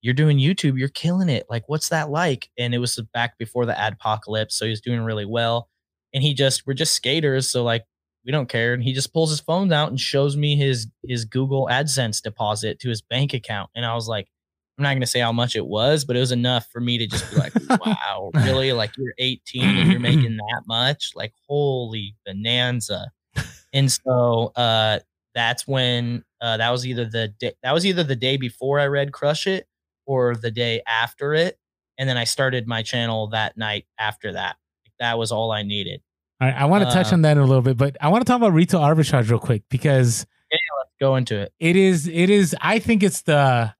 you're 0.00 0.14
doing 0.14 0.38
YouTube, 0.38 0.78
you're 0.78 0.88
killing 0.88 1.28
it. 1.28 1.46
Like, 1.50 1.68
what's 1.68 1.88
that 1.88 2.10
like? 2.10 2.50
And 2.58 2.74
it 2.74 2.78
was 2.78 3.00
back 3.12 3.36
before 3.38 3.66
the 3.66 3.72
adpocalypse, 3.72 4.52
so 4.52 4.64
he 4.64 4.70
was 4.70 4.80
doing 4.80 5.00
really 5.00 5.26
well. 5.26 5.68
And 6.14 6.22
he 6.22 6.34
just, 6.34 6.66
we're 6.66 6.74
just 6.74 6.94
skaters, 6.94 7.48
so 7.48 7.64
like, 7.64 7.84
we 8.24 8.32
don't 8.32 8.48
care. 8.48 8.74
And 8.74 8.82
he 8.82 8.92
just 8.92 9.12
pulls 9.12 9.30
his 9.30 9.40
phone 9.40 9.72
out 9.72 9.88
and 9.88 9.98
shows 9.98 10.36
me 10.36 10.54
his 10.54 10.86
his 11.02 11.24
Google 11.24 11.66
AdSense 11.70 12.20
deposit 12.22 12.78
to 12.80 12.88
his 12.90 13.00
bank 13.00 13.32
account. 13.32 13.70
And 13.74 13.86
I 13.86 13.94
was 13.94 14.06
like, 14.06 14.28
I'm 14.76 14.82
not 14.82 14.92
gonna 14.94 15.06
say 15.06 15.20
how 15.20 15.32
much 15.32 15.56
it 15.56 15.66
was, 15.66 16.04
but 16.04 16.14
it 16.14 16.20
was 16.20 16.32
enough 16.32 16.66
for 16.70 16.80
me 16.80 16.98
to 16.98 17.06
just 17.06 17.30
be 17.30 17.36
like, 17.38 17.52
wow, 17.80 18.30
really? 18.34 18.72
Like 18.72 18.90
you're 18.98 19.14
18 19.18 19.62
and 19.64 19.90
you're 19.90 20.00
making 20.12 20.36
that 20.36 20.62
much? 20.66 21.12
Like, 21.14 21.32
holy 21.48 22.14
bonanza. 22.26 23.10
And 23.72 23.90
so 23.90 24.52
uh 24.56 24.98
that's 25.34 25.66
when 25.66 26.24
uh 26.40 26.56
that 26.56 26.70
was 26.70 26.86
either 26.86 27.04
the 27.04 27.28
day 27.28 27.52
that 27.62 27.72
was 27.72 27.84
either 27.86 28.02
the 28.02 28.16
day 28.16 28.36
before 28.36 28.80
I 28.80 28.86
read 28.86 29.12
Crush 29.12 29.46
It 29.46 29.66
or 30.06 30.34
the 30.34 30.50
day 30.50 30.82
after 30.86 31.34
it. 31.34 31.58
And 31.98 32.08
then 32.08 32.16
I 32.16 32.24
started 32.24 32.66
my 32.66 32.82
channel 32.82 33.28
that 33.28 33.56
night 33.56 33.86
after 33.98 34.32
that. 34.32 34.56
That 35.00 35.18
was 35.18 35.32
all 35.32 35.50
I 35.50 35.62
needed. 35.62 36.00
All 36.40 36.48
right, 36.48 36.56
I 36.56 36.66
want 36.66 36.84
to 36.84 36.90
touch 36.90 37.12
uh, 37.12 37.16
on 37.16 37.22
that 37.22 37.36
in 37.36 37.42
a 37.42 37.46
little 37.46 37.62
bit, 37.62 37.76
but 37.76 37.96
I 38.00 38.08
want 38.08 38.24
to 38.24 38.30
talk 38.30 38.38
about 38.38 38.52
retail 38.52 38.80
arbitrage 38.80 39.28
real 39.28 39.40
quick 39.40 39.64
because 39.68 40.26
Go 41.00 41.14
into 41.14 41.36
it. 41.38 41.52
it 41.60 41.76
is 41.76 42.08
it 42.08 42.28
is 42.28 42.56
I 42.60 42.80
think 42.80 43.04
it's 43.04 43.22
the 43.22 43.72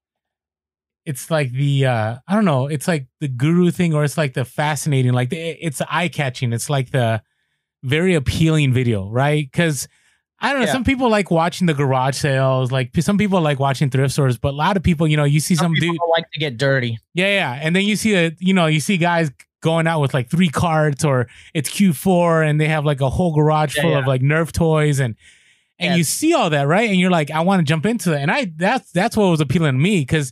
it's 1.05 1.29
like 1.29 1.51
the 1.51 1.85
uh 1.85 2.15
I 2.27 2.33
don't 2.33 2.45
know, 2.45 2.67
it's 2.67 2.87
like 2.87 3.07
the 3.19 3.27
guru 3.27 3.71
thing 3.71 3.93
or 3.93 4.05
it's 4.05 4.17
like 4.17 4.33
the 4.33 4.45
fascinating 4.45 5.11
like 5.11 5.29
the, 5.29 5.37
it's 5.37 5.81
eye 5.89 6.07
catching. 6.07 6.53
It's 6.53 6.69
like 6.69 6.91
the 6.91 7.21
very 7.83 8.15
appealing 8.15 8.71
video, 8.73 9.09
right? 9.09 9.51
Cuz 9.51 9.87
I 10.41 10.51
don't 10.51 10.61
know, 10.61 10.65
Yeah. 10.67 10.71
some 10.71 10.83
people 10.83 11.09
like 11.09 11.29
watching 11.31 11.67
the 11.67 11.73
garage 11.73 12.15
sales, 12.17 12.71
like 12.71 12.91
some 13.01 13.17
people 13.17 13.41
like 13.41 13.59
watching 13.59 13.89
thrift 13.89 14.13
stores, 14.13 14.37
but 14.37 14.49
a 14.49 14.55
lot 14.57 14.77
of 14.77 14.83
people, 14.83 15.07
you 15.07 15.17
know, 15.17 15.25
you 15.25 15.39
see 15.39 15.55
some, 15.55 15.73
people 15.73 15.93
dude 15.93 16.01
like 16.15 16.31
to 16.31 16.39
get 16.39 16.57
dirty. 16.57 16.97
Yeah, 17.13 17.27
yeah. 17.27 17.59
And 17.61 17.75
then 17.75 17.83
you 17.83 17.95
see 17.95 18.15
a, 18.15 18.31
you 18.39 18.53
know, 18.53 18.67
you 18.67 18.79
see 18.79 18.97
guys 18.97 19.31
going 19.61 19.85
out 19.87 19.99
with 19.99 20.13
like 20.13 20.29
three 20.29 20.47
carts 20.47 21.03
or 21.03 21.27
it's 21.53 21.69
Q4 21.69 22.49
and 22.49 22.61
they 22.61 22.67
have 22.69 22.85
like 22.85 23.01
a 23.01 23.09
whole 23.09 23.33
garage 23.35 23.75
Yeah, 23.75 23.81
full 23.81 23.91
yeah. 23.91 23.99
of 23.99 24.07
like 24.07 24.21
Nerf 24.21 24.51
toys 24.53 24.99
and 24.99 25.15
and 25.77 25.91
Yeah. 25.91 25.95
you 25.97 26.03
see 26.05 26.33
all 26.33 26.49
that, 26.49 26.67
right? 26.67 26.89
And 26.89 26.97
you're 26.99 27.11
like, 27.11 27.31
I 27.31 27.41
want 27.41 27.59
to 27.59 27.63
jump 27.65 27.85
into 27.85 28.13
it. 28.13 28.21
And 28.21 28.31
I 28.31 28.51
that's 28.55 28.91
that's 28.93 29.17
what 29.17 29.29
was 29.29 29.41
appealing 29.41 29.73
to 29.73 29.77
me 29.79 29.99
because 29.99 30.31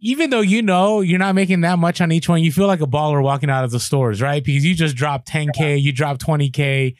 even 0.00 0.30
though 0.30 0.40
you 0.40 0.62
know 0.62 1.00
you're 1.00 1.18
not 1.18 1.34
making 1.34 1.60
that 1.62 1.78
much 1.78 2.00
on 2.00 2.12
each 2.12 2.28
one, 2.28 2.42
you 2.42 2.52
feel 2.52 2.66
like 2.66 2.80
a 2.80 2.86
baller 2.86 3.22
walking 3.22 3.50
out 3.50 3.64
of 3.64 3.70
the 3.72 3.80
stores, 3.80 4.22
right? 4.22 4.42
Because 4.44 4.64
you 4.64 4.74
just 4.74 4.96
dropped 4.96 5.26
10K, 5.28 5.80
you 5.82 5.92
dropped 5.92 6.24
20K. 6.24 6.94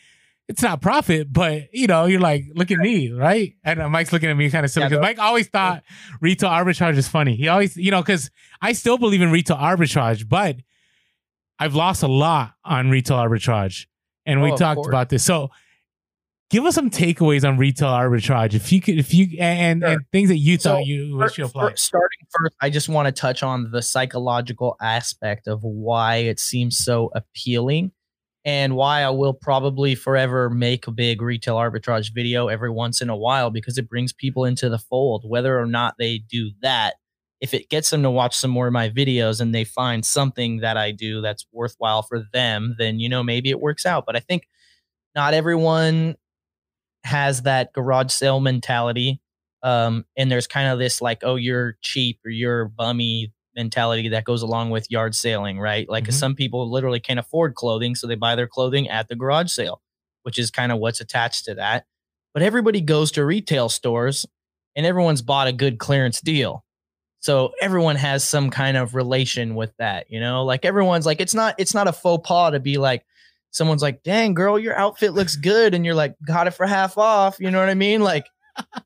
It's 0.48 0.62
not 0.62 0.80
profit, 0.80 1.30
but 1.30 1.64
you 1.74 1.86
know, 1.86 2.06
you're 2.06 2.20
like, 2.20 2.44
look 2.54 2.70
at 2.70 2.78
me, 2.78 3.12
right? 3.12 3.52
And 3.64 3.82
uh, 3.82 3.88
Mike's 3.90 4.12
looking 4.14 4.30
at 4.30 4.36
me 4.36 4.48
kind 4.48 4.64
of 4.64 4.70
silly 4.70 4.86
because 4.86 4.96
no. 4.96 5.02
Mike 5.02 5.18
always 5.18 5.46
thought 5.48 5.82
retail 6.22 6.48
arbitrage 6.48 6.96
is 6.96 7.06
funny. 7.06 7.36
He 7.36 7.48
always, 7.48 7.76
you 7.76 7.90
know, 7.90 8.00
because 8.00 8.30
I 8.62 8.72
still 8.72 8.96
believe 8.96 9.20
in 9.20 9.30
retail 9.30 9.58
arbitrage, 9.58 10.26
but 10.26 10.56
I've 11.58 11.74
lost 11.74 12.02
a 12.02 12.08
lot 12.08 12.52
on 12.64 12.88
retail 12.88 13.18
arbitrage. 13.18 13.86
And 14.24 14.40
we 14.42 14.50
Oh, 14.50 14.54
of 14.54 14.58
talked 14.58 14.86
about 14.86 15.10
this. 15.10 15.22
So 15.22 15.50
give 16.50 16.64
us 16.64 16.74
some 16.74 16.88
takeaways 16.88 17.46
on 17.46 17.58
retail 17.58 17.88
arbitrage. 17.88 18.54
If 18.54 18.72
you 18.72 18.80
could, 18.80 18.98
if 18.98 19.12
you, 19.12 19.36
and, 19.38 19.82
Sure. 19.82 19.90
and 19.90 20.00
things 20.12 20.28
that 20.30 20.38
you 20.38 20.56
So, 20.58 20.76
thought 20.76 20.86
you 20.86 21.12
Fir- 21.18 21.24
wish 21.24 21.36
you 21.38 21.44
fir- 21.44 21.48
applied. 21.48 21.78
starting 21.78 22.18
first, 22.30 22.54
I 22.62 22.70
just 22.70 22.88
want 22.88 23.04
to 23.06 23.12
touch 23.12 23.42
on 23.42 23.70
the 23.70 23.82
psychological 23.82 24.76
aspect 24.80 25.46
of 25.46 25.62
why 25.62 26.16
it 26.16 26.40
seems 26.40 26.78
so 26.78 27.10
appealing 27.14 27.92
and 28.44 28.76
why 28.76 29.02
I 29.02 29.10
will 29.10 29.34
probably 29.34 29.94
forever 29.94 30.48
make 30.48 30.86
a 30.86 30.92
big 30.92 31.20
retail 31.20 31.56
arbitrage 31.56 32.14
video 32.14 32.48
every 32.48 32.70
once 32.70 33.00
in 33.00 33.10
a 33.10 33.16
while 33.16 33.50
because 33.50 33.78
it 33.78 33.88
brings 33.88 34.12
people 34.12 34.44
into 34.44 34.68
the 34.68 34.78
fold, 34.78 35.24
whether 35.26 35.58
or 35.58 35.66
not 35.66 35.94
they 35.98 36.18
do 36.18 36.50
that. 36.62 36.94
If 37.40 37.54
it 37.54 37.68
gets 37.68 37.90
them 37.90 38.02
to 38.02 38.10
watch 38.10 38.36
some 38.36 38.50
more 38.50 38.66
of 38.66 38.72
my 38.72 38.90
videos 38.90 39.40
and 39.40 39.54
they 39.54 39.64
find 39.64 40.04
something 40.04 40.58
that 40.58 40.76
I 40.76 40.90
do 40.92 41.20
that's 41.20 41.46
worthwhile 41.52 42.02
for 42.02 42.24
them, 42.32 42.74
then, 42.78 42.98
you 42.98 43.08
know, 43.08 43.22
maybe 43.22 43.50
it 43.50 43.60
works 43.60 43.86
out. 43.86 44.06
But 44.06 44.16
I 44.16 44.20
think 44.20 44.48
not 45.14 45.34
everyone 45.34 46.16
has 47.04 47.42
that 47.42 47.72
garage 47.72 48.10
sale 48.12 48.40
mentality 48.40 49.20
um 49.62 50.04
and 50.16 50.30
there's 50.30 50.46
kind 50.46 50.68
of 50.68 50.78
this 50.78 51.00
like 51.00 51.18
oh 51.22 51.36
you're 51.36 51.76
cheap 51.80 52.20
or 52.24 52.30
you're 52.30 52.66
bummy 52.66 53.32
mentality 53.58 54.08
that 54.08 54.24
goes 54.24 54.40
along 54.42 54.70
with 54.70 54.90
yard 54.90 55.14
sailing 55.14 55.58
right? 55.60 55.86
Like 55.90 56.04
Mhm. 56.04 56.12
some 56.14 56.34
people 56.34 56.70
literally 56.70 57.00
can't 57.00 57.18
afford 57.20 57.54
clothing 57.56 57.94
so 57.94 58.06
they 58.06 58.14
buy 58.14 58.34
their 58.36 58.46
clothing 58.46 58.88
at 58.88 59.08
the 59.08 59.16
garage 59.16 59.50
sale 59.50 59.82
which 60.22 60.38
is 60.38 60.50
kind 60.50 60.72
of 60.72 60.78
what's 60.78 61.00
attached 61.00 61.44
to 61.46 61.54
that. 61.54 61.84
But 62.34 62.42
everybody 62.42 62.80
goes 62.80 63.12
to 63.12 63.24
retail 63.24 63.68
stores 63.68 64.26
and 64.76 64.84
everyone's 64.86 65.22
bought 65.22 65.48
a 65.48 65.52
good 65.52 65.78
clearance 65.78 66.20
deal. 66.20 66.64
So 67.20 67.52
everyone 67.60 67.96
has 67.96 68.26
some 68.26 68.50
kind 68.50 68.76
of 68.76 68.94
relation 68.94 69.54
with 69.56 69.72
that 69.78 70.06
you 70.10 70.20
know? 70.20 70.44
Like 70.44 70.64
everyone's 70.64 71.06
like 71.06 71.20
it's 71.20 71.34
not 71.34 71.54
it's 71.58 71.74
not 71.74 71.88
a 71.88 71.92
faux 71.92 72.26
pas 72.28 72.52
to 72.52 72.60
be 72.60 72.76
like 72.78 73.04
someone's 73.50 73.82
like 73.82 74.02
dang 74.02 74.34
girl 74.34 74.58
your 74.58 74.76
outfit 74.76 75.14
looks 75.14 75.34
good 75.36 75.74
and 75.74 75.84
you're 75.84 75.94
like 75.96 76.14
got 76.26 76.46
it 76.46 76.52
for 76.52 76.66
half 76.66 76.96
off 76.98 77.40
you 77.40 77.50
know 77.50 77.58
what 77.58 77.70
i 77.70 77.74
mean? 77.74 78.02
Like 78.02 78.26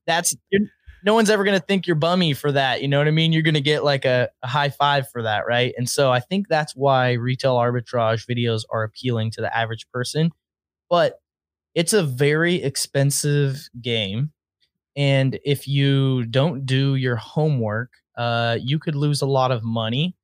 that's 0.06 0.34
you're, 0.50 0.68
no 1.04 1.14
one's 1.14 1.30
ever 1.30 1.44
going 1.44 1.58
to 1.58 1.64
think 1.64 1.86
you're 1.86 1.96
bummy 1.96 2.32
for 2.32 2.52
that 2.52 2.82
you 2.82 2.88
know 2.88 2.98
what 2.98 3.08
i 3.08 3.10
mean? 3.10 3.32
You're 3.32 3.42
going 3.42 3.54
to 3.54 3.60
get 3.60 3.84
like 3.84 4.04
a, 4.04 4.28
a 4.42 4.46
high 4.46 4.70
five 4.70 5.08
for 5.10 5.22
that 5.22 5.46
right? 5.46 5.74
And 5.76 5.88
so 5.88 6.12
i 6.12 6.20
think 6.20 6.48
that's 6.48 6.74
why 6.74 7.12
retail 7.12 7.56
arbitrage 7.56 8.26
videos 8.26 8.62
are 8.70 8.82
appealing 8.82 9.30
to 9.32 9.40
the 9.40 9.56
average 9.56 9.86
person. 9.90 10.30
But 10.88 11.20
it's 11.74 11.92
a 11.92 12.02
very 12.02 12.56
expensive 12.62 13.68
game 13.80 14.32
and 14.94 15.38
if 15.44 15.66
you 15.66 16.24
don't 16.26 16.66
do 16.66 16.96
your 16.96 17.16
homework 17.16 17.90
uh, 18.16 18.58
you 18.60 18.78
could 18.78 18.94
lose 18.94 19.22
a 19.22 19.26
lot 19.26 19.50
of 19.50 19.64
money. 19.64 20.14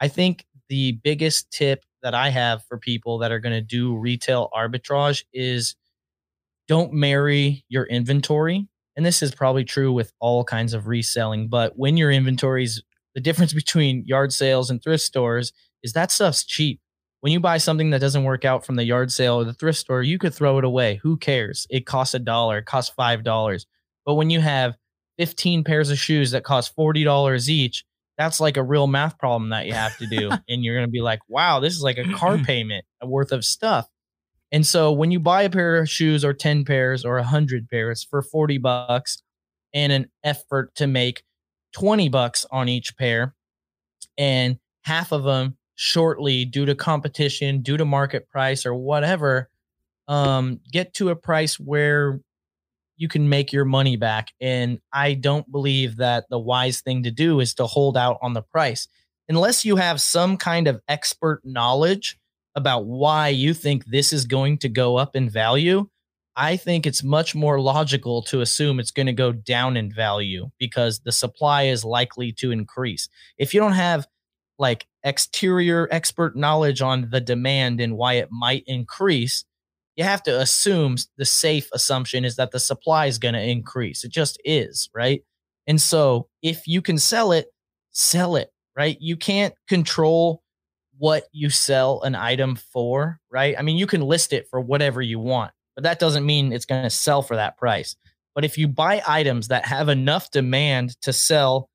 I 0.00 0.08
think 0.08 0.44
the 0.68 0.92
biggest 1.02 1.50
tip 1.50 1.84
that 2.02 2.14
i 2.14 2.28
have 2.28 2.62
for 2.64 2.78
people 2.78 3.18
that 3.18 3.32
are 3.32 3.40
going 3.40 3.54
to 3.54 3.60
do 3.60 3.96
retail 3.96 4.50
arbitrage 4.54 5.24
is 5.32 5.74
don't 6.68 6.92
marry 6.92 7.64
your 7.68 7.84
inventory 7.84 8.68
and 8.98 9.06
this 9.06 9.22
is 9.22 9.34
probably 9.34 9.64
true 9.64 9.92
with 9.92 10.12
all 10.20 10.44
kinds 10.44 10.74
of 10.74 10.86
reselling 10.86 11.48
but 11.48 11.78
when 11.78 11.96
your 11.96 12.10
inventories 12.10 12.82
the 13.14 13.20
difference 13.22 13.52
between 13.62 14.04
yard 14.06 14.32
sales 14.32 14.70
and 14.70 14.82
thrift 14.82 15.02
stores 15.02 15.52
is 15.82 15.92
that 15.92 16.10
stuff's 16.10 16.44
cheap. 16.44 16.80
When 17.20 17.32
you 17.32 17.40
buy 17.40 17.58
something 17.58 17.90
that 17.90 18.00
doesn't 18.00 18.22
work 18.22 18.44
out 18.44 18.64
from 18.64 18.76
the 18.76 18.84
yard 18.84 19.10
sale 19.10 19.40
or 19.40 19.44
the 19.44 19.52
thrift 19.52 19.78
store 19.78 20.02
you 20.02 20.18
could 20.18 20.34
throw 20.34 20.58
it 20.58 20.64
away. 20.64 21.00
Who 21.02 21.16
cares? 21.16 21.66
It 21.68 21.86
costs 21.86 22.14
a 22.14 22.18
dollar 22.18 22.58
it 22.58 22.66
costs 22.66 22.94
five 22.94 23.24
dollars. 23.24 23.66
But 24.06 24.14
when 24.14 24.30
you 24.30 24.40
have 24.40 24.76
15 25.18 25.64
pairs 25.64 25.90
of 25.90 25.98
shoes 25.98 26.30
that 26.30 26.44
cost 26.44 26.76
$40 26.76 27.48
each 27.48 27.84
that's 28.16 28.40
like 28.40 28.56
a 28.56 28.62
real 28.62 28.86
math 28.86 29.18
problem 29.18 29.50
that 29.50 29.66
you 29.66 29.72
have 29.72 29.96
to 29.98 30.06
do 30.06 30.30
and 30.48 30.64
you're 30.64 30.76
going 30.76 30.86
to 30.86 30.92
be 30.92 31.02
like 31.02 31.20
wow 31.28 31.58
this 31.58 31.74
is 31.74 31.82
like 31.82 31.98
a 31.98 32.12
car 32.12 32.38
payment 32.44 32.84
worth 33.02 33.32
of 33.32 33.44
stuff 33.44 33.88
and 34.50 34.66
so 34.66 34.92
when 34.92 35.10
you 35.10 35.20
buy 35.20 35.42
a 35.42 35.50
pair 35.50 35.76
of 35.76 35.90
shoes 35.90 36.24
or 36.24 36.32
10 36.32 36.64
pairs 36.64 37.04
or 37.04 37.14
100 37.16 37.68
pairs 37.68 38.02
for 38.02 38.22
40 38.22 38.58
bucks 38.58 39.22
and 39.74 39.92
an 39.92 40.10
effort 40.24 40.74
to 40.76 40.86
make 40.86 41.22
20 41.72 42.08
bucks 42.08 42.46
on 42.50 42.68
each 42.68 42.96
pair 42.96 43.34
and 44.16 44.58
half 44.82 45.12
of 45.12 45.24
them 45.24 45.56
shortly 45.74 46.44
due 46.44 46.66
to 46.66 46.74
competition, 46.74 47.62
due 47.62 47.76
to 47.76 47.84
market 47.84 48.28
price 48.28 48.64
or 48.64 48.74
whatever, 48.74 49.48
um, 50.08 50.60
get 50.72 50.94
to 50.94 51.10
a 51.10 51.16
price 51.16 51.60
where 51.60 52.20
you 52.96 53.06
can 53.06 53.28
make 53.28 53.52
your 53.52 53.64
money 53.64 53.96
back. 53.96 54.32
And 54.40 54.80
I 54.92 55.14
don't 55.14 55.50
believe 55.52 55.96
that 55.98 56.24
the 56.30 56.38
wise 56.38 56.80
thing 56.80 57.04
to 57.04 57.10
do 57.10 57.38
is 57.38 57.54
to 57.54 57.66
hold 57.66 57.96
out 57.96 58.18
on 58.22 58.32
the 58.32 58.42
price 58.42 58.88
unless 59.28 59.64
you 59.64 59.76
have 59.76 60.00
some 60.00 60.36
kind 60.36 60.66
of 60.66 60.80
expert 60.88 61.42
knowledge 61.44 62.18
about 62.58 62.84
why 62.84 63.28
you 63.28 63.54
think 63.54 63.86
this 63.86 64.12
is 64.12 64.26
going 64.26 64.58
to 64.58 64.68
go 64.68 64.96
up 64.96 65.16
in 65.16 65.30
value. 65.30 65.88
I 66.36 66.56
think 66.56 66.86
it's 66.86 67.02
much 67.02 67.34
more 67.34 67.60
logical 67.60 68.22
to 68.24 68.42
assume 68.42 68.78
it's 68.78 68.92
going 68.92 69.06
to 69.06 69.12
go 69.12 69.32
down 69.32 69.76
in 69.76 69.92
value 69.92 70.50
because 70.58 71.00
the 71.00 71.10
supply 71.10 71.64
is 71.64 71.84
likely 71.84 72.32
to 72.34 72.52
increase. 72.52 73.08
If 73.38 73.54
you 73.54 73.60
don't 73.60 73.72
have 73.72 74.06
like 74.58 74.86
exterior 75.02 75.88
expert 75.90 76.36
knowledge 76.36 76.82
on 76.82 77.08
the 77.10 77.20
demand 77.20 77.80
and 77.80 77.96
why 77.96 78.14
it 78.14 78.28
might 78.30 78.64
increase, 78.66 79.44
you 79.96 80.04
have 80.04 80.22
to 80.24 80.40
assume 80.40 80.96
the 81.16 81.24
safe 81.24 81.68
assumption 81.72 82.24
is 82.24 82.36
that 82.36 82.52
the 82.52 82.60
supply 82.60 83.06
is 83.06 83.18
going 83.18 83.34
to 83.34 83.42
increase. 83.42 84.04
It 84.04 84.12
just 84.12 84.40
is, 84.44 84.88
right? 84.94 85.22
And 85.66 85.80
so 85.80 86.28
if 86.40 86.68
you 86.68 86.82
can 86.82 86.98
sell 86.98 87.32
it, 87.32 87.48
sell 87.90 88.36
it, 88.36 88.52
right? 88.76 88.96
You 89.00 89.16
can't 89.16 89.54
control 89.68 90.42
what 90.98 91.24
you 91.32 91.50
sell 91.50 92.02
an 92.02 92.14
item 92.14 92.56
for, 92.56 93.20
right? 93.30 93.54
I 93.58 93.62
mean, 93.62 93.76
you 93.76 93.86
can 93.86 94.02
list 94.02 94.32
it 94.32 94.48
for 94.50 94.60
whatever 94.60 95.00
you 95.00 95.18
want, 95.18 95.52
but 95.74 95.84
that 95.84 95.98
doesn't 95.98 96.26
mean 96.26 96.52
it's 96.52 96.64
going 96.64 96.82
to 96.82 96.90
sell 96.90 97.22
for 97.22 97.36
that 97.36 97.56
price. 97.56 97.96
But 98.34 98.44
if 98.44 98.58
you 98.58 98.68
buy 98.68 99.02
items 99.06 99.48
that 99.48 99.66
have 99.66 99.88
enough 99.88 100.30
demand 100.30 101.00
to 101.02 101.12
sell, 101.12 101.70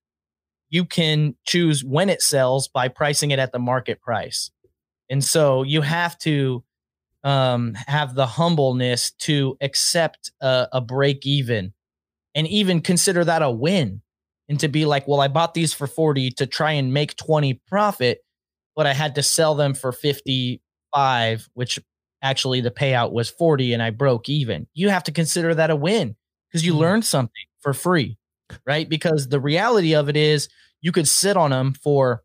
you 0.70 0.86
can 0.86 1.36
choose 1.46 1.84
when 1.84 2.10
it 2.10 2.22
sells 2.22 2.68
by 2.68 2.88
pricing 2.88 3.32
it 3.32 3.40
at 3.40 3.52
the 3.52 3.60
market 3.60 4.02
price. 4.02 4.52
And 5.10 5.24
so 5.24 5.64
you 5.64 5.82
have 5.82 6.18
to 6.20 6.64
um, 7.24 7.76
have 7.88 8.16
the 8.16 8.26
humbleness 8.26 9.12
to 9.12 9.58
accept 9.62 10.32
a, 10.42 10.68
a 10.74 10.82
break 10.82 11.26
even 11.26 11.74
and 12.36 12.48
even 12.48 12.82
consider 12.82 13.24
that 13.24 13.42
a 13.42 13.52
win 13.52 14.02
and 14.50 14.60
to 14.60 14.68
be 14.68 14.86
like, 14.86 15.08
well, 15.08 15.22
I 15.22 15.28
bought 15.28 15.54
these 15.54 15.74
for 15.74 15.88
40 15.88 16.32
to 16.32 16.48
try 16.48 16.74
and 16.74 16.94
make 16.94 17.16
20 17.16 17.54
profit, 17.68 18.24
but 18.76 18.88
I 18.88 18.94
had 18.94 19.16
to 19.16 19.24
sell 19.24 19.56
them 19.56 19.74
for 19.74 19.92
55, 19.92 21.50
which 21.54 21.80
actually 22.22 22.62
the 22.62 22.72
payout 22.72 23.12
was 23.12 23.30
40 23.30 23.74
and 23.74 23.84
I 23.84 23.90
broke 23.90 24.30
even. 24.30 24.68
You 24.74 24.90
have 24.90 25.04
to 25.04 25.12
consider 25.12 25.54
that 25.56 25.70
a 25.70 25.76
win 25.76 26.16
because 26.50 26.66
you 26.66 26.74
mm-hmm. 26.74 26.82
learned 26.82 27.06
something 27.06 27.46
for 27.60 27.74
free, 27.74 28.18
right? 28.66 28.88
Because 28.88 29.28
the 29.28 29.40
reality 29.40 29.94
of 29.94 30.10
it 30.10 30.18
is 30.18 30.50
you 30.82 30.92
could 30.92 31.08
sit 31.08 31.38
on 31.38 31.52
them 31.52 31.74
for 31.74 32.24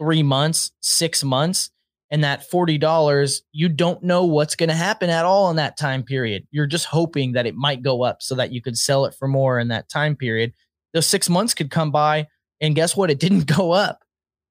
three 0.00 0.22
months, 0.22 0.72
six 0.80 1.22
months, 1.22 1.70
and 2.10 2.24
that 2.24 2.50
$40, 2.50 3.40
you 3.52 3.68
don't 3.68 4.02
know 4.02 4.24
what's 4.24 4.56
going 4.56 4.68
to 4.68 4.74
happen 4.74 5.10
at 5.10 5.24
all 5.24 5.48
in 5.50 5.56
that 5.56 5.76
time 5.76 6.02
period. 6.02 6.46
You're 6.50 6.66
just 6.66 6.86
hoping 6.86 7.32
that 7.32 7.46
it 7.46 7.54
might 7.54 7.82
go 7.82 8.02
up 8.02 8.20
so 8.20 8.34
that 8.34 8.52
you 8.52 8.60
could 8.60 8.76
sell 8.76 9.04
it 9.04 9.14
for 9.14 9.28
more 9.28 9.60
in 9.60 9.68
that 9.68 9.88
time 9.88 10.16
period. 10.16 10.52
Those 10.92 11.06
six 11.06 11.28
months 11.28 11.54
could 11.54 11.70
come 11.70 11.92
by, 11.92 12.26
and 12.60 12.74
guess 12.74 12.96
what? 12.96 13.10
It 13.10 13.20
didn't 13.20 13.46
go 13.56 13.70
up. 13.70 14.00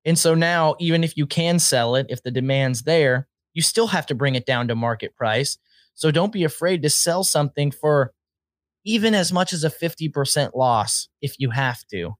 And 0.06 0.18
so 0.18 0.34
now, 0.34 0.76
even 0.80 1.04
if 1.04 1.18
you 1.18 1.26
can 1.26 1.60
sell 1.60 1.96
it, 1.96 2.08
if 2.10 2.24
the 2.24 2.32
demand's 2.32 2.84
there, 2.84 3.28
you 3.54 3.62
still 3.62 3.88
have 3.88 4.06
to 4.08 4.16
bring 4.16 4.36
it 4.36 4.46
down 4.46 4.68
to 4.68 4.76
market 4.76 5.16
price. 5.16 5.58
So 5.94 6.12
don't 6.12 6.32
be 6.32 6.44
afraid 6.44 6.82
to 6.84 6.90
sell 6.90 7.24
something 7.24 7.72
for 7.72 8.14
even 8.86 9.14
as 9.14 9.34
much 9.34 9.52
as 9.52 9.64
a 9.64 9.70
50% 9.70 10.56
loss 10.56 11.10
if 11.22 11.36
you 11.40 11.50
have 11.50 11.86
to 11.92 12.16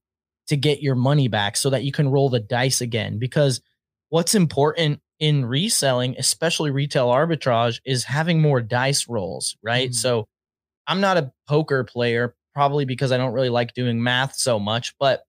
to 0.48 0.56
get 0.56 0.82
your 0.82 0.94
money 0.94 1.28
back 1.28 1.56
so 1.56 1.70
that 1.70 1.84
you 1.84 1.92
can 1.92 2.08
roll 2.08 2.28
the 2.28 2.40
dice 2.40 2.80
again 2.80 3.18
because 3.18 3.60
what's 4.08 4.34
important 4.34 5.00
in 5.20 5.44
reselling, 5.44 6.16
especially 6.18 6.70
retail 6.70 7.08
arbitrage, 7.08 7.80
is 7.84 8.04
having 8.04 8.40
more 8.42 8.60
dice 8.60 9.08
rolls, 9.08 9.56
right? 9.62 9.90
Mm. 9.90 9.94
So 9.94 10.28
I'm 10.86 11.00
not 11.00 11.18
a 11.18 11.32
poker 11.46 11.84
player, 11.84 12.34
probably 12.52 12.84
because 12.84 13.12
I 13.12 13.16
don't 13.16 13.32
really 13.32 13.48
like 13.48 13.74
doing 13.74 14.02
math 14.02 14.34
so 14.34 14.58
much, 14.58 14.94
but 14.98 15.22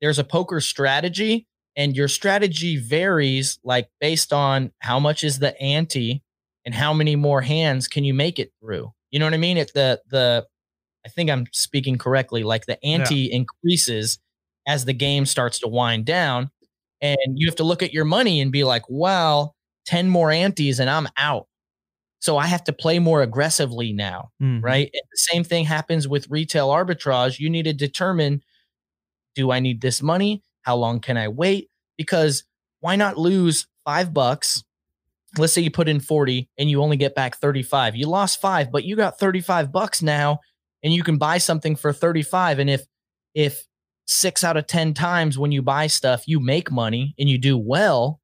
there's 0.00 0.18
a 0.18 0.24
poker 0.24 0.60
strategy, 0.60 1.46
and 1.76 1.96
your 1.96 2.08
strategy 2.08 2.76
varies 2.76 3.58
like 3.64 3.88
based 4.00 4.32
on 4.32 4.72
how 4.80 4.98
much 4.98 5.24
is 5.24 5.38
the 5.38 5.58
ante 5.60 6.22
and 6.64 6.74
how 6.74 6.92
many 6.92 7.16
more 7.16 7.40
hands 7.40 7.88
can 7.88 8.04
you 8.04 8.14
make 8.14 8.38
it 8.38 8.52
through. 8.60 8.92
You 9.10 9.18
know 9.18 9.26
what 9.26 9.34
I 9.34 9.38
mean? 9.38 9.56
If 9.56 9.72
the 9.72 10.00
the 10.08 10.46
I 11.04 11.08
think 11.08 11.30
I'm 11.30 11.46
speaking 11.52 11.98
correctly, 11.98 12.44
like 12.44 12.66
the 12.66 12.82
ante 12.84 13.14
yeah. 13.14 13.36
increases 13.36 14.18
as 14.66 14.84
the 14.84 14.92
game 14.92 15.26
starts 15.26 15.58
to 15.60 15.68
wind 15.68 16.04
down 16.04 16.50
and 17.00 17.16
you 17.34 17.48
have 17.48 17.56
to 17.56 17.64
look 17.64 17.82
at 17.82 17.92
your 17.92 18.04
money 18.04 18.40
and 18.40 18.52
be 18.52 18.62
like, 18.62 18.84
well, 18.88 19.56
10 19.86 20.08
more 20.08 20.30
antes 20.30 20.78
and 20.78 20.88
I'm 20.88 21.08
out. 21.16 21.48
So 22.20 22.38
I 22.38 22.46
have 22.46 22.62
to 22.64 22.72
play 22.72 23.00
more 23.00 23.22
aggressively 23.22 23.92
now, 23.92 24.30
mm-hmm. 24.40 24.64
right? 24.64 24.88
And 24.92 25.02
the 25.10 25.16
same 25.16 25.42
thing 25.42 25.64
happens 25.64 26.06
with 26.06 26.30
retail 26.30 26.68
arbitrage. 26.68 27.40
You 27.40 27.50
need 27.50 27.64
to 27.64 27.72
determine 27.72 28.42
do 29.34 29.50
I 29.50 29.58
need 29.60 29.80
this 29.80 30.02
money? 30.02 30.42
How 30.62 30.76
long 30.76 31.00
can 31.00 31.16
I 31.16 31.28
wait? 31.28 31.68
Because 31.96 32.44
why 32.80 32.96
not 32.96 33.18
lose 33.18 33.66
five 33.84 34.12
bucks? 34.12 34.64
Let's 35.38 35.52
say 35.52 35.62
you 35.62 35.70
put 35.70 35.88
in 35.88 36.00
40 36.00 36.48
and 36.58 36.70
you 36.70 36.82
only 36.82 36.96
get 36.96 37.14
back 37.14 37.36
35. 37.36 37.96
You 37.96 38.06
lost 38.06 38.40
five, 38.40 38.70
but 38.70 38.84
you 38.84 38.96
got 38.96 39.18
35 39.18 39.72
bucks 39.72 40.02
now 40.02 40.40
and 40.82 40.92
you 40.92 41.02
can 41.02 41.16
buy 41.16 41.38
something 41.38 41.76
for 41.76 41.92
35. 41.92 42.58
And 42.58 42.68
if, 42.68 42.84
if 43.34 43.66
six 44.06 44.44
out 44.44 44.56
of 44.56 44.66
10 44.66 44.94
times 44.94 45.38
when 45.38 45.52
you 45.52 45.62
buy 45.62 45.86
stuff, 45.86 46.24
you 46.26 46.40
make 46.40 46.70
money 46.70 47.14
and 47.18 47.28
you 47.28 47.38
do 47.38 47.56
well. 47.56 48.20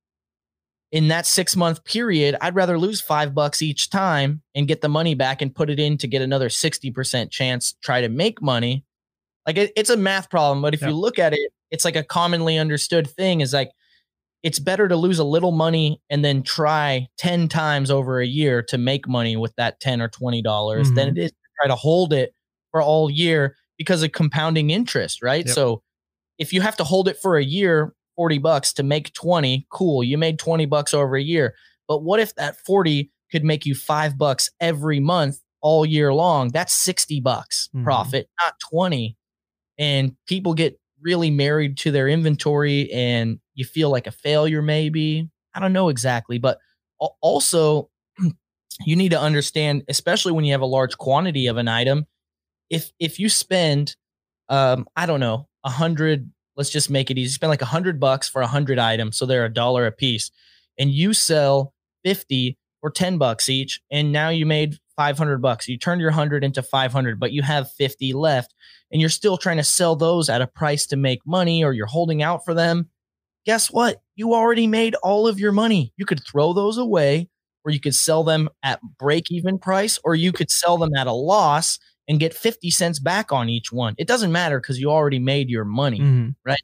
In 0.90 1.08
that 1.08 1.26
six 1.26 1.54
month 1.54 1.84
period, 1.84 2.36
I'd 2.40 2.54
rather 2.54 2.78
lose 2.78 3.00
five 3.00 3.34
bucks 3.34 3.60
each 3.60 3.90
time 3.90 4.42
and 4.54 4.66
get 4.66 4.80
the 4.80 4.88
money 4.88 5.14
back 5.14 5.42
and 5.42 5.54
put 5.54 5.68
it 5.68 5.78
in 5.78 5.98
to 5.98 6.06
get 6.06 6.22
another 6.22 6.48
60% 6.48 7.30
chance, 7.30 7.74
try 7.82 8.00
to 8.00 8.08
make 8.08 8.40
money. 8.40 8.84
Like 9.48 9.56
it, 9.56 9.72
it's 9.76 9.88
a 9.88 9.96
math 9.96 10.28
problem, 10.28 10.60
but 10.60 10.74
if 10.74 10.82
you 10.82 10.90
look 10.90 11.18
at 11.18 11.32
it, 11.32 11.50
it's 11.70 11.82
like 11.82 11.96
a 11.96 12.04
commonly 12.04 12.58
understood 12.58 13.08
thing 13.08 13.40
is 13.40 13.54
like 13.54 13.70
it's 14.42 14.58
better 14.58 14.88
to 14.88 14.94
lose 14.94 15.18
a 15.18 15.24
little 15.24 15.52
money 15.52 16.02
and 16.10 16.22
then 16.22 16.42
try 16.42 17.08
10 17.16 17.48
times 17.48 17.90
over 17.90 18.20
a 18.20 18.26
year 18.26 18.62
to 18.64 18.76
make 18.76 19.08
money 19.08 19.38
with 19.38 19.54
that 19.56 19.80
10 19.80 20.02
or 20.02 20.08
20 20.08 20.42
dollars 20.42 20.88
mm-hmm. 20.88 20.96
than 20.96 21.08
it 21.08 21.16
is 21.16 21.30
to 21.30 21.36
try 21.62 21.66
to 21.66 21.76
hold 21.76 22.12
it 22.12 22.34
for 22.72 22.82
all 22.82 23.08
year 23.08 23.56
because 23.78 24.02
of 24.02 24.12
compounding 24.12 24.68
interest, 24.68 25.22
right? 25.22 25.46
Yep. 25.46 25.54
So 25.54 25.82
if 26.36 26.52
you 26.52 26.60
have 26.60 26.76
to 26.76 26.84
hold 26.84 27.08
it 27.08 27.16
for 27.16 27.38
a 27.38 27.44
year, 27.44 27.94
40 28.16 28.36
bucks 28.40 28.74
to 28.74 28.82
make 28.82 29.14
20, 29.14 29.66
cool, 29.70 30.04
you 30.04 30.18
made 30.18 30.38
20 30.38 30.66
bucks 30.66 30.92
over 30.92 31.16
a 31.16 31.22
year. 31.22 31.54
But 31.86 32.02
what 32.02 32.20
if 32.20 32.34
that 32.34 32.58
40 32.66 33.10
could 33.32 33.44
make 33.44 33.64
you 33.64 33.74
5 33.74 34.18
bucks 34.18 34.50
every 34.60 35.00
month 35.00 35.38
all 35.62 35.86
year 35.86 36.12
long? 36.12 36.50
That's 36.50 36.74
60 36.74 37.20
bucks 37.22 37.70
mm-hmm. 37.74 37.84
profit, 37.84 38.28
not 38.44 38.56
20. 38.70 39.16
And 39.78 40.16
people 40.26 40.54
get 40.54 40.78
really 41.00 41.30
married 41.30 41.76
to 41.78 41.90
their 41.90 42.08
inventory 42.08 42.92
and 42.92 43.38
you 43.54 43.64
feel 43.64 43.90
like 43.90 44.06
a 44.06 44.12
failure 44.12 44.62
maybe. 44.62 45.28
I 45.54 45.60
don't 45.60 45.72
know 45.72 45.88
exactly, 45.88 46.38
but 46.38 46.58
also 47.20 47.90
you 48.84 48.96
need 48.96 49.10
to 49.10 49.20
understand 49.20 49.84
especially 49.88 50.32
when 50.32 50.44
you 50.44 50.52
have 50.52 50.60
a 50.60 50.66
large 50.66 50.96
quantity 50.98 51.46
of 51.46 51.56
an 51.56 51.68
item 51.68 52.06
if 52.70 52.92
if 52.98 53.18
you 53.18 53.28
spend 53.28 53.96
um 54.48 54.86
i 54.96 55.06
don't 55.06 55.20
know 55.20 55.48
a 55.64 55.70
hundred 55.70 56.30
let's 56.56 56.70
just 56.70 56.90
make 56.90 57.10
it 57.10 57.18
easy 57.18 57.32
spend 57.32 57.50
like 57.50 57.62
a 57.62 57.66
hundred 57.66 58.00
bucks 58.00 58.28
for 58.28 58.42
a 58.42 58.46
hundred 58.46 58.78
items 58.78 59.16
so 59.16 59.26
they're 59.26 59.44
a 59.44 59.52
dollar 59.52 59.86
a 59.86 59.92
piece 59.92 60.30
and 60.78 60.90
you 60.90 61.12
sell 61.12 61.72
50 62.04 62.56
or 62.82 62.90
10 62.90 63.18
bucks 63.18 63.48
each 63.48 63.80
and 63.90 64.12
now 64.12 64.28
you 64.28 64.46
made 64.46 64.78
500 64.96 65.42
bucks 65.42 65.68
you 65.68 65.76
turned 65.76 66.00
your 66.00 66.10
100 66.10 66.44
into 66.44 66.62
500 66.62 67.20
but 67.20 67.32
you 67.32 67.42
have 67.42 67.70
50 67.72 68.12
left 68.12 68.54
and 68.90 69.00
you're 69.00 69.10
still 69.10 69.36
trying 69.36 69.56
to 69.56 69.64
sell 69.64 69.96
those 69.96 70.28
at 70.28 70.42
a 70.42 70.46
price 70.46 70.86
to 70.86 70.96
make 70.96 71.20
money 71.26 71.62
or 71.62 71.72
you're 71.72 71.86
holding 71.86 72.22
out 72.22 72.44
for 72.44 72.54
them 72.54 72.88
guess 73.46 73.70
what 73.70 74.02
you 74.16 74.34
already 74.34 74.66
made 74.66 74.94
all 74.96 75.26
of 75.26 75.38
your 75.40 75.52
money 75.52 75.92
you 75.96 76.04
could 76.04 76.20
throw 76.24 76.52
those 76.52 76.78
away 76.78 77.28
or 77.64 77.70
you 77.70 77.80
could 77.80 77.94
sell 77.94 78.24
them 78.24 78.48
at 78.62 78.80
break 78.98 79.30
even 79.30 79.58
price 79.58 79.98
or 80.04 80.14
you 80.14 80.32
could 80.32 80.50
sell 80.50 80.78
them 80.78 80.94
at 80.94 81.06
a 81.06 81.12
loss 81.12 81.78
and 82.08 82.18
get 82.18 82.34
50 82.34 82.70
cents 82.70 82.98
back 82.98 83.30
on 83.32 83.48
each 83.48 83.70
one. 83.70 83.94
It 83.98 84.08
doesn't 84.08 84.32
matter 84.32 84.60
because 84.60 84.80
you 84.80 84.90
already 84.90 85.18
made 85.18 85.50
your 85.50 85.64
money, 85.64 86.00
mm-hmm. 86.00 86.30
right? 86.44 86.62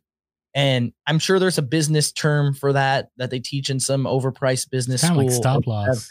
And 0.55 0.92
I'm 1.06 1.18
sure 1.18 1.38
there's 1.38 1.59
a 1.59 1.62
business 1.62 2.10
term 2.10 2.55
for 2.55 2.72
that 2.72 3.10
that 3.18 3.30
they 3.30 3.40
teach 3.40 3.68
in 3.70 3.80
some 3.80 4.05
overpriced 4.05 4.70
business 4.70 5.02
kind 5.02 5.14
school. 5.14 5.26
Like 5.26 5.34
stop 5.34 5.66
loss. 5.66 6.09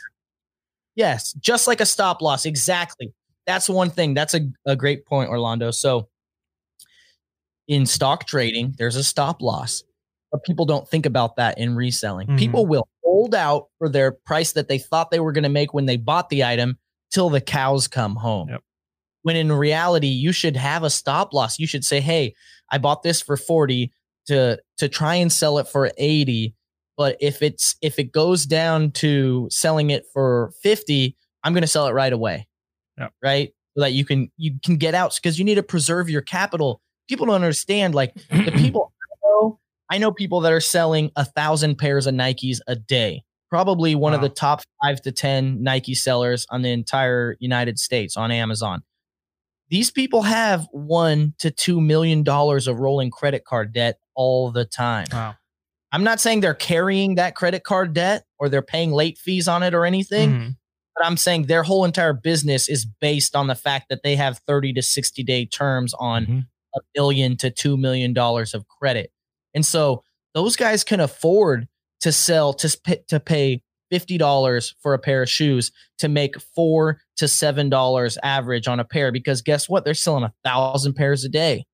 Yes, 0.96 1.34
just 1.34 1.66
like 1.66 1.82
a 1.82 1.86
stop 1.86 2.22
loss. 2.22 2.46
Exactly. 2.46 3.14
That's 3.46 3.70
one 3.70 3.90
thing. 3.90 4.14
That's 4.14 4.34
a, 4.34 4.42
a 4.66 4.76
great 4.76 5.06
point, 5.06 5.30
Orlando. 5.30 5.72
So 5.72 6.10
in 7.68 7.86
stock 7.86 8.26
trading, 8.28 8.76
there's 8.78 8.96
a 8.96 9.04
stop 9.04 9.42
loss, 9.42 9.84
but 10.32 10.44
people 10.44 10.66
don't 10.66 10.88
think 10.88 11.06
about 11.06 11.36
that 11.38 11.58
in 11.58 11.76
reselling. 11.76 12.28
Mm-hmm. 12.28 12.38
People 12.38 12.66
will 12.66 12.88
hold 13.04 13.36
out 13.36 13.68
for 13.78 13.90
their 13.90 14.12
price 14.12 14.54
that 14.54 14.68
they 14.68 14.78
thought 14.78 15.12
they 15.12 15.20
were 15.20 15.32
going 15.32 15.44
to 15.44 15.50
make 15.50 15.74
when 15.74 15.86
they 15.86 15.98
bought 15.98 16.30
the 16.30 16.44
item 16.44 16.78
till 17.12 17.30
the 17.30 17.42
cows 17.42 17.88
come 17.88 18.16
home. 18.16 18.50
Yep 18.50 18.64
when 19.24 19.36
in 19.36 19.52
reality 19.52 20.08
you 20.08 20.32
should 20.32 20.56
have 20.56 20.84
a 20.84 20.90
stop 20.90 21.34
loss 21.34 21.58
you 21.58 21.66
should 21.66 21.84
say 21.84 22.00
hey 22.00 22.36
i 22.70 22.78
bought 22.78 23.02
this 23.02 23.22
for 23.22 23.36
40 23.36 23.92
to 24.28 24.60
to 24.78 24.88
try 24.88 25.16
and 25.16 25.32
sell 25.32 25.58
it 25.58 25.68
for 25.68 25.92
80 25.98 26.54
but 26.96 27.18
if 27.20 27.42
it's 27.42 27.76
if 27.82 27.98
it 27.98 28.12
goes 28.12 28.46
down 28.46 28.92
to 28.92 29.48
selling 29.50 29.90
it 29.90 30.06
for 30.14 30.54
50 30.62 31.18
i'm 31.44 31.54
going 31.54 31.62
to 31.62 31.68
sell 31.68 31.88
it 31.88 31.92
right 31.92 32.14
away 32.14 32.48
yeah. 32.98 33.10
right 33.24 33.54
so 33.76 33.82
that 33.82 33.94
you 33.94 34.06
can 34.06 34.32
you 34.38 34.60
can 34.64 34.78
get 34.78 34.94
out 34.96 35.16
because 35.22 35.40
you 35.40 35.46
need 35.46 35.56
to 35.56 35.64
preserve 35.64 36.10
your 36.10 36.22
capital. 36.22 36.82
People 37.10 37.26
don't 37.26 37.36
understand. 37.36 37.96
Like 37.96 38.14
the 38.30 38.52
people 38.58 38.94
I 39.02 39.16
know, 39.28 39.60
I 39.90 39.98
know 39.98 40.12
people 40.12 40.42
that 40.42 40.52
are 40.52 40.60
selling 40.62 41.12
a 41.16 41.26
thousand 41.26 41.78
pairs 41.78 42.06
of 42.08 42.14
Nikes 42.16 42.60
a 42.68 42.76
day. 42.76 43.24
Probably 43.50 43.94
one 43.94 44.14
of 44.16 44.22
the 44.22 44.30
top 44.30 44.62
five 44.84 45.00
to 45.02 45.12
ten 45.12 45.62
Nike 45.62 45.94
sellers 45.94 46.48
on 46.50 46.62
the 46.64 46.72
entire 46.72 47.36
United 47.40 47.78
States 47.78 48.18
on 48.18 48.32
Amazon. 48.32 48.82
These 49.70 49.92
people 49.92 50.24
have 50.24 50.68
one 50.72 51.34
to 51.40 51.52
two 51.52 51.80
million 51.82 52.24
dollars 52.24 52.68
of 52.68 52.80
rolling 52.80 53.12
credit 53.12 53.44
card 53.46 53.72
debt 53.74 53.98
all 54.16 54.52
the 54.52 54.66
time. 54.66 55.06
Wow. 55.12 55.36
I'm 55.92 56.04
not 56.04 56.20
saying 56.20 56.40
they're 56.42 56.56
carrying 56.56 57.16
that 57.16 57.36
credit 57.36 57.64
card 57.64 57.94
debt 57.94 58.26
or 58.40 58.50
they're 58.50 58.64
paying 58.64 58.92
late 58.92 59.20
fees 59.20 59.48
on 59.48 59.62
it 59.62 59.76
or 59.76 59.86
anything, 59.86 60.30
Mhm. 60.32 60.56
But 60.96 61.06
I'm 61.06 61.18
saying 61.18 61.44
their 61.48 61.64
whole 61.64 61.86
entire 61.86 62.14
business 62.14 62.70
is 62.70 62.86
based 62.86 63.36
on 63.36 63.48
the 63.48 63.56
fact 63.56 63.88
that 63.90 64.04
they 64.04 64.16
have 64.16 64.40
30 64.48 64.74
to 64.74 64.82
60 64.82 65.24
day 65.24 65.46
terms 65.46 65.94
on 66.00 66.26
Mhm. 66.26 66.46
a 66.76 66.80
billion 66.94 67.38
to 67.38 67.50
two 67.50 67.78
million 67.78 68.14
dollars 68.14 68.54
of 68.54 68.68
credit. 68.68 69.12
And 69.54 69.66
so 69.66 70.04
those 70.34 70.56
guys 70.56 70.84
can 70.84 71.00
afford 71.00 71.68
to 72.02 72.12
sell 72.12 72.54
to 72.54 72.68
sp- 72.70 73.06
to 73.08 73.20
pay 73.20 73.64
fifty 73.92 74.18
dollars 74.18 74.74
for 74.82 74.94
a 74.96 75.00
pair 75.00 75.22
of 75.22 75.30
shoes 75.30 75.72
to 76.00 76.08
make 76.10 76.40
four 76.42 77.00
to 77.18 77.28
seven 77.28 77.70
dollars 77.70 78.18
average 78.24 78.68
on 78.68 78.80
a 78.80 78.84
pair 78.84 79.12
because 79.12 79.42
guess 79.44 79.70
what? 79.70 79.86
They're 79.86 79.94
selling 79.94 80.24
a 80.24 80.34
thousand 80.44 80.94
pairs 80.96 81.24
a 81.24 81.30
day. 81.30 81.66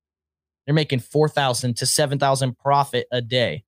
They're 0.65 0.75
making 0.75 0.99
four 0.99 1.29
thousand 1.29 1.77
to 1.77 1.85
seven 1.85 2.19
thousand 2.19 2.57
profit 2.57 3.07
a 3.11 3.21
day. 3.21 3.63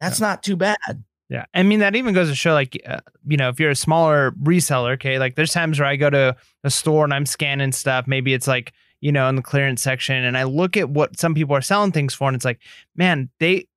That's 0.00 0.20
not 0.20 0.42
too 0.42 0.56
bad. 0.56 1.04
Yeah. 1.28 1.46
I 1.54 1.62
mean, 1.62 1.80
that 1.80 1.96
even 1.96 2.14
goes 2.14 2.28
to 2.28 2.34
show, 2.34 2.52
like, 2.52 2.80
uh, 2.86 3.00
you 3.26 3.36
know, 3.36 3.48
if 3.48 3.58
you're 3.58 3.70
a 3.70 3.76
smaller 3.76 4.32
reseller, 4.42 4.94
okay, 4.94 5.18
like 5.18 5.36
there's 5.36 5.52
times 5.52 5.78
where 5.78 5.88
I 5.88 5.96
go 5.96 6.10
to 6.10 6.36
a 6.62 6.70
store 6.70 7.04
and 7.04 7.14
I'm 7.14 7.26
scanning 7.26 7.72
stuff. 7.72 8.06
Maybe 8.06 8.34
it's 8.34 8.46
like, 8.46 8.72
you 9.00 9.10
know, 9.10 9.28
in 9.28 9.36
the 9.36 9.42
clearance 9.42 9.82
section 9.82 10.22
and 10.24 10.36
I 10.36 10.44
look 10.44 10.76
at 10.76 10.90
what 10.90 11.18
some 11.18 11.34
people 11.34 11.56
are 11.56 11.62
selling 11.62 11.92
things 11.92 12.14
for 12.14 12.28
and 12.28 12.34
it's 12.34 12.44
like, 12.44 12.60
man, 12.94 13.30
they, 13.40 13.68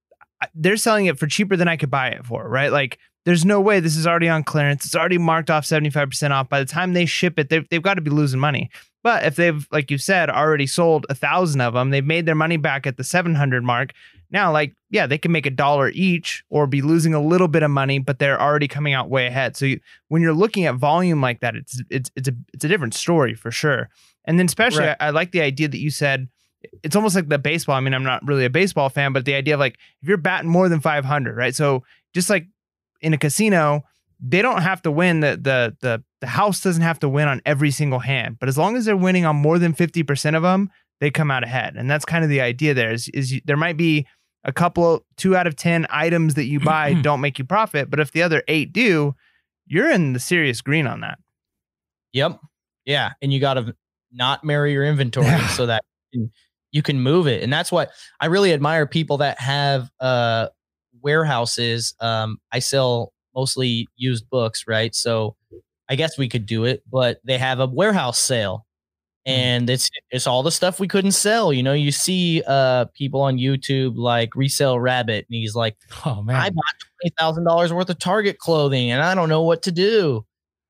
they're 0.54 0.78
selling 0.78 1.06
it 1.06 1.18
for 1.18 1.28
cheaper 1.28 1.56
than 1.56 1.68
I 1.68 1.78
could 1.78 1.90
buy 1.90 2.10
it 2.10 2.26
for, 2.26 2.48
right? 2.48 2.72
Like, 2.72 3.00
there's 3.26 3.44
no 3.44 3.60
way 3.60 3.82
this 3.82 3.98
is 3.98 4.08
already 4.08 4.30
on 4.30 4.44
clearance. 4.44 4.86
It's 4.86 4.96
already 4.96 5.18
marked 5.18 5.50
off 5.50 5.66
75% 5.66 6.32
off. 6.32 6.48
By 6.48 6.60
the 6.60 6.66
time 6.66 6.94
they 6.94 7.06
ship 7.06 7.38
it, 7.38 7.50
they've, 7.50 7.68
they've 7.68 7.82
got 7.82 7.96
to 7.96 8.02
be 8.02 8.10
losing 8.10 8.40
money. 8.40 8.70
But 9.04 9.26
if 9.26 9.36
they've, 9.36 9.68
like 9.70 9.92
you 9.92 9.98
said, 9.98 10.30
already 10.30 10.66
sold 10.66 11.06
a 11.10 11.16
thousand 11.16 11.60
of 11.60 11.74
them, 11.74 11.90
they've 11.90 12.06
made 12.06 12.26
their 12.26 12.36
money 12.36 12.56
back 12.56 12.88
at 12.88 12.96
the 12.96 13.04
700 13.04 13.66
mark. 13.66 13.92
Now, 14.30 14.52
like, 14.52 14.74
yeah, 14.90 15.08
they 15.08 15.18
can 15.18 15.32
make 15.32 15.46
a 15.46 15.50
dollar 15.52 15.90
each 15.94 16.44
or 16.50 16.68
be 16.68 16.82
losing 16.82 17.14
a 17.14 17.22
little 17.22 17.48
bit 17.48 17.64
of 17.64 17.72
money, 17.72 18.00
but 18.00 18.20
they're 18.20 18.42
already 18.42 18.68
coming 18.68 18.94
out 18.94 19.10
way 19.10 19.28
ahead. 19.28 19.56
So 19.56 19.66
you, 19.66 19.80
when 20.10 20.22
you're 20.22 20.34
looking 20.34 20.66
at 20.66 20.76
volume 20.76 21.22
like 21.22 21.40
that, 21.40 21.56
it's 21.56 21.82
it's 21.90 22.12
it's 22.16 22.28
a 22.28 22.34
it's 22.54 22.66
a 22.66 22.68
different 22.68 22.94
story 22.94 23.34
for 23.34 23.52
sure. 23.52 23.90
And 24.26 24.38
then 24.38 24.46
especially, 24.46 24.86
Right. 24.86 24.98
I, 25.00 25.08
I 25.08 25.10
like 25.12 25.32
the 25.32 25.42
idea 25.42 25.68
that 25.68 25.80
you 25.80 25.92
said. 25.92 26.28
It's 26.84 26.96
almost 26.96 27.16
like 27.16 27.30
the 27.30 27.38
baseball. 27.38 27.76
I 27.76 27.80
mean, 27.80 27.94
I'm 27.94 28.04
not 28.04 28.26
really 28.28 28.44
a 28.44 28.50
baseball 28.50 28.90
fan, 28.90 29.14
but 29.14 29.26
the 29.26 29.36
idea 29.36 29.54
of 29.54 29.60
like 29.60 29.78
if 30.02 30.08
you're 30.08 30.18
batting 30.18 30.50
more 30.50 30.68
than 30.68 30.80
500, 30.82 31.38
right? 31.38 31.56
So 31.56 31.84
just 32.14 32.30
like 32.30 32.48
in 33.00 33.14
a 33.14 33.18
casino, 33.18 33.84
they 34.20 34.42
don't 34.42 34.62
have 34.64 34.82
to 34.82 34.92
win 34.92 35.20
the 35.22 35.38
the 35.40 35.78
the 35.82 36.04
the 36.20 36.28
house 36.28 36.62
doesn't 36.62 36.82
have 36.82 37.00
to 37.00 37.08
win 37.10 37.28
on 37.28 37.42
every 37.46 37.70
single 37.70 38.00
hand, 38.00 38.38
but 38.40 38.50
as 38.50 38.58
long 38.58 38.76
as 38.76 38.86
they're 38.86 38.98
winning 38.98 39.24
on 39.24 39.36
more 39.36 39.60
than 39.60 39.72
50% 39.72 40.36
of 40.36 40.42
them, 40.42 40.72
they 41.00 41.12
come 41.12 41.32
out 41.32 41.44
ahead. 41.44 41.76
And 41.76 41.90
that's 41.90 42.06
kind 42.06 42.24
of 42.24 42.30
the 42.30 42.42
idea 42.42 42.74
there 42.74 42.92
is 42.92 43.10
is 43.10 43.34
you, 43.34 43.42
there 43.46 43.58
might 43.58 43.78
be 43.78 44.06
a 44.44 44.54
couple 44.54 45.06
two 45.18 45.36
out 45.36 45.48
of 45.48 45.56
10 45.56 45.88
items 45.90 46.36
that 46.36 46.46
you 46.46 46.60
buy 46.60 46.94
don't 46.94 47.22
make 47.22 47.38
you 47.38 47.46
profit, 47.46 47.90
but 47.90 48.00
if 48.00 48.12
the 48.12 48.22
other 48.22 48.44
8 48.48 48.72
do, 48.72 49.16
you're 49.66 49.90
in 49.90 50.14
the 50.14 50.20
serious 50.20 50.62
green 50.62 50.88
on 50.88 51.02
that. 51.02 51.20
Yep. 52.14 52.40
Yeah. 52.86 53.12
And 53.22 53.34
you 53.34 53.40
got 53.40 53.56
to 53.56 53.76
not 54.12 54.44
marry 54.44 54.72
your 54.72 54.86
inventory 54.86 55.40
so 55.50 55.66
that 55.66 55.84
you 56.12 56.22
can, 56.22 56.32
you 56.72 56.82
can 56.82 57.02
move 57.02 57.28
it. 57.28 57.44
And 57.44 57.52
that's 57.52 57.72
what 57.72 57.92
I 58.22 58.28
really 58.28 58.54
admire 58.54 58.88
people 58.88 59.18
that 59.18 59.40
have 59.42 59.90
uh, 60.00 60.48
warehouses. 61.02 61.94
Um, 62.00 62.38
I 62.52 62.60
sell 62.60 63.12
mostly 63.36 63.88
used 63.98 64.30
books, 64.30 64.66
right? 64.68 64.96
So 64.96 65.36
I 65.90 65.96
guess 65.96 66.18
we 66.18 66.30
could 66.30 66.46
do 66.46 66.66
it, 66.66 66.84
but 66.90 67.20
they 67.24 67.38
have 67.38 67.60
a 67.60 67.68
warehouse 67.68 68.20
sale. 68.20 68.66
And 69.28 69.70
it's 69.70 69.90
it's 70.10 70.26
all 70.26 70.42
the 70.42 70.52
stuff 70.52 70.80
we 70.80 70.88
couldn't 70.88 71.12
sell. 71.12 71.52
You 71.52 71.62
know, 71.62 71.74
you 71.74 71.92
see 71.92 72.42
uh 72.48 72.86
people 72.96 73.22
on 73.22 73.38
YouTube 73.38 73.98
like 73.98 74.36
resell 74.36 74.80
rabbit, 74.80 75.26
and 75.30 75.36
he's 75.36 75.54
like, 75.54 75.76
Oh 76.06 76.22
man. 76.24 76.36
I 76.38 76.50
bought 76.50 76.64
twenty 77.02 77.14
thousand 77.20 77.44
dollars 77.44 77.74
worth 77.74 77.90
of 77.90 78.00
Target 78.00 78.38
clothing, 78.40 78.90
and 78.92 79.02
I 79.02 79.14
don't 79.16 79.28
know 79.30 79.42
what 79.44 79.64
to 79.64 79.72
do. 79.72 80.26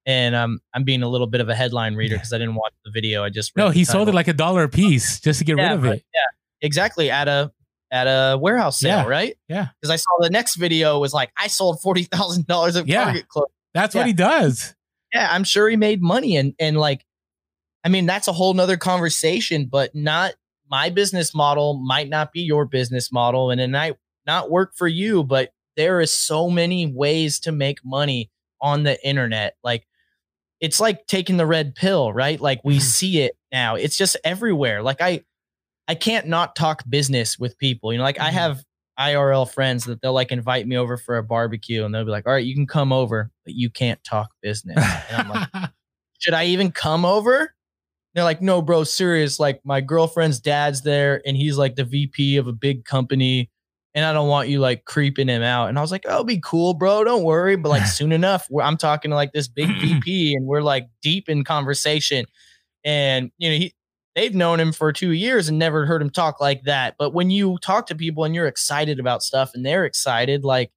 And 0.07 0.35
um, 0.35 0.59
I'm 0.73 0.83
being 0.85 1.03
a 1.03 1.07
little 1.09 1.27
bit 1.27 1.41
of 1.41 1.49
a 1.49 1.55
headline 1.55 1.95
reader 1.95 2.13
Yeah. 2.13 2.19
because 2.19 2.33
I 2.33 2.37
didn't 2.37 2.55
watch 2.55 2.73
the 2.85 2.91
video. 2.91 3.23
I 3.23 3.29
just 3.29 3.51
read 3.55 3.63
no, 3.65 3.69
he 3.69 3.83
sold 3.83 4.07
it 4.09 4.15
like 4.15 4.29
a 4.29 4.33
dollar 4.33 4.63
a 4.63 4.69
piece 4.69 5.19
just 5.19 5.39
to 5.39 5.45
get 5.45 5.57
Yeah, 5.57 5.69
rid 5.71 5.73
of 5.77 5.85
it. 5.85 6.03
exactly 6.61 7.11
at 7.11 7.27
a 7.27 7.51
at 7.91 8.05
a 8.07 8.37
warehouse 8.37 8.79
sale, 8.79 8.99
Yeah, 9.03 9.05
right? 9.07 9.37
yeah. 9.47 9.67
Because 9.79 9.91
I 9.91 9.97
saw 9.97 10.09
the 10.19 10.29
next 10.29 10.55
video 10.55 10.97
was 10.99 11.13
like 11.13 11.31
I 11.37 11.47
sold 11.47 11.81
forty 11.81 12.03
thousand 12.03 12.47
dollars 12.47 12.75
of 12.75 12.87
Yeah. 12.87 13.03
Target 13.03 13.27
clothing. 13.27 13.51
That's 13.73 13.93
Yeah. 13.93 14.01
what 14.01 14.07
he 14.07 14.13
does. 14.13 14.73
Yeah, 15.13 15.27
I'm 15.31 15.43
sure 15.43 15.69
he 15.69 15.75
made 15.77 16.01
money, 16.01 16.35
and 16.37 16.53
and 16.59 16.77
like, 16.77 17.05
I 17.87 17.89
mean, 17.89 18.05
that's 18.05 18.27
a 18.27 18.33
whole 18.33 18.53
nother 18.53 18.75
conversation. 18.75 19.67
But 19.71 19.95
not 19.95 20.33
my 20.69 20.89
business 20.89 21.33
model 21.33 21.75
might 21.75 22.09
not 22.09 22.33
be 22.33 22.41
your 22.41 22.65
business 22.65 23.13
model, 23.13 23.49
and 23.49 23.61
it 23.61 23.69
might 23.69 23.95
not 24.25 24.51
work 24.51 24.73
for 24.75 24.89
you. 24.89 25.23
But 25.23 25.53
there 25.77 26.01
is 26.01 26.11
so 26.11 26.49
many 26.49 26.85
ways 26.85 27.39
to 27.41 27.53
make 27.53 27.79
money 27.85 28.29
on 28.59 28.83
the 28.83 29.01
internet. 29.07 29.55
Like, 29.63 29.87
it's 30.59 30.81
like 30.81 31.07
taking 31.07 31.37
the 31.37 31.45
red 31.45 31.75
pill, 31.75 32.11
right? 32.11 32.41
Like 32.41 32.59
we 32.65 32.81
see 32.81 33.21
it 33.21 33.37
now. 33.53 33.75
It's 33.75 33.95
just 33.95 34.17
everywhere. 34.25 34.81
Like 34.83 35.01
I, 35.01 35.23
I 35.87 35.95
can't 35.95 36.27
not 36.27 36.57
talk 36.57 36.83
business 36.89 37.39
with 37.39 37.57
people. 37.57 37.93
You 37.93 37.99
know, 37.99 38.03
like 38.03 38.19
I 38.19 38.31
Mhm. 38.31 38.33
have 38.33 38.63
IRL 38.99 39.45
friends 39.49 39.85
that 39.85 40.01
they'll 40.01 40.11
like 40.11 40.33
invite 40.33 40.67
me 40.67 40.75
over 40.75 40.97
for 40.97 41.15
a 41.17 41.23
barbecue, 41.23 41.85
and 41.85 41.95
they'll 41.95 42.03
be 42.03 42.11
like, 42.11 42.27
"All 42.27 42.33
right, 42.33 42.43
you 42.43 42.53
can 42.53 42.67
come 42.67 42.91
over, 42.91 43.31
but 43.45 43.53
you 43.53 43.69
can't 43.69 44.03
talk 44.03 44.31
business." 44.41 44.83
And 45.09 45.21
I'm 45.21 45.29
like, 45.29 45.47
should 46.19 46.33
I 46.33 46.47
even 46.47 46.71
come 46.73 47.05
over? 47.05 47.53
They're 48.17 48.23
like, 48.23 48.41
no, 48.41 48.63
bro, 48.63 48.83
serious. 48.83 49.39
Like, 49.39 49.61
my 49.63 49.79
girlfriend's 49.79 50.39
dad's 50.39 50.81
there, 50.81 51.21
and 51.23 51.37
he's 51.37 51.55
like 51.55 51.75
the 51.75 51.83
VP 51.83 52.37
of 52.37 52.47
a 52.47 52.51
big 52.51 52.83
company, 52.83 53.51
and 53.93 54.03
I 54.03 54.11
don't 54.11 54.27
want 54.27 54.49
you 54.49 54.59
like 54.59 54.85
creeping 54.85 55.27
him 55.27 55.43
out. 55.43 55.69
And 55.69 55.77
I 55.77 55.81
was 55.81 55.91
like, 55.91 56.05
oh, 56.09 56.23
be 56.23 56.39
cool, 56.43 56.73
bro. 56.73 57.03
Don't 57.03 57.21
worry. 57.23 57.55
But 57.57 57.69
like, 57.69 57.85
soon 57.85 58.11
enough, 58.21 58.47
we're, 58.49 58.63
I'm 58.63 58.75
talking 58.75 59.11
to 59.11 59.15
like 59.15 59.33
this 59.33 59.47
big 59.47 59.67
VP, 59.67 60.33
and 60.35 60.47
we're 60.47 60.63
like 60.63 60.87
deep 61.03 61.29
in 61.29 61.43
conversation. 61.43 62.25
And 62.83 63.31
you 63.37 63.49
know, 63.51 63.55
he 63.55 63.75
they've 64.15 64.33
known 64.33 64.59
him 64.59 64.71
for 64.73 64.91
two 64.91 65.11
years 65.11 65.47
and 65.47 65.59
never 65.59 65.85
heard 65.85 66.01
him 66.01 66.09
talk 66.09 66.41
like 66.41 66.63
that. 66.63 66.95
But 66.97 67.13
when 67.13 67.29
you 67.29 67.59
talk 67.61 67.85
to 67.85 67.95
people 67.95 68.23
and 68.23 68.33
you're 68.33 68.47
excited 68.47 68.99
about 68.99 69.21
stuff, 69.21 69.51
and 69.53 69.63
they're 69.63 69.85
excited, 69.85 70.43
like 70.43 70.71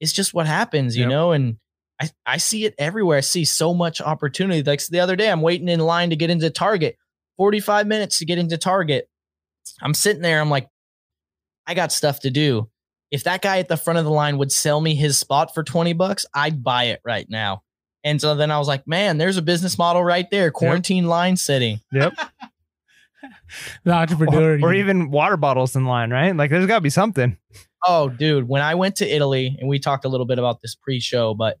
it's 0.00 0.12
just 0.12 0.34
what 0.34 0.46
happens, 0.46 0.98
you 0.98 1.04
Yep. 1.04 1.10
know. 1.10 1.32
And 1.32 1.56
I, 2.00 2.10
I 2.26 2.36
see 2.38 2.64
it 2.64 2.74
everywhere. 2.78 3.18
I 3.18 3.22
see 3.22 3.44
so 3.44 3.72
much 3.72 4.00
opportunity. 4.00 4.62
Like 4.62 4.84
the 4.86 5.00
other 5.00 5.16
day, 5.16 5.30
I'm 5.30 5.42
waiting 5.42 5.68
in 5.68 5.80
line 5.80 6.10
to 6.10 6.16
get 6.16 6.30
into 6.30 6.50
Target, 6.50 6.96
45 7.36 7.86
minutes 7.86 8.18
to 8.18 8.24
get 8.24 8.38
into 8.38 8.58
Target. 8.58 9.08
I'm 9.80 9.94
sitting 9.94 10.22
there. 10.22 10.40
I'm 10.40 10.50
like, 10.50 10.68
I 11.66 11.74
got 11.74 11.92
stuff 11.92 12.20
to 12.20 12.30
do. 12.30 12.68
If 13.10 13.24
that 13.24 13.42
guy 13.42 13.58
at 13.58 13.68
the 13.68 13.76
front 13.76 13.98
of 13.98 14.04
the 14.04 14.10
line 14.10 14.38
would 14.38 14.50
sell 14.50 14.80
me 14.80 14.94
his 14.94 15.18
spot 15.18 15.54
for 15.54 15.62
20 15.62 15.92
bucks, 15.92 16.26
I'd 16.34 16.64
buy 16.64 16.84
it 16.84 17.00
right 17.04 17.26
now. 17.28 17.62
And 18.02 18.20
so 18.20 18.34
then 18.34 18.50
I 18.50 18.58
was 18.58 18.68
like, 18.68 18.86
man, 18.86 19.16
there's 19.16 19.36
a 19.36 19.42
business 19.42 19.78
model 19.78 20.04
right 20.04 20.30
there. 20.30 20.50
Quarantine 20.50 21.06
line 21.06 21.36
setting. 21.36 21.80
Yep. 21.92 22.12
the 23.84 23.92
entrepreneur. 23.92 24.58
or, 24.58 24.70
or 24.70 24.74
even 24.74 25.10
water 25.10 25.36
bottles 25.36 25.74
in 25.74 25.86
line, 25.86 26.10
right? 26.10 26.36
Like 26.36 26.50
there's 26.50 26.66
got 26.66 26.76
to 26.76 26.80
be 26.82 26.90
something. 26.90 27.38
Oh, 27.86 28.08
dude, 28.08 28.48
when 28.48 28.62
I 28.62 28.74
went 28.74 28.96
to 28.96 29.08
Italy, 29.08 29.56
and 29.58 29.68
we 29.68 29.78
talked 29.78 30.04
a 30.04 30.08
little 30.08 30.26
bit 30.26 30.38
about 30.38 30.60
this 30.60 30.74
pre-show, 30.74 31.34
but 31.34 31.58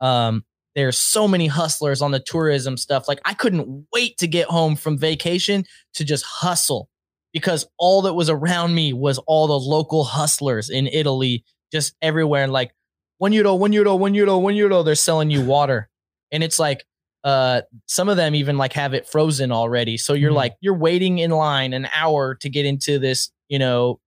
um, 0.00 0.44
there's 0.74 0.98
so 0.98 1.26
many 1.26 1.46
hustlers 1.48 2.00
on 2.00 2.10
the 2.12 2.20
tourism 2.20 2.76
stuff. 2.76 3.08
Like 3.08 3.20
I 3.24 3.34
couldn't 3.34 3.86
wait 3.92 4.16
to 4.18 4.26
get 4.28 4.46
home 4.48 4.76
from 4.76 4.96
vacation 4.98 5.64
to 5.94 6.04
just 6.04 6.24
hustle 6.24 6.88
because 7.32 7.66
all 7.78 8.02
that 8.02 8.14
was 8.14 8.30
around 8.30 8.74
me 8.74 8.92
was 8.92 9.18
all 9.26 9.46
the 9.46 9.58
local 9.58 10.04
hustlers 10.04 10.70
in 10.70 10.86
Italy, 10.86 11.44
just 11.72 11.94
everywhere. 12.02 12.44
And 12.44 12.52
like 12.52 12.72
one 13.18 13.32
euro, 13.32 13.54
one 13.54 13.72
euro, 13.72 13.96
one 13.96 14.14
euro, 14.14 14.38
one 14.38 14.54
euro, 14.56 14.82
they're 14.82 14.94
selling 14.94 15.30
you 15.30 15.44
water, 15.44 15.88
and 16.32 16.42
it's 16.44 16.58
like 16.58 16.84
uh 17.22 17.60
some 17.86 18.08
of 18.08 18.16
them 18.16 18.34
even 18.34 18.56
like 18.56 18.72
have 18.72 18.94
it 18.94 19.06
frozen 19.06 19.52
already 19.52 19.98
so 19.98 20.14
you're 20.14 20.30
Mhm. 20.32 20.36
like 20.36 20.54
you're 20.62 20.72
waiting 20.78 21.18
in 21.18 21.30
line 21.30 21.74
an 21.74 21.86
hour 21.94 22.34
to 22.36 22.48
get 22.48 22.64
into 22.64 22.98
this 22.98 23.30
you 23.50 23.58
know 23.58 24.00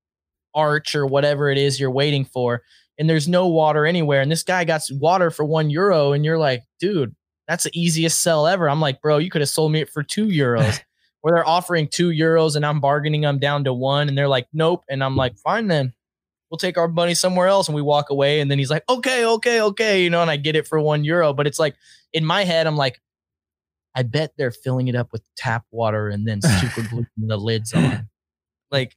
arch 0.56 0.96
or 0.96 1.06
whatever 1.06 1.52
it 1.52 1.60
is 1.60 1.80
you're 1.80 1.92
waiting 1.92 2.26
for 2.26 2.64
and 2.98 3.10
there's 3.10 3.28
no 3.28 3.48
water 3.48 3.86
anywhere 3.86 4.22
and 4.22 4.32
this 4.32 4.44
guy 4.44 4.64
got 4.64 4.82
water 4.92 5.32
for 5.32 5.46
one 5.46 5.70
euro 5.70 6.12
and 6.12 6.24
you're 6.26 6.38
like 6.38 6.64
dude 6.80 7.16
that's 7.46 7.66
the 7.66 7.72
easiest 7.74 8.22
sell 8.22 8.48
ever. 8.48 8.70
I'm 8.70 8.80
like 8.80 9.02
bro 9.02 9.18
you 9.18 9.30
could 9.30 9.42
have 9.42 9.50
sold 9.50 9.72
me 9.72 9.82
it 9.82 9.90
for 9.90 10.04
two 10.04 10.28
euros. 10.28 10.80
Where 11.22 11.36
they're 11.36 11.48
offering 11.48 11.88
two 11.88 12.10
euros 12.10 12.58
and 12.58 12.66
i'm 12.66 12.82
bargaining 12.82 13.22
them 13.22 13.40
down 13.40 13.64
to 13.64 13.74
one 13.74 14.10
and 14.10 14.18
they're 14.18 14.28
like 14.28 14.48
nope 14.52 14.84
and 14.90 15.04
i'm 15.04 15.16
like 15.16 15.38
fine 15.38 15.68
then. 15.68 15.94
We'll 16.52 16.58
take 16.58 16.78
our 16.78 16.88
money 16.88 17.16
somewhere 17.16 17.48
else 17.48 17.68
and 17.68 17.76
we 17.76 17.82
walk 17.82 18.10
away 18.12 18.40
and 18.40 18.52
then 18.52 18.60
he's 18.60 18.70
like 18.70 18.84
okay 18.90 19.26
okay 19.26 19.62
okay 19.62 20.04
you 20.04 20.10
know 20.10 20.22
and 20.22 20.30
i 20.30 20.36
get 20.36 20.56
it 20.56 20.68
for 20.68 20.80
one 20.80 21.04
euro 21.04 21.34
but 21.34 21.48
it's 21.48 21.60
like 21.60 21.76
in 22.12 22.26
my 22.26 22.44
head 22.44 22.68
i'm 22.68 22.76
like 22.76 23.00
I 23.96 24.04
bet 24.04 24.34
they're 24.38 24.52
filling 24.52 24.88
it 24.88 24.96
up 24.96 25.12
with 25.12 25.24
tap 25.36 25.66
water 25.72 26.10
and 26.10 26.28
then 26.28 26.42
super 26.42 26.88
gluing 26.88 27.08
the 27.18 27.38
lids 27.38 27.74
on. 27.74 28.10
Like 28.72 28.96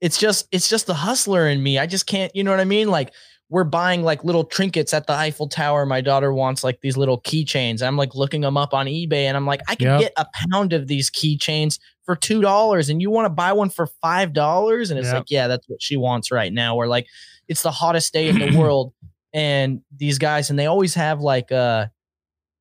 it's 0.00 0.18
just 0.18 0.46
it's 0.52 0.68
just 0.68 0.86
the 0.86 0.94
hustler 0.94 1.48
in 1.48 1.62
me. 1.62 1.78
I 1.78 1.86
just 1.86 2.06
can't, 2.06 2.34
you 2.34 2.44
know 2.44 2.50
what 2.50 2.60
I 2.60 2.64
mean? 2.64 2.88
Like 2.88 3.12
we're 3.50 3.64
buying 3.64 4.02
like 4.02 4.24
little 4.24 4.44
trinkets 4.44 4.92
at 4.92 5.06
the 5.06 5.14
Eiffel 5.14 5.48
Tower. 5.48 5.86
My 5.86 6.00
daughter 6.00 6.32
wants 6.32 6.62
like 6.62 6.80
these 6.82 6.96
little 6.96 7.20
keychains. 7.22 7.82
I'm 7.82 7.96
like 7.96 8.14
looking 8.14 8.42
them 8.42 8.56
up 8.56 8.74
on 8.74 8.86
eBay 8.86 9.24
and 9.24 9.36
I'm 9.36 9.46
like, 9.46 9.60
I 9.68 9.74
can 9.74 9.86
Yep. 9.88 10.00
get 10.00 10.12
a 10.16 10.26
pound 10.50 10.72
of 10.74 10.86
these 10.86 11.10
keychains 11.10 11.78
for 12.04 12.14
two 12.14 12.40
dollars 12.42 12.88
and 12.90 13.00
you 13.02 13.10
want 13.10 13.24
to 13.26 13.30
buy 13.30 13.52
one 13.52 13.70
for 13.70 13.86
five 14.02 14.32
dollars? 14.32 14.90
And 14.90 14.98
it's 14.98 15.06
Yep. 15.06 15.14
like, 15.14 15.30
yeah, 15.30 15.48
that's 15.48 15.66
what 15.68 15.82
she 15.82 15.96
wants 15.96 16.30
right 16.30 16.52
now. 16.52 16.76
Or 16.76 16.86
like 16.86 17.06
it's 17.48 17.62
the 17.62 17.70
hottest 17.70 18.12
day 18.12 18.28
in 18.28 18.38
the 18.38 18.46
world. 18.58 18.92
And 19.32 19.82
these 19.96 20.18
guys, 20.18 20.50
and 20.50 20.58
they 20.58 20.66
always 20.66 20.94
have 20.94 21.20
like 21.20 21.50
uh 21.50 21.86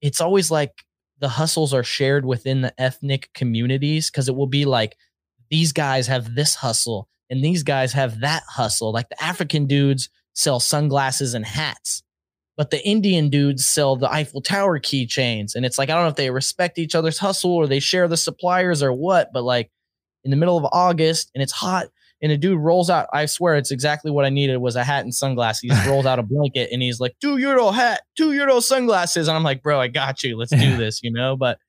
it's 0.02 0.22
always 0.22 0.50
like 0.52 0.72
the 1.20 1.30
hustles 1.30 1.74
are 1.74 1.84
shared 1.84 2.26
within 2.26 2.62
the 2.62 2.74
ethnic 2.82 3.30
communities 3.34 4.10
because 4.10 4.30
it 4.30 4.36
will 4.36 4.48
be 4.48 4.66
like 4.66 4.96
these 5.50 5.74
guys 5.74 6.08
have 6.08 6.36
this 6.36 6.56
hustle 6.56 7.08
and 7.30 7.44
these 7.44 7.64
guys 7.64 7.94
have 7.94 8.22
that 8.22 8.44
hustle. 8.48 8.92
Like 8.92 9.10
the 9.10 9.22
African 9.24 9.66
dudes 9.66 10.10
sell 10.34 10.60
sunglasses 10.60 11.34
and 11.34 11.46
hats, 11.46 12.04
but 12.56 12.72
the 12.72 12.86
Indian 12.86 13.30
dudes 13.30 13.66
sell 13.66 13.96
the 13.96 14.12
Eiffel 14.12 14.42
Tower 14.42 14.80
keychains. 14.80 15.56
And 15.56 15.66
it's 15.66 15.78
like, 15.78 15.90
I 15.90 15.94
don't 15.94 16.04
know 16.04 16.10
if 16.10 16.16
they 16.16 16.30
respect 16.30 16.78
each 16.78 16.96
other's 16.96 17.18
hustle 17.18 17.52
or 17.52 17.68
they 17.68 17.80
share 17.80 18.08
the 18.08 18.18
suppliers 18.18 18.82
or 18.82 18.94
what, 18.94 19.32
but 19.34 19.44
like 19.44 19.72
in 20.24 20.32
the 20.32 20.38
middle 20.38 20.58
of 20.58 20.66
August 20.72 21.32
and 21.34 21.42
it's 21.42 21.52
hot 21.52 21.88
and 22.22 22.32
a 22.32 22.38
dude 22.38 22.60
rolls 22.60 22.90
out, 22.90 23.08
I 23.14 23.28
swear 23.28 23.56
it's 23.56 23.70
exactly 23.70 24.10
what 24.10 24.26
I 24.26 24.30
needed 24.30 24.58
was 24.58 24.76
a 24.76 24.84
hat 24.84 25.04
and 25.04 25.14
sunglasses. 25.14 25.62
He 25.62 25.70
just 25.70 25.88
rolls 25.88 26.06
out 26.06 26.20
a 26.20 26.24
blanket 26.24 26.70
and 26.72 26.82
he's 26.82 27.00
like, 27.00 27.16
two 27.22 27.38
euro 27.38 27.72
hat, 27.72 28.02
two 28.16 28.34
euro 28.34 28.60
sunglasses. 28.60 29.28
And 29.28 29.38
I'm 29.38 29.44
like, 29.44 29.62
bro, 29.62 29.80
I 29.80 29.88
got 29.88 30.24
you. 30.24 30.38
Let's 30.38 30.52
do 30.52 30.78
this, 30.78 31.02
you 31.04 31.12
know? 31.12 31.36
But 31.38 31.60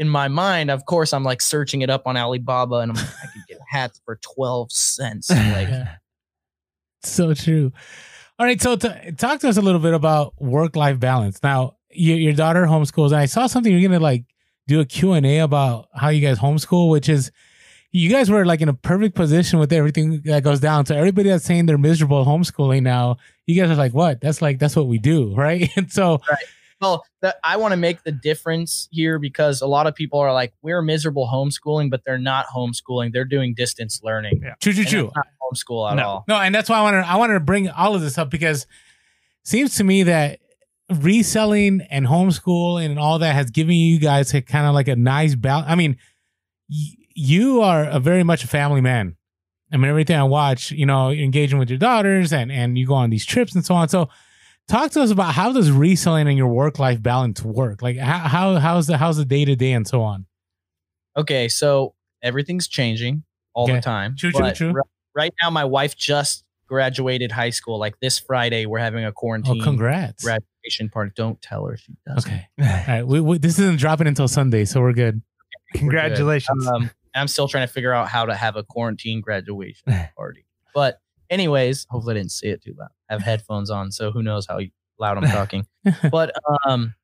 in 0.00 0.08
my 0.08 0.28
mind, 0.28 0.70
of 0.70 0.86
course, 0.86 1.12
I'm 1.12 1.24
like 1.24 1.42
searching 1.42 1.82
it 1.82 1.90
up 1.90 2.06
on 2.06 2.16
Alibaba 2.16 2.76
and 2.76 2.90
I'm 2.90 2.96
like, 2.96 3.14
I 3.22 3.26
could 3.26 3.46
get 3.46 3.58
hats 3.68 4.00
for 4.04 4.18
12 4.22 4.72
cents. 4.72 5.30
Like, 5.30 5.68
Yeah. 5.68 5.96
So 7.02 7.34
true. 7.34 7.70
All 8.38 8.46
right, 8.46 8.60
so 8.60 8.76
t- 8.76 9.12
talk 9.18 9.40
to 9.40 9.48
us 9.48 9.58
a 9.58 9.62
little 9.62 9.80
bit 9.80 9.92
about 9.92 10.32
work-life 10.40 10.98
balance. 10.98 11.42
Now, 11.42 11.76
your, 11.90 12.16
your 12.16 12.32
daughter 12.32 12.64
homeschools, 12.64 13.08
and 13.08 13.16
I 13.16 13.26
saw 13.26 13.46
something 13.46 13.70
you're 13.70 13.86
gonna 13.86 14.02
like 14.02 14.24
do 14.66 14.80
a 14.80 14.86
Q 14.86 15.12
and 15.12 15.26
A 15.26 15.40
about 15.40 15.88
how 15.94 16.08
you 16.08 16.26
guys 16.26 16.38
homeschool, 16.38 16.90
which 16.90 17.10
is 17.10 17.30
you 17.92 18.08
guys 18.08 18.30
were 18.30 18.46
like 18.46 18.62
in 18.62 18.68
a 18.70 18.74
perfect 18.74 19.14
position 19.14 19.58
with 19.58 19.72
everything 19.72 20.22
that 20.22 20.42
goes 20.42 20.60
down. 20.60 20.86
So 20.86 20.96
everybody 20.96 21.28
that's 21.28 21.44
saying 21.44 21.66
they're 21.66 21.76
miserable 21.76 22.24
homeschooling 22.24 22.82
now, 22.82 23.16
you 23.46 23.60
guys 23.60 23.70
are 23.70 23.76
like, 23.76 23.92
what? 23.92 24.20
That's 24.20 24.40
like 24.40 24.58
that's 24.58 24.76
what 24.76 24.86
we 24.86 24.98
do, 24.98 25.34
right? 25.36 25.68
And 25.76 25.92
so 25.92 26.20
well, 26.80 27.04
that 27.22 27.36
I 27.44 27.56
want 27.56 27.72
to 27.72 27.76
make 27.76 28.02
the 28.04 28.12
difference 28.12 28.88
here 28.90 29.18
because 29.18 29.60
a 29.60 29.66
lot 29.66 29.86
of 29.86 29.94
people 29.94 30.18
are 30.18 30.32
like, 30.32 30.52
we're 30.62 30.80
miserable 30.82 31.28
homeschooling, 31.32 31.90
but 31.90 32.02
they're 32.04 32.18
not 32.18 32.46
homeschooling. 32.46 33.12
They're 33.12 33.24
doing 33.24 33.54
distance 33.54 34.00
learning. 34.02 34.40
Yeah. 34.42 34.54
true, 34.60 34.72
true, 34.72 34.80
And 34.82 34.88
true. 34.90 35.02
that's 35.14 35.16
not 35.16 35.26
homeschool 35.52 35.90
at 35.90 35.96
No. 35.96 36.02
all. 36.06 36.24
No, 36.28 36.36
and 36.36 36.54
that's 36.54 36.68
why 36.70 36.78
I 36.78 36.82
wanted 36.82 37.04
I 37.04 37.16
wanted 37.16 37.34
to 37.34 37.40
bring 37.40 37.68
all 37.68 37.94
of 37.94 38.00
this 38.00 38.16
up 38.18 38.30
because 38.30 38.66
seems 39.44 39.74
to 39.76 39.84
me 39.84 40.04
that 40.04 40.40
reselling 40.94 41.82
and 41.90 42.06
homeschooling 42.06 42.86
and 42.86 42.98
all 42.98 43.18
that 43.20 43.34
has 43.34 43.50
given 43.50 43.74
you 43.74 43.98
guys 43.98 44.34
a 44.34 44.42
kind 44.42 44.66
of 44.66 44.74
like 44.74 44.88
a 44.88 44.96
nice 44.96 45.34
balance. 45.34 45.66
I 45.68 45.74
mean, 45.76 45.96
y- 46.68 46.96
you 47.14 47.62
are 47.62 47.84
a 47.84 48.00
very 48.00 48.22
much 48.24 48.44
a 48.44 48.48
family 48.48 48.80
man. 48.80 49.16
I 49.72 49.76
mean, 49.76 49.88
everything 49.88 50.16
I 50.16 50.24
watch, 50.24 50.72
you 50.72 50.84
know, 50.86 51.10
you're 51.10 51.24
engaging 51.24 51.58
with 51.58 51.70
your 51.70 51.78
daughters 51.78 52.32
and 52.32 52.50
and 52.50 52.76
you 52.76 52.86
go 52.86 52.94
on 52.94 53.10
these 53.10 53.24
trips 53.24 53.54
and 53.54 53.64
so 53.64 53.74
on. 53.74 53.88
So, 53.88 54.08
talk 54.70 54.90
to 54.92 55.02
us 55.02 55.10
about 55.10 55.34
how 55.34 55.52
does 55.52 55.70
reselling 55.70 56.28
and 56.28 56.36
your 56.38 56.48
work 56.48 56.78
life 56.78 57.02
balance 57.02 57.42
work? 57.42 57.82
Like 57.82 57.96
how 57.98 58.18
how 58.18 58.54
how's 58.56 58.86
the 58.86 58.96
how's 58.96 59.16
the 59.16 59.24
day 59.24 59.44
to 59.44 59.56
day 59.56 59.72
and 59.72 59.86
so 59.86 60.02
on. 60.02 60.26
Okay, 61.16 61.48
so 61.48 61.94
everything's 62.22 62.68
changing 62.68 63.24
all 63.54 63.64
Okay. 63.64 63.74
the 63.74 63.80
time. 63.80 64.14
True, 64.16 64.30
true, 64.32 64.52
true. 64.52 64.72
ri- 64.72 64.82
Right 65.14 65.34
now, 65.42 65.50
my 65.50 65.64
wife 65.64 65.96
just 65.96 66.44
graduated 66.68 67.32
high 67.32 67.50
school. 67.50 67.78
Like 67.80 67.98
this 68.00 68.18
Friday, 68.20 68.64
we're 68.64 68.78
having 68.78 69.04
a 69.04 69.10
quarantine. 69.12 69.50
Oh, 69.50 69.54
quarantine 69.56 69.64
congrats. 69.64 70.22
graduation 70.24 70.88
party. 70.88 71.10
Don't 71.16 71.42
tell 71.42 71.66
her 71.66 71.76
she 71.76 71.94
does. 72.06 72.24
Okay. 72.24 72.46
All 72.60 72.66
right. 72.66 73.02
We, 73.06 73.20
we, 73.20 73.38
this 73.38 73.58
isn't 73.58 73.80
dropping 73.80 74.06
until 74.06 74.28
Sunday, 74.28 74.64
so 74.64 74.80
we're 74.80 74.92
good. 74.92 75.20
Congratulations. 75.74 76.66
Um, 76.68 76.90
I'm 77.14 77.26
still 77.28 77.48
trying 77.48 77.66
to 77.66 77.72
figure 77.72 77.92
out 77.92 78.08
how 78.08 78.24
to 78.26 78.34
have 78.34 78.54
a 78.54 78.62
quarantine 78.62 79.20
graduation 79.20 79.82
party. 80.16 80.46
But 80.74 81.00
anyways, 81.30 81.86
hopefully 81.88 82.14
I 82.14 82.18
didn't 82.18 82.32
say 82.32 82.48
it 82.48 82.62
too 82.62 82.74
loud. 82.78 82.90
I 83.08 83.14
have 83.14 83.22
headphones 83.22 83.70
on, 83.70 83.92
so 83.92 84.10
who 84.10 84.22
knows 84.22 84.46
how 84.46 84.60
loud 84.98 85.16
I'm 85.18 85.30
talking. 85.30 85.66
but 86.10 86.32
um 86.68 86.94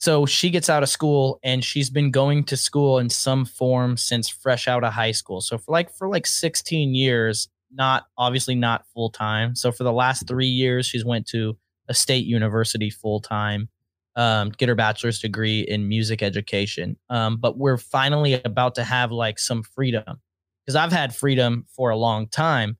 so 0.00 0.26
she 0.26 0.50
gets 0.50 0.70
out 0.70 0.84
of 0.84 0.88
school 0.88 1.40
and 1.42 1.64
she's 1.64 1.90
been 1.90 2.12
going 2.12 2.44
to 2.44 2.56
school 2.56 3.00
in 3.00 3.10
some 3.10 3.44
form 3.44 3.96
since 3.96 4.28
fresh 4.28 4.68
out 4.68 4.84
of 4.84 4.92
high 4.92 5.10
school. 5.10 5.40
So 5.40 5.58
for 5.58 5.72
like 5.72 5.90
for 5.92 6.08
like 6.08 6.24
16 6.24 6.94
years, 6.94 7.48
not 7.72 8.04
obviously 8.16 8.54
not 8.54 8.86
full 8.94 9.10
time. 9.10 9.56
So 9.56 9.72
for 9.72 9.82
the 9.82 9.92
last 9.92 10.28
3 10.28 10.46
years 10.46 10.86
she's 10.86 11.04
went 11.04 11.26
to 11.28 11.56
a 11.88 11.94
state 11.94 12.26
university 12.26 12.90
full 12.90 13.20
time 13.20 13.68
um 14.14 14.50
get 14.50 14.68
her 14.68 14.74
bachelor's 14.74 15.20
degree 15.20 15.60
in 15.60 15.88
music 15.88 16.22
education. 16.22 16.96
Um 17.10 17.36
but 17.36 17.58
we're 17.58 17.76
finally 17.78 18.40
about 18.44 18.74
to 18.76 18.84
have 18.84 19.10
like 19.10 19.38
some 19.38 19.62
freedom 19.62 20.20
because 20.64 20.76
I've 20.76 20.92
had 20.92 21.14
freedom 21.14 21.64
for 21.74 21.88
a 21.90 21.96
long 21.96 22.28
time, 22.28 22.76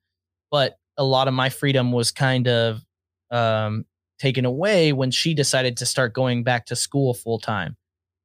but 0.50 0.78
a 0.96 1.04
lot 1.04 1.28
of 1.28 1.34
my 1.34 1.48
freedom 1.48 1.92
was 1.92 2.10
kind 2.10 2.48
of 2.48 2.84
um 3.30 3.84
taken 4.18 4.44
away 4.44 4.92
when 4.92 5.10
she 5.10 5.32
decided 5.34 5.76
to 5.76 5.86
start 5.86 6.12
going 6.12 6.42
back 6.42 6.66
to 6.66 6.76
school 6.76 7.14
full 7.14 7.38
time. 7.38 7.76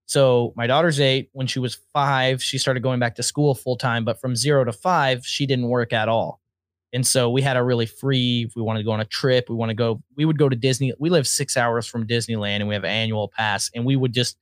So 0.06 0.54
my 0.56 0.68
daughter's 0.68 1.00
eight. 1.00 1.30
When 1.34 1.48
she 1.48 1.60
was 1.60 1.78
five, 1.94 2.42
she 2.44 2.58
started 2.58 2.84
going 2.84 3.00
back 3.00 3.16
to 3.16 3.24
school 3.24 3.56
full 3.56 3.78
time. 3.78 4.06
But 4.06 4.20
from 4.20 4.36
zero 4.36 4.64
to 4.64 4.74
five, 4.74 5.26
she 5.26 5.46
didn't 5.46 5.70
work 5.70 5.94
at 5.94 6.10
all. 6.10 6.42
And 6.92 7.08
so 7.08 7.30
we 7.30 7.42
had 7.42 7.58
a 7.58 7.64
really 7.64 7.88
free. 7.88 8.46
If 8.48 8.56
we 8.56 8.62
wanted 8.62 8.80
to 8.80 8.86
go 8.86 8.92
on 8.92 9.00
a 9.00 9.06
trip, 9.06 9.50
we 9.50 9.56
want 9.56 9.70
to 9.70 9.76
go. 9.76 10.02
We 10.16 10.26
would 10.26 10.38
go 10.38 10.50
to 10.50 10.56
Disney. 10.56 10.94
We 11.00 11.10
live 11.10 11.28
six 11.28 11.58
hours 11.58 11.88
from 11.88 12.06
Disneyland, 12.06 12.58
and 12.58 12.68
we 12.68 12.76
have 12.76 12.84
an 12.84 12.92
annual 12.92 13.30
pass. 13.36 13.72
And 13.74 13.86
we 13.86 13.96
would 13.96 14.14
just 14.14 14.38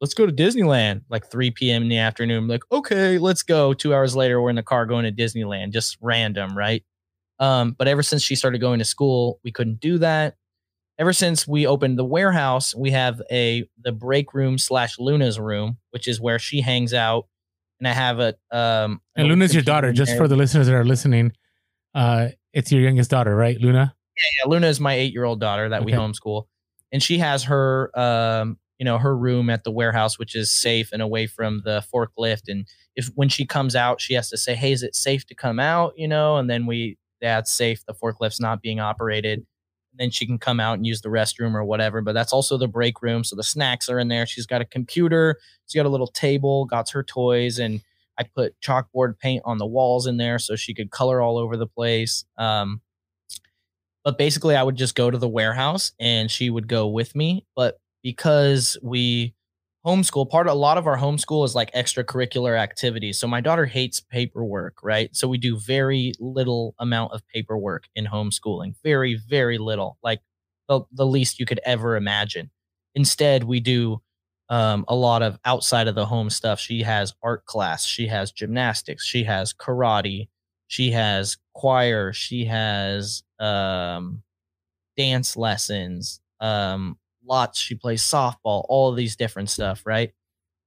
let's 0.00 0.14
go 0.14 0.26
to 0.26 0.32
Disneyland 0.32 1.02
like 1.08 1.30
3 1.30 1.52
p.m. 1.52 1.84
in 1.84 1.88
the 1.88 1.98
afternoon. 1.98 2.48
like, 2.48 2.64
okay, 2.72 3.18
let's 3.18 3.42
go. 3.44 3.72
Two 3.72 3.94
hours 3.94 4.16
later, 4.16 4.42
we're 4.42 4.50
in 4.50 4.56
the 4.56 4.62
car 4.62 4.84
going 4.84 5.04
to 5.04 5.12
Disneyland, 5.12 5.70
just 5.70 5.96
random, 6.02 6.58
right? 6.58 6.84
Um, 7.38 7.74
but 7.76 7.88
ever 7.88 8.02
since 8.02 8.22
she 8.22 8.36
started 8.36 8.60
going 8.60 8.78
to 8.78 8.84
school, 8.84 9.40
we 9.42 9.50
couldn't 9.50 9.80
do 9.80 9.98
that. 9.98 10.36
Ever 10.98 11.12
since 11.12 11.48
we 11.48 11.66
opened 11.66 11.98
the 11.98 12.04
warehouse, 12.04 12.74
we 12.74 12.90
have 12.90 13.20
a 13.30 13.64
the 13.82 13.92
break 13.92 14.34
room 14.34 14.58
slash 14.58 14.98
Luna's 14.98 15.38
room, 15.40 15.78
which 15.90 16.06
is 16.06 16.20
where 16.20 16.38
she 16.38 16.60
hangs 16.60 16.94
out. 16.94 17.26
And 17.80 17.88
I 17.88 17.92
have 17.92 18.20
a 18.20 18.34
um 18.50 19.00
And 19.16 19.26
Luna's 19.28 19.54
your 19.54 19.62
daughter, 19.62 19.92
just 19.92 20.16
for 20.16 20.28
the 20.28 20.36
listeners 20.36 20.66
that 20.66 20.74
are 20.74 20.84
listening. 20.84 21.32
Uh, 21.94 22.28
it's 22.52 22.70
your 22.70 22.80
youngest 22.80 23.10
daughter, 23.10 23.34
right, 23.34 23.58
Luna? 23.60 23.94
yeah, 24.16 24.44
yeah. 24.44 24.50
Luna 24.50 24.66
is 24.66 24.80
my 24.80 24.94
eight 24.94 25.12
year 25.12 25.24
old 25.24 25.40
daughter 25.40 25.68
that 25.70 25.84
we 25.84 25.92
homeschool, 25.92 26.44
and 26.92 27.02
she 27.02 27.18
has 27.18 27.44
her 27.44 27.90
um 27.98 28.58
you 28.78 28.84
know 28.84 28.98
her 28.98 29.16
room 29.16 29.50
at 29.50 29.64
the 29.64 29.70
warehouse, 29.70 30.18
which 30.18 30.34
is 30.34 30.50
safe 30.50 30.90
and 30.92 31.02
away 31.02 31.26
from 31.26 31.62
the 31.64 31.84
forklift. 31.92 32.42
And 32.48 32.66
if 32.94 33.08
when 33.14 33.28
she 33.28 33.46
comes 33.46 33.74
out, 33.74 34.00
she 34.00 34.14
has 34.14 34.28
to 34.30 34.36
say, 34.36 34.54
"Hey, 34.54 34.72
is 34.72 34.82
it 34.82 34.94
safe 34.94 35.26
to 35.26 35.34
come 35.34 35.58
out?" 35.58 35.94
You 35.96 36.08
know, 36.08 36.36
and 36.36 36.48
then 36.48 36.66
we 36.66 36.98
that's 37.22 37.50
safe. 37.50 37.84
The 37.86 37.94
forklift's 37.94 38.40
not 38.40 38.60
being 38.60 38.80
operated. 38.80 39.38
And 39.92 40.00
then 40.00 40.10
she 40.10 40.26
can 40.26 40.38
come 40.38 40.60
out 40.60 40.74
and 40.74 40.86
use 40.86 41.00
the 41.00 41.08
restroom 41.08 41.54
or 41.54 41.64
whatever. 41.64 42.02
But 42.02 42.12
that's 42.12 42.32
also 42.32 42.58
the 42.58 42.68
break 42.68 43.00
room, 43.00 43.24
so 43.24 43.36
the 43.36 43.42
snacks 43.42 43.88
are 43.88 43.98
in 43.98 44.08
there. 44.08 44.26
She's 44.26 44.46
got 44.46 44.60
a 44.60 44.66
computer. 44.66 45.38
She's 45.66 45.78
got 45.78 45.86
a 45.86 45.90
little 45.90 46.06
table, 46.06 46.66
got 46.66 46.90
her 46.90 47.02
toys, 47.02 47.58
and 47.58 47.80
I 48.18 48.24
put 48.24 48.54
chalkboard 48.60 49.18
paint 49.18 49.42
on 49.46 49.56
the 49.56 49.66
walls 49.66 50.06
in 50.06 50.18
there 50.18 50.38
so 50.38 50.56
she 50.56 50.74
could 50.74 50.90
color 50.90 51.22
all 51.22 51.38
over 51.38 51.56
the 51.56 51.66
place. 51.66 52.24
Um, 52.36 52.82
but 54.04 54.18
basically 54.18 54.56
i 54.56 54.62
would 54.62 54.76
just 54.76 54.94
go 54.94 55.10
to 55.10 55.18
the 55.18 55.28
warehouse 55.28 55.92
and 56.00 56.30
she 56.30 56.50
would 56.50 56.68
go 56.68 56.86
with 56.88 57.14
me 57.14 57.44
but 57.54 57.78
because 58.02 58.76
we 58.82 59.34
homeschool 59.86 60.28
part 60.28 60.46
a 60.46 60.54
lot 60.54 60.78
of 60.78 60.86
our 60.86 60.96
homeschool 60.96 61.44
is 61.44 61.54
like 61.54 61.72
extracurricular 61.72 62.58
activities. 62.58 63.18
So 63.18 63.26
my 63.26 63.40
daughter 63.40 63.66
hates 63.66 64.00
paperwork 64.00 64.76
right? 64.82 65.14
So 65.14 65.28
we 65.28 65.38
do 65.38 65.56
very 65.58 66.12
little 66.20 66.74
amount 66.78 67.12
of 67.12 67.26
paperwork 67.28 67.88
in 67.96 68.06
homeschooling 68.06 68.74
very 68.82 69.14
very 69.28 69.58
little 69.58 69.98
like 70.02 70.20
the, 70.68 70.82
the 70.92 71.06
least 71.06 71.40
you 71.40 71.46
could 71.46 71.60
ever 71.64 71.96
imagine. 71.96 72.50
Instead 72.94 73.44
we 73.44 73.60
do 73.60 74.00
um, 74.48 74.84
a 74.88 74.94
lot 74.94 75.22
of 75.22 75.38
outside 75.44 75.88
of 75.88 75.94
the 75.94 76.06
home 76.06 76.28
stuff. 76.30 76.60
She 76.60 76.82
has 76.82 77.14
art 77.22 77.44
class 77.46 77.84
she 77.84 78.06
has 78.08 78.30
gymnastics 78.32 79.04
she 79.04 79.24
has 79.24 79.52
karate 79.52 80.28
she 80.68 80.92
has 80.92 81.38
choir 81.54 82.12
she 82.12 82.44
has 82.44 83.22
um 83.40 84.22
dance 84.96 85.36
lessons 85.36 86.20
um 86.40 86.96
lots 87.26 87.58
she 87.58 87.74
plays 87.74 88.02
softball 88.02 88.64
all 88.68 88.90
of 88.90 88.96
these 88.96 89.16
different 89.16 89.50
stuff 89.50 89.82
right 89.86 90.12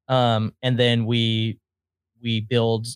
um 0.08 0.54
and 0.62 0.78
then 0.78 1.06
we 1.06 1.60
we 2.22 2.42
build 2.42 2.88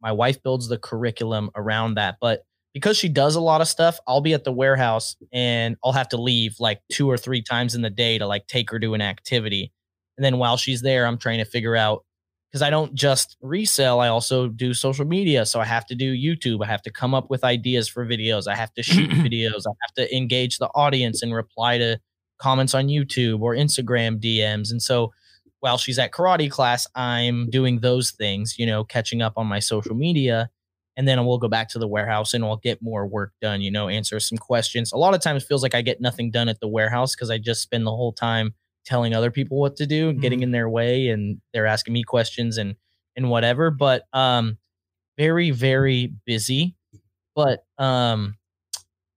my 0.00 0.12
wife 0.12 0.42
builds 0.42 0.68
the 0.68 0.78
curriculum 0.78 1.50
around 1.54 1.94
that 1.94 2.16
but 2.20 2.44
because 2.72 2.96
she 2.98 3.08
does 3.08 3.34
a 3.36 3.40
lot 3.40 3.60
of 3.60 3.68
stuff 3.68 3.98
i'll 4.06 4.20
be 4.20 4.34
at 4.34 4.44
the 4.44 4.52
warehouse 4.52 5.16
and 5.32 5.76
i'll 5.84 5.92
have 5.92 6.08
to 6.08 6.16
leave 6.20 6.56
like 6.60 6.80
two 6.90 7.10
or 7.10 7.16
three 7.16 7.42
times 7.42 7.74
in 7.74 7.82
the 7.82 7.90
day 7.90 8.18
to 8.18 8.26
like 8.26 8.46
take 8.46 8.70
her 8.70 8.78
to 8.78 8.94
an 8.94 9.00
activity 9.02 9.72
And 10.16 10.24
then 10.24 10.38
while 10.38 10.56
she's 10.56 10.82
there, 10.82 11.06
I'm 11.06 11.18
trying 11.18 11.38
to 11.38 11.44
figure 11.44 11.76
out 11.76 12.04
because 12.50 12.62
I 12.62 12.70
don't 12.70 12.94
just 12.94 13.36
resell, 13.42 13.98
I 14.00 14.08
also 14.08 14.48
do 14.48 14.74
social 14.74 15.04
media. 15.04 15.44
So 15.44 15.60
I 15.60 15.64
have 15.64 15.86
to 15.86 15.94
do 15.96 16.14
YouTube. 16.14 16.64
I 16.64 16.68
have 16.68 16.82
to 16.82 16.90
come 16.92 17.12
up 17.14 17.28
with 17.30 17.42
ideas 17.44 17.88
for 17.88 18.06
videos. 18.06 18.46
I 18.46 18.54
have 18.54 18.72
to 18.74 18.82
shoot 18.82 19.10
videos. 19.24 19.62
I 19.66 19.72
have 19.82 19.94
to 19.96 20.16
engage 20.16 20.58
the 20.58 20.68
audience 20.68 21.22
and 21.22 21.34
reply 21.34 21.78
to 21.78 21.98
comments 22.38 22.74
on 22.74 22.88
YouTube 22.88 23.40
or 23.40 23.54
Instagram 23.54 24.20
DMs. 24.20 24.70
And 24.70 24.82
so 24.82 25.12
while 25.60 25.78
she's 25.78 25.98
at 25.98 26.12
karate 26.12 26.50
class, 26.50 26.86
I'm 26.94 27.48
doing 27.48 27.80
those 27.80 28.10
things, 28.10 28.56
you 28.58 28.66
know, 28.66 28.84
catching 28.84 29.22
up 29.22 29.34
on 29.36 29.46
my 29.46 29.60
social 29.60 29.94
media. 29.94 30.50
And 30.96 31.08
then 31.08 31.24
we'll 31.24 31.38
go 31.38 31.48
back 31.48 31.68
to 31.70 31.78
the 31.78 31.88
warehouse 31.88 32.34
and 32.34 32.44
I'll 32.44 32.58
get 32.58 32.82
more 32.82 33.06
work 33.06 33.32
done, 33.40 33.62
you 33.62 33.70
know, 33.70 33.88
answer 33.88 34.20
some 34.20 34.38
questions. 34.38 34.92
A 34.92 34.96
lot 34.96 35.14
of 35.14 35.20
times 35.20 35.42
feels 35.42 35.62
like 35.62 35.74
I 35.74 35.82
get 35.82 36.00
nothing 36.00 36.30
done 36.30 36.48
at 36.48 36.60
the 36.60 36.68
warehouse 36.68 37.16
because 37.16 37.30
I 37.30 37.38
just 37.38 37.62
spend 37.62 37.86
the 37.86 37.90
whole 37.90 38.12
time 38.12 38.54
telling 38.84 39.14
other 39.14 39.30
people 39.30 39.58
what 39.58 39.76
to 39.76 39.86
do, 39.86 40.10
mm-hmm. 40.10 40.20
getting 40.20 40.42
in 40.42 40.50
their 40.50 40.68
way, 40.68 41.08
and 41.08 41.40
they're 41.52 41.66
asking 41.66 41.94
me 41.94 42.02
questions 42.02 42.58
and 42.58 42.76
and 43.16 43.30
whatever. 43.30 43.70
But 43.70 44.04
um, 44.12 44.58
very 45.16 45.50
very 45.50 46.12
busy. 46.26 46.76
But 47.34 47.64
um, 47.78 48.36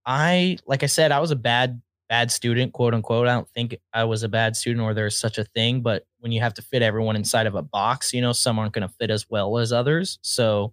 I 0.04 0.58
like 0.66 0.82
I 0.82 0.86
said, 0.86 1.12
I 1.12 1.20
was 1.20 1.30
a 1.30 1.36
bad 1.36 1.80
bad 2.08 2.30
student, 2.30 2.72
quote 2.72 2.94
unquote. 2.94 3.28
I 3.28 3.34
don't 3.34 3.48
think 3.50 3.76
I 3.92 4.04
was 4.04 4.22
a 4.22 4.28
bad 4.28 4.56
student 4.56 4.82
or 4.82 4.94
there's 4.94 5.18
such 5.18 5.38
a 5.38 5.44
thing, 5.44 5.82
but 5.82 6.04
when 6.20 6.32
you 6.32 6.40
have 6.40 6.54
to 6.54 6.62
fit 6.62 6.82
everyone 6.82 7.16
inside 7.16 7.46
of 7.46 7.54
a 7.54 7.62
box, 7.62 8.12
you 8.12 8.20
know, 8.20 8.32
some 8.32 8.58
aren't 8.58 8.72
going 8.72 8.86
to 8.86 8.94
fit 8.98 9.10
as 9.10 9.26
well 9.28 9.58
as 9.58 9.72
others. 9.72 10.18
So 10.22 10.72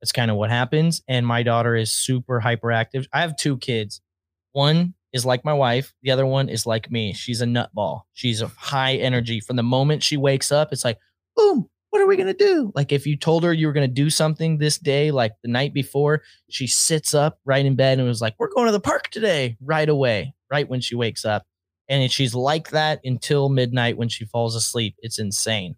that's 0.00 0.12
kind 0.12 0.30
of 0.30 0.36
what 0.36 0.50
happens. 0.50 1.02
And 1.06 1.26
my 1.26 1.42
daughter 1.42 1.76
is 1.76 1.92
super 1.92 2.40
hyperactive. 2.40 3.06
I 3.12 3.20
have 3.20 3.36
two 3.36 3.56
kids. 3.58 4.00
One 4.52 4.94
is 5.12 5.24
like 5.24 5.44
my 5.44 5.54
wife. 5.54 5.94
The 6.02 6.10
other 6.10 6.26
one 6.26 6.48
is 6.48 6.66
like 6.66 6.90
me. 6.90 7.12
She's 7.12 7.40
a 7.40 7.46
nutball. 7.46 8.02
She's 8.12 8.42
a 8.42 8.48
high 8.48 8.94
energy. 8.94 9.40
From 9.40 9.56
the 9.56 9.62
moment 9.62 10.02
she 10.02 10.16
wakes 10.16 10.50
up, 10.50 10.72
it's 10.72 10.84
like, 10.84 10.98
boom, 11.36 11.68
what 11.90 12.00
are 12.00 12.06
we 12.06 12.16
going 12.16 12.26
to 12.26 12.34
do? 12.34 12.72
Like 12.74 12.90
if 12.90 13.06
you 13.06 13.16
told 13.16 13.44
her 13.44 13.52
you 13.52 13.66
were 13.66 13.72
going 13.72 13.88
to 13.88 13.94
do 13.94 14.08
something 14.10 14.58
this 14.58 14.78
day, 14.78 15.10
like 15.10 15.32
the 15.42 15.50
night 15.50 15.74
before, 15.74 16.22
she 16.48 16.66
sits 16.66 17.12
up 17.14 17.38
right 17.44 17.64
in 17.64 17.76
bed 17.76 17.98
and 17.98 18.08
was 18.08 18.22
like, 18.22 18.34
we're 18.38 18.52
going 18.52 18.66
to 18.66 18.72
the 18.72 18.80
park 18.80 19.10
today 19.10 19.56
right 19.60 19.88
away, 19.88 20.34
right 20.52 20.68
when 20.68 20.80
she 20.80 20.94
wakes 20.94 21.24
up. 21.24 21.44
And 21.88 22.10
she's 22.10 22.34
like 22.34 22.70
that 22.70 23.00
until 23.04 23.48
midnight 23.48 23.96
when 23.96 24.08
she 24.08 24.24
falls 24.24 24.54
asleep. 24.54 24.94
It's 25.00 25.18
insane. 25.18 25.76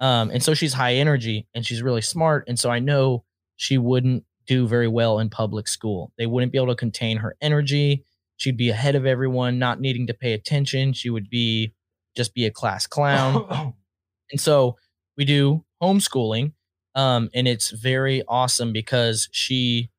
Um, 0.00 0.30
and 0.30 0.42
so 0.42 0.54
she's 0.54 0.74
high 0.74 0.94
energy 0.94 1.46
and 1.54 1.64
she's 1.64 1.82
really 1.82 2.02
smart. 2.02 2.44
And 2.46 2.58
so 2.58 2.70
I 2.70 2.78
know 2.78 3.24
she 3.56 3.78
wouldn't 3.78 4.24
do 4.46 4.66
very 4.66 4.88
well 4.88 5.18
in 5.18 5.30
public 5.30 5.68
school. 5.68 6.12
They 6.18 6.26
wouldn't 6.26 6.52
be 6.52 6.58
able 6.58 6.68
to 6.68 6.76
contain 6.76 7.18
her 7.18 7.36
energy 7.40 8.04
she'd 8.40 8.56
be 8.56 8.70
ahead 8.70 8.94
of 8.94 9.04
everyone, 9.04 9.58
not 9.58 9.80
needing 9.80 10.06
to 10.06 10.14
pay 10.14 10.32
attention. 10.32 10.94
She 10.94 11.10
would 11.10 11.28
be 11.28 11.74
just 12.16 12.34
be 12.34 12.46
a 12.46 12.50
class 12.50 12.86
clown. 12.86 13.74
and 14.32 14.40
so 14.40 14.76
we 15.16 15.24
do 15.26 15.64
homeschooling. 15.82 16.52
Um, 16.94 17.28
and 17.34 17.46
it's 17.46 17.70
very 17.70 18.22
awesome 18.26 18.72
because 18.72 19.28
she 19.30 19.90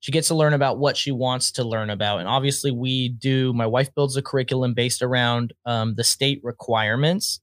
she 0.00 0.12
gets 0.12 0.28
to 0.28 0.34
learn 0.34 0.54
about 0.54 0.78
what 0.78 0.96
she 0.96 1.12
wants 1.12 1.52
to 1.52 1.64
learn 1.64 1.90
about. 1.90 2.20
And 2.20 2.28
obviously 2.28 2.70
we 2.70 3.10
do 3.10 3.52
my 3.52 3.66
wife 3.66 3.94
builds 3.94 4.16
a 4.16 4.22
curriculum 4.22 4.74
based 4.74 5.02
around 5.02 5.52
um, 5.66 5.94
the 5.94 6.04
state 6.04 6.40
requirements 6.42 7.40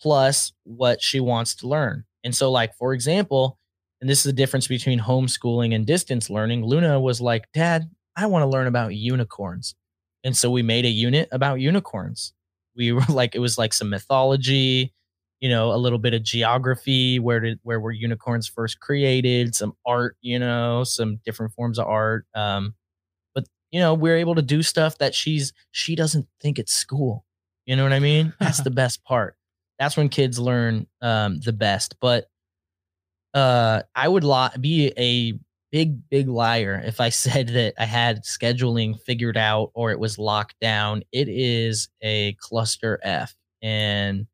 plus 0.00 0.52
what 0.64 1.02
she 1.02 1.20
wants 1.20 1.54
to 1.56 1.68
learn. 1.68 2.04
And 2.22 2.34
so 2.34 2.50
like 2.50 2.74
for 2.76 2.92
example, 2.92 3.58
and 4.00 4.10
this 4.10 4.18
is 4.18 4.24
the 4.24 4.32
difference 4.32 4.68
between 4.68 5.00
homeschooling 5.00 5.74
and 5.74 5.86
distance 5.86 6.28
learning. 6.28 6.64
Luna 6.64 7.00
was 7.00 7.20
like, 7.20 7.50
"Dad, 7.54 7.90
I 8.14 8.26
want 8.26 8.42
to 8.42 8.48
learn 8.48 8.66
about 8.66 8.94
unicorns." 8.94 9.74
And 10.22 10.36
so 10.36 10.50
we 10.50 10.62
made 10.62 10.84
a 10.84 10.90
unit 10.90 11.28
about 11.30 11.60
unicorns. 11.60 12.32
We 12.76 12.92
were 12.92 13.00
like, 13.08 13.34
it 13.34 13.38
was 13.38 13.56
like 13.56 13.72
some 13.72 13.88
mythology, 13.88 14.92
you 15.40 15.48
know, 15.48 15.72
a 15.72 15.76
little 15.76 15.98
bit 15.98 16.14
of 16.14 16.22
geography, 16.22 17.18
where 17.18 17.40
did 17.40 17.60
where 17.62 17.80
were 17.80 17.92
unicorns 17.92 18.48
first 18.48 18.80
created, 18.80 19.54
some 19.54 19.74
art, 19.84 20.16
you 20.20 20.38
know, 20.38 20.84
some 20.84 21.18
different 21.24 21.52
forms 21.52 21.78
of 21.78 21.86
art. 21.86 22.26
Um, 22.34 22.74
but 23.34 23.44
you 23.70 23.80
know, 23.80 23.94
we're 23.94 24.16
able 24.16 24.34
to 24.34 24.42
do 24.42 24.62
stuff 24.62 24.98
that 24.98 25.14
she's 25.14 25.52
she 25.70 25.94
doesn't 25.94 26.26
think 26.40 26.58
it's 26.58 26.72
school. 26.72 27.24
You 27.66 27.76
know 27.76 27.82
what 27.82 27.92
I 27.92 28.00
mean? 28.00 28.32
That's 28.40 28.62
the 28.62 28.70
best 28.82 29.04
part. 29.04 29.36
That's 29.78 29.96
when 29.96 30.08
kids 30.08 30.38
learn 30.38 30.86
um, 31.02 31.40
the 31.40 31.52
best. 31.52 31.96
But 32.00 32.26
uh, 33.34 33.82
I 33.94 34.08
would 34.08 34.24
lo- 34.24 34.48
be 34.58 34.92
a 34.96 35.38
big, 35.70 36.08
big 36.08 36.28
liar 36.28 36.82
if 36.84 37.00
I 37.00 37.08
said 37.10 37.48
that 37.48 37.74
I 37.78 37.84
had 37.84 38.24
scheduling 38.24 38.98
figured 39.02 39.36
out 39.36 39.70
or 39.74 39.90
it 39.90 40.00
was 40.00 40.18
locked 40.18 40.58
down. 40.60 41.02
It 41.12 41.28
is 41.28 41.88
a 42.02 42.34
cluster 42.40 42.98
F. 43.02 43.36
And 43.62 44.26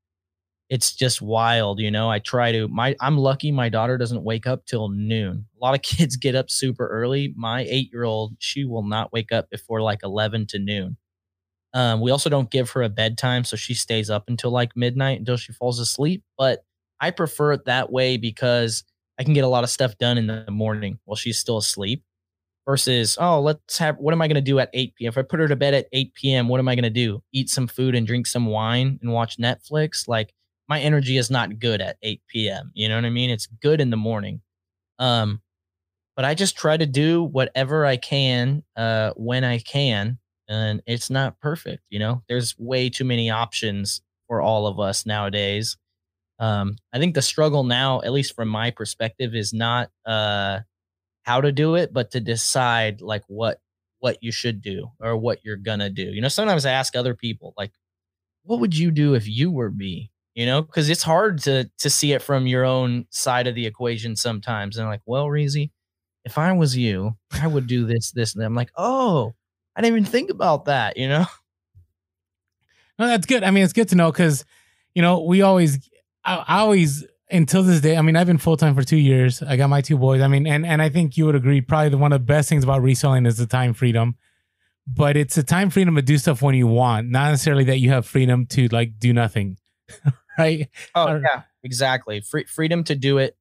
it's 0.73 0.95
just 0.95 1.21
wild, 1.21 1.81
you 1.81 1.91
know. 1.91 2.11
I 2.11 2.19
try 2.19 2.51
to 2.51 2.67
my 2.67 2.97
I'm 2.99 3.19
lucky 3.19 3.53
my 3.53 3.69
daughter 3.69 3.99
doesn't 3.99 4.25
wake 4.25 4.47
up 4.47 4.65
till 4.65 4.89
noon. 4.89 5.45
A 5.55 5.63
lot 5.63 5.75
of 5.75 5.83
kids 5.97 6.17
get 6.17 6.35
up 6.35 6.49
super 6.51 6.89
early. 6.89 7.35
My 7.37 7.65
8-year-old, 7.65 8.37
she 8.39 8.65
will 8.65 8.83
not 8.83 9.13
wake 9.13 9.33
up 9.33 9.51
before 9.51 9.83
like 9.83 10.01
11 10.03 10.47
to 10.47 10.59
noon. 10.59 10.97
Um, 11.75 12.01
we 12.01 12.11
also 12.11 12.31
don't 12.31 12.51
give 12.51 12.71
her 12.71 12.83
a 12.83 12.89
bedtime, 12.89 13.45
so 13.45 13.55
she 13.55 13.75
stays 13.75 14.09
up 14.09 14.25
until 14.29 14.51
like 14.51 14.75
midnight 14.75 15.19
until 15.19 15.37
she 15.37 15.53
falls 15.53 15.79
asleep. 15.79 16.23
But 16.39 16.65
I 17.01 17.11
prefer 17.11 17.53
it 17.53 17.67
that 17.67 17.93
way 17.93 18.17
because 18.17 18.83
I 19.19 19.25
can 19.25 19.35
get 19.35 19.45
a 19.45 19.49
lot 19.49 19.65
of 19.65 19.71
stuff 19.71 19.99
done 19.99 20.17
in 20.17 20.27
the 20.27 20.51
morning 20.51 20.99
while 21.05 21.17
she's 21.17 21.39
still 21.39 21.59
asleep 21.59 22.03
versus, 22.65 23.19
oh, 23.21 23.43
let's 23.43 23.77
have, 23.77 23.99
what 23.99 24.15
am 24.15 24.23
I 24.23 24.27
going 24.27 24.37
to 24.37 24.41
do 24.41 24.59
at 24.59 24.71
8 24.73 24.95
p.m.? 24.95 25.11
If 25.11 25.19
I 25.19 25.23
put 25.23 25.41
her 25.41 25.49
to 25.49 25.57
bed 25.57 25.75
at 25.75 25.89
8 25.93 26.15
p.m., 26.15 26.49
what 26.49 26.61
am 26.61 26.69
I 26.69 26.75
going 26.75 26.85
to 26.85 26.91
do? 26.91 27.23
Eat 27.33 27.51
some 27.51 27.67
food 27.67 27.95
and 27.95 28.07
drink 28.07 28.27
some 28.27 28.47
wine 28.47 28.99
and 29.03 29.13
watch 29.13 29.37
Netflix? 29.37 30.09
Like 30.09 30.33
my 30.69 30.81
energy 30.81 31.17
is 31.17 31.31
not 31.31 31.59
good 31.59 31.81
at 31.81 31.97
8 32.03 32.49
p.m. 32.51 32.71
You 32.75 32.89
know 32.89 32.97
what 32.97 33.05
I 33.05 33.11
mean? 33.11 33.31
It's 33.31 33.47
good 33.47 33.81
in 33.81 33.91
the 33.91 33.97
morning. 33.97 34.41
Um, 34.99 35.41
but 36.17 36.25
I 36.25 36.35
just 36.35 36.57
try 36.57 36.77
to 36.77 36.87
do 36.87 37.23
whatever 37.25 37.87
I 37.87 37.97
can 37.97 38.63
uh, 38.77 39.13
when 39.17 39.45
I 39.45 39.59
can. 39.59 40.19
And 40.49 40.83
it's 40.87 41.11
not 41.11 41.41
perfect. 41.41 41.83
You 41.91 41.99
know, 41.99 42.23
there's 42.29 42.55
way 42.59 42.91
too 42.91 43.05
many 43.05 43.31
options 43.31 44.03
for 44.29 44.43
all 44.43 44.67
of 44.67 44.79
us 44.81 45.07
nowadays. 45.07 45.77
Um, 46.39 46.77
I 46.93 46.99
think 46.99 47.15
the 47.15 47.23
struggle 47.23 47.65
now, 47.65 48.01
at 48.03 48.13
least 48.13 48.35
from 48.35 48.49
my 48.49 48.71
perspective, 48.71 49.35
is 49.35 49.53
not 49.53 49.91
uh, 50.05 50.61
how 51.23 51.41
to 51.41 51.53
do 51.53 51.77
it, 51.77 51.93
but 51.93 52.13
to 52.13 52.21
decide 52.21 53.01
like 53.01 53.25
what 53.29 53.61
what 54.01 54.19
you 54.23 54.33
should 54.33 54.63
do 54.63 54.89
or 55.01 55.17
what 55.17 55.41
you're 55.45 55.57
gonna 55.57 55.91
do. 55.91 56.05
You 56.05 56.21
know, 56.21 56.29
sometimes 56.29 56.67
I 56.67 56.73
ask 56.73 56.97
other 56.97 57.15
people 57.15 57.55
like, 57.59 57.73
"What 58.45 58.61
would 58.61 58.79
you 58.79 58.93
do 58.93 59.15
if 59.15 59.29
you 59.29 59.51
were 59.53 59.73
me?" 59.73 60.12
You 60.35 60.47
know, 60.47 60.63
because 60.63 60.89
it's 60.89 61.03
hard 61.03 61.41
to 61.43 61.71
to 61.79 61.91
see 61.91 62.13
it 62.13 62.23
from 62.23 62.47
your 62.47 62.65
own 62.65 63.07
side 63.11 63.47
of 63.47 63.55
the 63.55 63.67
equation 63.67 64.17
sometimes. 64.17 64.77
And 64.77 64.85
I'm 64.85 64.91
like, 64.91 65.03
"Well, 65.05 65.27
Reezy, 65.27 65.71
if 66.25 66.39
I 66.39 66.53
was 66.53 66.77
you, 66.77 67.17
I 67.33 67.47
would 67.47 67.67
do 67.67 67.87
this, 67.87 68.13
this, 68.13 68.35
and 68.35 68.45
I'm 68.45 68.55
like, 68.55 68.71
"Oh, 68.77 69.35
I 69.77 69.83
didn't 69.83 69.99
even 69.99 70.11
think 70.11 70.31
about 70.31 70.67
that." 70.67 70.97
You 70.97 71.09
know. 71.09 71.27
No, 72.99 73.07
that's 73.07 73.27
good. 73.27 73.43
I 73.43 73.51
mean, 73.51 73.65
it's 73.65 73.73
good 73.73 73.89
to 73.89 73.97
know 73.97 74.13
because 74.13 74.45
you 74.95 75.03
know 75.03 75.21
we 75.23 75.43
always 75.43 75.91
I, 76.25 76.37
I 76.47 76.59
always 76.61 77.05
until 77.33 77.63
this 77.63 77.81
day, 77.81 77.97
I 77.97 78.03
mean, 78.03 78.15
I've 78.15 78.27
been 78.27 78.39
full 78.39 78.57
time 78.57 78.75
for 78.75 78.83
two 78.83 78.97
years. 78.97 79.43
I 79.43 79.57
got 79.57 79.71
my 79.71 79.81
two 79.81 79.97
boys. 79.97 80.21
I 80.21 80.29
mean, 80.29 80.47
and 80.47 80.67
and 80.67 80.83
I 80.83 80.89
think 80.89 81.17
you 81.17 81.27
would 81.27 81.35
agree. 81.35 81.61
Probably 81.61 81.89
the, 81.89 81.99
one 81.99 82.13
of 82.13 82.21
the 82.21 82.27
best 82.27 82.49
things 82.49 82.63
about 82.63 82.83
reselling 82.83 83.27
is 83.27 83.39
the 83.39 83.47
time 83.47 83.75
freedom. 83.75 84.17
But 84.87 85.17
it's 85.17 85.39
a 85.39 85.43
time 85.43 85.71
freedom 85.71 85.95
to 85.95 86.03
do 86.03 86.19
stuff 86.19 86.43
when 86.43 86.57
you 86.57 86.67
want, 86.67 87.09
not 87.09 87.31
necessarily 87.31 87.65
that 87.65 87.79
you 87.79 87.91
have 87.91 88.05
freedom 88.05 88.47
to 88.47 88.67
like 88.69 88.99
do 88.99 89.13
nothing, 89.13 89.57
right? 90.43 90.69
Oh 90.95 91.17
yeah, 91.17 91.43
exactly. 91.63 92.21
Free, 92.21 92.45
freedom 92.45 92.85
to 92.85 92.95
do 92.95 93.19
it 93.19 93.37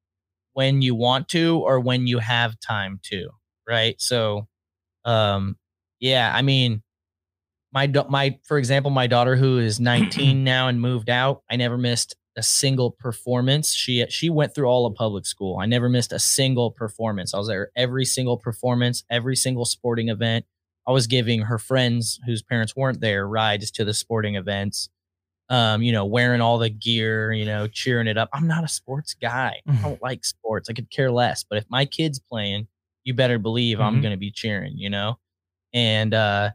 when 0.53 0.82
you 0.82 0.95
want 0.95 1.30
to 1.30 1.60
or 1.60 1.80
when 1.80 2.07
you 2.07 2.19
have 2.19 2.60
time 2.60 2.99
to, 3.03 3.30
right? 3.68 3.95
So, 3.99 4.48
um, 5.06 5.57
yeah, 5.99 6.32
I 6.34 6.41
mean, 6.41 6.84
my 7.73 7.88
my 8.10 8.38
for 8.45 8.57
example, 8.57 8.91
my 8.91 9.07
daughter 9.07 9.36
who 9.36 9.60
is 9.60 9.80
19 9.82 10.44
now 10.44 10.68
and 10.68 10.82
moved 10.82 11.10
out, 11.10 11.44
I 11.49 11.56
never 11.56 11.78
missed 11.78 12.15
a 12.38 12.44
single 12.44 12.91
performance. 12.91 13.73
She 13.73 14.06
she 14.10 14.30
went 14.30 14.56
through 14.56 14.68
all 14.68 14.86
of 14.86 14.95
public 14.95 15.26
school. 15.26 15.60
I 15.60 15.65
never 15.65 15.90
missed 15.90 16.14
a 16.14 16.19
single 16.19 16.72
performance. 16.72 17.34
I 17.34 17.38
was 17.38 17.48
there 17.48 17.72
every 17.76 18.06
single 18.06 18.38
performance, 18.38 19.03
every 19.10 19.36
single 19.36 19.65
sporting 19.65 20.10
event. 20.10 20.45
I 20.88 20.91
was 20.91 21.07
giving 21.07 21.41
her 21.44 21.60
friends 21.60 22.19
whose 22.26 22.41
parents 22.41 22.76
weren't 22.76 23.02
there 23.02 23.28
rides 23.28 23.72
to 23.72 23.86
the 23.86 23.94
sporting 23.94 24.36
events. 24.36 24.90
Um, 25.52 25.84
you 25.84 25.91
know, 25.91 26.06
wearing 26.06 26.41
all 26.41 26.57
the 26.57 26.69
gear, 26.69 27.32
you 27.32 27.45
know, 27.45 27.68
cheering 27.68 28.07
it 28.07 28.18
up. 28.18 28.30
I'm 28.34 28.48
not 28.48 28.64
a 28.64 28.68
sports 28.68 29.14
guy. 29.14 29.61
Mm-hmm. 29.68 29.86
I 29.86 29.90
don't 29.90 30.02
like 30.02 30.26
sports. 30.26 30.69
I 30.69 30.73
could 30.73 30.90
care 30.90 31.11
less. 31.11 31.44
But 31.48 31.57
if 31.57 31.65
my 31.69 31.86
kid's 31.86 32.19
playing, 32.19 32.68
you 33.03 33.14
better 33.14 33.38
believe 33.38 33.78
mm-hmm. 33.78 33.86
I'm 33.86 34.02
going 34.02 34.14
to 34.14 34.18
be 34.18 34.32
cheering, 34.32 34.73
you 34.78 34.90
know? 34.90 35.19
And 35.73 36.14
uh 36.14 36.52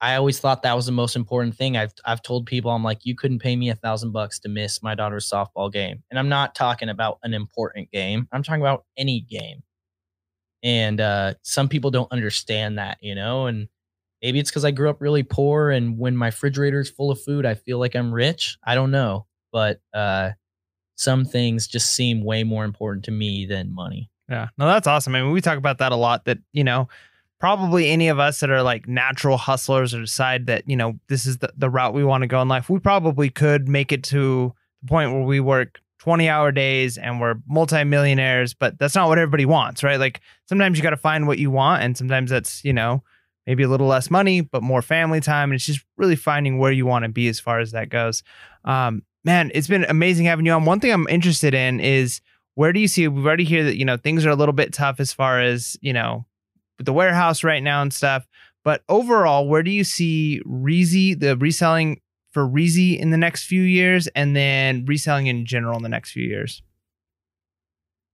I 0.00 0.14
always 0.14 0.38
thought 0.38 0.62
that 0.62 0.76
was 0.76 0.86
the 0.86 0.92
most 0.92 1.16
important 1.16 1.56
thing. 1.56 1.76
I've 1.76 1.92
I've 2.04 2.22
told 2.22 2.46
people 2.46 2.70
I'm 2.70 2.84
like, 2.84 3.04
you 3.04 3.16
couldn't 3.16 3.40
pay 3.40 3.56
me 3.56 3.70
a 3.70 3.74
thousand 3.74 4.12
bucks 4.12 4.38
to 4.40 4.48
miss 4.48 4.82
my 4.82 4.94
daughter's 4.94 5.28
softball 5.28 5.72
game, 5.72 6.02
and 6.10 6.18
I'm 6.18 6.28
not 6.28 6.54
talking 6.54 6.88
about 6.88 7.18
an 7.22 7.34
important 7.34 7.90
game. 7.90 8.28
I'm 8.32 8.42
talking 8.42 8.62
about 8.62 8.84
any 8.96 9.20
game. 9.20 9.62
And 10.62 11.00
uh, 11.00 11.34
some 11.42 11.68
people 11.68 11.90
don't 11.90 12.10
understand 12.12 12.78
that, 12.78 12.98
you 13.00 13.14
know. 13.14 13.46
And 13.46 13.68
maybe 14.22 14.38
it's 14.38 14.50
because 14.50 14.64
I 14.64 14.70
grew 14.70 14.90
up 14.90 15.00
really 15.00 15.22
poor, 15.22 15.70
and 15.70 15.98
when 15.98 16.16
my 16.16 16.26
refrigerator 16.26 16.80
is 16.80 16.90
full 16.90 17.10
of 17.10 17.20
food, 17.20 17.46
I 17.46 17.54
feel 17.54 17.78
like 17.78 17.94
I'm 17.94 18.12
rich. 18.12 18.58
I 18.64 18.74
don't 18.74 18.90
know, 18.90 19.26
but 19.52 19.80
uh, 19.94 20.30
some 20.96 21.24
things 21.24 21.66
just 21.66 21.94
seem 21.94 22.24
way 22.24 22.42
more 22.44 22.64
important 22.64 23.04
to 23.06 23.10
me 23.10 23.46
than 23.46 23.74
money. 23.74 24.10
Yeah. 24.28 24.48
No, 24.58 24.66
that's 24.66 24.86
awesome. 24.86 25.14
I 25.14 25.22
mean, 25.22 25.32
we 25.32 25.40
talk 25.40 25.56
about 25.56 25.78
that 25.78 25.92
a 25.92 25.96
lot 25.96 26.26
that, 26.26 26.38
you 26.52 26.64
know, 26.64 26.88
probably 27.38 27.88
any 27.88 28.08
of 28.08 28.18
us 28.18 28.40
that 28.40 28.50
are 28.50 28.62
like 28.62 28.88
natural 28.88 29.36
hustlers 29.36 29.94
or 29.94 30.00
decide 30.00 30.46
that, 30.46 30.68
you 30.68 30.76
know, 30.76 30.98
this 31.08 31.24
is 31.24 31.38
the, 31.38 31.50
the 31.56 31.70
route 31.70 31.94
we 31.94 32.04
want 32.04 32.22
to 32.22 32.26
go 32.26 32.42
in 32.42 32.48
life, 32.48 32.68
we 32.68 32.78
probably 32.78 33.30
could 33.30 33.68
make 33.68 33.92
it 33.92 34.02
to 34.04 34.52
the 34.82 34.88
point 34.88 35.12
where 35.12 35.22
we 35.22 35.40
work 35.40 35.80
20 36.00 36.28
hour 36.28 36.52
days 36.52 36.98
and 36.98 37.20
we're 37.20 37.36
multimillionaires, 37.46 38.54
but 38.54 38.78
that's 38.78 38.94
not 38.94 39.08
what 39.08 39.18
everybody 39.18 39.46
wants, 39.46 39.82
right? 39.82 39.98
Like 39.98 40.20
sometimes 40.46 40.78
you 40.78 40.82
got 40.82 40.90
to 40.90 40.96
find 40.96 41.26
what 41.26 41.38
you 41.38 41.50
want. 41.50 41.82
And 41.82 41.96
sometimes 41.96 42.30
that's, 42.30 42.64
you 42.64 42.72
know, 42.72 43.02
maybe 43.48 43.62
a 43.62 43.68
little 43.68 43.86
less 43.86 44.10
money, 44.10 44.42
but 44.42 44.62
more 44.62 44.82
family 44.82 45.22
time. 45.22 45.50
And 45.50 45.54
it's 45.54 45.64
just 45.64 45.82
really 45.96 46.16
finding 46.16 46.58
where 46.58 46.70
you 46.70 46.84
want 46.84 47.04
to 47.04 47.08
be 47.08 47.28
as 47.28 47.40
far 47.40 47.60
as 47.60 47.72
that 47.72 47.88
goes. 47.88 48.22
Um, 48.66 49.02
man, 49.24 49.50
it's 49.54 49.66
been 49.66 49.86
amazing 49.88 50.26
having 50.26 50.44
you 50.44 50.52
on. 50.52 50.66
One 50.66 50.80
thing 50.80 50.92
I'm 50.92 51.08
interested 51.08 51.54
in 51.54 51.80
is 51.80 52.20
where 52.56 52.74
do 52.74 52.78
you 52.78 52.86
see, 52.86 53.08
we've 53.08 53.24
already 53.24 53.46
heard 53.46 53.64
that, 53.64 53.78
you 53.78 53.86
know, 53.86 53.96
things 53.96 54.26
are 54.26 54.30
a 54.30 54.36
little 54.36 54.52
bit 54.52 54.74
tough 54.74 55.00
as 55.00 55.14
far 55.14 55.40
as, 55.40 55.78
you 55.80 55.94
know, 55.94 56.26
the 56.78 56.92
warehouse 56.92 57.42
right 57.42 57.62
now 57.62 57.80
and 57.80 57.90
stuff. 57.90 58.28
But 58.64 58.82
overall, 58.86 59.48
where 59.48 59.62
do 59.62 59.70
you 59.70 59.82
see 59.82 60.42
Reezy, 60.44 61.18
the 61.18 61.34
reselling 61.38 62.02
for 62.32 62.46
Reezy 62.46 62.98
in 62.98 63.08
the 63.08 63.16
next 63.16 63.46
few 63.46 63.62
years 63.62 64.08
and 64.08 64.36
then 64.36 64.84
reselling 64.84 65.26
in 65.26 65.46
general 65.46 65.78
in 65.78 65.82
the 65.82 65.88
next 65.88 66.10
few 66.10 66.24
years? 66.24 66.62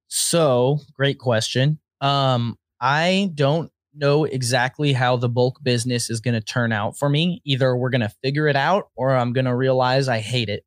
So, 0.07 0.79
great 0.93 1.19
question. 1.19 1.81
Um, 2.01 2.57
I 2.81 3.33
don't 3.35 3.73
know 3.97 4.25
exactly 4.25 4.93
how 4.93 5.17
the 5.17 5.29
bulk 5.29 5.63
business 5.63 6.11
is 6.11 6.21
going 6.21 6.35
to 6.35 6.41
turn 6.41 6.73
out 6.73 6.97
for 6.97 7.09
me. 7.09 7.41
Either 7.45 7.77
we're 7.77 7.91
going 7.91 8.01
to 8.01 8.13
figure 8.23 8.49
it 8.49 8.57
out 8.57 8.89
or 8.97 9.15
I'm 9.15 9.33
going 9.33 9.45
to 9.45 9.55
realize 9.55 10.09
I 10.09 10.19
hate 10.19 10.49
it. 10.49 10.65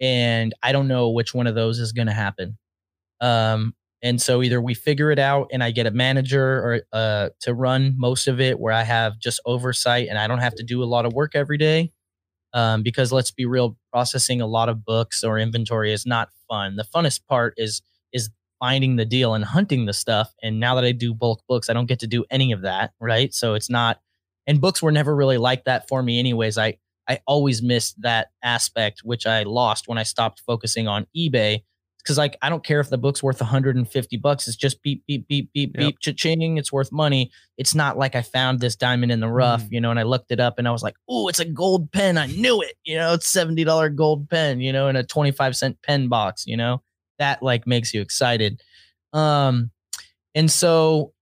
And 0.00 0.54
I 0.62 0.72
don't 0.72 0.88
know 0.88 1.10
which 1.10 1.34
one 1.34 1.46
of 1.46 1.54
those 1.54 1.78
is 1.78 1.92
going 1.92 2.08
to 2.08 2.12
happen. 2.12 2.58
Um, 3.20 3.74
and 4.02 4.20
so 4.20 4.42
either 4.42 4.60
we 4.60 4.74
figure 4.74 5.12
it 5.12 5.18
out 5.20 5.48
and 5.52 5.62
I 5.62 5.70
get 5.70 5.86
a 5.86 5.92
manager 5.92 6.44
or 6.44 6.80
uh, 6.92 7.28
to 7.40 7.54
run 7.54 7.94
most 7.96 8.26
of 8.26 8.40
it 8.40 8.58
where 8.58 8.72
I 8.72 8.82
have 8.82 9.18
just 9.18 9.40
oversight 9.46 10.08
and 10.08 10.18
I 10.18 10.26
don't 10.26 10.40
have 10.40 10.56
to 10.56 10.64
do 10.64 10.82
a 10.82 10.84
lot 10.84 11.06
of 11.06 11.12
work 11.12 11.34
every 11.34 11.58
day. 11.58 11.92
Um, 12.54 12.82
because 12.82 13.12
let's 13.12 13.30
be 13.30 13.46
real, 13.46 13.78
processing 13.92 14.42
a 14.42 14.46
lot 14.46 14.68
of 14.68 14.84
books 14.84 15.24
or 15.24 15.38
inventory 15.38 15.92
is 15.92 16.04
not 16.04 16.28
fun. 16.50 16.76
The 16.76 16.84
funnest 16.84 17.26
part 17.26 17.54
is 17.56 17.62
is 17.66 17.82
finding 18.62 18.94
the 18.94 19.04
deal 19.04 19.34
and 19.34 19.44
hunting 19.44 19.86
the 19.86 19.92
stuff. 19.92 20.32
And 20.40 20.60
now 20.60 20.76
that 20.76 20.84
I 20.84 20.92
do 20.92 21.12
bulk 21.12 21.42
books, 21.48 21.68
I 21.68 21.72
don't 21.72 21.86
get 21.86 21.98
to 21.98 22.06
do 22.06 22.24
any 22.30 22.52
of 22.52 22.62
that, 22.62 22.92
right? 23.00 23.34
So 23.34 23.54
it's 23.54 23.68
not. 23.68 23.98
And 24.46 24.60
books 24.60 24.80
were 24.80 24.92
never 24.92 25.16
really 25.16 25.36
like 25.36 25.64
that 25.64 25.88
for 25.88 26.00
me, 26.00 26.20
anyways. 26.20 26.58
I 26.58 26.78
I 27.08 27.18
always 27.26 27.60
missed 27.60 28.00
that 28.02 28.28
aspect, 28.44 29.00
which 29.02 29.26
I 29.26 29.42
lost 29.42 29.88
when 29.88 29.98
I 29.98 30.04
stopped 30.04 30.42
focusing 30.46 30.86
on 30.86 31.08
eBay 31.16 31.62
because 31.98 32.18
like 32.18 32.36
I 32.40 32.50
don't 32.50 32.62
care 32.62 32.78
if 32.78 32.88
the 32.88 32.98
book's 32.98 33.20
worth 33.20 33.40
150 33.40 34.16
bucks. 34.18 34.46
It's 34.46 34.56
just 34.56 34.80
beep 34.80 35.04
beep 35.08 35.26
beep 35.26 35.52
beep 35.52 35.72
yep. 35.74 35.80
beep 35.80 35.98
cha-ching. 35.98 36.56
It's 36.56 36.72
worth 36.72 36.92
money. 36.92 37.32
It's 37.58 37.74
not 37.74 37.98
like 37.98 38.14
I 38.14 38.22
found 38.22 38.60
this 38.60 38.76
diamond 38.76 39.10
in 39.10 39.18
the 39.18 39.28
rough, 39.28 39.64
mm. 39.64 39.72
you 39.72 39.80
know, 39.80 39.90
and 39.90 39.98
I 39.98 40.04
looked 40.04 40.30
it 40.30 40.38
up 40.38 40.58
and 40.58 40.68
I 40.68 40.70
was 40.70 40.84
like, 40.84 40.94
oh, 41.08 41.26
it's 41.26 41.40
a 41.40 41.44
gold 41.44 41.90
pen. 41.90 42.16
I 42.16 42.26
knew 42.26 42.62
it. 42.62 42.76
You 42.84 42.96
know, 42.96 43.14
it's 43.14 43.26
seventy 43.26 43.64
dollar 43.64 43.88
gold 43.88 44.28
pen. 44.30 44.60
You 44.60 44.72
know, 44.72 44.86
in 44.86 44.94
a 44.94 45.02
25 45.02 45.56
cent 45.56 45.82
pen 45.82 46.06
box. 46.08 46.44
You 46.46 46.56
know, 46.56 46.82
that 47.22 47.42
like 47.42 47.66
makes 47.66 47.94
you 47.94 48.00
excited. 48.00 48.60
Um, 49.12 49.70
and 50.34 50.50
so 50.50 51.12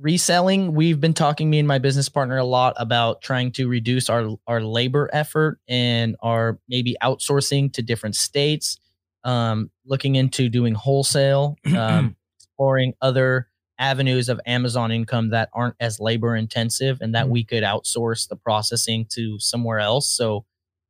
reselling 0.00 0.74
we've 0.74 1.00
been 1.00 1.14
talking 1.14 1.50
me 1.50 1.58
and 1.58 1.66
my 1.66 1.78
business 1.78 2.08
partner 2.08 2.36
a 2.36 2.44
lot 2.44 2.72
about 2.76 3.20
trying 3.20 3.50
to 3.50 3.66
reduce 3.66 4.08
our 4.08 4.36
our 4.46 4.60
labor 4.60 5.10
effort 5.12 5.58
and 5.68 6.14
our 6.22 6.58
maybe 6.68 6.96
outsourcing 7.02 7.72
to 7.72 7.82
different 7.82 8.14
states 8.14 8.78
um, 9.24 9.70
looking 9.84 10.14
into 10.14 10.48
doing 10.48 10.74
wholesale, 10.74 11.56
um, 11.76 12.16
exploring 12.38 12.94
other 13.02 13.48
avenues 13.78 14.28
of 14.28 14.40
Amazon 14.46 14.90
income 14.90 15.30
that 15.30 15.50
aren't 15.52 15.76
as 15.80 16.00
labor 16.00 16.34
intensive 16.34 16.98
and 17.00 17.14
that 17.14 17.24
mm-hmm. 17.24 17.32
we 17.32 17.44
could 17.44 17.62
outsource 17.62 18.28
the 18.28 18.36
processing 18.36 19.06
to 19.10 19.38
somewhere 19.38 19.78
else. 19.78 20.08
So 20.08 20.44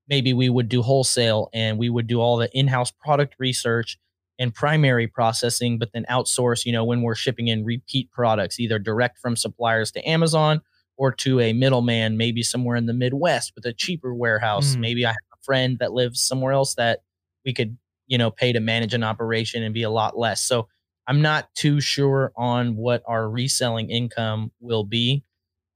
maybe 0.09 0.33
we 0.33 0.49
would 0.49 0.69
do 0.69 0.83
wholesale 0.83 1.51
and 1.53 1.79
we 1.79 1.91
would 1.91 2.07
do 2.07 2.21
all 2.21 2.37
the 2.39 2.51
in-house 2.57 2.91
product 2.91 3.35
research 3.39 3.99
and 4.39 4.55
primary 4.55 5.07
processing, 5.07 5.79
but 5.79 5.93
then 5.93 6.07
outsource, 6.09 6.65
you 6.65 6.73
know, 6.73 6.85
when 6.85 7.03
we're 7.03 7.15
shipping 7.15 7.49
in 7.49 7.65
repeat 7.65 8.11
products, 8.11 8.61
either 8.61 8.79
direct 8.79 9.19
from 9.19 9.37
suppliers 9.37 9.91
to 9.93 10.09
Amazon 10.09 10.61
or 10.97 11.13
to 11.13 11.41
a 11.41 11.53
middleman, 11.53 12.17
maybe 12.17 12.43
somewhere 12.43 12.77
in 12.77 12.87
the 12.87 12.95
Midwest 12.95 13.53
with 13.55 13.65
a 13.67 13.73
cheaper 13.73 14.15
warehouse. 14.15 14.77
Mm. 14.77 14.81
Maybe 14.81 15.07
I 15.07 15.11
have 15.11 15.17
a 15.33 15.45
friend 15.45 15.79
that 15.81 15.93
lives 15.93 16.21
somewhere 16.21 16.53
else 16.53 16.75
that 16.75 17.01
we 17.45 17.53
could 17.53 17.77
you 18.09 18.19
know 18.19 18.31
pay 18.31 18.53
to 18.53 18.61
manage 18.61 18.95
an 18.95 19.05
operation 19.05 19.63
and 19.63 19.73
be 19.73 19.85
a 19.85 19.91
lot 19.91 20.19
less 20.19 20.43
so 20.43 20.67
i'm 21.07 21.23
not 21.23 21.55
too 21.55 21.81
sure 21.81 22.33
on 22.37 22.75
what 22.75 23.03
our 23.07 23.31
reselling 23.31 23.91
income 23.91 24.51
will 24.61 24.85
be 24.85 25.23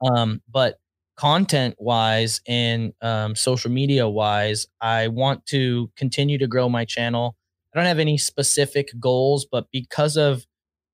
um, 0.04 0.42
but 0.50 0.80
content 1.16 1.76
wise 1.78 2.40
and 2.48 2.92
um, 3.02 3.36
social 3.36 3.70
media 3.70 4.08
wise 4.08 4.66
i 4.80 5.06
want 5.08 5.46
to 5.46 5.90
continue 5.96 6.38
to 6.38 6.46
grow 6.46 6.68
my 6.68 6.84
channel 6.84 7.36
i 7.74 7.78
don't 7.78 7.86
have 7.86 7.98
any 7.98 8.18
specific 8.18 8.90
goals 8.98 9.46
but 9.50 9.66
because 9.72 10.16
of 10.16 10.46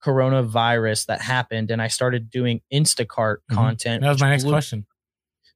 coronavirus 0.04 1.06
that 1.06 1.20
happened 1.20 1.70
and 1.70 1.82
i 1.82 1.88
started 1.88 2.30
doing 2.30 2.60
instacart 2.72 3.36
mm-hmm. 3.36 3.56
content 3.56 4.02
that 4.02 4.08
was 4.08 4.20
my 4.20 4.30
next 4.30 4.44
blew- 4.44 4.52
question 4.52 4.86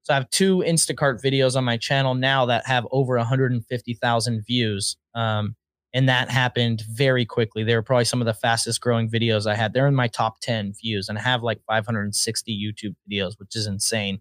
so 0.03 0.13
I 0.13 0.17
have 0.17 0.31
two 0.31 0.59
Instacart 0.59 1.23
videos 1.23 1.57
on 1.57 1.65
my 1.65 1.77
channel 1.77 2.15
now 2.15 2.47
that 2.47 2.67
have 2.67 2.87
over 2.91 3.17
150,000 3.17 4.45
views. 4.45 4.97
Um, 5.15 5.55
and 5.95 6.09
that 6.09 6.31
happened 6.31 6.83
very 6.91 7.25
quickly. 7.25 7.65
They 7.65 7.75
were 7.75 7.83
probably 7.83 8.07
some 8.07 8.21
of 8.21 8.27
the 8.27 8.35
fastest 8.35 8.81
growing 8.81 9.09
videos 9.11 9.47
I 9.47 9.55
had. 9.55 9.73
They're 9.73 9.87
in 9.87 9.95
my 9.95 10.09
top 10.09 10.41
10 10.41 10.73
views 10.73 11.09
and 11.09 11.19
I 11.19 11.23
have 11.23 11.43
like 11.43 11.61
560 11.69 12.53
YouTube 12.53 12.95
videos, 13.11 13.39
which 13.39 13.55
is 13.55 13.67
insane. 13.67 14.21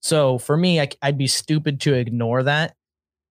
So 0.00 0.38
for 0.38 0.56
me, 0.56 0.80
I, 0.80 0.88
would 1.04 1.16
be 1.16 1.28
stupid 1.28 1.80
to 1.82 1.94
ignore 1.94 2.42
that. 2.42 2.74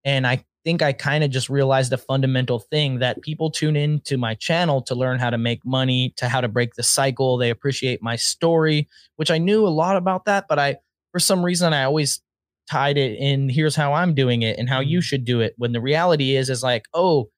And 0.03 0.25
I 0.25 0.45
think 0.63 0.81
I 0.81 0.93
kind 0.93 1.23
of 1.23 1.29
just 1.29 1.49
realized 1.49 1.91
a 1.93 1.97
fundamental 1.97 2.59
thing 2.59 2.99
that 2.99 3.21
people 3.21 3.51
tune 3.51 3.75
in 3.75 3.99
to 4.01 4.17
my 4.17 4.35
channel 4.35 4.81
to 4.83 4.95
learn 4.95 5.19
how 5.19 5.29
to 5.29 5.37
make 5.37 5.65
money, 5.65 6.13
to 6.17 6.29
how 6.29 6.41
to 6.41 6.47
break 6.47 6.75
the 6.75 6.83
cycle. 6.83 7.37
They 7.37 7.49
appreciate 7.49 8.01
my 8.01 8.15
story, 8.15 8.87
which 9.15 9.31
I 9.31 9.37
knew 9.37 9.65
a 9.65 9.69
lot 9.69 9.97
about 9.97 10.25
that, 10.25 10.45
but 10.47 10.59
I, 10.59 10.77
for 11.11 11.19
some 11.19 11.43
reason, 11.43 11.73
I 11.73 11.83
always 11.83 12.21
tied 12.69 12.97
it 12.97 13.17
in 13.19 13.49
here's 13.49 13.75
how 13.75 13.93
I'm 13.93 14.13
doing 14.13 14.41
it 14.41 14.57
and 14.57 14.69
how 14.69 14.79
you 14.79 14.99
mm. 14.99 15.03
should 15.03 15.25
do 15.25 15.41
it. 15.41 15.53
When 15.57 15.73
the 15.73 15.81
reality 15.81 16.35
is, 16.35 16.49
is 16.49 16.63
like, 16.63 16.85
oh, 16.93 17.29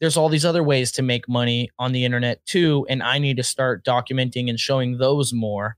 there's 0.00 0.16
all 0.16 0.28
these 0.28 0.44
other 0.44 0.62
ways 0.62 0.92
to 0.92 1.02
make 1.02 1.28
money 1.28 1.70
on 1.78 1.92
the 1.92 2.04
internet 2.04 2.44
too 2.46 2.86
and 2.88 3.02
i 3.02 3.18
need 3.18 3.36
to 3.36 3.42
start 3.42 3.84
documenting 3.84 4.48
and 4.48 4.60
showing 4.60 4.98
those 4.98 5.32
more 5.32 5.76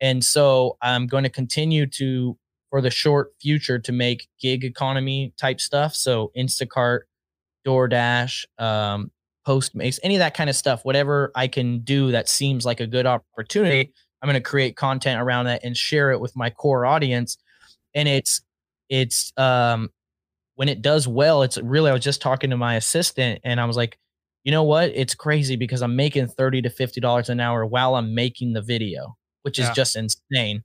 and 0.00 0.24
so 0.24 0.76
i'm 0.82 1.06
going 1.06 1.24
to 1.24 1.30
continue 1.30 1.86
to 1.86 2.38
for 2.70 2.80
the 2.80 2.90
short 2.90 3.32
future 3.40 3.78
to 3.78 3.92
make 3.92 4.28
gig 4.40 4.64
economy 4.64 5.32
type 5.38 5.60
stuff 5.60 5.94
so 5.94 6.30
instacart 6.36 7.00
doordash 7.66 8.44
um, 8.58 9.10
postmates 9.46 9.98
any 10.02 10.16
of 10.16 10.20
that 10.20 10.34
kind 10.34 10.50
of 10.50 10.56
stuff 10.56 10.84
whatever 10.84 11.30
i 11.34 11.46
can 11.46 11.80
do 11.80 12.10
that 12.12 12.28
seems 12.28 12.64
like 12.64 12.80
a 12.80 12.86
good 12.86 13.06
opportunity 13.06 13.92
i'm 14.22 14.26
going 14.26 14.34
to 14.34 14.40
create 14.40 14.76
content 14.76 15.20
around 15.20 15.46
that 15.46 15.62
and 15.64 15.76
share 15.76 16.10
it 16.10 16.20
with 16.20 16.34
my 16.36 16.50
core 16.50 16.84
audience 16.86 17.38
and 17.94 18.08
it's 18.08 18.40
it's 18.88 19.32
um 19.36 19.90
when 20.56 20.68
it 20.68 20.82
does 20.82 21.06
well, 21.06 21.42
it's 21.42 21.58
really, 21.58 21.90
I 21.90 21.92
was 21.92 22.02
just 22.02 22.20
talking 22.20 22.50
to 22.50 22.56
my 22.56 22.74
assistant 22.74 23.40
and 23.44 23.60
I 23.60 23.66
was 23.66 23.76
like, 23.76 23.98
you 24.42 24.50
know 24.50 24.64
what? 24.64 24.90
It's 24.94 25.14
crazy 25.14 25.54
because 25.54 25.82
I'm 25.82 25.96
making 25.96 26.28
30 26.28 26.62
to 26.62 26.70
$50 26.70 27.28
an 27.28 27.40
hour 27.40 27.64
while 27.64 27.94
I'm 27.94 28.14
making 28.14 28.54
the 28.54 28.62
video, 28.62 29.16
which 29.42 29.58
is 29.58 29.66
yeah. 29.66 29.74
just 29.74 29.96
insane. 29.96 30.62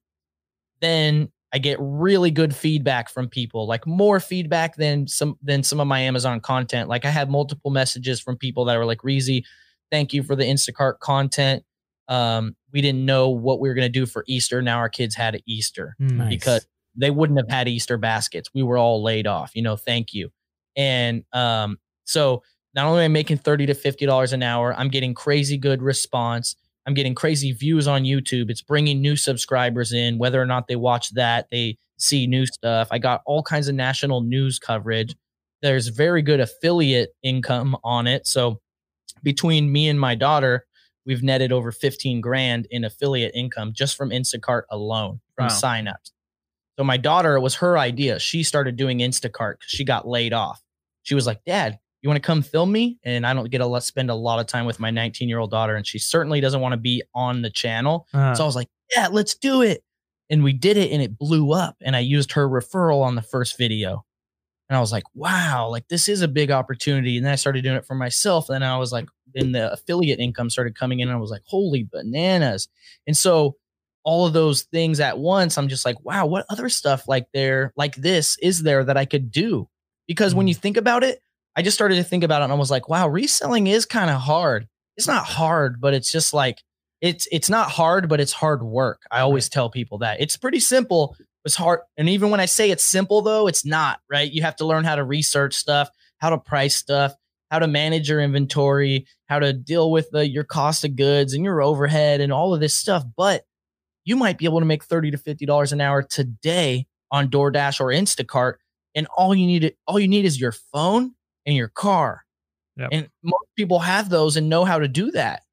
Then 0.79 1.31
I 1.53 1.59
get 1.59 1.77
really 1.81 2.31
good 2.31 2.55
feedback 2.55 3.09
from 3.09 3.27
people, 3.27 3.67
like 3.67 3.85
more 3.85 4.19
feedback 4.19 4.77
than 4.77 5.07
some 5.07 5.37
than 5.41 5.63
some 5.63 5.79
of 5.79 5.87
my 5.87 5.99
Amazon 5.99 6.39
content. 6.39 6.87
Like 6.87 7.05
I 7.05 7.09
had 7.09 7.29
multiple 7.29 7.71
messages 7.71 8.21
from 8.21 8.37
people 8.37 8.65
that 8.65 8.77
were 8.77 8.85
like, 8.85 8.99
Reezy, 8.99 9.43
thank 9.91 10.13
you 10.13 10.23
for 10.23 10.35
the 10.35 10.45
Instacart 10.45 10.99
content. 10.99 11.63
Um, 12.07 12.55
we 12.71 12.81
didn't 12.81 13.05
know 13.05 13.29
what 13.29 13.59
we 13.59 13.67
were 13.67 13.75
gonna 13.75 13.89
do 13.89 14.05
for 14.05 14.23
Easter. 14.27 14.61
Now 14.61 14.77
our 14.77 14.89
kids 14.89 15.15
had 15.15 15.41
Easter 15.45 15.95
nice. 15.99 16.29
because 16.29 16.67
they 16.95 17.09
wouldn't 17.09 17.39
have 17.39 17.49
had 17.49 17.67
Easter 17.67 17.97
baskets. 17.97 18.49
We 18.53 18.63
were 18.63 18.77
all 18.77 19.03
laid 19.03 19.27
off, 19.27 19.51
you 19.53 19.61
know, 19.61 19.75
thank 19.75 20.13
you. 20.13 20.31
And 20.75 21.23
um, 21.33 21.79
so 22.05 22.43
not 22.73 22.85
only 22.85 23.03
am 23.03 23.11
I 23.11 23.13
making 23.13 23.37
30 23.37 23.67
to 23.67 23.73
$50 23.73 24.33
an 24.33 24.43
hour, 24.43 24.73
I'm 24.73 24.89
getting 24.89 25.13
crazy 25.13 25.57
good 25.57 25.81
response. 25.81 26.55
I'm 26.85 26.93
getting 26.93 27.15
crazy 27.15 27.51
views 27.51 27.87
on 27.87 28.03
YouTube. 28.03 28.49
It's 28.49 28.61
bringing 28.61 29.01
new 29.01 29.15
subscribers 29.15 29.93
in, 29.93 30.17
whether 30.17 30.41
or 30.41 30.45
not 30.45 30.67
they 30.67 30.75
watch 30.75 31.11
that, 31.11 31.47
they 31.51 31.77
see 31.97 32.25
new 32.27 32.45
stuff. 32.45 32.87
I 32.91 32.97
got 32.97 33.21
all 33.25 33.43
kinds 33.43 33.67
of 33.67 33.75
national 33.75 34.21
news 34.21 34.57
coverage. 34.57 35.15
There's 35.61 35.89
very 35.89 36.21
good 36.21 36.39
affiliate 36.39 37.11
income 37.21 37.77
on 37.83 38.07
it. 38.07 38.25
So 38.25 38.59
between 39.21 39.71
me 39.71 39.87
and 39.87 39.99
my 39.99 40.15
daughter, 40.15 40.65
we've 41.05 41.21
netted 41.23 41.51
over 41.51 41.71
15 41.71 42.21
grand 42.21 42.67
in 42.71 42.83
affiliate 42.83 43.35
income 43.35 43.73
just 43.73 43.95
from 43.95 44.09
Instacart 44.09 44.63
alone 44.71 45.19
from 45.35 45.45
wow. 45.45 45.51
signups. 45.51 46.11
So 46.77 46.83
my 46.83 46.97
daughter, 46.97 47.35
it 47.35 47.41
was 47.41 47.55
her 47.55 47.77
idea. 47.77 48.17
She 48.19 48.43
started 48.43 48.75
doing 48.75 48.99
Instacart 48.99 49.59
because 49.59 49.69
she 49.69 49.83
got 49.83 50.07
laid 50.07 50.33
off. 50.33 50.63
She 51.03 51.15
was 51.15 51.27
like, 51.27 51.43
Dad, 51.45 51.79
you 52.01 52.09
want 52.09 52.17
to 52.21 52.25
come 52.25 52.41
film 52.41 52.71
me? 52.71 52.97
And 53.03 53.25
I 53.25 53.33
don't 53.33 53.49
get 53.49 53.61
a 53.61 53.65
lot, 53.65 53.83
spend 53.83 54.09
a 54.09 54.15
lot 54.15 54.39
of 54.39 54.47
time 54.47 54.65
with 54.65 54.79
my 54.79 54.89
19 54.91 55.29
year 55.29 55.39
old 55.39 55.51
daughter, 55.51 55.75
and 55.75 55.85
she 55.85 55.99
certainly 55.99 56.41
doesn't 56.41 56.61
want 56.61 56.73
to 56.73 56.77
be 56.77 57.03
on 57.13 57.41
the 57.41 57.49
channel. 57.49 58.07
Uh, 58.13 58.33
So 58.35 58.43
I 58.43 58.45
was 58.45 58.55
like, 58.55 58.69
yeah, 58.95 59.07
let's 59.11 59.35
do 59.35 59.61
it. 59.61 59.83
And 60.29 60.43
we 60.43 60.53
did 60.53 60.77
it 60.77 60.91
and 60.91 61.01
it 61.01 61.17
blew 61.17 61.51
up. 61.51 61.75
And 61.81 61.95
I 61.95 61.99
used 61.99 62.31
her 62.33 62.47
referral 62.47 63.01
on 63.03 63.15
the 63.15 63.21
first 63.21 63.57
video. 63.57 64.05
And 64.69 64.77
I 64.77 64.79
was 64.79 64.91
like, 64.93 65.03
wow, 65.13 65.67
like 65.69 65.87
this 65.89 66.07
is 66.07 66.21
a 66.21 66.27
big 66.29 66.49
opportunity. 66.49 67.17
And 67.17 67.25
then 67.25 67.33
I 67.33 67.35
started 67.35 67.63
doing 67.63 67.75
it 67.75 67.85
for 67.85 67.95
myself. 67.95 68.49
And 68.49 68.63
I 68.63 68.77
was 68.77 68.93
like, 68.93 69.09
then 69.33 69.51
the 69.51 69.71
affiliate 69.73 70.19
income 70.19 70.49
started 70.49 70.75
coming 70.75 71.01
in. 71.01 71.09
And 71.09 71.17
I 71.17 71.19
was 71.19 71.29
like, 71.31 71.41
holy 71.45 71.83
bananas. 71.91 72.69
And 73.05 73.15
so 73.17 73.57
all 74.05 74.25
of 74.25 74.31
those 74.31 74.63
things 74.63 75.01
at 75.01 75.19
once, 75.19 75.57
I'm 75.57 75.67
just 75.67 75.85
like, 75.85 76.03
wow, 76.05 76.25
what 76.25 76.45
other 76.49 76.69
stuff 76.69 77.07
like 77.09 77.27
there, 77.33 77.73
like 77.75 77.95
this 77.95 78.37
is 78.41 78.63
there 78.63 78.85
that 78.85 78.95
I 78.95 79.03
could 79.03 79.29
do? 79.31 79.67
Because 80.07 80.33
when 80.33 80.47
you 80.47 80.53
think 80.55 80.77
about 80.77 81.03
it, 81.03 81.21
I 81.55 81.61
just 81.61 81.75
started 81.75 81.95
to 81.95 82.03
think 82.03 82.23
about 82.23 82.41
it 82.41 82.45
and 82.45 82.53
I 82.53 82.55
was 82.55 82.71
like, 82.71 82.87
wow, 82.89 83.07
reselling 83.07 83.67
is 83.67 83.85
kind 83.85 84.09
of 84.09 84.21
hard. 84.21 84.67
It's 84.97 85.07
not 85.07 85.25
hard, 85.25 85.81
but 85.81 85.93
it's 85.93 86.11
just 86.11 86.33
like, 86.33 86.59
it's 87.01 87.27
it's 87.31 87.49
not 87.49 87.71
hard, 87.71 88.07
but 88.07 88.19
it's 88.19 88.31
hard 88.31 88.61
work. 88.61 89.01
I 89.09 89.21
always 89.21 89.49
tell 89.49 89.69
people 89.69 89.97
that 89.99 90.21
it's 90.21 90.37
pretty 90.37 90.59
simple. 90.59 91.15
It's 91.43 91.55
hard, 91.55 91.79
and 91.97 92.07
even 92.07 92.29
when 92.29 92.39
I 92.39 92.45
say 92.45 92.69
it's 92.69 92.83
simple, 92.83 93.23
though, 93.23 93.47
it's 93.47 93.65
not 93.65 93.99
right. 94.11 94.31
You 94.31 94.43
have 94.43 94.55
to 94.57 94.65
learn 94.67 94.83
how 94.83 94.95
to 94.95 95.03
research 95.03 95.55
stuff, 95.55 95.89
how 96.19 96.29
to 96.29 96.37
price 96.37 96.75
stuff, 96.75 97.15
how 97.49 97.57
to 97.57 97.67
manage 97.67 98.07
your 98.07 98.21
inventory, 98.21 99.07
how 99.27 99.39
to 99.39 99.51
deal 99.51 99.89
with 99.89 100.11
the, 100.11 100.29
your 100.29 100.43
cost 100.43 100.85
of 100.85 100.95
goods 100.95 101.33
and 101.33 101.43
your 101.43 101.63
overhead, 101.63 102.21
and 102.21 102.31
all 102.31 102.53
of 102.53 102.59
this 102.59 102.75
stuff. 102.75 103.03
But 103.17 103.43
you 104.05 104.15
might 104.15 104.37
be 104.37 104.45
able 104.45 104.59
to 104.59 104.65
make 104.67 104.83
thirty 104.83 105.09
to 105.09 105.17
fifty 105.17 105.47
dollars 105.47 105.73
an 105.73 105.81
hour 105.81 106.03
today 106.03 106.85
on 107.09 107.29
DoorDash 107.29 107.81
or 107.81 107.87
Instacart, 107.87 108.57
and 108.93 109.07
all 109.17 109.33
you 109.33 109.47
need 109.47 109.73
all 109.87 109.99
you 109.99 110.07
need 110.07 110.25
is 110.25 110.39
your 110.39 110.51
phone 110.51 111.15
and 111.45 111.55
your 111.55 111.69
car. 111.69 112.23
Yep. 112.77 112.89
And 112.91 113.09
most 113.23 113.47
people 113.57 113.79
have 113.79 114.09
those 114.09 114.37
and 114.37 114.49
know 114.49 114.65
how 114.65 114.79
to 114.79 114.87
do 114.87 115.11
that. 115.11 115.43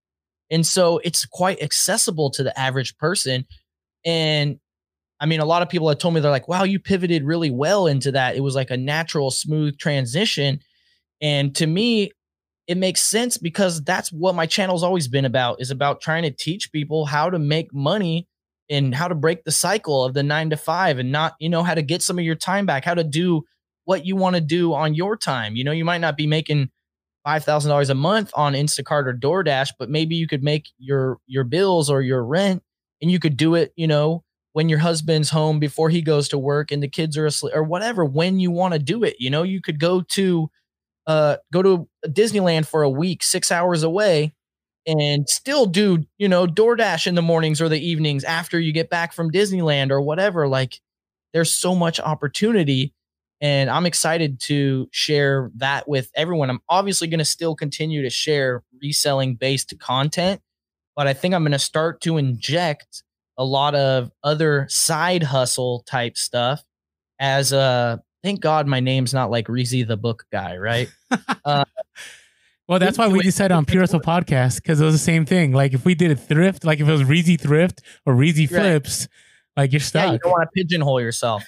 And 0.51 0.66
so 0.66 0.98
it's 0.98 1.27
quite 1.27 1.62
accessible 1.62 2.31
to 2.31 2.43
the 2.43 2.59
average 2.59 2.97
person. 2.97 3.47
And 4.05 4.59
I 5.20 5.27
mean, 5.27 5.40
a 5.40 5.44
lot 5.44 5.62
of 5.62 5.69
people 5.69 5.89
have 5.89 5.98
told 5.98 6.15
me 6.15 6.20
they're 6.20 6.31
like, 6.31 6.48
wow, 6.48 6.62
you 6.62 6.78
pivoted 6.78 7.24
really 7.24 7.51
well 7.51 7.86
into 7.86 8.12
that. 8.12 8.36
It 8.36 8.40
was 8.40 8.55
like 8.55 8.70
a 8.70 8.77
natural, 8.77 9.31
smooth 9.31 9.77
transition. 9.78 10.60
And 11.20 11.55
to 11.56 11.66
me, 11.66 12.12
it 12.69 12.77
makes 12.77 13.02
sense 13.02 13.36
because 13.36 13.82
that's 13.82 14.12
what 14.12 14.35
my 14.35 14.47
channel's 14.47 14.82
always 14.82 15.09
been 15.09 15.24
about 15.24 15.60
is 15.60 15.70
about 15.70 16.01
trying 16.01 16.23
to 16.23 16.31
teach 16.31 16.70
people 16.70 17.06
how 17.06 17.31
to 17.31 17.39
make 17.39 17.74
money 17.74 18.28
and 18.70 18.94
how 18.94 19.09
to 19.09 19.15
break 19.15 19.44
the 19.44 19.51
cycle 19.51 20.05
of 20.05 20.15
the 20.15 20.23
nine 20.23 20.51
to 20.51 20.56
five 20.56 20.98
and 20.98 21.10
not, 21.10 21.35
you 21.40 21.48
know, 21.48 21.62
how 21.62 21.74
to 21.74 21.82
get 21.82 22.02
some 22.02 22.19
of 22.19 22.24
your 22.24 22.35
time 22.35 22.66
back, 22.66 22.85
how 22.85 22.94
to 22.94 23.05
do 23.05 23.43
what 23.89 24.05
you 24.05 24.16
want 24.16 24.36
to 24.36 24.43
do 24.43 24.74
on 24.74 24.94
your 24.94 25.16
time. 25.16 25.56
You 25.56 25.65
know, 25.65 25.73
you 25.73 25.85
might 25.86 26.02
not 26.02 26.15
be 26.15 26.27
making 26.27 26.69
five 27.24 27.43
thousand 27.43 27.70
dollars 27.70 27.89
a 27.89 27.94
month 27.94 28.31
on 28.35 28.52
Instacart 28.52 29.06
or 29.06 29.15
DoorDash, 29.15 29.70
but 29.78 29.89
maybe 29.89 30.15
you 30.15 30.28
could 30.28 30.43
make 30.43 30.69
your 30.78 31.19
your 31.27 31.44
bills 31.44 31.89
or 31.89 32.02
your 32.02 32.23
rent, 32.23 32.62
and 33.01 33.10
you 33.10 33.19
could 33.19 33.39
do 33.39 33.55
it. 33.55 33.73
You 33.77 33.86
know, 33.86 34.24
when 34.52 34.69
your 34.69 34.81
husband's 34.81 35.31
home 35.31 35.59
before 35.59 35.89
he 35.89 36.02
goes 36.02 36.28
to 36.28 36.39
work 36.39 36.70
and 36.70 36.82
the 36.82 36.89
kids 36.89 37.16
are 37.16 37.24
asleep 37.24 37.55
or 37.56 37.62
whatever. 37.62 38.05
When 38.05 38.39
you 38.39 38.51
want 38.51 38.74
to 38.74 38.78
do 38.78 39.05
it, 39.05 39.16
you 39.19 39.31
know, 39.31 39.43
you 39.43 39.62
could 39.62 39.81
go 39.81 40.02
to 40.02 40.51
uh 41.06 41.36
go 41.52 41.62
to 41.62 41.89
Disneyland 42.06 42.66
for 42.66 42.82
a 42.82 42.90
week, 42.90 43.23
six 43.23 43.51
hours 43.51 43.82
away, 43.85 44.35
and 44.86 45.28
still 45.28 45.66
do 45.66 46.05
you 46.19 46.28
know 46.28 46.47
DoorDash 46.47 47.06
in 47.06 47.15
the 47.16 47.23
mornings 47.23 47.60
or 47.62 47.69
the 47.70 47.81
evenings 47.81 48.24
after 48.24 48.60
you 48.60 48.73
get 48.73 48.90
back 48.90 49.15
from 49.15 49.31
Disneyland 49.32 49.90
or 49.90 50.01
whatever. 50.02 50.48
Like, 50.48 50.81
there's 51.32 51.55
so 51.55 51.74
much 51.74 52.01
opportunity 52.01 52.94
and 53.40 53.70
I'm 53.70 53.86
excited 53.86 54.40
to 54.43 54.89
share 54.90 55.51
that 55.56 55.89
with 55.89 56.10
everyone. 56.15 56.51
I'm 56.51 56.60
obviously 56.69 57.09
going 57.09 57.19
to 57.19 57.24
still 57.24 57.55
continue 57.55 58.02
to 58.02 58.10
share 58.10 58.62
reselling 58.82 59.36
based 59.36 59.78
content, 59.78 60.40
but 60.97 61.06
I 61.06 61.15
think 61.15 61.35
I'm 61.35 61.43
going 61.43 61.52
to 61.52 61.59
start 61.59 62.01
to 62.02 62.16
inject 62.16 63.02
a 63.36 63.44
lot 63.44 63.74
of 63.74 64.10
other 64.24 64.66
side 64.69 65.23
hustle 65.23 65.85
type 65.86 66.16
stuff 66.16 66.62
as 67.20 67.52
a 67.52 68.02
thank 68.23 68.40
God 68.40 68.66
my 68.66 68.81
name's 68.81 69.15
not 69.15 69.31
like 69.31 69.47
Reezy 69.47 69.86
the 69.86 69.97
book 69.97 70.24
guy, 70.32 70.56
right? 70.56 70.89
uh, 71.44 71.65
Well, 72.69 72.78
that's 72.78 72.98
why 72.98 73.09
we 73.09 73.20
decided 73.20 73.55
on 73.55 73.65
Pure 73.65 73.85
Hustle 73.85 74.01
Podcast 74.01 74.56
because 74.56 74.78
it 74.78 74.85
was 74.85 74.93
the 74.93 74.98
same 74.98 75.24
thing. 75.24 75.52
Like 75.52 75.73
if 75.73 75.86
we 75.86 75.94
did 75.94 76.10
a 76.10 76.16
thrift, 76.16 76.65
like 76.65 76.81
if 76.81 76.86
it 76.86 76.93
was 76.93 77.02
Reezy 77.02 77.40
Thrift 77.40 77.81
or 78.05 78.15
Reezy 78.15 78.51
Right. 78.51 78.60
Flips, 78.60 79.09
like 79.56 79.73
you're 79.73 79.81
yeah, 79.94 80.12
you 80.12 80.19
don't 80.19 80.32
want 80.32 80.43
to 80.43 80.51
pigeonhole 80.55 81.01
yourself. 81.01 81.44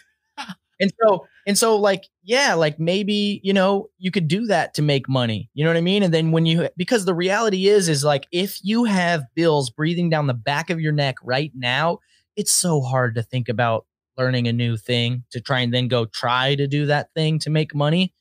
And 0.80 0.92
so 1.02 1.26
and 1.46 1.58
so 1.58 1.76
like 1.76 2.04
yeah, 2.22 2.54
like 2.54 2.78
maybe, 2.78 3.40
you 3.42 3.52
know, 3.52 3.88
you 3.98 4.10
could 4.10 4.28
do 4.28 4.46
that 4.46 4.74
to 4.74 4.82
make 4.82 5.08
money. 5.08 5.50
You 5.54 5.64
know 5.64 5.70
what 5.70 5.76
I 5.76 5.80
mean? 5.82 6.02
And 6.02 6.12
then 6.14 6.32
when 6.32 6.46
you 6.46 6.68
because 6.76 7.04
the 7.04 7.14
reality 7.14 7.68
is 7.68 7.88
is 7.88 8.04
like 8.04 8.26
if 8.32 8.58
you 8.62 8.84
have 8.84 9.24
bills 9.34 9.70
breathing 9.70 10.10
down 10.10 10.26
the 10.26 10.34
back 10.34 10.70
of 10.70 10.80
your 10.80 10.92
neck 10.92 11.16
right 11.22 11.52
now, 11.54 11.98
it's 12.36 12.52
so 12.52 12.80
hard 12.80 13.14
to 13.16 13.22
think 13.22 13.48
about 13.48 13.86
learning 14.18 14.48
a 14.48 14.52
new 14.52 14.76
thing 14.76 15.24
to 15.30 15.40
try 15.40 15.60
and 15.60 15.72
then 15.72 15.88
go 15.88 16.04
try 16.06 16.54
to 16.54 16.66
do 16.66 16.86
that 16.86 17.08
thing 17.14 17.38
to 17.40 17.50
make 17.50 17.74
money. 17.74 18.12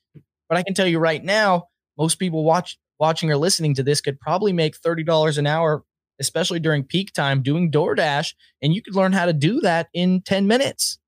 But 0.47 0.57
I 0.57 0.63
can 0.63 0.73
tell 0.73 0.87
you 0.87 0.99
right 0.99 1.23
now, 1.23 1.67
most 1.97 2.15
people 2.19 2.43
watch 2.43 2.77
watching 2.99 3.31
or 3.31 3.37
listening 3.37 3.75
to 3.75 3.83
this 3.83 4.01
could 4.01 4.19
probably 4.19 4.53
make 4.53 4.75
$30 4.79 5.37
an 5.37 5.47
hour 5.47 5.83
especially 6.21 6.59
during 6.59 6.83
peak 6.83 7.13
time 7.13 7.41
doing 7.41 7.71
DoorDash 7.71 8.33
and 8.61 8.73
you 8.73 8.81
could 8.81 8.95
learn 8.95 9.13
how 9.13 9.25
to 9.25 9.33
do 9.33 9.61
that 9.61 9.87
in 9.93 10.21
10 10.21 10.47
minutes. 10.47 10.98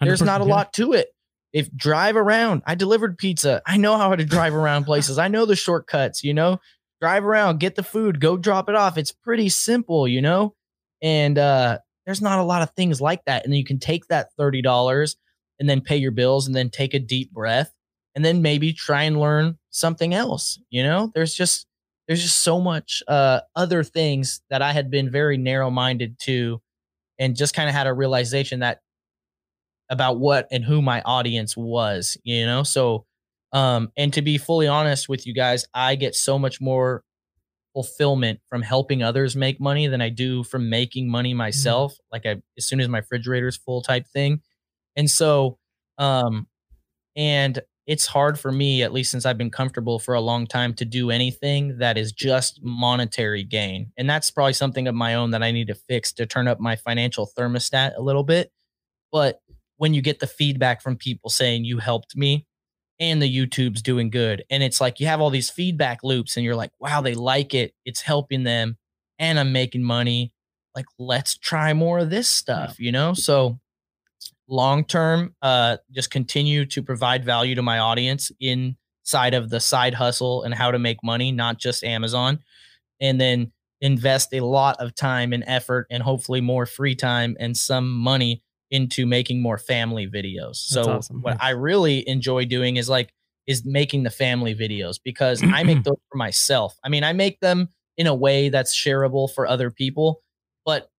There's 0.00 0.22
not 0.22 0.40
a 0.40 0.44
yeah. 0.44 0.50
lot 0.50 0.72
to 0.74 0.92
it. 0.92 1.08
If 1.52 1.74
drive 1.74 2.16
around, 2.16 2.62
I 2.66 2.74
delivered 2.74 3.18
pizza. 3.18 3.62
I 3.66 3.78
know 3.78 3.96
how 3.96 4.14
to 4.14 4.24
drive 4.24 4.54
around 4.54 4.84
places. 4.84 5.18
I 5.18 5.28
know 5.28 5.46
the 5.46 5.56
shortcuts, 5.56 6.22
you 6.22 6.34
know. 6.34 6.60
Drive 7.00 7.24
around, 7.24 7.60
get 7.60 7.76
the 7.76 7.82
food, 7.82 8.20
go 8.20 8.36
drop 8.36 8.68
it 8.68 8.74
off. 8.74 8.98
It's 8.98 9.12
pretty 9.12 9.48
simple, 9.48 10.08
you 10.08 10.20
know? 10.20 10.54
And 11.00 11.38
uh 11.38 11.78
there's 12.06 12.20
not 12.20 12.38
a 12.38 12.44
lot 12.44 12.62
of 12.62 12.70
things 12.70 13.00
like 13.00 13.24
that. 13.26 13.44
And 13.44 13.52
then 13.52 13.58
you 13.58 13.64
can 13.64 13.78
take 13.78 14.06
that 14.08 14.30
$30 14.38 15.16
and 15.60 15.68
then 15.68 15.80
pay 15.80 15.96
your 15.96 16.10
bills 16.10 16.46
and 16.46 16.56
then 16.56 16.70
take 16.70 16.94
a 16.94 16.98
deep 16.98 17.30
breath 17.32 17.72
and 18.14 18.24
then 18.24 18.42
maybe 18.42 18.72
try 18.72 19.02
and 19.02 19.20
learn 19.20 19.58
something 19.70 20.14
else, 20.14 20.58
you 20.70 20.82
know? 20.82 21.12
There's 21.14 21.34
just 21.34 21.66
there's 22.08 22.22
just 22.22 22.42
so 22.42 22.60
much 22.60 23.02
uh 23.08 23.40
other 23.54 23.84
things 23.84 24.42
that 24.50 24.60
I 24.60 24.72
had 24.72 24.90
been 24.90 25.10
very 25.10 25.38
narrow-minded 25.38 26.18
to 26.20 26.60
and 27.18 27.36
just 27.36 27.54
kind 27.54 27.68
of 27.68 27.74
had 27.74 27.86
a 27.86 27.92
realization 27.92 28.60
that 28.60 28.80
about 29.90 30.18
what 30.18 30.46
and 30.50 30.64
who 30.64 30.82
my 30.82 31.00
audience 31.02 31.56
was, 31.56 32.16
you 32.22 32.44
know? 32.46 32.62
So, 32.62 33.06
um, 33.52 33.90
and 33.96 34.12
to 34.12 34.22
be 34.22 34.38
fully 34.38 34.66
honest 34.66 35.08
with 35.08 35.26
you 35.26 35.34
guys, 35.34 35.66
I 35.72 35.94
get 35.94 36.14
so 36.14 36.38
much 36.38 36.60
more 36.60 37.02
fulfillment 37.72 38.40
from 38.48 38.62
helping 38.62 39.02
others 39.02 39.36
make 39.36 39.60
money 39.60 39.86
than 39.86 40.00
I 40.00 40.08
do 40.08 40.42
from 40.44 40.68
making 40.68 41.10
money 41.10 41.32
myself. 41.32 41.96
Like 42.10 42.26
I, 42.26 42.36
as 42.56 42.66
soon 42.66 42.80
as 42.80 42.88
my 42.88 42.98
refrigerator's 42.98 43.56
full 43.56 43.82
type 43.82 44.06
thing. 44.08 44.42
And 44.96 45.10
so, 45.10 45.58
um, 45.96 46.46
and 47.16 47.60
it's 47.86 48.06
hard 48.06 48.38
for 48.38 48.52
me, 48.52 48.82
at 48.82 48.92
least 48.92 49.10
since 49.10 49.24
I've 49.24 49.38
been 49.38 49.50
comfortable 49.50 49.98
for 49.98 50.14
a 50.14 50.20
long 50.20 50.46
time, 50.46 50.74
to 50.74 50.84
do 50.84 51.10
anything 51.10 51.78
that 51.78 51.96
is 51.96 52.12
just 52.12 52.60
monetary 52.62 53.42
gain. 53.42 53.92
And 53.96 54.08
that's 54.10 54.30
probably 54.30 54.52
something 54.52 54.86
of 54.86 54.94
my 54.94 55.14
own 55.14 55.30
that 55.30 55.42
I 55.42 55.52
need 55.52 55.68
to 55.68 55.74
fix 55.74 56.12
to 56.14 56.26
turn 56.26 56.48
up 56.48 56.60
my 56.60 56.76
financial 56.76 57.30
thermostat 57.36 57.96
a 57.96 58.02
little 58.02 58.24
bit. 58.24 58.52
But 59.10 59.40
when 59.78 59.94
you 59.94 60.02
get 60.02 60.20
the 60.20 60.26
feedback 60.26 60.82
from 60.82 60.96
people 60.96 61.30
saying 61.30 61.64
you 61.64 61.78
helped 61.78 62.16
me 62.16 62.46
and 63.00 63.22
the 63.22 63.32
YouTube's 63.34 63.80
doing 63.80 64.10
good, 64.10 64.44
and 64.50 64.62
it's 64.62 64.80
like 64.80 65.00
you 65.00 65.06
have 65.06 65.20
all 65.20 65.30
these 65.30 65.50
feedback 65.50 66.02
loops 66.02 66.36
and 66.36 66.44
you're 66.44 66.56
like, 66.56 66.72
wow, 66.80 67.00
they 67.00 67.14
like 67.14 67.54
it, 67.54 67.72
it's 67.84 68.02
helping 68.02 68.42
them, 68.42 68.76
and 69.18 69.38
I'm 69.38 69.52
making 69.52 69.84
money. 69.84 70.32
Like, 70.74 70.86
let's 70.98 71.38
try 71.38 71.72
more 71.72 72.00
of 72.00 72.10
this 72.10 72.28
stuff, 72.28 72.78
you 72.78 72.92
know? 72.92 73.14
So, 73.14 73.58
long 74.48 74.84
term, 74.84 75.34
uh, 75.42 75.78
just 75.92 76.10
continue 76.10 76.66
to 76.66 76.82
provide 76.82 77.24
value 77.24 77.54
to 77.54 77.62
my 77.62 77.78
audience 77.78 78.32
inside 78.40 79.34
of 79.34 79.48
the 79.50 79.60
side 79.60 79.94
hustle 79.94 80.42
and 80.42 80.54
how 80.54 80.70
to 80.70 80.78
make 80.78 81.02
money, 81.02 81.32
not 81.32 81.58
just 81.58 81.84
Amazon. 81.84 82.40
And 83.00 83.20
then 83.20 83.52
invest 83.80 84.34
a 84.34 84.40
lot 84.40 84.76
of 84.80 84.94
time 84.94 85.32
and 85.32 85.44
effort 85.46 85.86
and 85.90 86.02
hopefully 86.02 86.40
more 86.40 86.66
free 86.66 86.96
time 86.96 87.36
and 87.38 87.56
some 87.56 87.90
money 87.90 88.42
into 88.70 89.06
making 89.06 89.40
more 89.40 89.58
family 89.58 90.06
videos. 90.06 90.56
So 90.56 90.82
awesome. 90.82 91.22
what 91.22 91.42
I 91.42 91.50
really 91.50 92.06
enjoy 92.08 92.44
doing 92.44 92.76
is 92.76 92.88
like 92.88 93.12
is 93.46 93.64
making 93.64 94.02
the 94.02 94.10
family 94.10 94.54
videos 94.54 94.98
because 95.02 95.42
I 95.42 95.62
make 95.62 95.82
those 95.84 95.96
for 96.10 96.16
myself. 96.16 96.78
I 96.84 96.88
mean, 96.88 97.02
I 97.02 97.12
make 97.14 97.40
them 97.40 97.70
in 97.96 98.06
a 98.06 98.14
way 98.14 98.50
that's 98.50 98.76
shareable 98.76 99.32
for 99.32 99.46
other 99.46 99.70
people, 99.70 100.22
but 100.64 100.90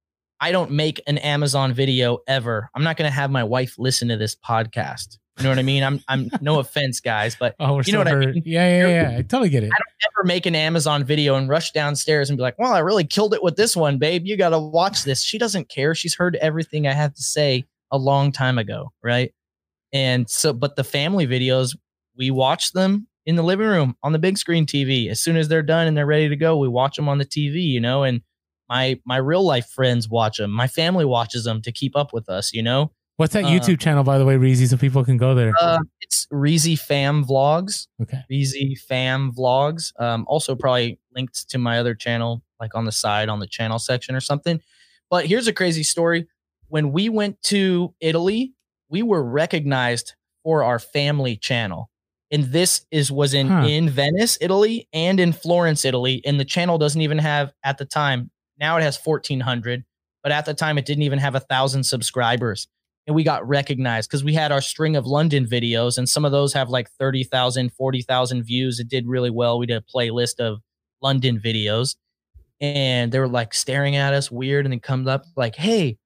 I 0.42 0.52
don't 0.52 0.72
make 0.72 1.02
an 1.06 1.18
Amazon 1.20 1.74
video 1.74 2.20
ever. 2.28 2.70
I'm 2.74 2.84
not 2.84 2.98
going 2.98 3.10
to 3.10 3.16
have 3.16 3.30
my 3.30 3.44
wife 3.44 3.76
listen 3.78 4.08
to 4.08 4.18
this 4.18 4.36
podcast. 4.36 5.18
You 5.40 5.44
know 5.44 5.50
what 5.52 5.60
I 5.60 5.64
mean? 5.64 5.84
I'm 5.84 6.04
I'm 6.10 6.30
no 6.42 6.60
offense 6.60 7.00
guys, 7.00 7.36
but 7.40 7.56
Oh, 7.60 7.76
we're 7.76 7.84
You 7.84 7.94
know 7.94 8.00
what 8.00 8.08
I 8.10 8.16
mean? 8.16 8.44
Yeah, 8.46 8.88
yeah, 8.88 8.88
yeah. 9.12 9.18
I 9.20 9.22
totally 9.22 9.50
get 9.50 9.64
it. 9.64 9.70
never 9.70 10.28
make 10.28 10.46
an 10.46 10.54
Amazon 10.56 11.06
video 11.06 11.36
and 11.36 11.48
rush 11.48 11.72
downstairs 11.72 12.30
and 12.30 12.36
be 12.36 12.42
like, 12.42 12.60
"Well, 12.60 12.74
I 12.74 12.80
really 12.80 13.06
killed 13.06 13.34
it 13.34 13.42
with 13.42 13.56
this 13.56 13.76
one, 13.76 13.98
babe. 13.98 14.26
You 14.26 14.36
got 14.36 14.50
to 14.50 14.60
watch 14.60 15.04
this." 15.04 15.22
She 15.22 15.38
doesn't 15.38 15.70
care. 15.70 15.96
She's 15.96 16.14
heard 16.14 16.36
everything 16.38 16.88
I 16.88 16.94
have 16.94 17.14
to 17.14 17.24
say 17.24 17.66
a 17.92 17.98
long 17.98 18.32
time 18.34 18.58
ago, 18.58 18.92
right? 19.02 19.34
And 19.94 20.30
so, 20.30 20.52
but 20.52 20.76
the 20.76 20.84
family 20.84 21.26
videos, 21.26 21.76
we 22.18 22.32
watch 22.32 22.74
them 22.74 23.08
in 23.26 23.36
the 23.36 23.44
living 23.44 23.68
room 23.68 23.96
on 24.04 24.12
the 24.12 24.20
big 24.20 24.38
screen 24.38 24.66
TV. 24.66 25.10
As 25.10 25.22
soon 25.22 25.38
as 25.38 25.48
they're 25.48 25.64
done 25.64 25.88
and 25.88 25.96
they're 25.96 26.06
ready 26.06 26.28
to 26.30 26.36
go, 26.36 26.58
we 26.58 26.68
watch 26.68 26.96
them 26.96 27.08
on 27.08 27.18
the 27.18 27.26
TV, 27.26 27.62
you 27.62 27.80
know, 27.80 28.04
and 28.04 28.22
my 28.68 29.00
my 29.06 29.18
real 29.18 29.44
life 29.44 29.70
friends 29.70 30.10
watch 30.10 30.38
them. 30.38 30.52
My 30.52 30.68
family 30.68 31.06
watches 31.06 31.46
them 31.46 31.62
to 31.62 31.72
keep 31.72 31.96
up 31.96 32.12
with 32.14 32.28
us, 32.30 32.54
you 32.54 32.62
know. 32.62 32.92
What's 33.20 33.34
that 33.34 33.44
Uh, 33.44 33.50
YouTube 33.50 33.82
channel, 33.82 34.06
by 34.06 34.18
the 34.18 34.24
way, 34.24 34.36
Reezy, 34.38 34.66
so 34.70 34.78
people 34.78 35.04
can 35.04 35.18
go 35.18 35.36
there? 35.36 35.52
Uh, 35.60 35.80
it's 36.00 36.26
Reezy 36.32 36.80
Fam 36.80 37.26
Vlogs. 37.26 37.88
okay. 38.02 38.24
Reezy 38.32 38.80
Fam 38.80 39.34
Vlogs. 39.34 39.92
Um, 40.00 40.24
also 40.30 40.56
probably 40.56 41.00
linked 41.14 41.50
to 41.50 41.58
my 41.58 41.80
other 41.80 41.94
channel, 41.94 42.42
like 42.62 42.74
on 42.76 42.86
the 42.86 42.94
side 42.94 43.28
on 43.28 43.40
the 43.42 43.46
channel 43.48 43.78
section 43.78 44.16
or 44.16 44.22
something. 44.22 44.62
But 45.10 45.26
here's 45.26 45.48
a 45.48 45.52
crazy 45.54 45.84
story. 45.84 46.28
When 46.70 46.94
we 46.94 47.10
went 47.10 47.42
to 47.44 47.94
Italy, 48.00 48.54
we 48.88 49.02
were 49.04 49.22
recognized 49.22 50.14
for 50.42 50.64
our 50.64 50.80
family 50.80 51.36
channel. 51.36 51.90
And 52.32 52.46
this 52.46 52.86
is 52.90 53.12
was 53.12 53.34
in 53.34 53.48
Huh. 53.50 53.66
in 53.68 53.90
Venice, 53.90 54.38
Italy, 54.40 54.88
and 54.94 55.20
in 55.20 55.34
Florence, 55.34 55.84
Italy. 55.84 56.22
And 56.26 56.40
the 56.40 56.46
channel 56.46 56.78
doesn't 56.78 57.02
even 57.02 57.18
have 57.18 57.52
at 57.66 57.80
the 57.80 57.86
time. 57.86 58.32
Now 58.58 58.78
it 58.78 58.82
has 58.84 58.96
1400, 58.98 59.84
but 60.24 60.32
at 60.32 60.46
the 60.46 60.54
time 60.54 60.78
it 60.78 60.86
didn't 60.86 61.04
even 61.04 61.20
have 61.20 61.36
a 61.36 61.42
thousand 61.42 61.84
subscribers 61.84 62.70
and 63.08 63.16
we 63.16 63.24
got 63.24 63.48
recognized 63.48 64.10
because 64.10 64.24
we 64.24 64.34
had 64.34 64.52
our 64.52 64.62
string 64.62 64.96
of 64.96 65.06
London 65.06 65.46
videos, 65.46 65.98
and 65.98 66.08
some 66.08 66.26
of 66.26 66.32
those 66.32 66.54
have 66.54 66.70
like 66.70 66.90
30,000, 67.00 67.72
40,000 67.74 68.44
views. 68.44 68.80
It 68.80 68.88
did 68.88 69.08
really 69.08 69.32
well. 69.32 69.58
We 69.58 69.66
did 69.66 69.78
a 69.78 69.98
playlist 69.98 70.40
of 70.40 70.62
London 71.02 71.40
videos, 71.40 71.96
and 72.62 73.12
they 73.12 73.20
were 73.20 73.28
like 73.28 73.54
staring 73.54 73.96
at 73.96 74.14
us 74.14 74.30
weird, 74.30 74.66
and 74.66 74.74
then 74.74 74.80
comes 74.80 75.08
up 75.08 75.26
like, 75.36 75.56
"Hey, 75.56 75.98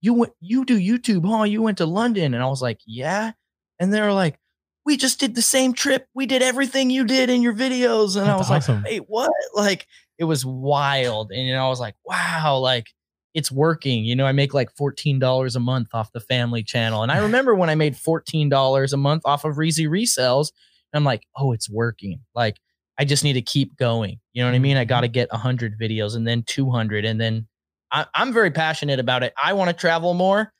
you 0.00 0.14
went, 0.14 0.32
you 0.40 0.64
do 0.64 0.78
YouTube, 0.78 1.26
huh? 1.26 1.44
You 1.44 1.62
went 1.62 1.78
to 1.78 1.86
London?" 1.86 2.34
And 2.34 2.42
I 2.42 2.46
was 2.46 2.62
like, 2.62 2.80
"Yeah," 2.86 3.32
and 3.78 3.92
they 3.92 4.00
were 4.00 4.12
like, 4.12 4.38
"We 4.84 4.96
just 4.96 5.20
did 5.20 5.34
the 5.34 5.42
same 5.42 5.72
trip. 5.72 6.08
We 6.14 6.26
did 6.26 6.42
everything 6.42 6.90
you 6.90 7.04
did 7.04 7.30
in 7.30 7.42
your 7.42 7.54
videos," 7.54 8.20
and 8.20 8.30
I 8.30 8.36
was 8.36 8.50
awesome. 8.50 8.82
like, 8.82 8.84
"Wait, 8.84 9.04
what?" 9.08 9.32
Like 9.54 9.86
it 10.18 10.24
was 10.24 10.44
wild, 10.44 11.30
and 11.30 11.46
you 11.46 11.54
know, 11.54 11.64
I 11.64 11.68
was 11.68 11.80
like, 11.80 11.94
"Wow!" 12.04 12.58
Like 12.58 12.88
it's 13.34 13.50
working. 13.50 14.04
You 14.04 14.16
know, 14.16 14.26
I 14.26 14.32
make 14.32 14.54
like 14.54 14.74
$14 14.74 15.56
a 15.56 15.60
month 15.60 15.88
off 15.92 16.12
the 16.12 16.20
family 16.20 16.62
channel. 16.62 17.02
And 17.02 17.12
I 17.12 17.18
remember 17.22 17.54
when 17.54 17.70
I 17.70 17.74
made 17.74 17.94
$14 17.94 18.92
a 18.92 18.96
month 18.96 19.22
off 19.24 19.44
of 19.44 19.56
Reezy 19.56 19.88
resells, 19.88 20.52
and 20.92 21.00
I'm 21.00 21.04
like, 21.04 21.26
oh, 21.36 21.52
it's 21.52 21.70
working. 21.70 22.20
Like, 22.34 22.56
I 22.98 23.04
just 23.04 23.24
need 23.24 23.34
to 23.34 23.42
keep 23.42 23.76
going. 23.76 24.18
You 24.32 24.42
know 24.42 24.48
what 24.48 24.56
I 24.56 24.58
mean? 24.58 24.76
I 24.76 24.82
mm-hmm. 24.82 24.88
got 24.88 25.00
to 25.02 25.08
get 25.08 25.30
100 25.30 25.78
videos 25.78 26.16
and 26.16 26.26
then 26.26 26.42
200. 26.42 27.04
And 27.04 27.20
then 27.20 27.46
I, 27.90 28.06
I'm 28.14 28.32
very 28.32 28.50
passionate 28.50 29.00
about 29.00 29.22
it. 29.22 29.32
I 29.42 29.52
want 29.52 29.70
to 29.70 29.76
travel 29.76 30.14
more 30.14 30.52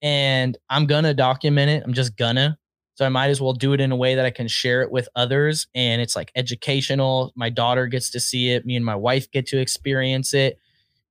and 0.00 0.56
I'm 0.70 0.86
going 0.86 1.04
to 1.04 1.14
document 1.14 1.70
it. 1.70 1.82
I'm 1.84 1.92
just 1.92 2.16
gonna. 2.16 2.58
So 2.94 3.04
I 3.04 3.08
might 3.08 3.28
as 3.28 3.40
well 3.40 3.52
do 3.52 3.72
it 3.72 3.80
in 3.80 3.90
a 3.90 3.96
way 3.96 4.14
that 4.14 4.24
I 4.24 4.30
can 4.30 4.46
share 4.46 4.82
it 4.82 4.90
with 4.90 5.08
others. 5.16 5.66
And 5.74 6.00
it's 6.00 6.14
like 6.14 6.30
educational. 6.36 7.32
My 7.34 7.50
daughter 7.50 7.86
gets 7.86 8.10
to 8.10 8.20
see 8.20 8.50
it. 8.50 8.64
Me 8.64 8.76
and 8.76 8.84
my 8.84 8.94
wife 8.94 9.30
get 9.30 9.46
to 9.48 9.58
experience 9.58 10.32
it. 10.32 10.58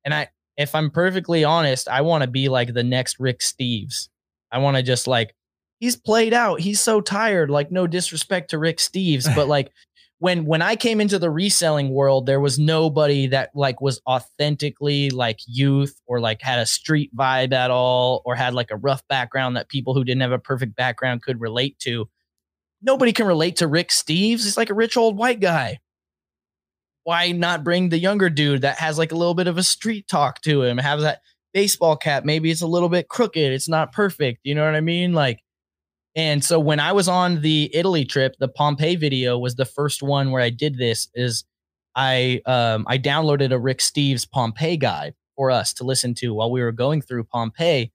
And 0.05 0.13
I, 0.13 0.30
if 0.57 0.75
I'm 0.75 0.91
perfectly 0.91 1.43
honest, 1.43 1.88
I 1.88 2.01
want 2.01 2.23
to 2.23 2.30
be 2.30 2.49
like 2.49 2.73
the 2.73 2.84
next 2.84 3.19
Rick 3.19 3.39
Steves. 3.39 4.09
I 4.51 4.59
want 4.59 4.77
to 4.77 4.84
just 4.84 5.07
like, 5.07 5.35
he's 5.80 5.95
played 5.95 6.34
out. 6.34 6.59
He's 6.59 6.80
so 6.80 7.01
tired. 7.01 7.49
Like, 7.49 7.71
no 7.71 7.88
disrespect 7.88 8.51
to 8.51 8.59
Rick 8.59 8.77
Steves, 8.77 9.34
but 9.35 9.47
like 9.47 9.71
when 10.19 10.45
when 10.45 10.61
I 10.61 10.77
came 10.77 11.01
into 11.01 11.19
the 11.19 11.30
reselling 11.30 11.89
world, 11.89 12.27
there 12.27 12.39
was 12.39 12.57
nobody 12.57 13.27
that 13.27 13.49
like 13.53 13.81
was 13.81 13.99
authentically 14.07 15.09
like 15.09 15.39
youth 15.45 15.99
or 16.05 16.21
like 16.21 16.41
had 16.41 16.59
a 16.59 16.65
street 16.65 17.13
vibe 17.13 17.51
at 17.51 17.71
all 17.71 18.21
or 18.23 18.35
had 18.35 18.53
like 18.53 18.71
a 18.71 18.77
rough 18.77 19.05
background 19.09 19.57
that 19.57 19.67
people 19.67 19.93
who 19.93 20.05
didn't 20.05 20.21
have 20.21 20.31
a 20.31 20.39
perfect 20.39 20.77
background 20.77 21.23
could 21.23 21.41
relate 21.41 21.77
to. 21.80 22.07
Nobody 22.81 23.11
can 23.11 23.27
relate 23.27 23.57
to 23.57 23.67
Rick 23.67 23.89
Steves. 23.89 24.43
He's 24.43 24.55
like 24.55 24.69
a 24.69 24.73
rich 24.73 24.95
old 24.95 25.17
white 25.17 25.41
guy 25.41 25.80
why 27.03 27.31
not 27.31 27.63
bring 27.63 27.89
the 27.89 27.97
younger 27.99 28.30
dude 28.30 28.61
that 28.61 28.77
has 28.77 28.97
like 28.97 29.11
a 29.11 29.15
little 29.15 29.34
bit 29.34 29.47
of 29.47 29.57
a 29.57 29.63
street 29.63 30.07
talk 30.07 30.41
to 30.41 30.63
him 30.63 30.77
have 30.77 31.01
that 31.01 31.21
baseball 31.53 31.95
cap 31.95 32.23
maybe 32.25 32.49
it's 32.49 32.61
a 32.61 32.67
little 32.67 32.89
bit 32.89 33.07
crooked 33.09 33.51
it's 33.51 33.69
not 33.69 33.91
perfect 33.91 34.39
you 34.43 34.55
know 34.55 34.65
what 34.65 34.75
i 34.75 34.81
mean 34.81 35.13
like 35.13 35.39
and 36.15 36.43
so 36.43 36.59
when 36.59 36.80
i 36.80 36.91
was 36.91 37.07
on 37.07 37.41
the 37.41 37.69
italy 37.73 38.05
trip 38.05 38.35
the 38.39 38.47
pompeii 38.47 38.95
video 38.95 39.38
was 39.38 39.55
the 39.55 39.65
first 39.65 40.01
one 40.01 40.31
where 40.31 40.41
i 40.41 40.49
did 40.49 40.77
this 40.77 41.09
is 41.13 41.43
i 41.95 42.41
um 42.45 42.85
i 42.88 42.97
downloaded 42.97 43.51
a 43.51 43.59
rick 43.59 43.80
steves 43.80 44.30
pompeii 44.30 44.77
guide 44.77 45.13
for 45.35 45.51
us 45.51 45.73
to 45.73 45.84
listen 45.84 46.13
to 46.15 46.34
while 46.34 46.49
we 46.51 46.61
were 46.61 46.71
going 46.71 47.01
through 47.01 47.23
pompeii 47.23 47.91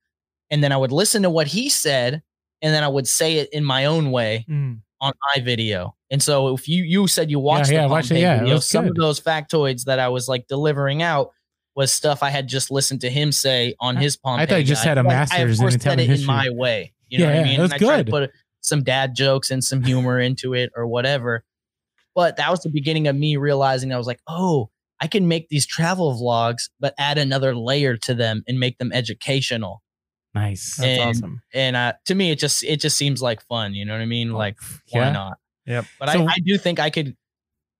and 0.51 0.63
then 0.63 0.71
i 0.73 0.77
would 0.77 0.93
listen 0.93 1.23
to 1.23 1.31
what 1.31 1.49
he 1.49 1.69
said 1.69 2.23
and 2.63 2.75
then 2.75 2.85
i 2.85 2.89
would 2.89 3.09
say 3.09 3.39
it 3.39 3.49
in 3.53 3.65
my 3.65 3.87
own 3.87 4.11
way 4.13 4.45
Mm. 4.49 4.81
On 5.01 5.13
my 5.35 5.43
video. 5.43 5.95
And 6.11 6.23
so 6.23 6.55
if 6.55 6.69
you 6.69 6.83
you 6.85 7.07
said 7.07 7.31
you 7.31 7.39
watched 7.39 7.71
yeah, 7.71 7.83
the 7.83 7.89
watched 7.89 8.11
it, 8.11 8.19
yeah, 8.21 8.39
video, 8.41 8.55
was 8.55 8.67
some 8.67 8.87
of 8.87 8.95
those 8.95 9.21
factoids 9.21 9.85
that 9.85 9.99
I 9.99 10.09
was 10.09 10.29
like 10.29 10.47
delivering 10.49 11.03
out 11.03 11.33
was 11.77 11.93
stuff 11.93 12.23
I 12.23 12.31
had 12.31 12.49
just 12.49 12.71
listened 12.71 13.01
to 13.03 13.11
him 13.11 13.31
say 13.31 13.75
on 13.81 13.97
his 13.97 14.17
Pompeii. 14.17 14.43
I 14.43 14.47
thought 14.47 14.57
you 14.57 14.65
just 14.65 14.83
guide. 14.83 14.89
had 14.89 14.99
a 14.99 15.03
Like, 15.03 15.13
I 15.33 15.45
master's 15.45 15.61
in 15.61 15.81
said 15.81 16.01
it 16.01 16.11
in 16.11 16.27
my 16.27 16.51
way. 16.51 16.93
You 17.09 17.19
know 17.21 17.27
Yeah, 17.29 17.35
what 17.37 17.41
I 17.41 17.45
mean? 17.45 17.59
it 17.59 17.63
was 17.63 17.73
and 17.73 17.75
I 17.75 17.79
tried 17.87 17.97
to 17.99 18.05
good. 18.05 18.11
put 18.11 18.31
some 18.63 18.83
dad 18.83 19.15
jokes 19.15 19.51
and 19.51 19.63
some 19.63 19.83
humor 19.85 20.19
into 20.19 20.55
it 20.55 20.71
or 20.77 20.87
whatever. 20.87 21.45
But 22.15 22.37
that 22.37 22.51
was 22.51 22.61
the 22.63 22.71
beginning 22.71 23.07
of 23.07 23.15
me 23.15 23.37
realizing 23.37 23.93
I 23.93 23.97
was 23.99 24.07
like, 24.09 24.21
oh, 24.27 24.71
I 25.01 25.07
can 25.07 25.29
make 25.29 25.49
these 25.49 25.65
travel 25.67 26.13
vlogs, 26.21 26.69
but 26.81 26.95
add 26.99 27.17
another 27.19 27.55
layer 27.55 27.97
to 27.99 28.15
them 28.15 28.43
and 28.49 28.59
make 28.59 28.79
them 28.79 28.91
educational 28.93 29.83
Nice. 30.35 30.77
That's 30.77 30.89
And- 31.01 31.11
awesome. 31.11 31.43
and 31.55 31.77
uh, 31.77 31.93
to 32.07 32.15
me 32.15 32.31
it 32.31 32.39
just 32.39 32.63
it 32.65 32.81
just 32.81 32.97
seems 32.97 33.21
like 33.23 33.41
fun 33.43 33.75
you 33.75 33.85
know 33.85 33.93
what 33.95 34.03
i 34.03 34.07
mean 34.07 34.33
like 34.33 34.57
why 34.91 35.01
yeah. 35.01 35.13
not 35.13 35.39
Yep. 35.67 35.85
but 35.99 36.11
So- 36.11 36.25
I, 36.27 36.33
I 36.33 36.37
do 36.45 36.59
think 36.59 36.79
i 36.79 36.91
could 36.91 37.17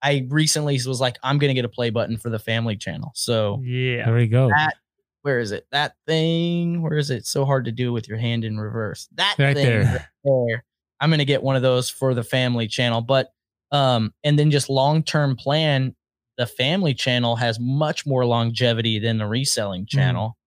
i 0.03 0.27
recently 0.29 0.75
was 0.87 1.01
like 1.01 1.19
i'm 1.23 1.39
gonna 1.39 1.55
get 1.55 1.65
a 1.65 1.69
play 1.69 1.91
button 1.91 2.17
for 2.17 2.31
the 2.31 2.39
family 2.39 2.77
channel 2.77 3.13
so 3.15 3.61
Yeah. 3.63 4.07
There 4.07 4.15
we 4.15 4.27
go. 4.29 4.49
that 4.49 4.75
where 5.23 5.41
is 5.41 5.53
it 5.53 5.67
that 5.73 5.95
thing 6.07 6.81
where 6.83 6.97
is 6.97 7.11
it 7.11 7.27
so 7.27 7.45
hard 7.45 7.67
to 7.67 7.73
do 7.73 7.93
with 7.93 8.09
your 8.09 8.19
hand 8.19 8.45
in 8.45 8.59
reverse 8.59 9.09
that 9.17 9.35
Right 9.39 9.55
thing 9.55 9.67
there. 9.67 9.83
right 9.85 10.07
there 10.25 10.65
i'm 11.01 11.11
gonna 11.11 11.25
get 11.27 11.43
one 11.43 11.55
of 11.57 11.63
those 11.63 11.91
for 11.91 12.15
the 12.15 12.25
family 12.25 12.67
channel 12.67 13.03
but 13.03 13.31
um 13.73 14.15
and 14.25 14.39
then 14.39 14.51
just 14.51 14.71
long-term 14.71 15.37
plan 15.37 15.95
the 16.39 16.47
family 16.47 16.95
channel 16.95 17.37
has 17.37 17.59
much 17.61 18.07
more 18.07 18.25
longevity 18.25 18.99
than 19.01 19.19
the 19.19 19.27
reselling 19.27 19.85
channel 19.87 20.38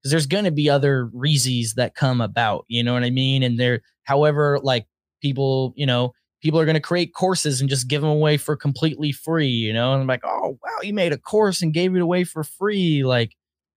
because 0.00 0.10
there's 0.10 0.26
going 0.26 0.44
to 0.44 0.50
be 0.50 0.70
other 0.70 1.06
reasons 1.12 1.74
that 1.74 1.94
come 1.94 2.20
about 2.20 2.64
you 2.68 2.82
know 2.82 2.94
what 2.94 3.04
i 3.04 3.10
mean? 3.10 3.42
And 3.42 3.58
there 3.58 3.80
however 4.04 4.58
like 4.62 4.86
people 5.22 5.72
you 5.76 5.86
know 5.86 6.12
people 6.42 6.58
are 6.58 6.64
going 6.64 6.74
to 6.74 6.80
create 6.80 7.14
courses 7.14 7.60
and 7.60 7.68
just 7.68 7.88
give 7.88 8.00
them 8.00 8.10
away 8.10 8.36
for 8.36 8.56
completely 8.56 9.12
free 9.12 9.48
you 9.48 9.72
know? 9.72 9.92
And 9.92 10.02
I'm 10.02 10.08
like 10.08 10.24
oh 10.24 10.58
wow 10.62 10.78
you 10.82 10.94
made 10.94 11.12
a 11.12 11.18
course 11.18 11.62
and 11.62 11.74
gave 11.74 11.94
it 11.94 12.02
away 12.02 12.24
for 12.24 12.44
free 12.44 13.04
like 13.04 13.34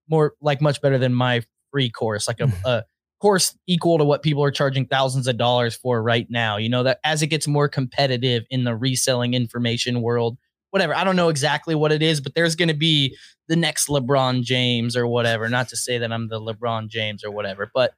more 0.10 0.34
like 0.42 0.62
much 0.62 0.82
better 0.82 0.98
than 0.98 1.14
my 1.14 1.44
free 1.72 1.90
course 1.90 2.28
like 2.28 2.40
a, 2.40 2.52
a 2.66 2.84
course 3.22 3.58
equal 3.68 3.98
to 3.98 4.04
what 4.04 4.22
people 4.22 4.44
are 4.44 4.52
charging 4.52 4.86
thousands 4.86 5.28
of 5.28 5.38
dollars 5.38 5.76
for 5.76 6.04
right 6.04 6.28
now 6.30 6.58
you 6.58 6.68
know 6.68 6.84
that 6.84 7.00
as 7.06 7.22
it 7.22 7.28
gets 7.28 7.48
more 7.48 7.70
competitive 7.70 8.44
in 8.50 8.66
the 8.66 8.76
reselling 8.76 9.34
information 9.34 10.02
world 10.02 10.38
whatever. 10.74 10.96
I 10.96 11.04
don't 11.04 11.16
know 11.16 11.30
exactly 11.30 11.76
what 11.76 11.92
it 11.92 12.02
is 12.02 12.20
but 12.20 12.34
there's 12.34 12.56
going 12.56 12.68
to 12.68 12.74
be 12.74 13.16
the 13.48 13.56
next 13.56 13.88
lebron 13.88 14.42
james 14.42 14.98
or 14.98 15.06
whatever. 15.06 15.48
Not 15.48 15.70
to 15.70 15.78
say 15.78 16.00
that 16.00 16.12
i'm 16.12 16.30
the 16.30 16.42
lebron 16.42 16.88
james 16.90 17.24
or 17.24 17.32
whatever 17.32 17.70
but 17.74 17.94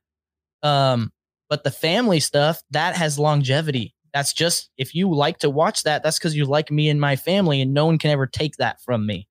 um 0.62 1.12
but 1.50 1.64
the 1.64 1.72
family 1.72 2.20
stuff 2.20 2.62
that 2.72 2.96
has 2.96 3.18
longevity. 3.18 3.94
That's 4.14 4.34
just 4.34 4.70
if 4.78 4.94
you 4.94 5.14
like 5.14 5.40
to 5.40 5.50
watch 5.50 5.84
that 5.84 6.04
that's 6.04 6.20
because 6.20 6.36
you 6.36 6.46
like 6.46 6.70
me 6.70 6.90
and 6.90 7.00
my 7.00 7.16
family 7.16 7.62
and 7.62 7.74
no 7.74 7.86
one 7.86 7.98
can 7.98 8.12
ever 8.12 8.28
take 8.28 8.58
that 8.58 8.82
from 8.82 9.06
me. 9.06 9.28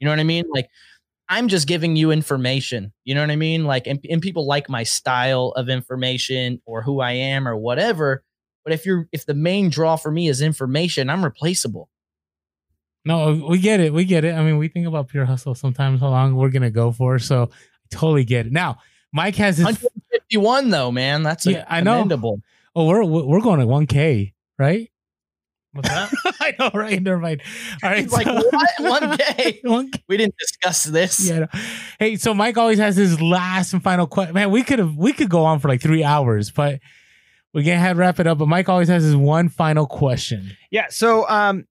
You 0.00 0.04
know 0.06 0.12
what 0.12 0.20
i 0.20 0.24
mean? 0.24 0.44
Like 0.52 0.68
i'm 1.28 1.48
just 1.48 1.68
giving 1.68 1.96
you 1.96 2.10
information. 2.10 2.92
You 3.04 3.14
know 3.14 3.20
what 3.20 3.30
i 3.30 3.36
mean? 3.36 3.64
Like 3.64 3.86
and, 3.86 4.04
and 4.10 4.20
people 4.20 4.46
like 4.46 4.68
my 4.68 4.82
style 4.82 5.52
of 5.56 5.68
information 5.68 6.60
or 6.66 6.82
who 6.82 7.00
i 7.00 7.12
am 7.12 7.46
or 7.46 7.56
whatever 7.56 8.24
but 8.64 8.72
if 8.72 8.86
you're 8.86 9.08
if 9.12 9.26
the 9.26 9.34
main 9.34 9.68
draw 9.70 9.96
for 9.96 10.10
me 10.10 10.28
is 10.28 10.40
information 10.40 11.10
i'm 11.10 11.24
replaceable 11.24 11.88
No, 13.04 13.46
we 13.48 13.58
get 13.58 13.80
it. 13.80 13.92
We 13.92 14.04
get 14.04 14.24
it. 14.24 14.34
I 14.34 14.42
mean, 14.44 14.58
we 14.58 14.68
think 14.68 14.86
about 14.86 15.08
pure 15.08 15.24
hustle 15.24 15.54
sometimes 15.54 16.00
how 16.00 16.08
long 16.10 16.36
we're 16.36 16.50
gonna 16.50 16.70
go 16.70 16.92
for. 16.92 17.18
So 17.18 17.50
I 17.52 17.96
totally 17.96 18.24
get 18.24 18.46
it. 18.46 18.52
Now, 18.52 18.78
Mike 19.12 19.36
has 19.36 19.56
his 19.58 19.66
151 19.66 20.70
though 20.70 20.90
man 20.92 21.22
that's 21.22 21.46
a 21.46 21.52
Yeah, 21.52 21.64
I 21.68 21.80
know. 21.80 21.94
commendable. 21.98 22.40
oh, 22.76 22.86
we're 22.86 23.04
we're 23.04 23.40
going 23.40 23.60
to 23.60 23.66
1K, 23.66 24.32
right? 24.58 24.88
What's 25.72 25.88
that? 25.88 26.12
I 26.40 26.54
know, 26.58 26.70
right? 26.74 27.02
Never 27.02 27.18
mind. 27.18 27.42
All 27.82 27.90
right. 27.90 28.02
He's 28.02 28.12
like, 28.12 28.26
so- 28.26 28.34
what? 28.50 29.02
1K? 29.18 29.62
1K. 29.62 30.02
we 30.08 30.16
didn't 30.18 30.36
discuss 30.38 30.84
this 30.84 31.28
Yeah. 31.28 31.46
I. 31.52 31.60
Hey, 31.98 32.16
so 32.16 32.34
Mike 32.34 32.56
always 32.58 32.78
has 32.78 32.94
his 32.96 33.20
last 33.20 33.72
and 33.72 33.82
final 33.82 34.06
question. 34.06 34.34
Man, 34.34 34.50
we 34.50 34.62
could 34.62 34.78
have 34.78 34.94
we 34.96 35.12
could 35.12 35.28
go 35.30 35.44
on 35.44 35.58
for 35.60 35.68
like 35.68 35.80
three 35.80 36.04
hours, 36.04 36.50
but 36.50 36.80
we're 37.54 37.64
gonna 37.64 37.78
have 37.78 37.96
to 37.96 38.00
wrap 38.00 38.20
it 38.20 38.26
up. 38.26 38.38
But 38.38 38.48
Mike 38.48 38.68
always 38.68 38.88
has 38.88 39.02
his 39.02 39.16
one 39.16 39.48
final 39.48 39.86
question. 39.86 40.52
Yeah. 40.70 40.86
So, 40.90 41.28
um, 41.28 41.66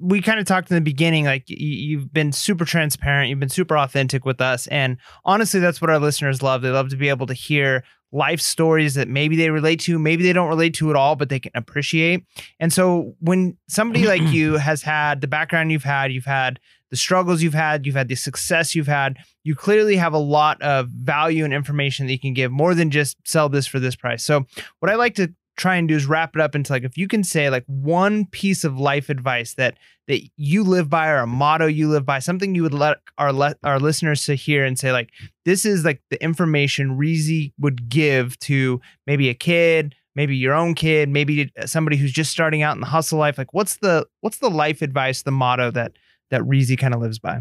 we 0.00 0.22
kind 0.22 0.40
of 0.40 0.46
talked 0.46 0.70
in 0.70 0.74
the 0.74 0.80
beginning, 0.80 1.24
like 1.26 1.44
you've 1.46 2.12
been 2.12 2.32
super 2.32 2.64
transparent, 2.64 3.28
you've 3.28 3.40
been 3.40 3.48
super 3.48 3.76
authentic 3.76 4.24
with 4.24 4.40
us, 4.40 4.66
and 4.68 4.96
honestly, 5.24 5.60
that's 5.60 5.80
what 5.80 5.90
our 5.90 5.98
listeners 5.98 6.42
love. 6.42 6.62
They 6.62 6.70
love 6.70 6.88
to 6.90 6.96
be 6.96 7.08
able 7.08 7.26
to 7.26 7.34
hear 7.34 7.84
life 8.14 8.40
stories 8.40 8.94
that 8.94 9.08
maybe 9.08 9.36
they 9.36 9.50
relate 9.50 9.80
to, 9.80 9.98
maybe 9.98 10.22
they 10.22 10.32
don't 10.32 10.48
relate 10.48 10.72
to 10.74 10.88
at 10.88 10.96
all, 10.96 11.16
but 11.16 11.28
they 11.28 11.40
can 11.40 11.50
appreciate. 11.54 12.24
And 12.60 12.72
so 12.72 13.14
when 13.18 13.58
somebody 13.68 14.06
like 14.06 14.22
you 14.32 14.56
has 14.56 14.82
had 14.82 15.20
the 15.20 15.26
background 15.26 15.72
you've 15.72 15.82
had, 15.82 16.12
you've 16.12 16.24
had 16.24 16.60
the 16.90 16.96
struggles 16.96 17.42
you've 17.42 17.54
had, 17.54 17.84
you've 17.84 17.96
had 17.96 18.06
the 18.06 18.14
success 18.14 18.74
you've 18.74 18.86
had, 18.86 19.16
you 19.42 19.56
clearly 19.56 19.96
have 19.96 20.12
a 20.12 20.18
lot 20.18 20.62
of 20.62 20.88
value 20.88 21.44
and 21.44 21.52
information 21.52 22.06
that 22.06 22.12
you 22.12 22.20
can 22.20 22.34
give 22.34 22.52
more 22.52 22.72
than 22.72 22.92
just 22.92 23.16
sell 23.26 23.48
this 23.48 23.66
for 23.66 23.80
this 23.80 23.96
price. 23.96 24.22
So 24.22 24.46
what 24.78 24.92
I 24.92 24.94
like 24.94 25.16
to 25.16 25.34
try 25.56 25.76
and 25.76 25.88
do 25.88 25.94
is 25.94 26.06
wrap 26.06 26.34
it 26.34 26.40
up 26.40 26.54
into 26.54 26.72
like 26.72 26.82
if 26.82 26.98
you 26.98 27.06
can 27.06 27.22
say 27.22 27.48
like 27.50 27.64
one 27.66 28.26
piece 28.26 28.64
of 28.64 28.78
life 28.78 29.08
advice 29.08 29.54
that 29.54 29.78
that 30.08 30.20
you 30.36 30.62
live 30.62 30.90
by 30.90 31.08
or 31.08 31.18
a 31.18 31.26
motto 31.26 31.66
you 31.66 31.88
live 31.88 32.04
by 32.04 32.18
something 32.18 32.54
you 32.54 32.62
would 32.62 32.74
let 32.74 32.98
our 33.18 33.32
let 33.32 33.56
our 33.62 33.78
listeners 33.78 34.24
to 34.24 34.34
hear 34.34 34.64
and 34.64 34.78
say 34.78 34.92
like 34.92 35.10
this 35.44 35.64
is 35.64 35.84
like 35.84 36.02
the 36.10 36.22
information 36.22 36.98
Reezy 36.98 37.52
would 37.58 37.88
give 37.88 38.38
to 38.40 38.80
maybe 39.06 39.28
a 39.28 39.34
kid 39.34 39.94
maybe 40.14 40.36
your 40.36 40.54
own 40.54 40.74
kid 40.74 41.08
maybe 41.08 41.52
uh, 41.58 41.66
somebody 41.66 41.96
who's 41.96 42.12
just 42.12 42.30
starting 42.30 42.62
out 42.62 42.74
in 42.74 42.80
the 42.80 42.86
hustle 42.86 43.18
life. 43.18 43.38
Like 43.38 43.52
what's 43.54 43.76
the 43.76 44.06
what's 44.20 44.38
the 44.38 44.50
life 44.50 44.82
advice 44.82 45.22
the 45.22 45.30
motto 45.30 45.70
that 45.70 45.92
that 46.30 46.42
Reezy 46.42 46.78
kind 46.78 46.94
of 46.94 47.00
lives 47.00 47.18
by? 47.18 47.40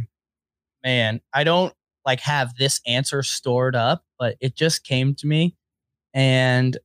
Man 0.84 1.20
I 1.34 1.44
don't 1.44 1.74
like 2.06 2.20
have 2.22 2.56
this 2.56 2.80
answer 2.86 3.24
stored 3.24 3.76
up 3.76 4.04
but 4.20 4.38
it 4.40 4.56
just 4.56 4.84
came 4.86 5.16
to 5.16 5.28
me. 5.28 5.56
And 6.14 6.78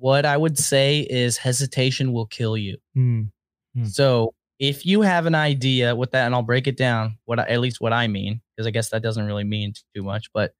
what 0.00 0.24
I 0.24 0.36
would 0.36 0.58
say 0.58 1.00
is 1.00 1.36
hesitation 1.36 2.12
will 2.12 2.26
kill 2.26 2.56
you. 2.56 2.78
Mm. 2.96 3.30
Mm. 3.76 3.86
So 3.86 4.34
if 4.58 4.86
you 4.86 5.02
have 5.02 5.26
an 5.26 5.34
idea 5.34 5.94
with 5.94 6.12
that, 6.12 6.24
and 6.26 6.34
I'll 6.34 6.42
break 6.42 6.66
it 6.66 6.76
down, 6.76 7.18
what 7.26 7.38
I, 7.38 7.44
at 7.44 7.60
least 7.60 7.80
what 7.80 7.92
I 7.92 8.08
mean, 8.08 8.40
because 8.56 8.66
I 8.66 8.70
guess 8.70 8.88
that 8.90 9.02
doesn't 9.02 9.26
really 9.26 9.44
mean 9.44 9.74
too 9.94 10.02
much. 10.02 10.32
But 10.32 10.54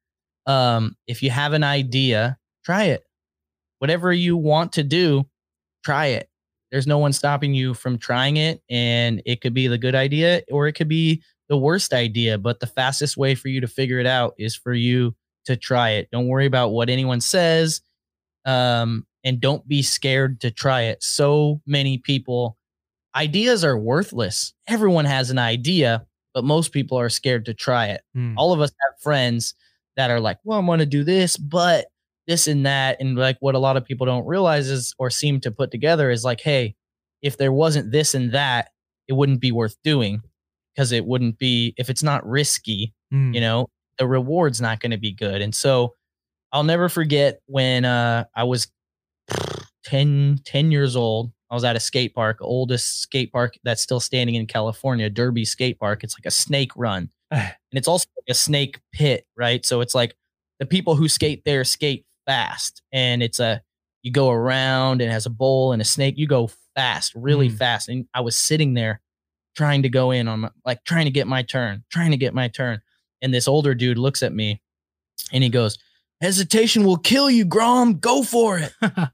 um, 0.45 0.95
if 1.07 1.23
you 1.23 1.31
have 1.31 1.53
an 1.53 1.63
idea, 1.63 2.37
try 2.63 2.85
it. 2.85 3.03
Whatever 3.79 4.13
you 4.13 4.37
want 4.37 4.73
to 4.73 4.83
do, 4.83 5.25
try 5.83 6.07
it. 6.07 6.29
There's 6.71 6.87
no 6.87 6.99
one 6.99 7.11
stopping 7.11 7.55
you 7.55 7.73
from 7.73 7.97
trying 7.97 8.37
it, 8.37 8.61
and 8.69 9.23
it 9.25 9.41
could 9.41 9.55
be 9.55 9.67
the 9.67 9.77
good 9.77 9.95
idea 9.95 10.43
or 10.51 10.67
it 10.67 10.73
could 10.73 10.87
be 10.87 11.23
the 11.49 11.57
worst 11.57 11.93
idea. 11.93 12.37
But 12.37 12.59
the 12.59 12.67
fastest 12.67 13.17
way 13.17 13.33
for 13.33 13.47
you 13.47 13.61
to 13.61 13.67
figure 13.67 13.99
it 13.99 14.05
out 14.05 14.35
is 14.37 14.55
for 14.55 14.73
you 14.73 15.15
to 15.45 15.57
try 15.57 15.91
it. 15.91 16.09
Don't 16.11 16.27
worry 16.27 16.45
about 16.45 16.69
what 16.69 16.89
anyone 16.89 17.21
says. 17.21 17.81
Um, 18.45 19.05
and 19.23 19.39
don't 19.39 19.67
be 19.67 19.81
scared 19.81 20.41
to 20.41 20.51
try 20.51 20.81
it. 20.83 21.03
So 21.03 21.61
many 21.65 21.97
people, 21.97 22.57
ideas 23.15 23.63
are 23.63 23.77
worthless. 23.77 24.53
Everyone 24.67 25.05
has 25.05 25.29
an 25.29 25.37
idea, 25.39 26.05
but 26.33 26.43
most 26.43 26.71
people 26.71 26.97
are 26.97 27.09
scared 27.09 27.45
to 27.45 27.53
try 27.53 27.87
it. 27.87 28.01
Hmm. 28.13 28.37
All 28.37 28.53
of 28.53 28.61
us 28.61 28.71
have 28.71 29.01
friends 29.01 29.53
that 29.97 30.09
are 30.09 30.19
like, 30.19 30.37
well, 30.43 30.59
I'm 30.59 30.65
going 30.65 30.79
to 30.79 30.85
do 30.85 31.03
this, 31.03 31.37
but 31.37 31.87
this 32.27 32.47
and 32.47 32.65
that. 32.65 32.97
And 32.99 33.15
like 33.17 33.37
what 33.41 33.55
a 33.55 33.59
lot 33.59 33.77
of 33.77 33.85
people 33.85 34.05
don't 34.05 34.25
realize 34.25 34.69
is 34.69 34.95
or 34.97 35.09
seem 35.09 35.39
to 35.41 35.51
put 35.51 35.71
together 35.71 36.09
is 36.09 36.23
like, 36.23 36.41
hey, 36.41 36.75
if 37.21 37.37
there 37.37 37.51
wasn't 37.51 37.91
this 37.91 38.13
and 38.15 38.31
that, 38.31 38.69
it 39.07 39.13
wouldn't 39.13 39.41
be 39.41 39.51
worth 39.51 39.75
doing 39.83 40.21
because 40.73 40.91
it 40.91 41.05
wouldn't 41.05 41.37
be, 41.37 41.73
if 41.77 41.89
it's 41.89 42.03
not 42.03 42.25
risky, 42.25 42.93
Mm. 43.13 43.35
you 43.35 43.41
know, 43.41 43.67
the 43.99 44.07
reward's 44.07 44.61
not 44.61 44.79
going 44.79 44.91
to 44.91 44.97
be 44.97 45.11
good. 45.11 45.41
And 45.41 45.53
so 45.53 45.95
I'll 46.53 46.63
never 46.63 46.87
forget 46.87 47.41
when 47.45 47.83
uh, 47.83 48.23
I 48.33 48.45
was 48.45 48.67
10, 49.85 50.39
10 50.45 50.71
years 50.71 50.95
old. 50.95 51.31
I 51.49 51.53
was 51.55 51.63
at 51.63 51.75
a 51.75 51.79
skate 51.79 52.15
park, 52.15 52.37
oldest 52.41 53.01
skate 53.01 53.31
park 53.31 53.55
that's 53.63 53.81
still 53.81 53.99
standing 53.99 54.35
in 54.35 54.47
California, 54.47 55.09
Derby 55.09 55.43
Skate 55.43 55.79
Park. 55.79 56.03
It's 56.03 56.15
like 56.17 56.25
a 56.25 56.31
snake 56.31 56.71
run. 56.77 57.09
and 57.31 57.51
it's 57.71 57.87
also 57.87 58.05
like 58.17 58.31
a 58.33 58.37
snake 58.37 58.79
pit, 58.93 59.25
right? 59.35 59.65
So 59.65 59.81
it's 59.81 59.93
like 59.95 60.15
the 60.59 60.65
people 60.65 60.95
who 60.95 61.09
skate 61.09 61.43
there 61.45 61.63
skate 61.65 62.05
fast. 62.25 62.81
And 62.93 63.21
it's 63.21 63.39
a, 63.39 63.61
you 64.03 64.11
go 64.11 64.29
around 64.29 65.01
and 65.01 65.09
it 65.09 65.13
has 65.13 65.25
a 65.25 65.29
bowl 65.31 65.73
and 65.73 65.81
a 65.81 65.85
snake. 65.85 66.17
You 66.17 66.27
go 66.27 66.49
fast, 66.75 67.13
really 67.15 67.49
Mm. 67.49 67.57
fast. 67.57 67.89
And 67.89 68.07
I 68.13 68.21
was 68.21 68.37
sitting 68.37 68.73
there 68.73 69.01
trying 69.57 69.81
to 69.83 69.89
go 69.89 70.11
in 70.11 70.27
on 70.29 70.41
my, 70.41 70.49
like 70.65 70.83
trying 70.85 71.05
to 71.05 71.11
get 71.11 71.27
my 71.27 71.43
turn, 71.43 71.83
trying 71.91 72.11
to 72.11 72.17
get 72.17 72.33
my 72.33 72.47
turn. 72.47 72.81
And 73.21 73.33
this 73.33 73.47
older 73.47 73.75
dude 73.75 73.97
looks 73.97 74.23
at 74.23 74.33
me 74.33 74.61
and 75.33 75.43
he 75.43 75.49
goes, 75.49 75.77
Hesitation 76.21 76.83
will 76.85 76.97
kill 76.97 77.29
you, 77.29 77.43
Grom. 77.43 77.99
Go 77.99 78.23
for 78.23 78.57
it. 78.59 78.71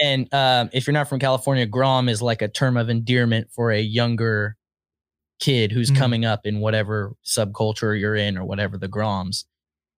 and 0.00 0.32
um, 0.34 0.70
if 0.72 0.86
you're 0.86 0.92
not 0.94 1.08
from 1.08 1.18
California, 1.18 1.66
Grom 1.66 2.08
is 2.08 2.20
like 2.22 2.42
a 2.42 2.48
term 2.48 2.76
of 2.76 2.88
endearment 2.88 3.48
for 3.52 3.70
a 3.70 3.80
younger 3.80 4.56
kid 5.40 5.70
who's 5.72 5.90
Mm. 5.90 5.96
coming 5.96 6.24
up 6.24 6.46
in 6.46 6.60
whatever 6.60 7.14
subculture 7.24 7.98
you're 7.98 8.14
in 8.16 8.38
or 8.38 8.44
whatever 8.44 8.78
the 8.78 8.88
Groms. 8.88 9.44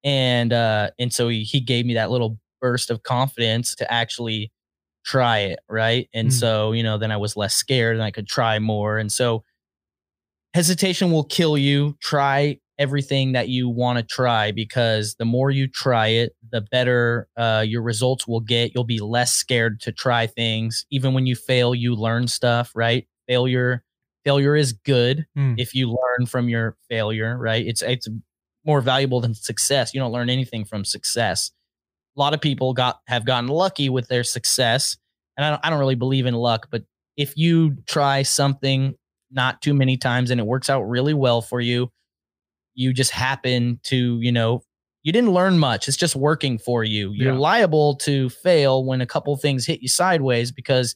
And 0.05 0.53
uh, 0.53 0.91
and 0.99 1.13
so 1.13 1.29
he, 1.29 1.43
he 1.45 1.61
gave 1.61 1.87
me 1.87 1.95
that 1.95 2.11
little 2.11 2.39
burst 2.61 2.91
of 2.91 3.03
confidence 3.03 3.75
to 3.77 3.93
actually 3.93 4.51
try 5.05 5.39
it, 5.41 5.61
right? 5.69 6.09
And 6.13 6.29
Mm. 6.29 6.33
so, 6.33 6.73
you 6.73 6.83
know, 6.83 6.99
then 6.99 7.13
I 7.13 7.17
was 7.17 7.37
less 7.37 7.55
scared 7.55 7.95
and 7.97 8.03
I 8.03 8.11
could 8.11 8.27
try 8.27 8.59
more. 8.59 8.99
And 8.99 9.11
so 9.13 9.45
hesitation 10.55 11.13
will 11.13 11.25
kill 11.25 11.57
you. 11.57 11.97
Try 12.01 12.59
everything 12.79 13.33
that 13.33 13.49
you 13.49 13.69
want 13.69 13.99
to 13.99 14.03
try 14.05 14.53
because 14.53 15.15
the 15.19 15.25
more 15.25 15.51
you 15.51 15.67
try 15.67 16.09
it, 16.09 16.33
the 16.51 16.61
better 16.61 17.29
uh, 17.37 17.65
your 17.67 17.83
results 17.83 18.27
will 18.27 18.41
get. 18.41 18.73
You'll 18.75 18.85
be 18.85 19.01
less 19.01 19.33
scared 19.33 19.81
to 19.81 19.93
try 19.93 20.27
things. 20.27 20.87
Even 20.91 21.15
when 21.15 21.27
you 21.27 21.35
fail, 21.35 21.75
you 21.75 21.95
learn 21.95 22.29
stuff, 22.29 22.71
right? 22.75 23.07
Failure, 23.27 23.83
failure 24.25 24.55
is 24.57 24.73
good 24.73 25.27
Hmm. 25.35 25.55
if 25.59 25.75
you 25.75 25.89
learn 25.89 26.27
from 26.27 26.49
your 26.49 26.77
failure, 26.89 27.37
right? 27.37 27.67
It's 27.67 27.83
it's 27.83 28.09
more 28.65 28.81
valuable 28.81 29.21
than 29.21 29.35
success. 29.35 29.93
You 29.95 30.01
don't 30.01 30.13
learn 30.13 30.31
anything 30.31 30.65
from 30.65 30.85
success. 30.85 31.51
A 32.17 32.21
lot 32.21 32.35
of 32.35 32.41
people 32.41 32.75
got 32.75 33.01
have 33.07 33.25
gotten 33.25 33.49
lucky 33.49 33.89
with 33.89 34.09
their 34.09 34.25
success, 34.25 34.97
and 35.37 35.45
I 35.45 35.51
don't, 35.51 35.61
I 35.67 35.71
don't 35.71 35.79
really 35.79 35.95
believe 35.95 36.27
in 36.27 36.35
luck, 36.35 36.69
but 36.71 36.83
if 37.17 37.37
you 37.37 37.77
try 37.87 38.23
something 38.23 38.95
not 39.31 39.61
too 39.63 39.75
many 39.75 39.97
times 39.97 40.31
and 40.31 40.41
it 40.41 40.47
works 40.47 40.71
out 40.71 40.83
really 40.83 41.15
well 41.15 41.41
for 41.43 41.61
you, 41.61 41.91
you 42.79 42.93
just 42.93 43.11
happen 43.11 43.81
to, 43.83 44.21
you 44.21 44.31
know, 44.31 44.63
you 45.03 45.13
didn't 45.13 45.33
learn 45.33 45.59
much. 45.59 45.89
It's 45.89 45.97
just 45.97 46.15
working 46.15 46.59
for 46.59 46.85
you. 46.85 47.11
You're 47.13 47.33
Yeah. 47.33 47.39
liable 47.39 47.97
to 47.97 48.29
fail 48.31 48.85
when 48.85 49.01
a 49.01 49.07
couple 49.07 49.37
things 49.37 49.67
hit 49.67 49.83
you 49.83 49.89
sideways 49.89 50.53
because 50.53 50.95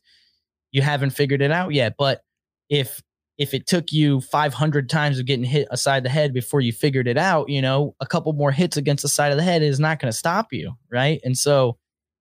you 0.70 0.80
haven't 0.80 1.10
figured 1.10 1.42
it 1.42 1.50
out 1.50 1.72
yet. 1.74 1.94
But 1.98 2.22
if 2.68 3.02
if 3.38 3.54
it 3.54 3.66
took 3.66 3.90
you 3.92 4.20
500 4.20 4.88
times 4.88 5.18
of 5.18 5.26
getting 5.26 5.44
hit 5.44 5.66
aside 5.72 6.04
the 6.04 6.08
head 6.10 6.32
before 6.32 6.60
you 6.60 6.70
figured 6.70 7.08
it 7.08 7.18
out, 7.18 7.48
you 7.48 7.60
know, 7.62 7.96
a 7.98 8.06
couple 8.06 8.32
more 8.34 8.52
hits 8.52 8.76
against 8.76 9.02
the 9.02 9.08
side 9.08 9.32
of 9.32 9.38
the 9.38 9.42
head 9.42 9.62
is 9.62 9.80
not 9.80 9.98
going 9.98 10.10
to 10.12 10.16
stop 10.16 10.52
you, 10.52 10.74
right? 10.90 11.18
And 11.24 11.36
so, 11.36 11.78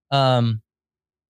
um, 0.09 0.63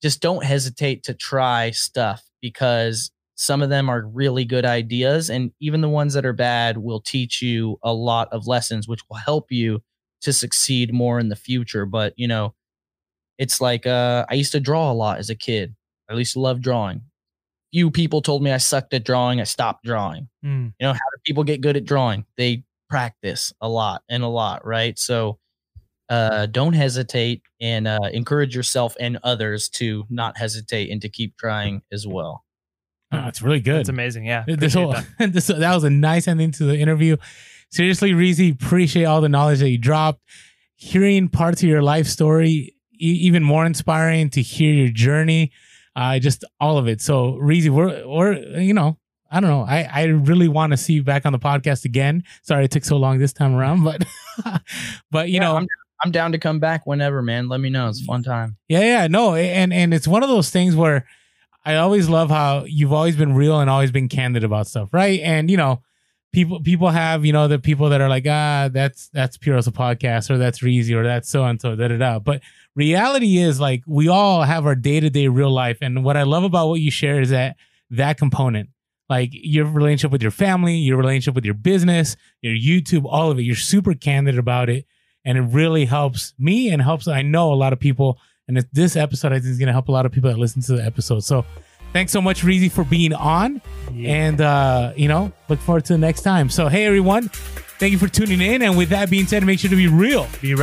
just 0.01 0.21
don't 0.21 0.45
hesitate 0.45 1.03
to 1.03 1.13
try 1.13 1.71
stuff 1.71 2.23
because 2.41 3.11
some 3.41 3.63
of 3.63 3.69
them 3.71 3.89
are 3.89 4.05
really 4.05 4.45
good 4.45 4.65
ideas, 4.65 5.31
and 5.31 5.51
even 5.59 5.81
the 5.81 5.89
ones 5.89 6.13
that 6.13 6.27
are 6.27 6.31
bad 6.31 6.77
will 6.77 6.99
teach 7.01 7.41
you 7.41 7.79
a 7.81 7.91
lot 7.91 8.31
of 8.31 8.45
lessons, 8.45 8.87
which 8.87 9.01
will 9.09 9.17
help 9.17 9.51
you 9.51 9.81
to 10.21 10.31
succeed 10.31 10.93
more 10.93 11.19
in 11.19 11.29
the 11.29 11.35
future. 11.35 11.87
But 11.87 12.13
you 12.17 12.27
know, 12.27 12.53
it's 13.39 13.59
like 13.59 13.87
uh, 13.87 14.27
I 14.29 14.35
used 14.35 14.51
to 14.51 14.59
draw 14.59 14.91
a 14.91 14.93
lot 14.93 15.17
as 15.17 15.31
a 15.31 15.35
kid. 15.35 15.75
I 16.07 16.13
used 16.13 16.33
to 16.33 16.39
love 16.39 16.61
drawing. 16.61 17.01
Few 17.73 17.89
people 17.89 18.21
told 18.21 18.43
me 18.43 18.51
I 18.51 18.57
sucked 18.57 18.93
at 18.93 19.05
drawing. 19.05 19.41
I 19.41 19.45
stopped 19.45 19.85
drawing. 19.85 20.29
Mm. 20.45 20.73
You 20.79 20.87
know, 20.87 20.93
how 20.93 20.99
do 20.99 21.21
people 21.25 21.43
get 21.43 21.61
good 21.61 21.77
at 21.77 21.85
drawing? 21.85 22.25
They 22.37 22.63
practice 22.91 23.53
a 23.59 23.67
lot 23.67 24.03
and 24.07 24.21
a 24.21 24.27
lot, 24.27 24.63
right? 24.63 24.99
So 24.99 25.39
uh, 26.09 26.45
don't 26.45 26.73
hesitate 26.73 27.41
and 27.59 27.87
uh, 27.87 28.09
encourage 28.13 28.55
yourself 28.55 28.95
and 28.99 29.17
others 29.23 29.67
to 29.69 30.05
not 30.11 30.37
hesitate 30.37 30.91
and 30.91 31.01
to 31.01 31.09
keep 31.09 31.37
trying 31.37 31.81
as 31.91 32.05
well. 32.05 32.45
Oh, 33.11 33.27
it's 33.27 33.41
really 33.41 33.59
good. 33.59 33.81
It's 33.81 33.89
amazing. 33.89 34.25
Yeah. 34.25 34.43
this 34.47 34.73
whole 34.73 34.93
that. 34.93 35.05
this 35.33 35.47
that 35.47 35.73
was 35.75 35.83
a 35.83 35.89
nice 35.89 36.27
ending 36.27 36.51
to 36.51 36.63
the 36.65 36.77
interview. 36.77 37.17
Seriously, 37.69 38.11
Reezy, 38.11 38.53
appreciate 38.53 39.05
all 39.05 39.21
the 39.21 39.29
knowledge 39.29 39.59
that 39.59 39.69
you 39.69 39.77
dropped. 39.77 40.21
Hearing 40.75 41.29
parts 41.29 41.61
of 41.61 41.69
your 41.69 41.81
life 41.83 42.07
story, 42.07 42.73
e- 42.93 43.19
even 43.21 43.43
more 43.43 43.65
inspiring 43.65 44.29
to 44.31 44.41
hear 44.41 44.73
your 44.73 44.89
journey. 44.89 45.51
Uh, 45.95 46.19
just 46.19 46.43
all 46.59 46.77
of 46.77 46.87
it. 46.87 47.01
So, 47.01 47.33
Reezy, 47.33 47.69
we're 47.69 48.07
we're 48.07 48.33
you 48.59 48.73
know, 48.73 48.97
I 49.29 49.39
don't 49.39 49.49
know. 49.49 49.61
I 49.63 49.87
I 49.91 50.03
really 50.05 50.47
want 50.47 50.71
to 50.71 50.77
see 50.77 50.93
you 50.93 51.03
back 51.03 51.25
on 51.25 51.33
the 51.33 51.39
podcast 51.39 51.85
again. 51.85 52.23
Sorry 52.43 52.65
it 52.65 52.71
took 52.71 52.83
so 52.85 52.97
long 52.97 53.19
this 53.19 53.33
time 53.33 53.53
around, 53.55 53.83
but 53.83 54.03
but 55.11 55.27
you 55.29 55.35
Yeah, 55.35 55.39
know, 55.41 55.57
I'm, 55.57 55.67
I'm 56.03 56.11
down 56.11 56.31
to 56.31 56.37
come 56.39 56.59
back 56.59 56.85
whenever, 56.87 57.21
man. 57.21 57.47
Let 57.49 57.59
me 57.59 57.69
know. 57.69 57.87
It's 57.89 58.01
a 58.01 58.05
fun 58.05 58.23
time. 58.23 58.57
yeah, 58.69 58.79
yeah, 58.81 59.07
no, 59.07 59.35
and 59.35 59.71
and 59.73 59.93
it's 59.93 60.07
one 60.07 60.23
of 60.23 60.29
those 60.29 60.49
things 60.49 60.75
where 60.75 61.05
I 61.63 61.75
always 61.75 62.09
love 62.09 62.29
how 62.29 62.65
you've 62.65 62.93
always 62.93 63.15
been 63.15 63.35
real 63.35 63.59
and 63.59 63.69
always 63.69 63.91
been 63.91 64.09
candid 64.09 64.43
about 64.43 64.67
stuff, 64.67 64.89
right? 64.93 65.19
And 65.21 65.49
you 65.51 65.57
know, 65.57 65.81
people 66.33 66.61
people 66.61 66.89
have 66.89 67.25
you 67.25 67.33
know 67.33 67.47
the 67.47 67.59
people 67.59 67.89
that 67.89 68.01
are 68.01 68.09
like 68.09 68.25
ah 68.27 68.69
that's 68.71 69.09
that's 69.09 69.37
Pure 69.37 69.55
Hustle 69.55 69.73
Podcast 69.73 70.29
or 70.29 70.37
that's 70.37 70.59
Reezy 70.59 70.95
or 70.95 71.03
that's 71.03 71.29
so 71.29 71.43
and 71.45 71.61
so 71.61 71.75
da 71.75 71.87
da 71.89 71.97
da. 71.97 72.19
But 72.19 72.41
reality 72.75 73.37
is 73.37 73.59
like 73.59 73.83
we 73.85 74.07
all 74.07 74.43
have 74.43 74.65
our 74.65 74.75
day 74.75 74.99
to 74.99 75.09
day 75.09 75.27
real 75.27 75.51
life, 75.51 75.77
and 75.81 76.03
what 76.03 76.17
I 76.17 76.23
love 76.23 76.43
about 76.43 76.67
what 76.69 76.79
you 76.81 76.91
share 76.91 77.21
is 77.21 77.29
that 77.29 77.57
that 77.89 78.17
component. 78.17 78.69
Like 79.09 79.31
your 79.33 79.65
relationship 79.65 80.11
with 80.11 80.21
your 80.21 80.31
family, 80.31 80.75
your 80.75 80.95
relationship 80.97 81.35
with 81.35 81.43
your 81.43 81.53
business, 81.53 82.15
your 82.41 82.53
YouTube, 82.53 83.03
all 83.05 83.29
of 83.29 83.37
it. 83.37 83.43
You're 83.43 83.57
super 83.57 83.93
candid 83.93 84.37
about 84.37 84.69
it. 84.69 84.85
and 85.25 85.37
it 85.37 85.41
really 85.41 85.85
helps 85.85 86.33
me 86.39 86.69
and 86.69 86.81
helps 86.81 87.07
I 87.07 87.21
know 87.21 87.51
a 87.51 87.55
lot 87.55 87.73
of 87.73 87.79
people. 87.79 88.17
And 88.51 88.57
it- 88.59 88.67
this 88.73 88.95
episode 88.95 89.31
I 89.31 89.39
think 89.39 89.51
is 89.51 89.57
gonna 89.57 89.71
help 89.71 89.87
a 89.87 89.91
lot 89.93 90.05
of 90.05 90.11
people 90.11 90.29
that 90.29 90.37
listen 90.37 90.61
to 90.63 90.73
the 90.73 90.83
episode. 90.85 91.23
So 91.23 91.45
thanks 91.93 92.11
so 92.11 92.21
much, 92.21 92.41
Reezy, 92.43 92.69
for 92.71 92.83
being 92.83 93.13
on, 93.13 93.61
and 93.95 94.41
uh, 94.41 94.91
you 94.97 95.07
know, 95.07 95.31
look 95.49 95.59
forward 95.59 95.85
to 95.85 95.93
the 95.93 95.99
next 95.99 96.21
time. 96.23 96.49
So 96.49 96.67
hey 96.67 96.85
everyone, 96.85 97.29
thank 97.79 97.91
you 97.93 97.97
for 97.97 98.07
tuning 98.09 98.41
in, 98.41 98.61
and 98.61 98.77
with 98.77 98.89
that 98.89 99.09
being 99.09 99.25
said, 99.25 99.43
make 99.45 99.59
sure 99.59 99.69
to 99.69 99.75
be 99.75 99.87
real, 99.87 100.27
Be 100.41 100.53